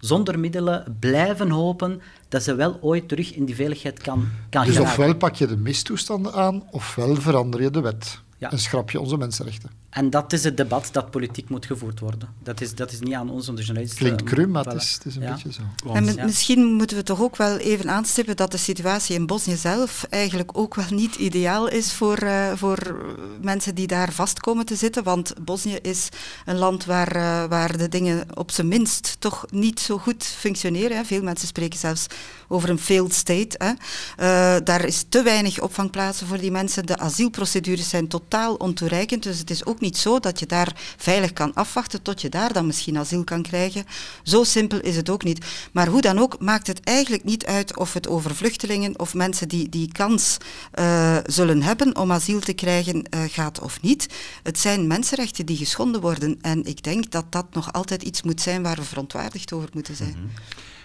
zonder 0.00 0.38
middelen 0.38 0.96
blijven 1.00 1.50
hopen 1.50 2.00
dat 2.28 2.42
ze 2.42 2.54
wel 2.54 2.78
ooit 2.80 3.08
terug 3.08 3.34
in 3.34 3.44
die 3.44 3.54
veiligheid 3.54 4.00
kan, 4.00 4.28
kan 4.50 4.64
dus 4.64 4.74
geraken. 4.74 4.98
ofwel 4.98 5.14
pak 5.14 5.34
je 5.34 5.46
de 5.46 5.56
mistoestanden 5.56 6.32
aan, 6.32 6.62
ofwel 6.70 7.14
verander 7.14 7.62
je 7.62 7.70
de 7.70 7.80
wet. 7.80 8.20
Ja. 8.38 8.50
En 8.50 8.58
schrap 8.58 8.90
je 8.90 9.00
onze 9.00 9.16
mensenrechten. 9.16 9.70
En 9.90 10.10
dat 10.10 10.32
is 10.32 10.44
het 10.44 10.56
debat 10.56 10.88
dat 10.92 11.10
politiek 11.10 11.48
moet 11.48 11.66
gevoerd 11.66 12.00
worden. 12.00 12.28
Dat 12.42 12.60
is, 12.60 12.74
dat 12.74 12.92
is 12.92 13.00
niet 13.00 13.14
aan 13.14 13.30
ons 13.30 13.48
om 13.48 13.54
de 13.56 13.62
journalisten... 13.62 13.98
Klinkt 13.98 14.22
cru, 14.22 14.46
maar 14.46 14.64
het 14.64 14.82
is, 14.82 14.92
het 14.92 15.04
is 15.04 15.16
een 15.16 15.22
ja. 15.22 15.32
beetje 15.32 15.52
zo. 15.52 15.62
Want, 15.84 16.16
en 16.16 16.24
misschien 16.24 16.72
moeten 16.74 16.96
we 16.96 17.02
toch 17.02 17.20
ook 17.20 17.36
wel 17.36 17.56
even 17.56 17.90
aanstippen 17.90 18.36
dat 18.36 18.50
de 18.50 18.56
situatie 18.56 19.14
in 19.14 19.26
Bosnië 19.26 19.56
zelf 19.56 20.06
eigenlijk 20.10 20.58
ook 20.58 20.74
wel 20.74 20.84
niet 20.90 21.14
ideaal 21.14 21.68
is 21.68 21.92
voor, 21.92 22.22
uh, 22.22 22.52
voor 22.54 22.96
mensen 23.40 23.74
die 23.74 23.86
daar 23.86 24.12
vast 24.12 24.40
komen 24.40 24.66
te 24.66 24.74
zitten. 24.74 25.02
Want 25.02 25.34
Bosnië 25.44 25.78
is 25.82 26.08
een 26.44 26.58
land 26.58 26.84
waar, 26.84 27.16
uh, 27.16 27.44
waar 27.44 27.76
de 27.76 27.88
dingen 27.88 28.26
op 28.34 28.50
zijn 28.50 28.68
minst 28.68 29.16
toch 29.18 29.44
niet 29.50 29.80
zo 29.80 29.98
goed 29.98 30.24
functioneren. 30.24 30.96
Hè. 30.96 31.04
Veel 31.04 31.22
mensen 31.22 31.48
spreken 31.48 31.78
zelfs 31.78 32.06
over 32.48 32.68
een 32.68 32.78
failed 32.78 33.14
state. 33.14 33.58
Hè. 33.58 33.70
Uh, 33.70 34.64
daar 34.64 34.84
is 34.84 35.04
te 35.08 35.22
weinig 35.22 35.60
opvangplaatsen 35.60 36.26
voor 36.26 36.38
die 36.38 36.50
mensen. 36.50 36.86
De 36.86 36.98
asielprocedures 36.98 37.88
zijn 37.88 38.08
totaal 38.08 38.54
ontoereikend. 38.54 39.22
Dus 39.22 39.38
het 39.38 39.50
is 39.50 39.64
ook 39.64 39.79
niet 39.80 39.98
zo 39.98 40.20
dat 40.20 40.38
je 40.38 40.46
daar 40.46 40.72
veilig 40.96 41.32
kan 41.32 41.54
afwachten 41.54 42.02
tot 42.02 42.20
je 42.20 42.28
daar 42.28 42.52
dan 42.52 42.66
misschien 42.66 42.98
asiel 42.98 43.24
kan 43.24 43.42
krijgen. 43.42 43.84
Zo 44.22 44.44
simpel 44.44 44.80
is 44.80 44.96
het 44.96 45.10
ook 45.10 45.24
niet. 45.24 45.46
Maar 45.72 45.86
hoe 45.86 46.00
dan 46.00 46.18
ook 46.18 46.40
maakt 46.40 46.66
het 46.66 46.80
eigenlijk 46.80 47.24
niet 47.24 47.46
uit 47.46 47.76
of 47.76 47.92
het 47.92 48.08
over 48.08 48.34
vluchtelingen 48.34 48.98
of 48.98 49.14
mensen 49.14 49.48
die 49.48 49.68
die 49.68 49.92
kans 49.92 50.36
uh, 50.74 51.16
zullen 51.26 51.62
hebben 51.62 51.96
om 51.96 52.12
asiel 52.12 52.40
te 52.40 52.52
krijgen 52.52 52.96
uh, 53.14 53.20
gaat 53.28 53.60
of 53.60 53.82
niet. 53.82 54.06
Het 54.42 54.58
zijn 54.58 54.86
mensenrechten 54.86 55.46
die 55.46 55.56
geschonden 55.56 56.00
worden. 56.00 56.38
En 56.40 56.64
ik 56.64 56.82
denk 56.82 57.10
dat 57.10 57.24
dat 57.32 57.46
nog 57.52 57.72
altijd 57.72 58.02
iets 58.02 58.22
moet 58.22 58.40
zijn 58.40 58.62
waar 58.62 58.76
we 58.76 58.82
verontwaardigd 58.82 59.52
over 59.52 59.68
moeten 59.72 59.96
zijn. 59.96 60.12
-hmm. 60.12 60.30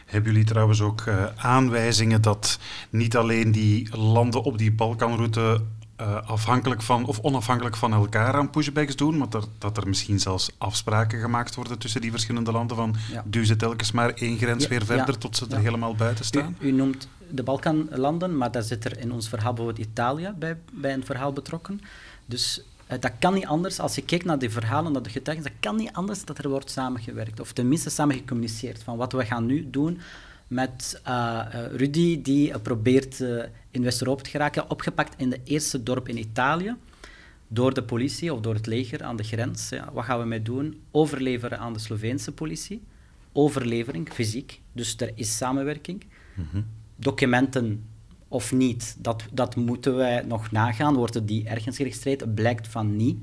Hebben 0.05 0.31
jullie 0.31 0.47
trouwens 0.47 0.81
ook 0.81 1.01
uh, 1.01 1.25
aanwijzingen 1.35 2.21
dat 2.21 2.59
niet 2.89 3.17
alleen 3.17 3.51
die 3.51 3.97
landen 3.97 4.43
op 4.43 4.57
die 4.57 4.71
Balkanroute 4.71 5.61
uh, 6.01 6.29
afhankelijk 6.29 6.81
van 6.81 7.05
of 7.05 7.19
onafhankelijk 7.19 7.75
van 7.75 7.93
elkaar 7.93 8.33
aan 8.33 8.49
pushbacks 8.49 8.95
doen, 8.95 9.17
maar 9.17 9.29
dat, 9.29 9.49
dat 9.57 9.77
er 9.77 9.87
misschien 9.87 10.19
zelfs 10.19 10.49
afspraken 10.57 11.19
gemaakt 11.19 11.55
worden 11.55 11.77
tussen 11.77 12.01
die 12.01 12.11
verschillende 12.11 12.51
landen 12.51 12.77
van 12.77 12.95
ja. 13.11 13.23
duw 13.25 13.43
ze 13.43 13.55
telkens 13.55 13.91
maar 13.91 14.09
één 14.13 14.37
grens 14.37 14.63
ja, 14.63 14.69
weer 14.69 14.85
verder 14.85 15.13
ja, 15.13 15.19
tot 15.19 15.37
ze 15.37 15.45
er 15.49 15.59
helemaal 15.59 15.95
buiten 15.95 16.25
staan? 16.25 16.55
U, 16.59 16.67
u, 16.67 16.71
noemt 16.71 17.07
de 17.31 17.43
Balkanlanden, 17.43 18.37
maar 18.37 18.51
daar 18.51 18.63
zit 18.63 18.85
er 18.85 18.99
in 18.99 19.11
ons 19.11 19.29
verhaal 19.29 19.53
bijvoorbeeld 19.53 19.87
Italië 19.87 20.33
bij, 20.39 20.57
bij 20.71 20.93
een 20.93 21.05
verhaal 21.05 21.33
betrokken. 21.33 21.81
Dus 22.25 22.61
uh, 22.91 22.99
dat 22.99 23.11
kan 23.19 23.33
niet 23.33 23.45
anders, 23.45 23.79
als 23.79 23.95
je 23.95 24.01
kijkt 24.01 24.25
naar 24.25 24.39
die 24.39 24.49
verhalen, 24.49 24.91
naar 24.91 25.03
de 25.03 25.09
getuigen, 25.09 25.45
dat 25.45 25.53
kan 25.59 25.75
niet 25.75 25.93
anders 25.93 26.25
dat 26.25 26.37
er 26.37 26.49
wordt 26.49 26.71
samengewerkt, 26.71 27.39
of 27.39 27.51
tenminste 27.51 27.89
samen 27.89 28.15
gecommuniceerd 28.15 28.83
van 28.83 28.97
wat 28.97 29.11
we 29.11 29.25
gaan 29.25 29.45
nu 29.45 29.69
doen 29.69 29.99
met 30.47 31.01
uh, 31.07 31.45
Rudy, 31.71 32.21
die 32.21 32.59
probeert 32.59 33.19
in 33.71 33.83
West-Europa 33.83 34.23
te 34.23 34.29
geraken, 34.29 34.69
opgepakt 34.69 35.13
in 35.17 35.29
de 35.29 35.39
eerste 35.43 35.83
dorp 35.83 36.09
in 36.09 36.17
Italië 36.17 36.75
door 37.47 37.73
de 37.73 37.83
politie 37.83 38.33
of 38.33 38.39
door 38.39 38.53
het 38.53 38.65
leger 38.65 39.03
aan 39.03 39.15
de 39.15 39.23
grens. 39.23 39.69
Ja, 39.69 39.89
wat 39.93 40.05
gaan 40.05 40.19
we 40.19 40.25
mee 40.25 40.41
doen? 40.41 40.81
Overleveren 40.91 41.59
aan 41.59 41.73
de 41.73 41.79
Sloveense 41.79 42.31
politie. 42.31 42.81
Overlevering, 43.31 44.09
fysiek. 44.13 44.61
Dus 44.71 44.95
er 44.97 45.11
is 45.15 45.37
samenwerking. 45.37 46.05
Mm 46.33 46.47
-hmm. 46.51 46.65
Documenten 46.95 47.83
of 48.27 48.51
niet, 48.51 48.95
dat, 48.99 49.23
dat 49.31 49.55
moeten 49.55 49.95
wij 49.95 50.21
nog 50.21 50.51
nagaan. 50.51 50.95
Worden 50.95 51.25
die 51.25 51.47
ergens 51.47 51.75
geregistreerd? 51.75 52.35
Blijkt 52.35 52.67
van 52.67 52.95
niet. 52.95 53.17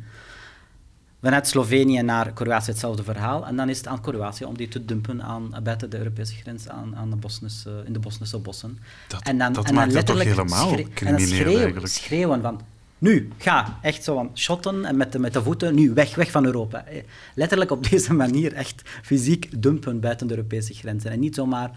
Vanuit 1.22 1.48
Slovenië 1.48 2.02
naar 2.02 2.32
Kroatië 2.32 2.70
hetzelfde 2.70 3.02
verhaal. 3.02 3.46
En 3.46 3.56
dan 3.56 3.68
is 3.68 3.76
het 3.76 3.86
aan 3.86 4.00
Kroatië 4.00 4.44
om 4.44 4.56
die 4.56 4.68
te 4.68 4.84
dumpen 4.84 5.22
aan, 5.22 5.54
buiten 5.62 5.90
de 5.90 5.98
Europese 5.98 6.34
grens 6.34 6.68
aan, 6.68 6.96
aan 6.96 7.10
de 7.10 7.16
Bosnische, 7.16 7.82
in 7.86 7.92
de 7.92 7.98
Bosnische 7.98 8.38
bossen. 8.38 8.78
Dat, 9.08 9.22
en 9.22 9.38
dan, 9.38 9.52
dat 9.52 9.64
en 9.64 9.74
dan 9.74 9.84
maakt 9.84 9.94
het 9.94 10.06
toch 10.06 10.16
letterlijk 10.16 10.50
helemaal 10.50 10.94
crimineel 10.94 11.26
schreeuwen, 11.26 11.62
eigenlijk. 11.62 11.86
schreeuwen 11.86 12.42
van... 12.42 12.60
Nu, 12.98 13.28
ga. 13.38 13.78
Echt 13.82 14.04
zo 14.04 14.14
van 14.14 14.30
shotten 14.34 14.84
en 14.84 14.96
met 14.96 15.12
de, 15.12 15.18
met 15.18 15.32
de 15.32 15.42
voeten. 15.42 15.74
Nu, 15.74 15.92
weg, 15.94 16.14
weg 16.14 16.30
van 16.30 16.44
Europa. 16.44 16.84
Eh, 16.86 17.02
Letterlijk 17.34 17.70
op 17.70 17.86
deze 17.90 18.12
manier 18.12 18.52
echt 18.52 18.82
fysiek 19.02 19.62
dumpen 19.62 20.00
buiten 20.00 20.26
de 20.26 20.36
Europese 20.36 20.74
grenzen. 20.74 21.10
En 21.10 21.20
niet 21.20 21.34
zomaar... 21.34 21.70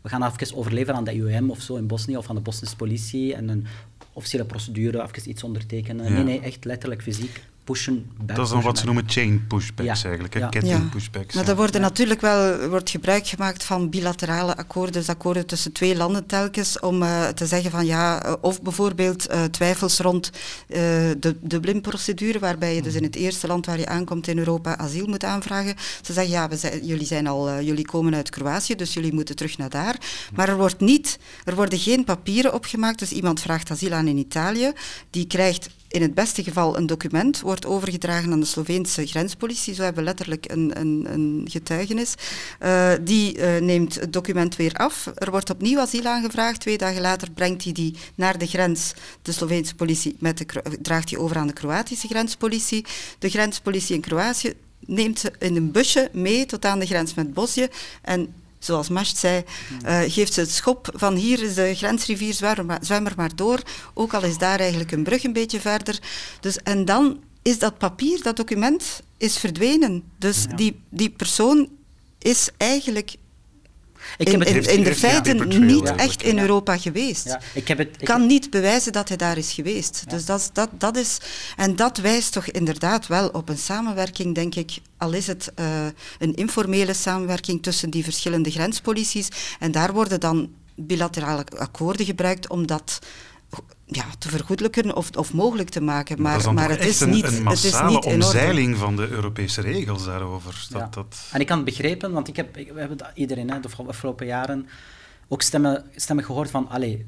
We 0.00 0.08
gaan 0.08 0.24
even 0.24 0.56
overleveren 0.56 0.94
aan 0.94 1.04
de 1.04 1.12
IOM 1.12 1.50
of 1.50 1.60
zo 1.60 1.76
in 1.76 1.86
Bosnië 1.86 2.16
of 2.16 2.28
aan 2.28 2.34
de 2.34 2.40
Bosnische 2.40 2.76
politie 2.76 3.34
en 3.34 3.48
een 3.48 3.66
officiële 4.12 4.44
procedure, 4.44 5.02
even 5.02 5.30
iets 5.30 5.42
ondertekenen. 5.42 6.04
Ja. 6.04 6.10
Nee, 6.10 6.24
nee, 6.24 6.40
echt 6.40 6.64
letterlijk 6.64 7.02
fysiek 7.02 7.42
pushen. 7.68 8.10
Dat 8.22 8.38
is 8.46 8.50
dan 8.50 8.62
wat 8.62 8.78
ze 8.78 8.84
noemen 8.84 9.04
chain 9.06 9.44
pushbacks 9.48 10.00
Ja. 10.00 10.08
eigenlijk, 10.08 10.34
hè? 10.34 10.40
Ja. 10.40 10.48
ketting 10.48 10.90
pushbacks. 10.90 11.34
Maar 11.34 11.48
er 11.48 11.56
worden 11.56 11.80
natuurlijk 11.80 12.20
wel 12.20 12.68
wordt 12.68 12.90
gebruik 12.90 13.26
gemaakt 13.26 13.64
van 13.64 13.90
bilaterale 13.90 14.56
akkoorden, 14.56 14.92
dus 14.92 15.08
akkoorden 15.08 15.46
tussen 15.46 15.72
twee 15.72 15.96
landen 15.96 16.26
telkens, 16.26 16.80
om 16.80 17.02
eh, 17.02 17.28
te 17.28 17.46
zeggen 17.46 17.70
van 17.70 17.86
ja, 17.86 18.22
eh, 18.24 18.32
of 18.40 18.62
bijvoorbeeld 18.62 19.26
eh, 19.26 19.44
twijfels 19.44 19.98
rond 19.98 20.30
eh, 20.68 20.78
de 21.18 21.36
Dublin-procedure, 21.40 22.38
waarbij 22.38 22.74
je 22.74 22.82
dus 22.82 22.94
in 22.94 23.02
het 23.02 23.16
eerste 23.16 23.46
land 23.46 23.66
waar 23.66 23.78
je 23.78 23.86
aankomt 23.86 24.26
in 24.28 24.38
Europa 24.38 24.76
asiel 24.78 25.06
moet 25.06 25.24
aanvragen. 25.24 25.74
Ze 26.02 26.12
zeggen 26.12 26.32
ja, 26.32 26.48
we 26.48 26.56
zijn, 26.56 26.86
jullie, 26.86 27.06
zijn 27.06 27.26
al, 27.26 27.48
eh, 27.48 27.60
jullie 27.60 27.86
komen 27.86 28.14
uit 28.14 28.30
Kroatië, 28.30 28.74
dus 28.74 28.94
jullie 28.94 29.12
moeten 29.12 29.36
terug 29.36 29.58
naar 29.58 29.70
daar. 29.70 29.96
Maar 30.34 30.48
er, 30.48 30.56
wordt 30.56 30.80
niet, 30.80 31.18
er 31.44 31.54
worden 31.54 31.78
geen 31.78 32.04
papieren 32.04 32.54
opgemaakt, 32.54 32.98
dus 32.98 33.12
iemand 33.12 33.40
vraagt 33.40 33.70
asiel 33.70 33.92
aan 33.92 34.06
in 34.08 34.16
Italië, 34.18 34.72
die 35.10 35.26
krijgt 35.26 35.68
in 35.88 36.02
het 36.02 36.14
beste 36.14 36.42
geval 36.42 36.76
een 36.76 36.86
document, 36.86 37.40
wordt 37.40 37.66
overgedragen 37.66 38.32
aan 38.32 38.40
de 38.40 38.46
Sloveense 38.46 39.06
grenspolitie. 39.06 39.74
Zo 39.74 39.82
hebben 39.82 40.02
we 40.02 40.08
letterlijk 40.08 40.50
een, 40.50 40.80
een, 40.80 41.06
een 41.10 41.46
getuigenis. 41.50 42.14
Eh, 42.58 42.92
die 43.00 43.38
eh, 43.38 43.60
neemt 43.60 43.94
het 43.94 44.12
document 44.12 44.56
weer 44.56 44.72
af. 44.74 45.10
Er 45.14 45.30
wordt 45.30 45.50
opnieuw 45.50 45.78
asiel 45.78 46.04
aangevraagd. 46.04 46.60
Twee 46.60 46.78
dagen 46.78 47.00
later 47.00 47.30
brengt 47.30 47.64
hij 47.64 47.72
die 47.72 47.96
naar 48.14 48.38
de 48.38 48.46
grens. 48.46 48.94
De 49.22 49.32
Sloveense 49.32 49.74
politie 49.74 50.16
met 50.18 50.38
de, 50.38 50.46
draagt 50.82 51.08
die 51.08 51.18
over 51.18 51.36
aan 51.36 51.46
de 51.46 51.52
Kroatische 51.52 52.08
grenspolitie. 52.08 52.84
De 53.18 53.30
grenspolitie 53.30 53.94
in 53.94 54.00
Kroatië 54.00 54.54
neemt 54.80 55.18
ze 55.18 55.32
in 55.38 55.56
een 55.56 55.72
busje 55.72 56.10
mee 56.12 56.46
tot 56.46 56.64
aan 56.64 56.78
de 56.78 56.86
grens 56.86 57.14
met 57.14 57.34
Bosnië. 57.34 57.68
En 58.02 58.34
zoals 58.58 58.88
Masht 58.88 59.16
zei, 59.16 59.44
eh, 59.82 60.00
geeft 60.06 60.32
ze 60.32 60.40
het 60.40 60.50
schop 60.50 60.90
van 60.94 61.14
hier 61.14 61.42
is 61.42 61.54
de 61.54 61.74
grensrivier, 61.74 62.34
zwem 62.80 63.06
er, 63.06 63.12
maar, 63.16 63.36
door. 63.36 63.62
Ook 63.94 64.14
al 64.14 64.22
is 64.22 64.38
daar 64.38 64.60
eigenlijk 64.60 64.92
een 64.92 65.02
brug 65.02 65.24
een 65.24 65.32
beetje 65.32 65.60
verder. 65.60 65.98
Dus, 66.40 66.56
en 66.56 66.84
dan 66.84 67.20
is 67.42 67.58
dat 67.58 67.78
papier, 67.78 68.22
dat 68.22 68.36
document, 68.36 69.02
is 69.16 69.38
verdwenen. 69.38 70.04
Dus 70.18 70.46
die, 70.54 70.80
die 70.88 71.10
persoon 71.10 71.68
is 72.18 72.48
eigenlijk 72.56 73.16
Ik 74.16 74.28
in, 74.28 74.40
heb 74.40 74.54
het- 74.54 74.66
in, 74.66 74.76
in 74.78 74.84
de 74.84 74.94
feiten 74.94 75.66
niet 75.66 75.90
echt 75.96 76.22
in 76.22 76.34
ja. 76.34 76.40
Europa 76.40 76.76
geweest. 76.78 77.24
Ja, 77.24 77.40
ik 77.54 77.68
heb 77.68 77.78
het, 77.78 77.88
ik 77.98 78.06
kan 78.06 78.26
niet 78.26 78.50
bewijzen 78.50 78.92
dat 78.92 79.08
hij 79.08 79.16
daar 79.16 79.38
is 79.38 79.52
geweest. 79.52 80.04
Dus 80.08 80.24
dat, 80.24 80.50
dat, 80.52 80.68
dat 80.78 80.96
is, 80.96 81.18
en 81.56 81.76
dat 81.76 81.96
wijst 81.98 82.32
toch 82.32 82.46
inderdaad 82.46 83.06
wel 83.06 83.28
op 83.28 83.48
een 83.48 83.58
samenwerking, 83.58 84.34
denk 84.34 84.54
ik, 84.54 84.78
al 84.96 85.12
is 85.12 85.26
het 85.26 85.50
eh, 85.54 85.86
een 86.18 86.34
informele 86.34 86.94
samenwerking 86.94 87.62
tussen 87.62 87.90
die 87.90 88.04
verschillende 88.04 88.50
grenspolities. 88.50 89.28
En 89.58 89.70
daar 89.72 89.92
worden 89.92 90.20
dan 90.20 90.50
bilaterale 90.74 91.44
akkoorden 91.56 92.06
gebruikt 92.06 92.48
om 92.48 92.66
dat 92.66 92.98
ja, 93.90 94.04
te 94.18 94.28
vergoedelijken 94.28 94.96
of, 94.96 95.10
of 95.16 95.32
mogelijk 95.34 95.68
te 95.68 95.80
maken. 95.80 96.22
Maar, 96.22 96.30
dat 96.30 96.38
is 96.40 96.44
dan 96.46 96.54
maar 96.54 96.68
het, 96.70 96.84
is 96.84 97.00
een, 97.00 97.10
niet, 97.10 97.24
een 97.24 97.30
het 97.30 97.36
is 97.36 97.42
massale 97.70 97.90
niet 97.90 98.04
in 98.04 98.10
orde. 98.12 98.24
omzeiling 98.24 98.76
van 98.76 98.96
de 98.96 99.08
Europese 99.08 99.60
regels 99.60 100.04
daarover. 100.04 100.66
Dat, 100.70 100.80
Ja. 100.80 100.88
dat, 100.90 101.28
En 101.32 101.40
ik 101.40 101.46
kan 101.46 101.56
het 101.56 101.64
begrijpen, 101.66 102.12
want 102.12 102.28
ik 102.28 102.36
heb, 102.36 102.56
ik- 102.56 102.72
we 102.72 102.78
hebben 102.78 102.98
dat 102.98 103.10
iedereen 103.14 103.50
hè, 103.50 103.60
de 103.60 103.68
afge- 103.68 103.82
afgelopen 103.82 104.26
jaren 104.26 104.66
ook 105.30 105.42
stemmen, 105.42 105.84
stemmen 105.94 106.24
gehoord 106.24 106.50
van, 106.50 106.68
allee, 106.68 107.06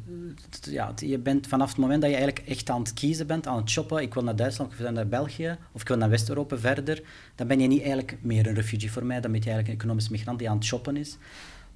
t- 0.61 0.69
ja, 0.71 0.93
t- 0.95 1.01
je 1.01 1.19
bent 1.19 1.47
vanaf 1.47 1.69
het 1.69 1.79
moment 1.79 2.01
dat 2.01 2.11
je 2.11 2.17
eigenlijk 2.17 2.49
echt 2.49 2.71
aan 2.71 2.81
het 2.81 2.95
kiezen 2.95 3.27
bent, 3.27 3.47
aan 3.47 3.57
het 3.57 3.71
shoppen, 3.71 4.03
ik 4.03 4.15
wil 4.15 4.23
naar 4.23 4.37
Duitsland, 4.37 4.73
ik 4.73 4.79
wil 4.79 4.91
naar 4.93 5.09
België, 5.09 5.59
of 5.73 5.81
ik 5.81 5.89
wil 5.89 5.97
naar 5.97 6.09
West-Europa 6.11 6.57
verder, 6.59 7.03
dan 7.35 7.47
ben 7.47 7.61
je 7.61 7.67
niet 7.69 7.81
eigenlijk 7.81 8.17
meer 8.21 8.47
een 8.47 8.55
refugee 8.55 8.93
voor 8.93 9.05
mij, 9.05 9.21
dan 9.21 9.31
ben 9.33 9.41
je 9.41 9.47
eigenlijk 9.47 9.69
een 9.69 9.81
economisch 9.81 10.09
migrant 10.09 10.39
die 10.39 10.51
aan 10.51 10.57
het 10.57 10.65
shoppen 10.65 10.97
is. 10.97 11.17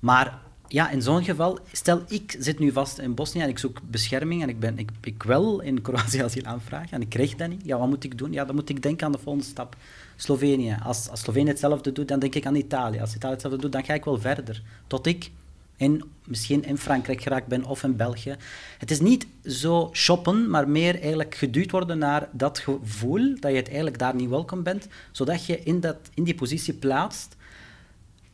Maar 0.00 0.38
ja, 0.68 0.90
in 0.90 1.02
zo'n 1.02 1.24
geval, 1.24 1.58
stel 1.72 2.02
ik 2.08 2.36
zit 2.38 2.58
nu 2.58 2.72
vast 2.72 2.98
in 2.98 3.14
Bosnië 3.14 3.40
en 3.40 3.48
ik 3.48 3.58
zoek 3.58 3.80
bescherming 3.90 4.42
en 4.42 4.48
ik, 4.48 4.60
ben, 4.60 4.78
ik, 4.78 4.90
ik 5.00 5.22
wil 5.22 5.60
in 5.60 5.82
Kroatië 5.82 6.22
asiel 6.22 6.44
aanvragen 6.44 6.90
en 6.90 7.00
ik 7.00 7.08
krijg 7.08 7.34
dat 7.34 7.48
niet, 7.48 7.62
ja, 7.64 7.78
wat 7.78 7.88
moet 7.88 8.04
ik 8.04 8.18
doen? 8.18 8.32
Ja, 8.32 8.44
dan 8.44 8.54
moet 8.54 8.68
ik 8.68 8.82
denken 8.82 9.06
aan 9.06 9.12
de 9.12 9.18
volgende 9.18 9.48
stap. 9.48 9.76
Slovenië. 10.16 10.76
Als, 10.82 11.08
als 11.08 11.20
Slovenië 11.20 11.48
hetzelfde 11.48 11.92
doet, 11.92 12.08
dan 12.08 12.18
denk 12.18 12.34
ik 12.34 12.46
aan 12.46 12.54
Italië. 12.54 13.00
Als 13.00 13.14
Italië 13.14 13.32
hetzelfde 13.32 13.60
doet, 13.60 13.72
dan 13.72 13.84
ga 13.84 13.94
ik 13.94 14.04
wel 14.04 14.20
verder. 14.20 14.62
Tot 14.86 15.06
ik 15.06 15.30
in, 15.76 16.04
misschien 16.24 16.64
in 16.64 16.78
Frankrijk 16.78 17.22
geraakt 17.22 17.46
ben 17.46 17.64
of 17.64 17.82
in 17.82 17.96
België. 17.96 18.36
Het 18.78 18.90
is 18.90 19.00
niet 19.00 19.26
zo 19.44 19.90
shoppen, 19.92 20.50
maar 20.50 20.68
meer 20.68 21.00
eigenlijk 21.00 21.34
geduwd 21.34 21.70
worden 21.70 21.98
naar 21.98 22.28
dat 22.32 22.58
gevoel 22.58 23.34
dat 23.40 23.50
je 23.50 23.56
het 23.56 23.66
eigenlijk 23.66 23.98
daar 23.98 24.14
niet 24.14 24.28
welkom 24.28 24.62
bent, 24.62 24.88
zodat 25.12 25.46
je 25.46 25.62
in, 25.62 25.80
dat, 25.80 25.96
in 26.14 26.24
die 26.24 26.34
positie 26.34 26.74
plaatst 26.74 27.36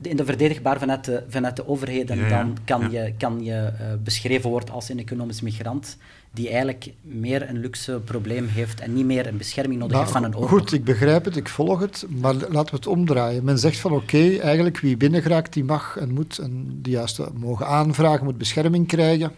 in 0.03 0.17
de 0.17 0.25
verdedigbaar 0.25 0.79
vanuit 0.79 1.05
de, 1.05 1.23
vanuit 1.29 1.57
de 1.57 1.69
overheden, 1.69 2.17
Ja, 2.19 2.27
ja. 2.27 2.29
dan 2.29 2.57
kan 2.65 2.91
Ja. 2.91 3.03
je, 3.05 3.13
kan 3.19 3.45
je 3.45 3.53
eh, 3.53 3.87
beschreven 4.05 4.51
worden 4.51 4.75
als 4.75 4.89
een 4.89 4.99
economisch 4.99 5.41
migrant 5.41 5.97
die 6.33 6.49
eigenlijk 6.49 6.93
meer 7.01 7.49
een 7.49 7.59
luxe 7.59 8.01
probleem 8.05 8.47
heeft 8.47 8.81
en 8.81 8.95
niet 8.95 9.05
meer 9.05 9.27
een 9.27 9.37
bescherming 9.37 9.81
nodig 9.81 9.99
heeft 9.99 10.11
van 10.11 10.25
een 10.25 10.35
oorlog. 10.35 10.51
goed, 10.51 10.73
ik 10.73 10.85
begrijp 10.85 11.25
het, 11.25 11.37
ik 11.37 11.49
volg 11.49 11.81
het, 11.81 12.07
maar 12.09 12.35
laten 12.35 12.71
we 12.71 12.77
het 12.77 12.87
omdraaien. 12.87 13.45
Men 13.45 13.59
zegt 13.59 13.79
van 13.79 13.93
oké, 13.93 14.37
eigenlijk 14.37 14.79
wie 14.81 14.97
binnengeraakt, 14.97 15.53
die 15.53 15.65
mag 15.65 15.97
en 15.97 16.13
moet 16.13 16.39
en 16.39 16.79
die 16.83 16.93
juist 16.93 17.21
mogen 17.35 17.67
aanvragen, 17.67 18.25
moet 18.25 18.39
bescherming 18.39 18.87
krijgen. 18.87 19.33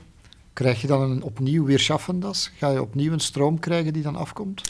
Krijg 0.52 0.80
je 0.80 0.86
dan 0.86 1.10
een, 1.10 1.22
opnieuw 1.22 1.64
weer 1.64 1.78
Schaffendas? 1.78 2.50
Ga 2.56 2.70
je 2.70 2.82
opnieuw 2.82 3.12
een 3.12 3.20
stroom 3.20 3.58
krijgen 3.58 3.92
die 3.92 4.02
dan 4.02 4.16
afkomt? 4.16 4.62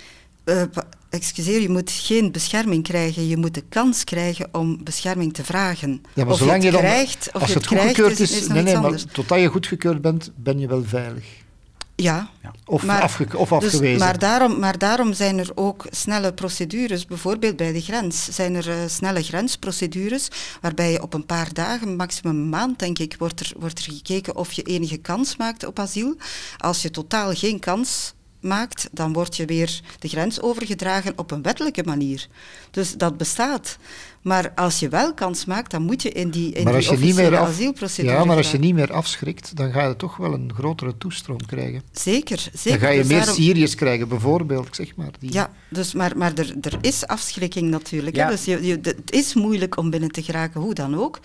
Eh, 0.44 0.62
excuseer, 1.10 1.60
je 1.60 1.68
moet 1.68 1.90
geen 1.90 2.32
bescherming 2.32 2.82
krijgen. 2.82 3.28
Je 3.28 3.36
moet 3.36 3.54
de 3.54 3.64
kans 3.68 4.04
krijgen 4.04 4.48
om 4.52 4.84
bescherming 4.84 5.34
te 5.34 5.44
vragen. 5.44 6.02
Ja, 6.14 6.24
maar 6.24 6.32
of 6.32 6.38
zolang 6.38 6.62
je 6.62 6.70
je 6.70 6.76
het 6.76 6.82
dan, 6.82 6.90
krijgt, 6.90 7.28
of 7.32 7.40
als 7.40 7.52
je 7.52 7.58
het 7.58 7.64
het 7.64 7.78
krijgt, 7.78 7.86
goedgekeurd 7.86 8.20
is, 8.20 8.40
is, 8.40 8.48
nee, 8.48 8.62
nee, 8.62 8.78
maar 8.78 9.04
totdat 9.12 9.40
je 9.40 9.46
goedgekeurd 9.46 10.00
bent, 10.00 10.30
ben 10.34 10.58
je 10.58 10.68
wel 10.68 10.84
veilig. 10.84 11.24
Ja. 11.96 12.30
Of, 12.64 12.88
afge- 12.88 13.38
of 13.38 13.48
dus- 13.48 13.58
afgewezen. 13.58 13.98
maar, 13.98 14.18
daarom, 14.18 14.58
maar 14.58 14.78
daarom 14.78 15.12
zijn 15.12 15.38
er 15.38 15.50
ook 15.54 15.86
snelle 15.90 16.32
procedures. 16.32 17.04
Bijvoorbeeld 17.06 17.56
bij 17.56 17.72
de 17.72 17.80
grens 17.80 18.24
zijn 18.24 18.54
er 18.54 18.70
eh, 18.70 18.76
snelle 18.86 19.22
grensprocedures, 19.22 20.28
waarbij 20.60 20.92
je 20.92 21.02
op 21.02 21.14
een 21.14 21.26
paar 21.26 21.52
dagen, 21.52 21.96
maximum 21.96 22.36
een 22.36 22.48
maand 22.48 22.78
denk 22.78 22.98
ik, 22.98 23.14
wordt 23.18 23.40
er, 23.40 23.52
wordt 23.58 23.78
er 23.78 23.92
gekeken 23.92 24.36
of 24.36 24.52
je 24.52 24.62
enige 24.62 24.96
kans 24.96 25.36
maakt 25.36 25.66
op 25.66 25.78
asiel. 25.78 26.16
Als 26.56 26.82
je 26.82 26.90
totaal 26.90 27.34
geen 27.34 27.58
kans 27.58 28.14
maakt, 28.42 28.88
dan 28.92 29.12
word 29.12 29.36
je 29.36 29.44
weer 29.44 29.80
de 29.98 30.08
grens 30.08 30.40
overgedragen 30.40 31.12
op 31.18 31.30
een 31.30 31.42
wettelijke 31.42 31.82
manier. 31.84 32.26
Dus 32.70 32.94
dat 32.96 33.16
bestaat. 33.16 33.76
Maar 34.22 34.52
als 34.54 34.78
je 34.78 34.88
wel 34.88 35.14
kans 35.14 35.44
maakt, 35.44 35.70
dan 35.70 35.82
moet 35.82 36.02
je 36.02 36.10
in 36.10 36.30
die, 36.30 36.52
in 36.52 36.64
maar 36.64 36.72
die 36.72 36.74
als 36.90 36.98
je 36.98 37.04
niet 37.04 37.10
officiële 37.10 37.30
meer 37.30 37.38
af, 37.38 37.48
asielprocedure 37.48 38.14
ja, 38.16 38.24
maar 38.24 38.36
als 38.36 38.50
je 38.50 38.58
niet 38.58 38.74
meer 38.74 38.92
afschrikt, 38.92 39.56
dan 39.56 39.72
ga 39.72 39.86
je 39.88 39.96
toch 39.96 40.16
wel 40.16 40.32
een 40.32 40.52
grotere 40.54 40.98
toestroom 40.98 41.46
krijgen. 41.46 41.82
Zeker, 41.92 42.38
zeker. 42.54 42.70
Dan 42.70 42.88
ga 42.88 42.88
je 42.94 42.98
Dus 43.00 43.08
meer 43.08 43.18
daarom- 43.18 43.36
Syriërs 43.36 43.74
krijgen, 43.74 44.08
bijvoorbeeld, 44.08 44.68
zeg 44.76 44.96
maar. 44.96 45.10
Die... 45.18 45.32
Ja, 45.32 45.50
dus, 45.68 45.92
maar, 45.92 46.16
maar 46.16 46.32
er, 46.34 46.54
er 46.60 46.78
is 46.80 47.06
afschrikking 47.06 47.70
natuurlijk. 47.70 48.16
Ja. 48.16 48.24
Hè? 48.24 48.30
Dus 48.30 48.44
je, 48.44 48.66
je, 48.66 48.78
het 48.82 49.10
is 49.12 49.34
moeilijk 49.34 49.76
om 49.76 49.90
binnen 49.90 50.10
te 50.10 50.22
geraken, 50.22 50.60
hoe 50.60 50.74
dan 50.74 50.98
ook. 50.98 51.20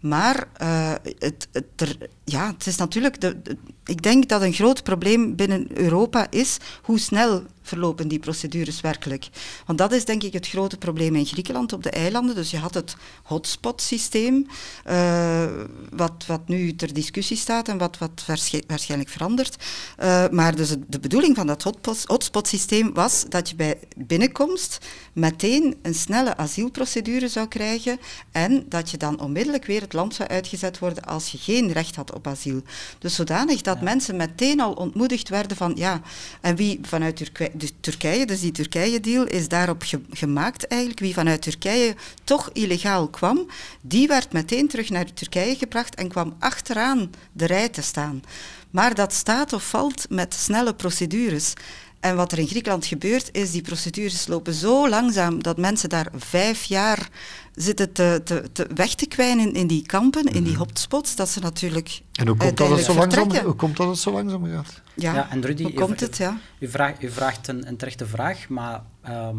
Maar 0.00 0.44
eh, 0.56 0.92
het, 1.18 1.48
het, 1.52 1.64
er, 1.76 1.96
ja, 2.24 2.46
het 2.52 2.66
is 2.66 2.76
natuurlijk... 2.76 3.20
De, 3.20 3.42
de- 3.42 3.56
ik 3.84 4.02
denk 4.02 4.28
dat 4.28 4.42
een 4.42 4.52
groot 4.52 4.82
probleem 4.82 5.36
binnen 5.36 5.66
Europa 5.78 6.26
is 6.30 6.56
hoe 6.82 6.98
snel 6.98 7.42
verlopen 7.64 8.08
die 8.08 8.18
procedures 8.18 8.80
werkelijk. 8.80 9.28
Want 9.66 9.78
dat 9.78 9.92
is 9.92 10.04
denk 10.04 10.22
ik 10.22 10.32
het 10.32 10.48
grote 10.48 10.76
probleem 10.76 11.14
in 11.14 11.26
Griekenland 11.26 11.72
op 11.72 11.82
de 11.82 11.90
eilanden. 11.90 12.34
Dus 12.34 12.50
je 12.50 12.58
had 12.58 12.74
het 12.74 12.96
hotspot-systeem, 13.22 14.46
eh, 14.84 15.44
wat, 15.90 16.24
wat 16.26 16.48
nu 16.48 16.76
ter 16.76 16.94
discussie 16.94 17.36
staat 17.36 17.68
en 17.68 17.78
wat, 17.78 17.98
wat 17.98 18.24
waarsch- 18.26 18.60
waarschijnlijk 18.66 19.10
verandert. 19.10 19.56
Eh, 19.96 20.28
maar 20.28 20.56
dus 20.56 20.74
de 20.86 21.00
bedoeling 21.00 21.36
van 21.36 21.46
dat 21.46 21.62
hotspot-systeem 22.06 22.94
was 22.94 23.24
dat 23.28 23.48
je 23.48 23.56
bij 23.56 23.78
binnenkomst 23.96 24.78
meteen 25.12 25.76
een 25.82 25.94
snelle 25.94 26.36
asielprocedure 26.36 27.28
zou 27.28 27.48
krijgen 27.48 27.98
en 28.32 28.64
dat 28.68 28.90
je 28.90 28.96
dan 28.96 29.20
onmiddellijk 29.20 29.64
weer 29.64 29.80
het 29.80 29.92
land 29.92 30.14
zou 30.14 30.28
uitgezet 30.28 30.78
worden 30.78 31.04
als 31.04 31.32
je 31.32 31.38
geen 31.38 31.72
recht 31.72 31.96
had 31.96 32.12
op 32.12 32.26
asiel. 32.26 32.62
Dus 32.98 33.14
zodanig 33.14 33.60
dat 33.60 33.73
mensen 33.82 34.16
meteen 34.16 34.60
al 34.60 34.72
ontmoedigd 34.72 35.28
werden 35.28 35.56
van 35.56 35.72
ja, 35.76 36.00
en 36.40 36.56
wie 36.56 36.78
vanuit 36.82 37.16
Turkije, 37.16 37.50
dus 37.54 37.72
Turkije 37.80 38.26
dus 38.26 38.40
die 38.40 38.52
Turkije-deal 38.52 39.24
is 39.26 39.48
daarop 39.48 39.82
ge- 39.82 40.00
gemaakt 40.10 40.66
eigenlijk, 40.66 41.00
wie 41.00 41.14
vanuit 41.14 41.42
Turkije 41.42 41.94
toch 42.24 42.50
illegaal 42.52 43.08
kwam, 43.08 43.46
die 43.80 44.06
werd 44.06 44.32
meteen 44.32 44.68
terug 44.68 44.90
naar 44.90 45.12
Turkije 45.12 45.56
gebracht 45.56 45.94
en 45.94 46.08
kwam 46.08 46.36
achteraan 46.38 47.10
de 47.32 47.46
rij 47.46 47.68
te 47.68 47.82
staan. 47.82 48.22
Maar 48.70 48.94
dat 48.94 49.12
staat 49.12 49.52
of 49.52 49.68
valt 49.68 50.06
met 50.08 50.34
snelle 50.34 50.74
procedures. 50.74 51.52
En 52.00 52.16
wat 52.16 52.32
er 52.32 52.38
in 52.38 52.46
Griekenland 52.46 52.86
gebeurt, 52.86 53.28
is 53.32 53.50
die 53.50 53.62
procedures 53.62 54.26
lopen 54.26 54.54
zo 54.54 54.88
langzaam 54.88 55.42
dat 55.42 55.56
mensen 55.56 55.88
daar 55.88 56.08
vijf 56.16 56.64
jaar 56.64 57.08
zitten 57.54 57.92
te, 57.92 58.20
te, 58.24 58.44
te 58.52 58.66
weg 58.74 58.94
te 58.94 59.06
kwijnen 59.06 59.52
in 59.54 59.66
die 59.66 59.86
kampen, 59.86 60.24
in 60.24 60.44
die 60.44 60.56
hotspots, 60.56 61.16
dat 61.16 61.28
ze 61.28 61.40
natuurlijk 61.40 62.00
En 62.12 62.26
hoe 62.26 62.36
komt 62.36 62.56
dat 62.56 62.70
het 62.70 62.80
zo 62.84 62.94
langzaam, 62.94 63.10
vertrekken. 63.10 63.44
hoe 63.44 63.54
komt 63.54 63.76
dat 63.76 63.88
het 63.88 63.98
zo 63.98 64.12
langzaam 64.12 64.46
gaat? 64.46 64.82
Ja, 64.94 65.30
en 65.30 65.40
Rudy, 65.42 65.62
hoe 65.62 65.72
u- 65.72 65.74
komt 65.74 66.02
u- 66.02 66.04
het, 66.04 66.16
ja? 66.16 66.38
U 66.58 66.68
vraagt, 66.68 67.02
u 67.02 67.10
vraagt 67.10 67.48
een, 67.48 67.68
een 67.68 67.76
terechte 67.76 68.06
vraag, 68.06 68.48
maar 68.48 68.82
ehm, 69.02 69.36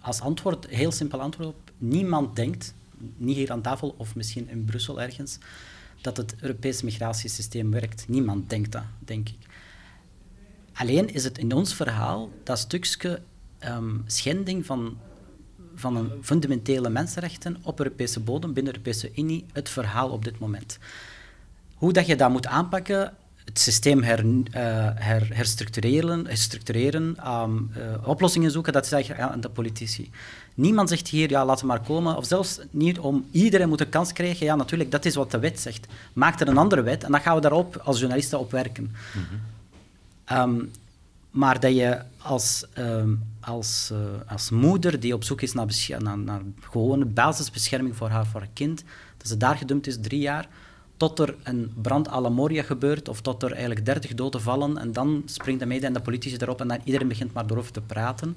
als 0.00 0.20
antwoord, 0.20 0.66
heel 0.68 0.92
simpel 0.92 1.20
antwoord 1.20 1.48
op, 1.48 1.70
niemand 1.78 2.36
denkt, 2.36 2.74
niet 3.16 3.36
hier 3.36 3.50
aan 3.52 3.62
tafel 3.62 3.94
of 3.98 4.14
misschien 4.14 4.48
in 4.48 4.64
Brussel 4.64 5.00
ergens, 5.02 5.38
dat 6.00 6.16
het 6.16 6.34
Europees 6.40 6.82
migratiesysteem 6.82 7.70
werkt. 7.70 8.04
Niemand 8.08 8.50
denkt 8.50 8.72
dat, 8.72 8.82
denk 8.98 9.28
ik. 9.28 9.36
Alleen 10.72 11.14
is 11.14 11.24
het 11.24 11.38
in 11.38 11.52
ons 11.52 11.74
verhaal 11.74 12.30
dat 12.42 12.58
stukje 12.58 13.20
ehm, 13.58 13.94
schending 14.06 14.66
van, 14.66 14.96
van 15.74 15.96
een 15.96 16.10
fundamentele 16.22 16.88
mensenrechten 16.88 17.56
op 17.62 17.78
Europese 17.78 18.20
bodem, 18.20 18.52
binnen 18.52 18.72
de 18.72 18.78
Europese 18.78 19.10
Unie, 19.20 19.46
het 19.52 19.68
verhaal 19.68 20.08
op 20.08 20.24
dit 20.24 20.38
moment. 20.38 20.78
Hoe 21.74 21.92
dat 21.92 22.06
je 22.06 22.16
dat 22.16 22.30
moet 22.30 22.46
aanpakken, 22.46 23.12
het 23.44 23.58
systeem 23.58 24.02
her, 24.02 24.18
eh, 24.18 24.62
her- 24.94 25.34
herstructureren, 25.34 26.26
herstructureren 26.26 27.16
ehm, 27.16 27.58
eh, 27.72 28.08
oplossingen 28.08 28.50
zoeken, 28.50 28.72
dat 28.72 28.84
is 28.84 28.92
eigenlijk 28.92 29.22
aan 29.22 29.40
de 29.40 29.48
politici. 29.48 30.10
Niemand 30.54 30.88
zegt 30.88 31.08
hier, 31.08 31.30
ja, 31.30 31.44
laat 31.44 31.58
ze 31.58 31.66
maar 31.66 31.80
komen. 31.80 32.16
Of 32.16 32.26
zelfs 32.26 32.58
niet 32.70 32.98
om 32.98 33.26
iedereen 33.30 33.68
moet 33.68 33.80
een 33.80 33.88
kans 33.88 34.12
krijgen. 34.12 34.46
Ja, 34.46 34.54
natuurlijk, 34.54 34.90
dat 34.90 35.04
is 35.04 35.14
wat 35.14 35.30
de 35.30 35.38
wet 35.38 35.60
zegt. 35.60 35.86
Maak 36.12 36.40
er 36.40 36.48
een 36.48 36.58
andere 36.58 36.82
wet 36.82 37.04
en 37.04 37.10
dan 37.10 37.20
gaan 37.20 37.34
we 37.34 37.40
daarop 37.40 37.80
als 37.84 37.98
journalisten 37.98 38.38
op 38.38 38.50
werken. 38.50 38.92
Ehm, 40.24 40.60
maar 41.34 41.60
dat 41.60 41.74
je 41.74 42.00
als, 42.18 42.64
ehm, 42.72 43.14
als, 43.40 43.90
eh, 43.92 44.32
als 44.32 44.50
moeder 44.50 45.00
die 45.00 45.14
op 45.14 45.24
zoek 45.24 45.40
is 45.40 45.52
naar, 45.52 45.66
naar, 45.98 46.18
naar 46.18 46.40
gewone 46.60 47.04
basisbescherming 47.04 47.96
voor 47.96 48.08
haar, 48.08 48.26
voor 48.26 48.40
haar 48.40 48.50
kind, 48.52 48.84
dat 49.16 49.28
ze 49.28 49.36
daar 49.36 49.56
gedumpt 49.56 49.86
is 49.86 49.98
drie 50.00 50.20
jaar, 50.20 50.48
tot 50.96 51.18
er 51.18 51.36
een 51.42 51.72
brand 51.82 52.08
gebeurt, 52.48 53.08
of 53.08 53.20
tot 53.20 53.42
er 53.42 53.52
eigenlijk 53.52 53.84
dertig 53.84 54.14
doden 54.14 54.40
vallen, 54.40 54.78
en 54.78 54.92
dan 54.92 55.22
springt 55.24 55.60
de 55.60 55.66
media 55.66 55.86
en 55.86 55.92
de 55.92 56.00
politici 56.00 56.36
erop 56.36 56.60
en 56.60 56.68
dan 56.68 56.80
iedereen 56.84 57.08
begint 57.08 57.32
maar 57.32 57.44
erover 57.48 57.72
te 57.72 57.80
praten, 57.80 58.36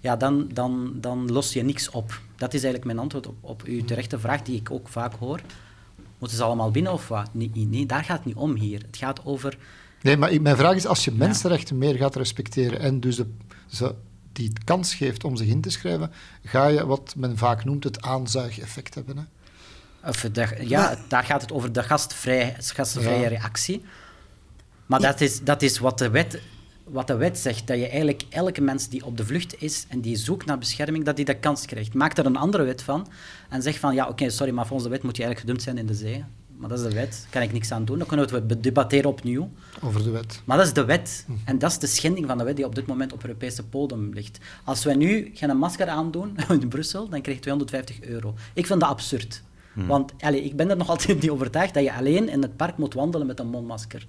ja, 0.00 0.16
dan, 0.16 0.48
dan, 0.52 0.92
dan 0.94 1.32
los 1.32 1.52
je 1.52 1.62
niks 1.62 1.90
op. 1.90 2.20
Dat 2.36 2.54
is 2.54 2.62
eigenlijk 2.62 2.84
mijn 2.84 2.98
antwoord 2.98 3.26
op, 3.26 3.36
op 3.40 3.62
uw 3.62 3.84
terechte 3.84 4.18
vraag, 4.18 4.42
die 4.42 4.56
ik 4.56 4.70
ook 4.70 4.88
vaak 4.88 5.14
hoor. 5.14 5.40
Moeten 6.18 6.38
ze 6.38 6.44
allemaal 6.44 6.70
binnen 6.70 6.92
of 6.92 7.08
wat? 7.08 7.28
Nee, 7.32 7.50
nee, 7.54 7.86
daar 7.86 8.04
gaat 8.04 8.16
het 8.16 8.26
niet 8.26 8.36
om 8.36 8.54
hier. 8.54 8.82
Het 8.86 8.96
gaat 8.96 9.24
over 9.24 9.58
Nee, 10.04 10.16
maar 10.16 10.42
mijn 10.42 10.56
vraag 10.56 10.74
is, 10.74 10.86
als 10.86 11.04
je 11.04 11.12
mensenrechten 11.12 11.78
meer 11.78 11.94
gaat 11.94 12.16
respecteren 12.16 12.80
en 12.80 13.00
dus 13.00 13.16
de, 13.16 13.26
ze 13.66 13.94
die 14.32 14.52
kans 14.64 14.94
geeft 14.94 15.24
om 15.24 15.36
zich 15.36 15.46
in 15.46 15.60
te 15.60 15.70
schrijven, 15.70 16.10
ga 16.42 16.66
je 16.66 16.86
wat 16.86 17.14
men 17.16 17.36
vaak 17.38 17.64
noemt 17.64 17.84
het 17.84 18.02
aanzuigeffect 18.02 18.94
hebben. 18.94 19.16
Hè? 19.16 19.24
Of 20.08 20.20
de, 20.20 20.46
ja, 20.60 20.96
daar 21.08 21.24
gaat 21.24 21.40
het 21.40 21.52
over 21.52 21.72
de 21.72 21.82
gastvrij, 21.82 22.56
gastvrije 22.58 23.20
Ja. 23.20 23.28
reactie. 23.28 23.82
Maar 24.86 25.00
dat 25.00 25.20
is, 25.20 25.40
dat 25.42 25.62
is 25.62 25.78
wat, 25.78 25.98
de 25.98 26.10
wet, 26.10 26.40
wat 26.84 27.06
de 27.06 27.16
wet 27.16 27.38
zegt, 27.38 27.66
dat 27.66 27.78
je 27.78 27.88
eigenlijk 27.88 28.22
elke 28.28 28.60
mens 28.60 28.88
die 28.88 29.04
op 29.04 29.16
de 29.16 29.26
vlucht 29.26 29.62
is 29.62 29.86
en 29.88 30.00
die 30.00 30.16
zoekt 30.16 30.46
naar 30.46 30.58
bescherming, 30.58 31.04
dat 31.04 31.16
die 31.16 31.24
de 31.24 31.38
kans 31.38 31.66
krijgt. 31.66 31.94
Maak 31.94 32.16
er 32.18 32.26
een 32.26 32.36
andere 32.36 32.64
wet 32.64 32.82
van 32.82 33.08
en 33.48 33.62
zeg 33.62 33.78
van, 33.78 33.94
ja, 33.94 34.08
oké, 34.08 34.30
sorry, 34.30 34.52
maar 34.52 34.66
volgens 34.66 34.88
de 34.88 34.94
wet 34.94 35.02
moet 35.02 35.16
je 35.16 35.22
eigenlijk 35.22 35.40
gedumpt 35.40 35.62
zijn 35.62 35.78
in 35.78 35.86
de 35.86 36.08
zee. 36.08 36.24
Maar 36.56 36.68
dat 36.68 36.78
is 36.78 36.84
de 36.84 36.94
wet, 36.94 37.18
daar 37.22 37.30
kan 37.30 37.42
ik 37.42 37.52
niks 37.52 37.72
aan 37.72 37.84
doen. 37.84 37.98
Dan 37.98 38.06
kunnen 38.06 38.28
we 38.28 38.42
het 38.48 38.62
debatteren 38.62 39.10
opnieuw. 39.10 39.50
Over 39.82 40.02
de 40.02 40.10
wet. 40.10 40.42
Maar 40.44 40.56
dat 40.56 40.66
is 40.66 40.72
de 40.72 40.84
wet. 40.84 41.26
En 41.44 41.58
dat 41.58 41.70
is 41.70 41.78
de 41.78 41.86
schending 41.86 42.26
van 42.26 42.38
de 42.38 42.44
wet 42.44 42.56
die 42.56 42.64
op 42.64 42.74
dit 42.74 42.86
moment 42.86 43.12
op 43.12 43.22
Europese 43.24 43.62
bodem 43.62 44.10
ligt. 44.12 44.38
Als 44.64 44.84
wij 44.84 44.94
nu 44.94 45.30
gaan 45.34 45.50
een 45.50 45.58
masker 45.58 45.88
aandoen 45.88 46.36
in 46.60 46.68
Brussel, 46.68 47.08
dan 47.08 47.20
krijg 47.20 47.36
je 47.36 47.42
250 47.42 48.00
euro. 48.00 48.34
Ik 48.54 48.66
vind 48.66 48.80
dat 48.80 48.88
absurd. 48.88 49.42
Hmm. 49.72 49.86
Want 49.86 50.12
allee, 50.20 50.44
ik 50.44 50.56
ben 50.56 50.70
er 50.70 50.76
nog 50.76 50.88
altijd 50.94 51.20
niet 51.20 51.30
overtuigd 51.30 51.74
dat 51.74 51.82
je 51.82 51.94
alleen 51.94 52.28
in 52.28 52.42
het 52.42 52.56
park 52.56 52.76
moet 52.76 52.94
wandelen 52.94 53.26
met 53.26 53.40
een 53.40 53.48
mondmasker. 53.48 54.06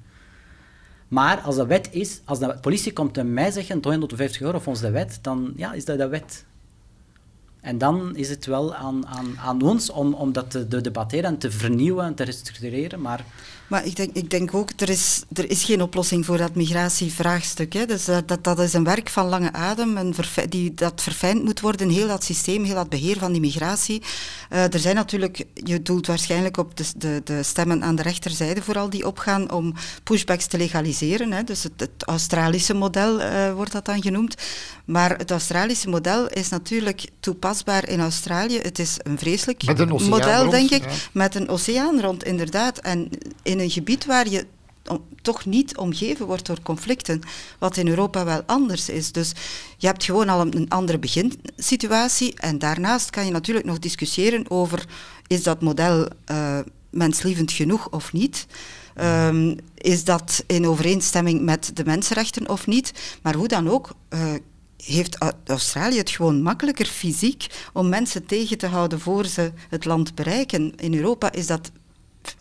Maar 1.08 1.40
als 1.40 1.56
de 1.56 1.66
wet 1.66 1.90
is, 1.92 2.22
als 2.26 2.40
de 2.40 2.58
politie 2.62 2.94
komt 2.94 3.18
en 3.18 3.34
mij 3.34 3.52
zeggen 3.52 3.82
250 3.82 4.42
euro 4.42 4.60
volgens 4.60 4.86
de 4.86 4.92
wet, 4.92 5.20
dan 5.22 5.54
ja, 5.56 5.74
is 5.74 5.86
dat 5.86 5.98
de 5.98 6.08
wet. 6.08 6.46
En 7.66 7.78
dan 7.78 8.16
is 8.16 8.30
het 8.30 8.46
wel 8.46 8.76
aan, 8.76 9.08
aan, 9.08 9.40
aan 9.40 9.62
ons 9.62 9.90
om, 9.90 10.14
om 10.14 10.32
dat 10.32 10.52
te, 10.52 10.68
te 10.68 10.82
debatteren 10.82 11.24
en 11.24 11.38
te 11.38 11.52
vernieuwen 11.52 12.06
en 12.06 12.16
te 12.16 12.24
restructureren. 12.24 13.02
Maar 13.02 13.26
Maar 13.68 13.86
ik 13.86 13.96
denk, 13.96 14.10
ik 14.14 14.30
denk 14.30 14.54
ook, 14.54 14.70
er 14.78 14.90
is, 14.90 15.24
er 15.34 15.50
is 15.50 15.64
geen 15.64 15.82
oplossing 15.82 16.26
voor 16.26 16.38
dat 16.38 16.56
migratievraagstuk. 16.56 17.74
Hè. 17.74 17.86
Dus 17.86 18.06
dat, 18.06 18.28
dat, 18.28 18.44
dat 18.44 18.60
is 18.60 18.74
een 18.74 18.84
werk 18.84 19.10
van 19.10 19.28
lange 19.28 19.54
adem, 19.54 19.98
en 19.98 20.14
die, 20.50 20.74
dat 20.74 21.02
verfijnd 21.02 21.44
moet 21.44 21.60
worden, 21.60 21.90
heel 21.90 22.08
dat 22.08 22.24
systeem, 22.24 22.64
heel 22.64 22.76
dat 22.76 22.90
beheer 22.90 23.18
van 23.18 23.32
die 23.32 23.42
migratie. 23.42 24.02
Eh, 24.50 24.74
er 24.74 24.80
zijn 24.80 24.96
natuurlijk, 24.96 25.46
je 25.54 25.82
doelt 25.82 26.08
waarschijnlijk 26.08 26.58
op 26.58 26.78
de, 26.78 26.86
de, 26.98 27.22
de 27.24 27.44
stemmen 27.44 27.84
aan 27.84 27.96
de 27.96 28.02
rechterzijde 28.02 28.62
vooral, 28.62 28.90
die 28.90 29.08
opgaan 29.08 29.52
om 29.52 29.74
pushbacks 30.04 30.46
te 30.46 30.58
legaliseren. 30.58 31.32
Hè. 31.32 31.44
Dus 31.44 31.64
het, 31.64 31.74
het 31.78 32.04
Australische 32.06 32.74
model 32.74 33.22
eh, 33.22 33.54
wordt 33.54 33.72
dat 33.72 33.86
dan 33.86 34.02
genoemd. 34.02 34.36
Maar 34.86 35.18
het 35.18 35.32
Australische 35.32 35.90
model 35.90 36.28
is 36.28 36.50
natuurlijk 36.50 37.10
toepasbaar 37.20 37.90
in 37.90 38.00
Australië. 38.00 38.58
Het 38.58 38.80
is 38.80 38.98
een 39.04 39.18
vreselijk 39.18 39.64
een 39.64 39.90
model, 39.90 40.40
rond, 40.40 40.52
denk 40.52 40.70
ik. 40.70 40.84
ja. 40.84 40.90
Met 41.12 41.36
een 41.36 41.50
oceaan 41.50 42.02
rond, 42.02 42.24
inderdaad. 42.24 42.78
En 42.78 43.10
in 43.44 43.55
een 43.60 43.70
gebied 43.70 44.06
waar 44.06 44.30
je 44.30 44.46
toch 45.22 45.46
niet 45.46 45.78
omgeven 45.78 46.26
wordt 46.26 46.46
door 46.46 46.62
conflicten, 46.64 47.22
wat 47.60 47.78
in 47.78 47.88
Europa 47.88 48.26
wel 48.26 48.42
anders 48.46 48.90
is. 48.90 49.12
Dus 49.12 49.32
je 49.78 49.88
hebt 49.88 50.04
gewoon 50.04 50.30
al 50.30 50.42
een, 50.42 50.70
andere 50.70 51.00
beginsituatie. 51.00 52.34
En 52.36 52.60
daarnaast 52.60 53.10
kan 53.10 53.26
je 53.26 53.32
natuurlijk 53.32 53.66
nog 53.66 53.80
discussiëren 53.80 54.50
over, 54.50 54.86
is 55.28 55.44
dat 55.44 55.62
model 55.62 56.08
eh, 56.26 56.60
menslievend 56.90 57.52
genoeg 57.52 57.90
of 57.90 58.14
niet? 58.14 58.46
Ehm, 58.96 59.56
is 59.78 60.04
dat 60.04 60.44
in 60.48 60.68
overeenstemming 60.68 61.42
met 61.42 61.72
de 61.74 61.86
mensenrechten 61.86 62.50
of 62.50 62.68
niet? 62.68 62.92
Maar 63.22 63.36
hoe 63.36 63.48
dan 63.48 63.70
ook, 63.70 63.90
eh, 64.10 64.34
heeft 64.84 65.18
Au- 65.18 65.32
Australië 65.46 65.98
het 65.98 66.10
gewoon 66.10 66.42
makkelijker 66.42 66.86
fysiek 66.86 67.48
om 67.74 67.90
mensen 67.90 68.26
tegen 68.26 68.58
te 68.58 68.68
houden 68.68 69.00
voor 69.00 69.26
ze 69.26 69.52
het 69.70 69.86
land 69.86 70.16
bereiken. 70.16 70.74
In 70.76 70.96
Europa 70.96 71.32
is 71.32 71.48
dat 71.48 71.72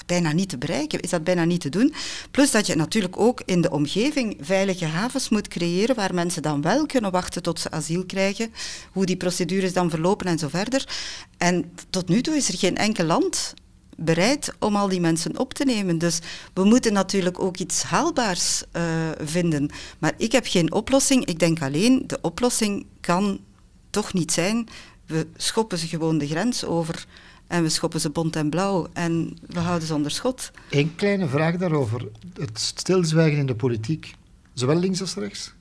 bijna 0.06 0.32
niet 0.32 0.48
te 0.48 0.59
bereiken, 0.59 1.01
is 1.01 1.11
dat 1.11 1.24
bijna 1.24 1.44
niet 1.44 1.61
te 1.61 1.69
doen. 1.69 1.94
Plus 2.31 2.51
dat 2.51 2.66
je 2.66 2.74
natuurlijk 2.74 3.19
ook 3.19 3.43
in 3.44 3.61
de 3.61 3.70
omgeving 3.70 4.36
veilige 4.40 4.85
havens 4.85 5.28
moet 5.28 5.48
creëren 5.48 5.94
waar 5.94 6.15
mensen 6.15 6.43
dan 6.43 6.62
wel 6.62 6.86
kunnen 6.86 7.11
wachten 7.11 7.43
tot 7.43 7.61
ze 7.61 7.70
asiel 7.70 8.05
krijgen, 8.05 8.52
hoe 8.93 9.06
die 9.06 9.16
procedures 9.16 9.73
dan 9.73 9.90
verlopen 9.90 10.27
en 10.27 10.39
zo 10.39 10.48
verder. 10.48 10.89
En 11.39 11.73
tot 11.90 12.09
nu 12.09 12.23
toe 12.23 12.36
is 12.36 12.48
er 12.48 12.59
geen 12.59 12.77
enkel 12.77 13.05
land 13.05 13.55
bereid 13.97 14.52
om 14.59 14.77
al 14.77 14.89
die 14.89 15.01
mensen 15.01 15.39
op 15.39 15.55
te 15.55 15.65
nemen. 15.65 15.98
Dus 15.98 16.19
we 16.55 16.65
moeten 16.65 16.93
natuurlijk 16.93 17.40
ook 17.40 17.56
iets 17.56 17.82
haalbaars 17.82 18.62
eh, 18.73 18.82
vinden. 19.20 19.70
Maar 19.98 20.12
ik 20.16 20.32
heb 20.32 20.47
geen 20.47 20.73
oplossing. 20.73 21.24
Ik 21.24 21.39
denk 21.39 21.62
alleen, 21.62 22.05
de 22.06 22.19
oplossing 22.20 22.86
kan 23.01 23.40
toch 23.90 24.12
niet 24.12 24.32
zijn, 24.32 24.69
we 25.06 25.27
schoppen 25.36 25.78
ze 25.78 25.86
gewoon 25.86 26.19
de 26.19 26.27
grens 26.27 26.65
over 26.65 27.06
en 27.47 27.62
we 27.62 27.69
schoppen 27.69 28.01
ze 28.01 28.11
bont 28.11 28.37
en 28.37 28.51
blauw 28.51 28.87
en 28.93 29.39
we 29.47 29.61
houden 29.61 29.89
ze 29.89 29.95
onder 29.95 30.11
schot. 30.11 30.51
Eén 30.71 30.95
kleine 30.95 31.29
vraag 31.29 31.57
daarover. 31.57 32.09
Het 32.39 32.59
stilzwijgen 32.59 33.39
in 33.39 33.47
de 33.47 33.55
politiek, 33.55 34.15
zowel 34.53 34.77
links 34.77 35.01
als 35.01 35.15
rechts? 35.15 35.53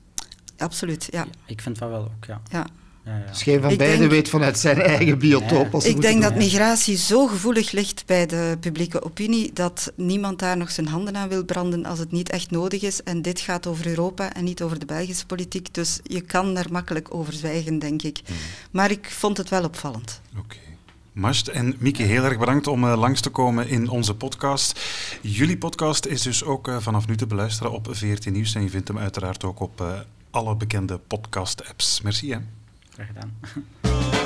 Absoluut, 0.56 1.08
ja. 1.10 1.26
ik 1.46 1.60
vind 1.60 1.78
van 1.78 1.88
wel 1.88 2.02
ook, 2.02 2.24
ja. 2.24 2.40
ja. 2.50 2.66
Ja, 3.04 3.18
ja. 3.18 3.26
Dus 3.26 3.42
geen 3.42 3.60
van 3.60 3.76
beiden 3.76 4.08
weet 4.08 4.28
vanuit 4.28 4.58
zijn 4.58 4.80
eigen 4.80 5.18
biotoop. 5.18 5.80
ze 5.80 5.88
Ik 5.88 6.00
denk 6.00 6.22
dat 6.22 6.34
migratie 6.34 6.96
zo 6.96 7.26
gevoelig 7.26 7.72
ligt 7.72 8.06
bij 8.06 8.26
de 8.26 8.56
publieke 8.60 9.02
opinie 9.02 9.52
dat 9.52 9.92
niemand 9.94 10.38
daar 10.38 10.56
nog 10.56 10.70
zijn 10.70 10.86
handen 10.86 11.16
aan 11.16 11.28
wil 11.28 11.44
branden 11.44 11.84
als 11.84 11.98
het 11.98 12.12
niet 12.12 12.30
echt 12.30 12.50
nodig 12.50 12.82
is. 12.82 13.02
En 13.02 13.22
dit 13.22 13.40
gaat 13.40 13.66
over 13.66 13.86
Europa 13.86 14.32
en 14.32 14.44
niet 14.44 14.62
over 14.62 14.78
de 14.78 14.86
Belgische 14.86 15.26
politiek. 15.26 15.74
Dus 15.74 16.00
je 16.02 16.20
kan 16.20 16.54
daar 16.54 16.66
makkelijk 16.70 17.14
over 17.14 17.32
zwijgen, 17.32 17.78
denk 17.78 18.02
ik. 18.02 18.20
Maar 18.70 18.90
ik 18.90 19.10
vond 19.10 19.36
het 19.36 19.48
wel 19.48 19.64
opvallend. 19.64 20.20
Mast 21.14 21.48
en 21.48 21.74
Mieke, 21.78 22.02
heel 22.02 22.24
erg 22.24 22.38
bedankt 22.38 22.66
om 22.66 22.84
eh, 22.84 22.98
langs 22.98 23.20
te 23.20 23.30
komen 23.30 23.68
in 23.68 23.88
onze 23.88 24.14
podcast. 24.14 24.80
Jullie 25.22 25.58
podcast 25.58 26.06
is 26.06 26.22
dus 26.22 26.44
ook 26.44 26.68
eh, 26.68 26.76
vanaf 26.78 27.06
nu 27.06 27.16
te 27.16 27.26
beluisteren 27.26 27.72
op 27.72 27.88
14 27.90 28.32
Nieuws 28.32 28.54
en 28.54 28.62
je 28.62 28.70
vindt 28.70 28.88
hem 28.88 28.98
uiteraard 28.98 29.44
ook 29.44 29.60
op 29.60 29.80
eh, 29.80 30.00
alle 30.30 30.56
bekende 30.56 30.98
podcast-apps. 30.98 32.00
Merci 32.00 32.30
hè. 32.32 32.38
Graag 32.90 33.06
gedaan. 33.06 33.32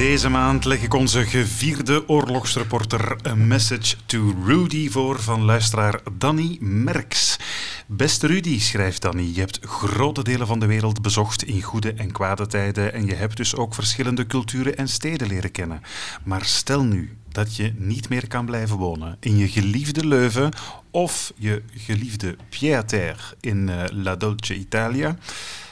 Deze 0.00 0.28
maand 0.28 0.64
leg 0.64 0.82
ik 0.82 0.94
onze 0.94 1.26
gevierde 1.26 2.08
oorlogsreporter 2.08 3.18
A 3.26 3.34
Message 3.34 3.96
to 4.06 4.34
Rudy 4.44 4.90
voor 4.90 5.20
van 5.20 5.42
luisteraar 5.42 6.00
Danny 6.12 6.56
Merks. 6.60 7.38
Beste 7.86 8.26
Rudy, 8.26 8.58
schrijft 8.58 9.02
Danny, 9.02 9.30
je 9.34 9.40
hebt 9.40 9.58
grote 9.66 10.22
delen 10.22 10.46
van 10.46 10.58
de 10.60 10.66
wereld 10.66 11.02
bezocht 11.02 11.42
in 11.42 11.62
goede 11.62 11.92
en 11.92 12.12
kwade 12.12 12.46
tijden 12.46 12.92
en 12.92 13.06
je 13.06 13.14
hebt 13.14 13.36
dus 13.36 13.56
ook 13.56 13.74
verschillende 13.74 14.26
culturen 14.26 14.76
en 14.76 14.88
steden 14.88 15.28
leren 15.28 15.50
kennen. 15.50 15.82
Maar 16.24 16.44
stel 16.44 16.82
nu, 16.82 17.16
dat 17.28 17.56
je 17.56 17.74
niet 17.76 18.08
meer 18.08 18.28
kan 18.28 18.46
blijven 18.46 18.76
wonen 18.76 19.16
in 19.20 19.36
je 19.36 19.48
geliefde 19.48 20.06
Leuven 20.06 20.52
of 20.90 21.32
je 21.36 21.62
geliefde 21.76 22.36
Pieter 22.48 23.34
in 23.40 23.68
uh, 23.68 23.84
La 23.90 24.16
Dolce 24.16 24.54
Italia, 24.54 25.16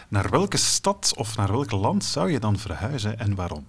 naar 0.09 0.31
welke 0.31 0.57
stad 0.57 1.13
of 1.17 1.37
naar 1.37 1.51
welk 1.51 1.71
land 1.71 2.05
zou 2.05 2.31
je 2.31 2.39
dan 2.39 2.59
verhuizen 2.59 3.19
en 3.19 3.35
waarom? 3.35 3.67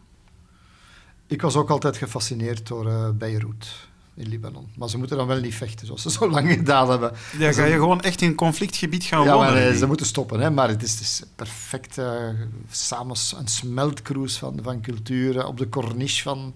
Ik 1.29 1.41
was 1.41 1.55
ook 1.55 1.69
altijd 1.69 1.97
gefascineerd 1.97 2.67
door 2.67 2.87
uh, 2.87 3.09
Beirut 3.09 3.87
in 4.13 4.27
Libanon. 4.27 4.67
Maar 4.75 4.89
ze 4.89 4.97
moeten 4.97 5.17
dan 5.17 5.27
wel 5.27 5.39
niet 5.39 5.55
vechten, 5.55 5.85
zoals 5.85 6.01
ze 6.01 6.11
zo 6.11 6.29
lang 6.29 6.51
gedaan 6.51 6.89
hebben. 6.89 7.11
Ja, 7.37 7.51
ga 7.51 7.65
je 7.65 7.73
gewoon 7.73 8.01
echt 8.01 8.21
in 8.21 8.27
een 8.27 8.35
conflictgebied 8.35 9.03
gaan 9.03 9.23
ja, 9.23 9.33
wonen? 9.33 9.61
Ja, 9.61 9.73
ze 9.73 9.87
moeten 9.87 10.05
stoppen. 10.05 10.39
Hè, 10.39 10.51
maar 10.51 10.69
het 10.69 10.83
is, 10.83 10.99
is 10.99 11.23
perfect 11.35 11.97
uh, 11.97 12.29
samen 12.71 13.15
een 13.37 13.47
smeltcruise 13.47 14.39
van, 14.39 14.59
van 14.63 14.81
culturen 14.81 15.47
op 15.47 15.57
de 15.57 15.69
corniche 15.69 16.21
van, 16.21 16.53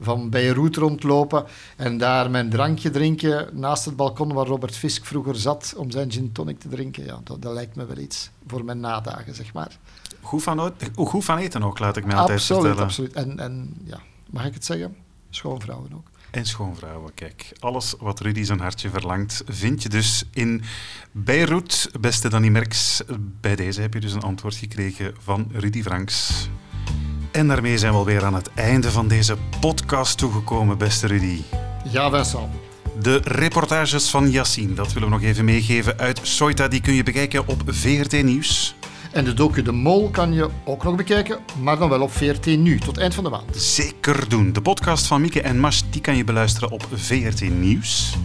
van 0.00 0.30
Beirut 0.30 0.76
rondlopen 0.76 1.44
en 1.76 1.98
daar 1.98 2.30
mijn 2.30 2.50
drankje 2.50 2.90
drinken 2.90 3.48
naast 3.52 3.84
het 3.84 3.96
balkon 3.96 4.32
waar 4.32 4.46
Robert 4.46 4.76
Fisk 4.76 5.04
vroeger 5.04 5.36
zat 5.36 5.74
om 5.76 5.90
zijn 5.90 6.12
gin 6.12 6.32
tonic 6.32 6.58
te 6.60 6.68
drinken. 6.68 7.04
Ja, 7.04 7.20
dat, 7.24 7.42
dat 7.42 7.52
lijkt 7.52 7.76
me 7.76 7.86
wel 7.86 7.98
iets 7.98 8.30
voor 8.46 8.64
mijn 8.64 8.80
nadagen, 8.80 9.34
zeg 9.34 9.52
maar. 9.52 9.78
Goed 10.20 10.42
van, 10.42 10.72
goed 10.94 11.24
van 11.24 11.38
eten 11.38 11.62
ook, 11.62 11.78
laat 11.78 11.96
ik 11.96 12.06
me 12.06 12.14
altijd 12.14 12.38
absoluut, 12.38 12.62
vertellen. 12.62 12.84
Absoluut, 12.84 13.12
En, 13.12 13.38
en 13.38 13.74
ja, 13.84 14.00
mag 14.30 14.44
ik 14.44 14.54
het 14.54 14.64
zeggen? 14.64 14.96
Schoonvrouwen 15.30 15.92
ook. 15.94 16.10
En 16.30 16.44
schoonvrouwen, 16.44 17.14
kijk. 17.14 17.52
Alles 17.58 17.94
wat 17.98 18.20
Rudy 18.20 18.42
zijn 18.42 18.60
hartje 18.60 18.90
verlangt, 18.90 19.42
vind 19.46 19.82
je 19.82 19.88
dus 19.88 20.24
in 20.32 20.62
Beirut. 21.12 21.90
Beste 22.00 22.28
Danny 22.28 22.48
Merks, 22.48 23.02
bij 23.40 23.56
deze 23.56 23.80
heb 23.80 23.94
je 23.94 24.00
dus 24.00 24.12
een 24.12 24.22
antwoord 24.22 24.54
gekregen 24.54 25.14
van 25.18 25.48
Rudy 25.52 25.82
Franks. 25.82 26.48
En 27.32 27.48
daarmee 27.48 27.78
zijn 27.78 27.92
we 27.92 27.98
alweer 27.98 28.24
aan 28.24 28.34
het 28.34 28.50
einde 28.54 28.90
van 28.90 29.08
deze 29.08 29.36
podcast 29.60 30.18
toegekomen, 30.18 30.78
beste 30.78 31.06
Rudy. 31.06 31.42
Ja, 31.90 32.10
Vincent. 32.10 32.48
De 33.00 33.20
reportages 33.24 34.08
van 34.08 34.30
Yassine, 34.30 34.74
dat 34.74 34.92
willen 34.92 35.08
we 35.08 35.14
nog 35.14 35.24
even 35.24 35.44
meegeven 35.44 35.98
uit 35.98 36.20
Soita. 36.22 36.68
Die 36.68 36.80
kun 36.80 36.94
je 36.94 37.02
bekijken 37.02 37.48
op 37.48 37.62
VRT 37.66 38.22
Nieuws. 38.22 38.74
En 39.12 39.24
de 39.24 39.34
docu 39.34 39.62
De 39.62 39.72
Mol 39.72 40.10
kan 40.10 40.32
je 40.32 40.48
ook 40.64 40.84
nog 40.84 40.96
bekijken, 40.96 41.38
maar 41.60 41.78
dan 41.78 41.88
wel 41.88 42.00
op 42.00 42.12
VRT 42.12 42.46
Nu, 42.46 42.78
tot 42.78 42.98
eind 42.98 43.14
van 43.14 43.24
de 43.24 43.30
maand. 43.30 43.56
Zeker 43.56 44.28
doen. 44.28 44.52
De 44.52 44.62
podcast 44.62 45.06
van 45.06 45.20
Mieke 45.20 45.42
en 45.42 45.60
Mash, 45.60 45.80
die 45.90 46.00
kan 46.00 46.16
je 46.16 46.24
beluisteren 46.24 46.70
op 46.70 46.86
VRT 46.92 47.40
Nieuws. 47.58 48.16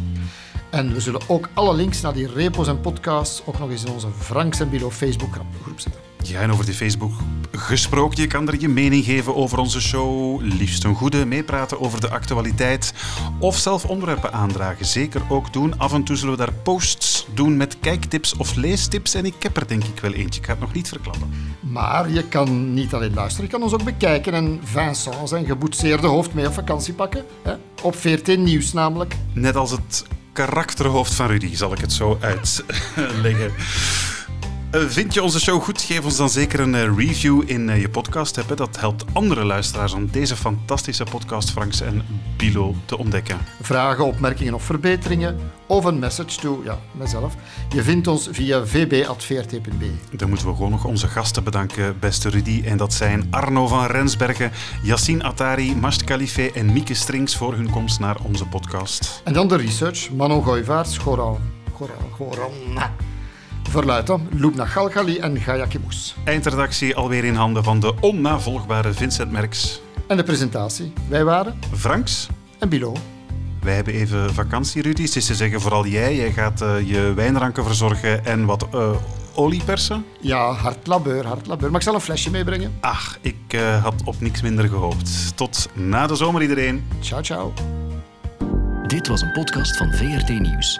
En 0.69 0.93
we 0.93 0.99
zullen 0.99 1.21
ook 1.27 1.49
alle 1.53 1.73
links 1.73 2.01
naar 2.01 2.13
die 2.13 2.27
repos 2.33 2.67
en 2.67 2.81
podcasts 2.81 3.41
ook 3.45 3.59
nog 3.59 3.69
eens 3.69 3.83
in 3.83 3.91
onze 3.91 4.07
Franks 4.17 4.59
en 4.59 4.69
Bilo 4.69 4.91
Facebook 4.91 5.33
groep 5.63 5.79
zetten. 5.79 6.12
Ja, 6.23 6.39
en 6.39 6.51
over 6.51 6.65
die 6.65 6.73
Facebook 6.73 7.11
gesproken, 7.51 8.21
je 8.21 8.27
kan 8.27 8.47
er 8.47 8.59
je 8.59 8.69
mening 8.69 9.05
geven 9.05 9.35
over 9.35 9.57
onze 9.57 9.81
show, 9.81 10.41
liefst 10.41 10.83
een 10.83 10.95
goede, 10.95 11.25
meepraten 11.25 11.81
over 11.81 12.01
de 12.01 12.09
actualiteit 12.09 12.93
of 13.39 13.57
zelf 13.57 13.85
onderwerpen 13.85 14.33
aandragen. 14.33 14.85
Zeker 14.85 15.21
ook 15.29 15.53
doen. 15.53 15.79
Af 15.79 15.93
en 15.93 16.03
toe 16.03 16.15
zullen 16.15 16.37
we 16.37 16.45
daar 16.45 16.53
posts 16.53 17.27
doen 17.33 17.57
met 17.57 17.77
kijktips 17.79 18.35
of 18.35 18.55
leestips 18.55 19.13
en 19.13 19.25
ik 19.25 19.43
heb 19.43 19.57
er 19.57 19.67
denk 19.67 19.83
ik 19.83 19.99
wel 19.99 20.13
eentje. 20.13 20.39
Ik 20.39 20.45
ga 20.45 20.51
het 20.51 20.61
nog 20.61 20.73
niet 20.73 20.87
verklappen. 20.87 21.33
Maar 21.59 22.11
je 22.11 22.23
kan 22.23 22.73
niet 22.73 22.93
alleen 22.93 23.13
luisteren, 23.13 23.45
je 23.45 23.51
kan 23.51 23.63
ons 23.63 23.73
ook 23.73 23.83
bekijken 23.83 24.33
en 24.33 24.59
Vincent 24.63 25.29
zijn 25.29 25.45
geboetseerde 25.45 26.07
hoofd 26.07 26.33
mee 26.33 26.47
op 26.47 26.53
vakantie 26.53 26.93
pakken. 26.93 27.25
Hè? 27.41 27.53
Op 27.81 27.95
14 27.95 28.43
Nieuws 28.43 28.73
namelijk. 28.73 29.15
Net 29.33 29.55
als 29.55 29.71
het 29.71 30.05
karakterhoofd 30.33 31.13
van 31.13 31.27
Rudy, 31.27 31.55
zal 31.55 31.71
ik 31.71 31.79
het 31.79 31.93
zo 31.93 32.17
uitleggen. 32.21 33.51
Uh, 34.73 34.81
vind 34.81 35.13
je 35.13 35.23
onze 35.23 35.39
show 35.39 35.61
goed? 35.61 35.81
Geef 35.81 36.03
ons 36.03 36.17
dan 36.17 36.29
zeker 36.29 36.59
een 36.59 36.73
uh, 36.73 36.97
review 36.97 37.43
in 37.45 37.67
uh, 37.67 37.81
je 37.81 37.89
podcast. 37.89 38.57
Dat 38.57 38.79
helpt 38.79 39.05
andere 39.11 39.43
luisteraars 39.43 39.93
om 39.93 40.11
deze 40.11 40.35
fantastische 40.35 41.03
podcast 41.03 41.51
Franks 41.51 41.81
en 41.81 42.03
Bilo 42.37 42.75
te 42.85 42.97
ontdekken. 42.97 43.37
Vragen, 43.61 44.05
opmerkingen 44.05 44.53
of 44.53 44.63
verbeteringen 44.63 45.37
of 45.67 45.85
een 45.85 45.99
message 45.99 46.39
to 46.39 46.61
ja, 46.63 46.79
mezelf. 46.91 47.35
Je 47.69 47.83
vindt 47.83 48.07
ons 48.07 48.27
via 48.31 48.65
vb.vrt.be. 48.65 49.91
Dan 50.17 50.29
moeten 50.29 50.47
we 50.47 50.53
gewoon 50.55 50.71
nog 50.71 50.85
onze 50.85 51.07
gasten 51.07 51.43
bedanken, 51.43 51.99
beste 51.99 52.29
Rudy. 52.29 52.61
En 52.65 52.77
dat 52.77 52.93
zijn 52.93 53.27
Arno 53.29 53.67
van 53.67 53.85
Rensbergen, 53.85 54.51
Yassine 54.83 55.23
Attari, 55.23 55.75
Mast 55.75 56.03
Khalife 56.03 56.51
en 56.51 56.73
Mieke 56.73 56.93
Strings 56.93 57.35
voor 57.35 57.53
hun 57.53 57.69
komst 57.69 57.99
naar 57.99 58.17
onze 58.23 58.45
podcast. 58.45 59.21
En 59.23 59.33
dan 59.33 59.47
de 59.47 59.55
research. 59.55 60.11
Manon 60.11 60.43
Gooivaerts, 60.43 60.97
Goran... 60.97 61.39
Goran... 61.73 62.11
Goran... 62.11 62.51
Verluiten, 63.69 64.27
Loubna 64.37 64.65
Galgali 64.65 65.17
en 65.17 65.41
Gaia 65.41 65.65
Kibous. 65.65 66.15
Eindredactie 66.23 66.95
alweer 66.95 67.23
in 67.23 67.35
handen 67.35 67.63
van 67.63 67.79
de 67.79 67.93
onnavolgbare 67.99 68.93
Vincent 68.93 69.31
Merks. 69.31 69.81
En 70.07 70.17
de 70.17 70.23
presentatie. 70.23 70.93
Wij 71.09 71.23
waren... 71.23 71.59
Franks. 71.73 72.27
En 72.59 72.69
Bilo. 72.69 72.93
Wij 73.61 73.75
hebben 73.75 73.93
even 73.93 74.33
vakantie, 74.33 74.81
Rudy. 74.81 75.01
Het 75.01 75.15
is 75.15 75.25
te 75.25 75.35
zeggen, 75.35 75.61
vooral 75.61 75.85
jij. 75.87 76.15
Jij 76.15 76.31
gaat 76.31 76.61
uh, 76.61 76.89
je 76.89 77.13
wijnranken 77.13 77.65
verzorgen 77.65 78.25
en 78.25 78.45
wat 78.45 78.67
uh, 78.75 78.89
olie 79.33 79.63
persen. 79.63 80.05
Ja, 80.21 80.51
hard 80.51 80.87
labeur, 80.87 81.25
hard 81.25 81.47
labeur. 81.47 81.69
Maar 81.69 81.79
ik 81.79 81.85
zal 81.85 81.93
een 81.95 82.01
flesje 82.01 82.29
meebrengen. 82.29 82.73
Ach, 82.79 83.17
ik 83.21 83.53
uh, 83.55 83.83
had 83.83 83.93
op 84.05 84.21
niks 84.21 84.41
minder 84.41 84.67
gehoopt. 84.67 85.37
Tot 85.37 85.69
na 85.73 86.07
de 86.07 86.15
zomer, 86.15 86.41
iedereen. 86.41 86.87
Ciao, 86.99 87.21
ciao. 87.21 87.53
Dit 88.87 89.07
was 89.07 89.21
een 89.21 89.31
podcast 89.31 89.77
van 89.77 89.93
VRT 89.93 90.29
Nieuws. 90.29 90.79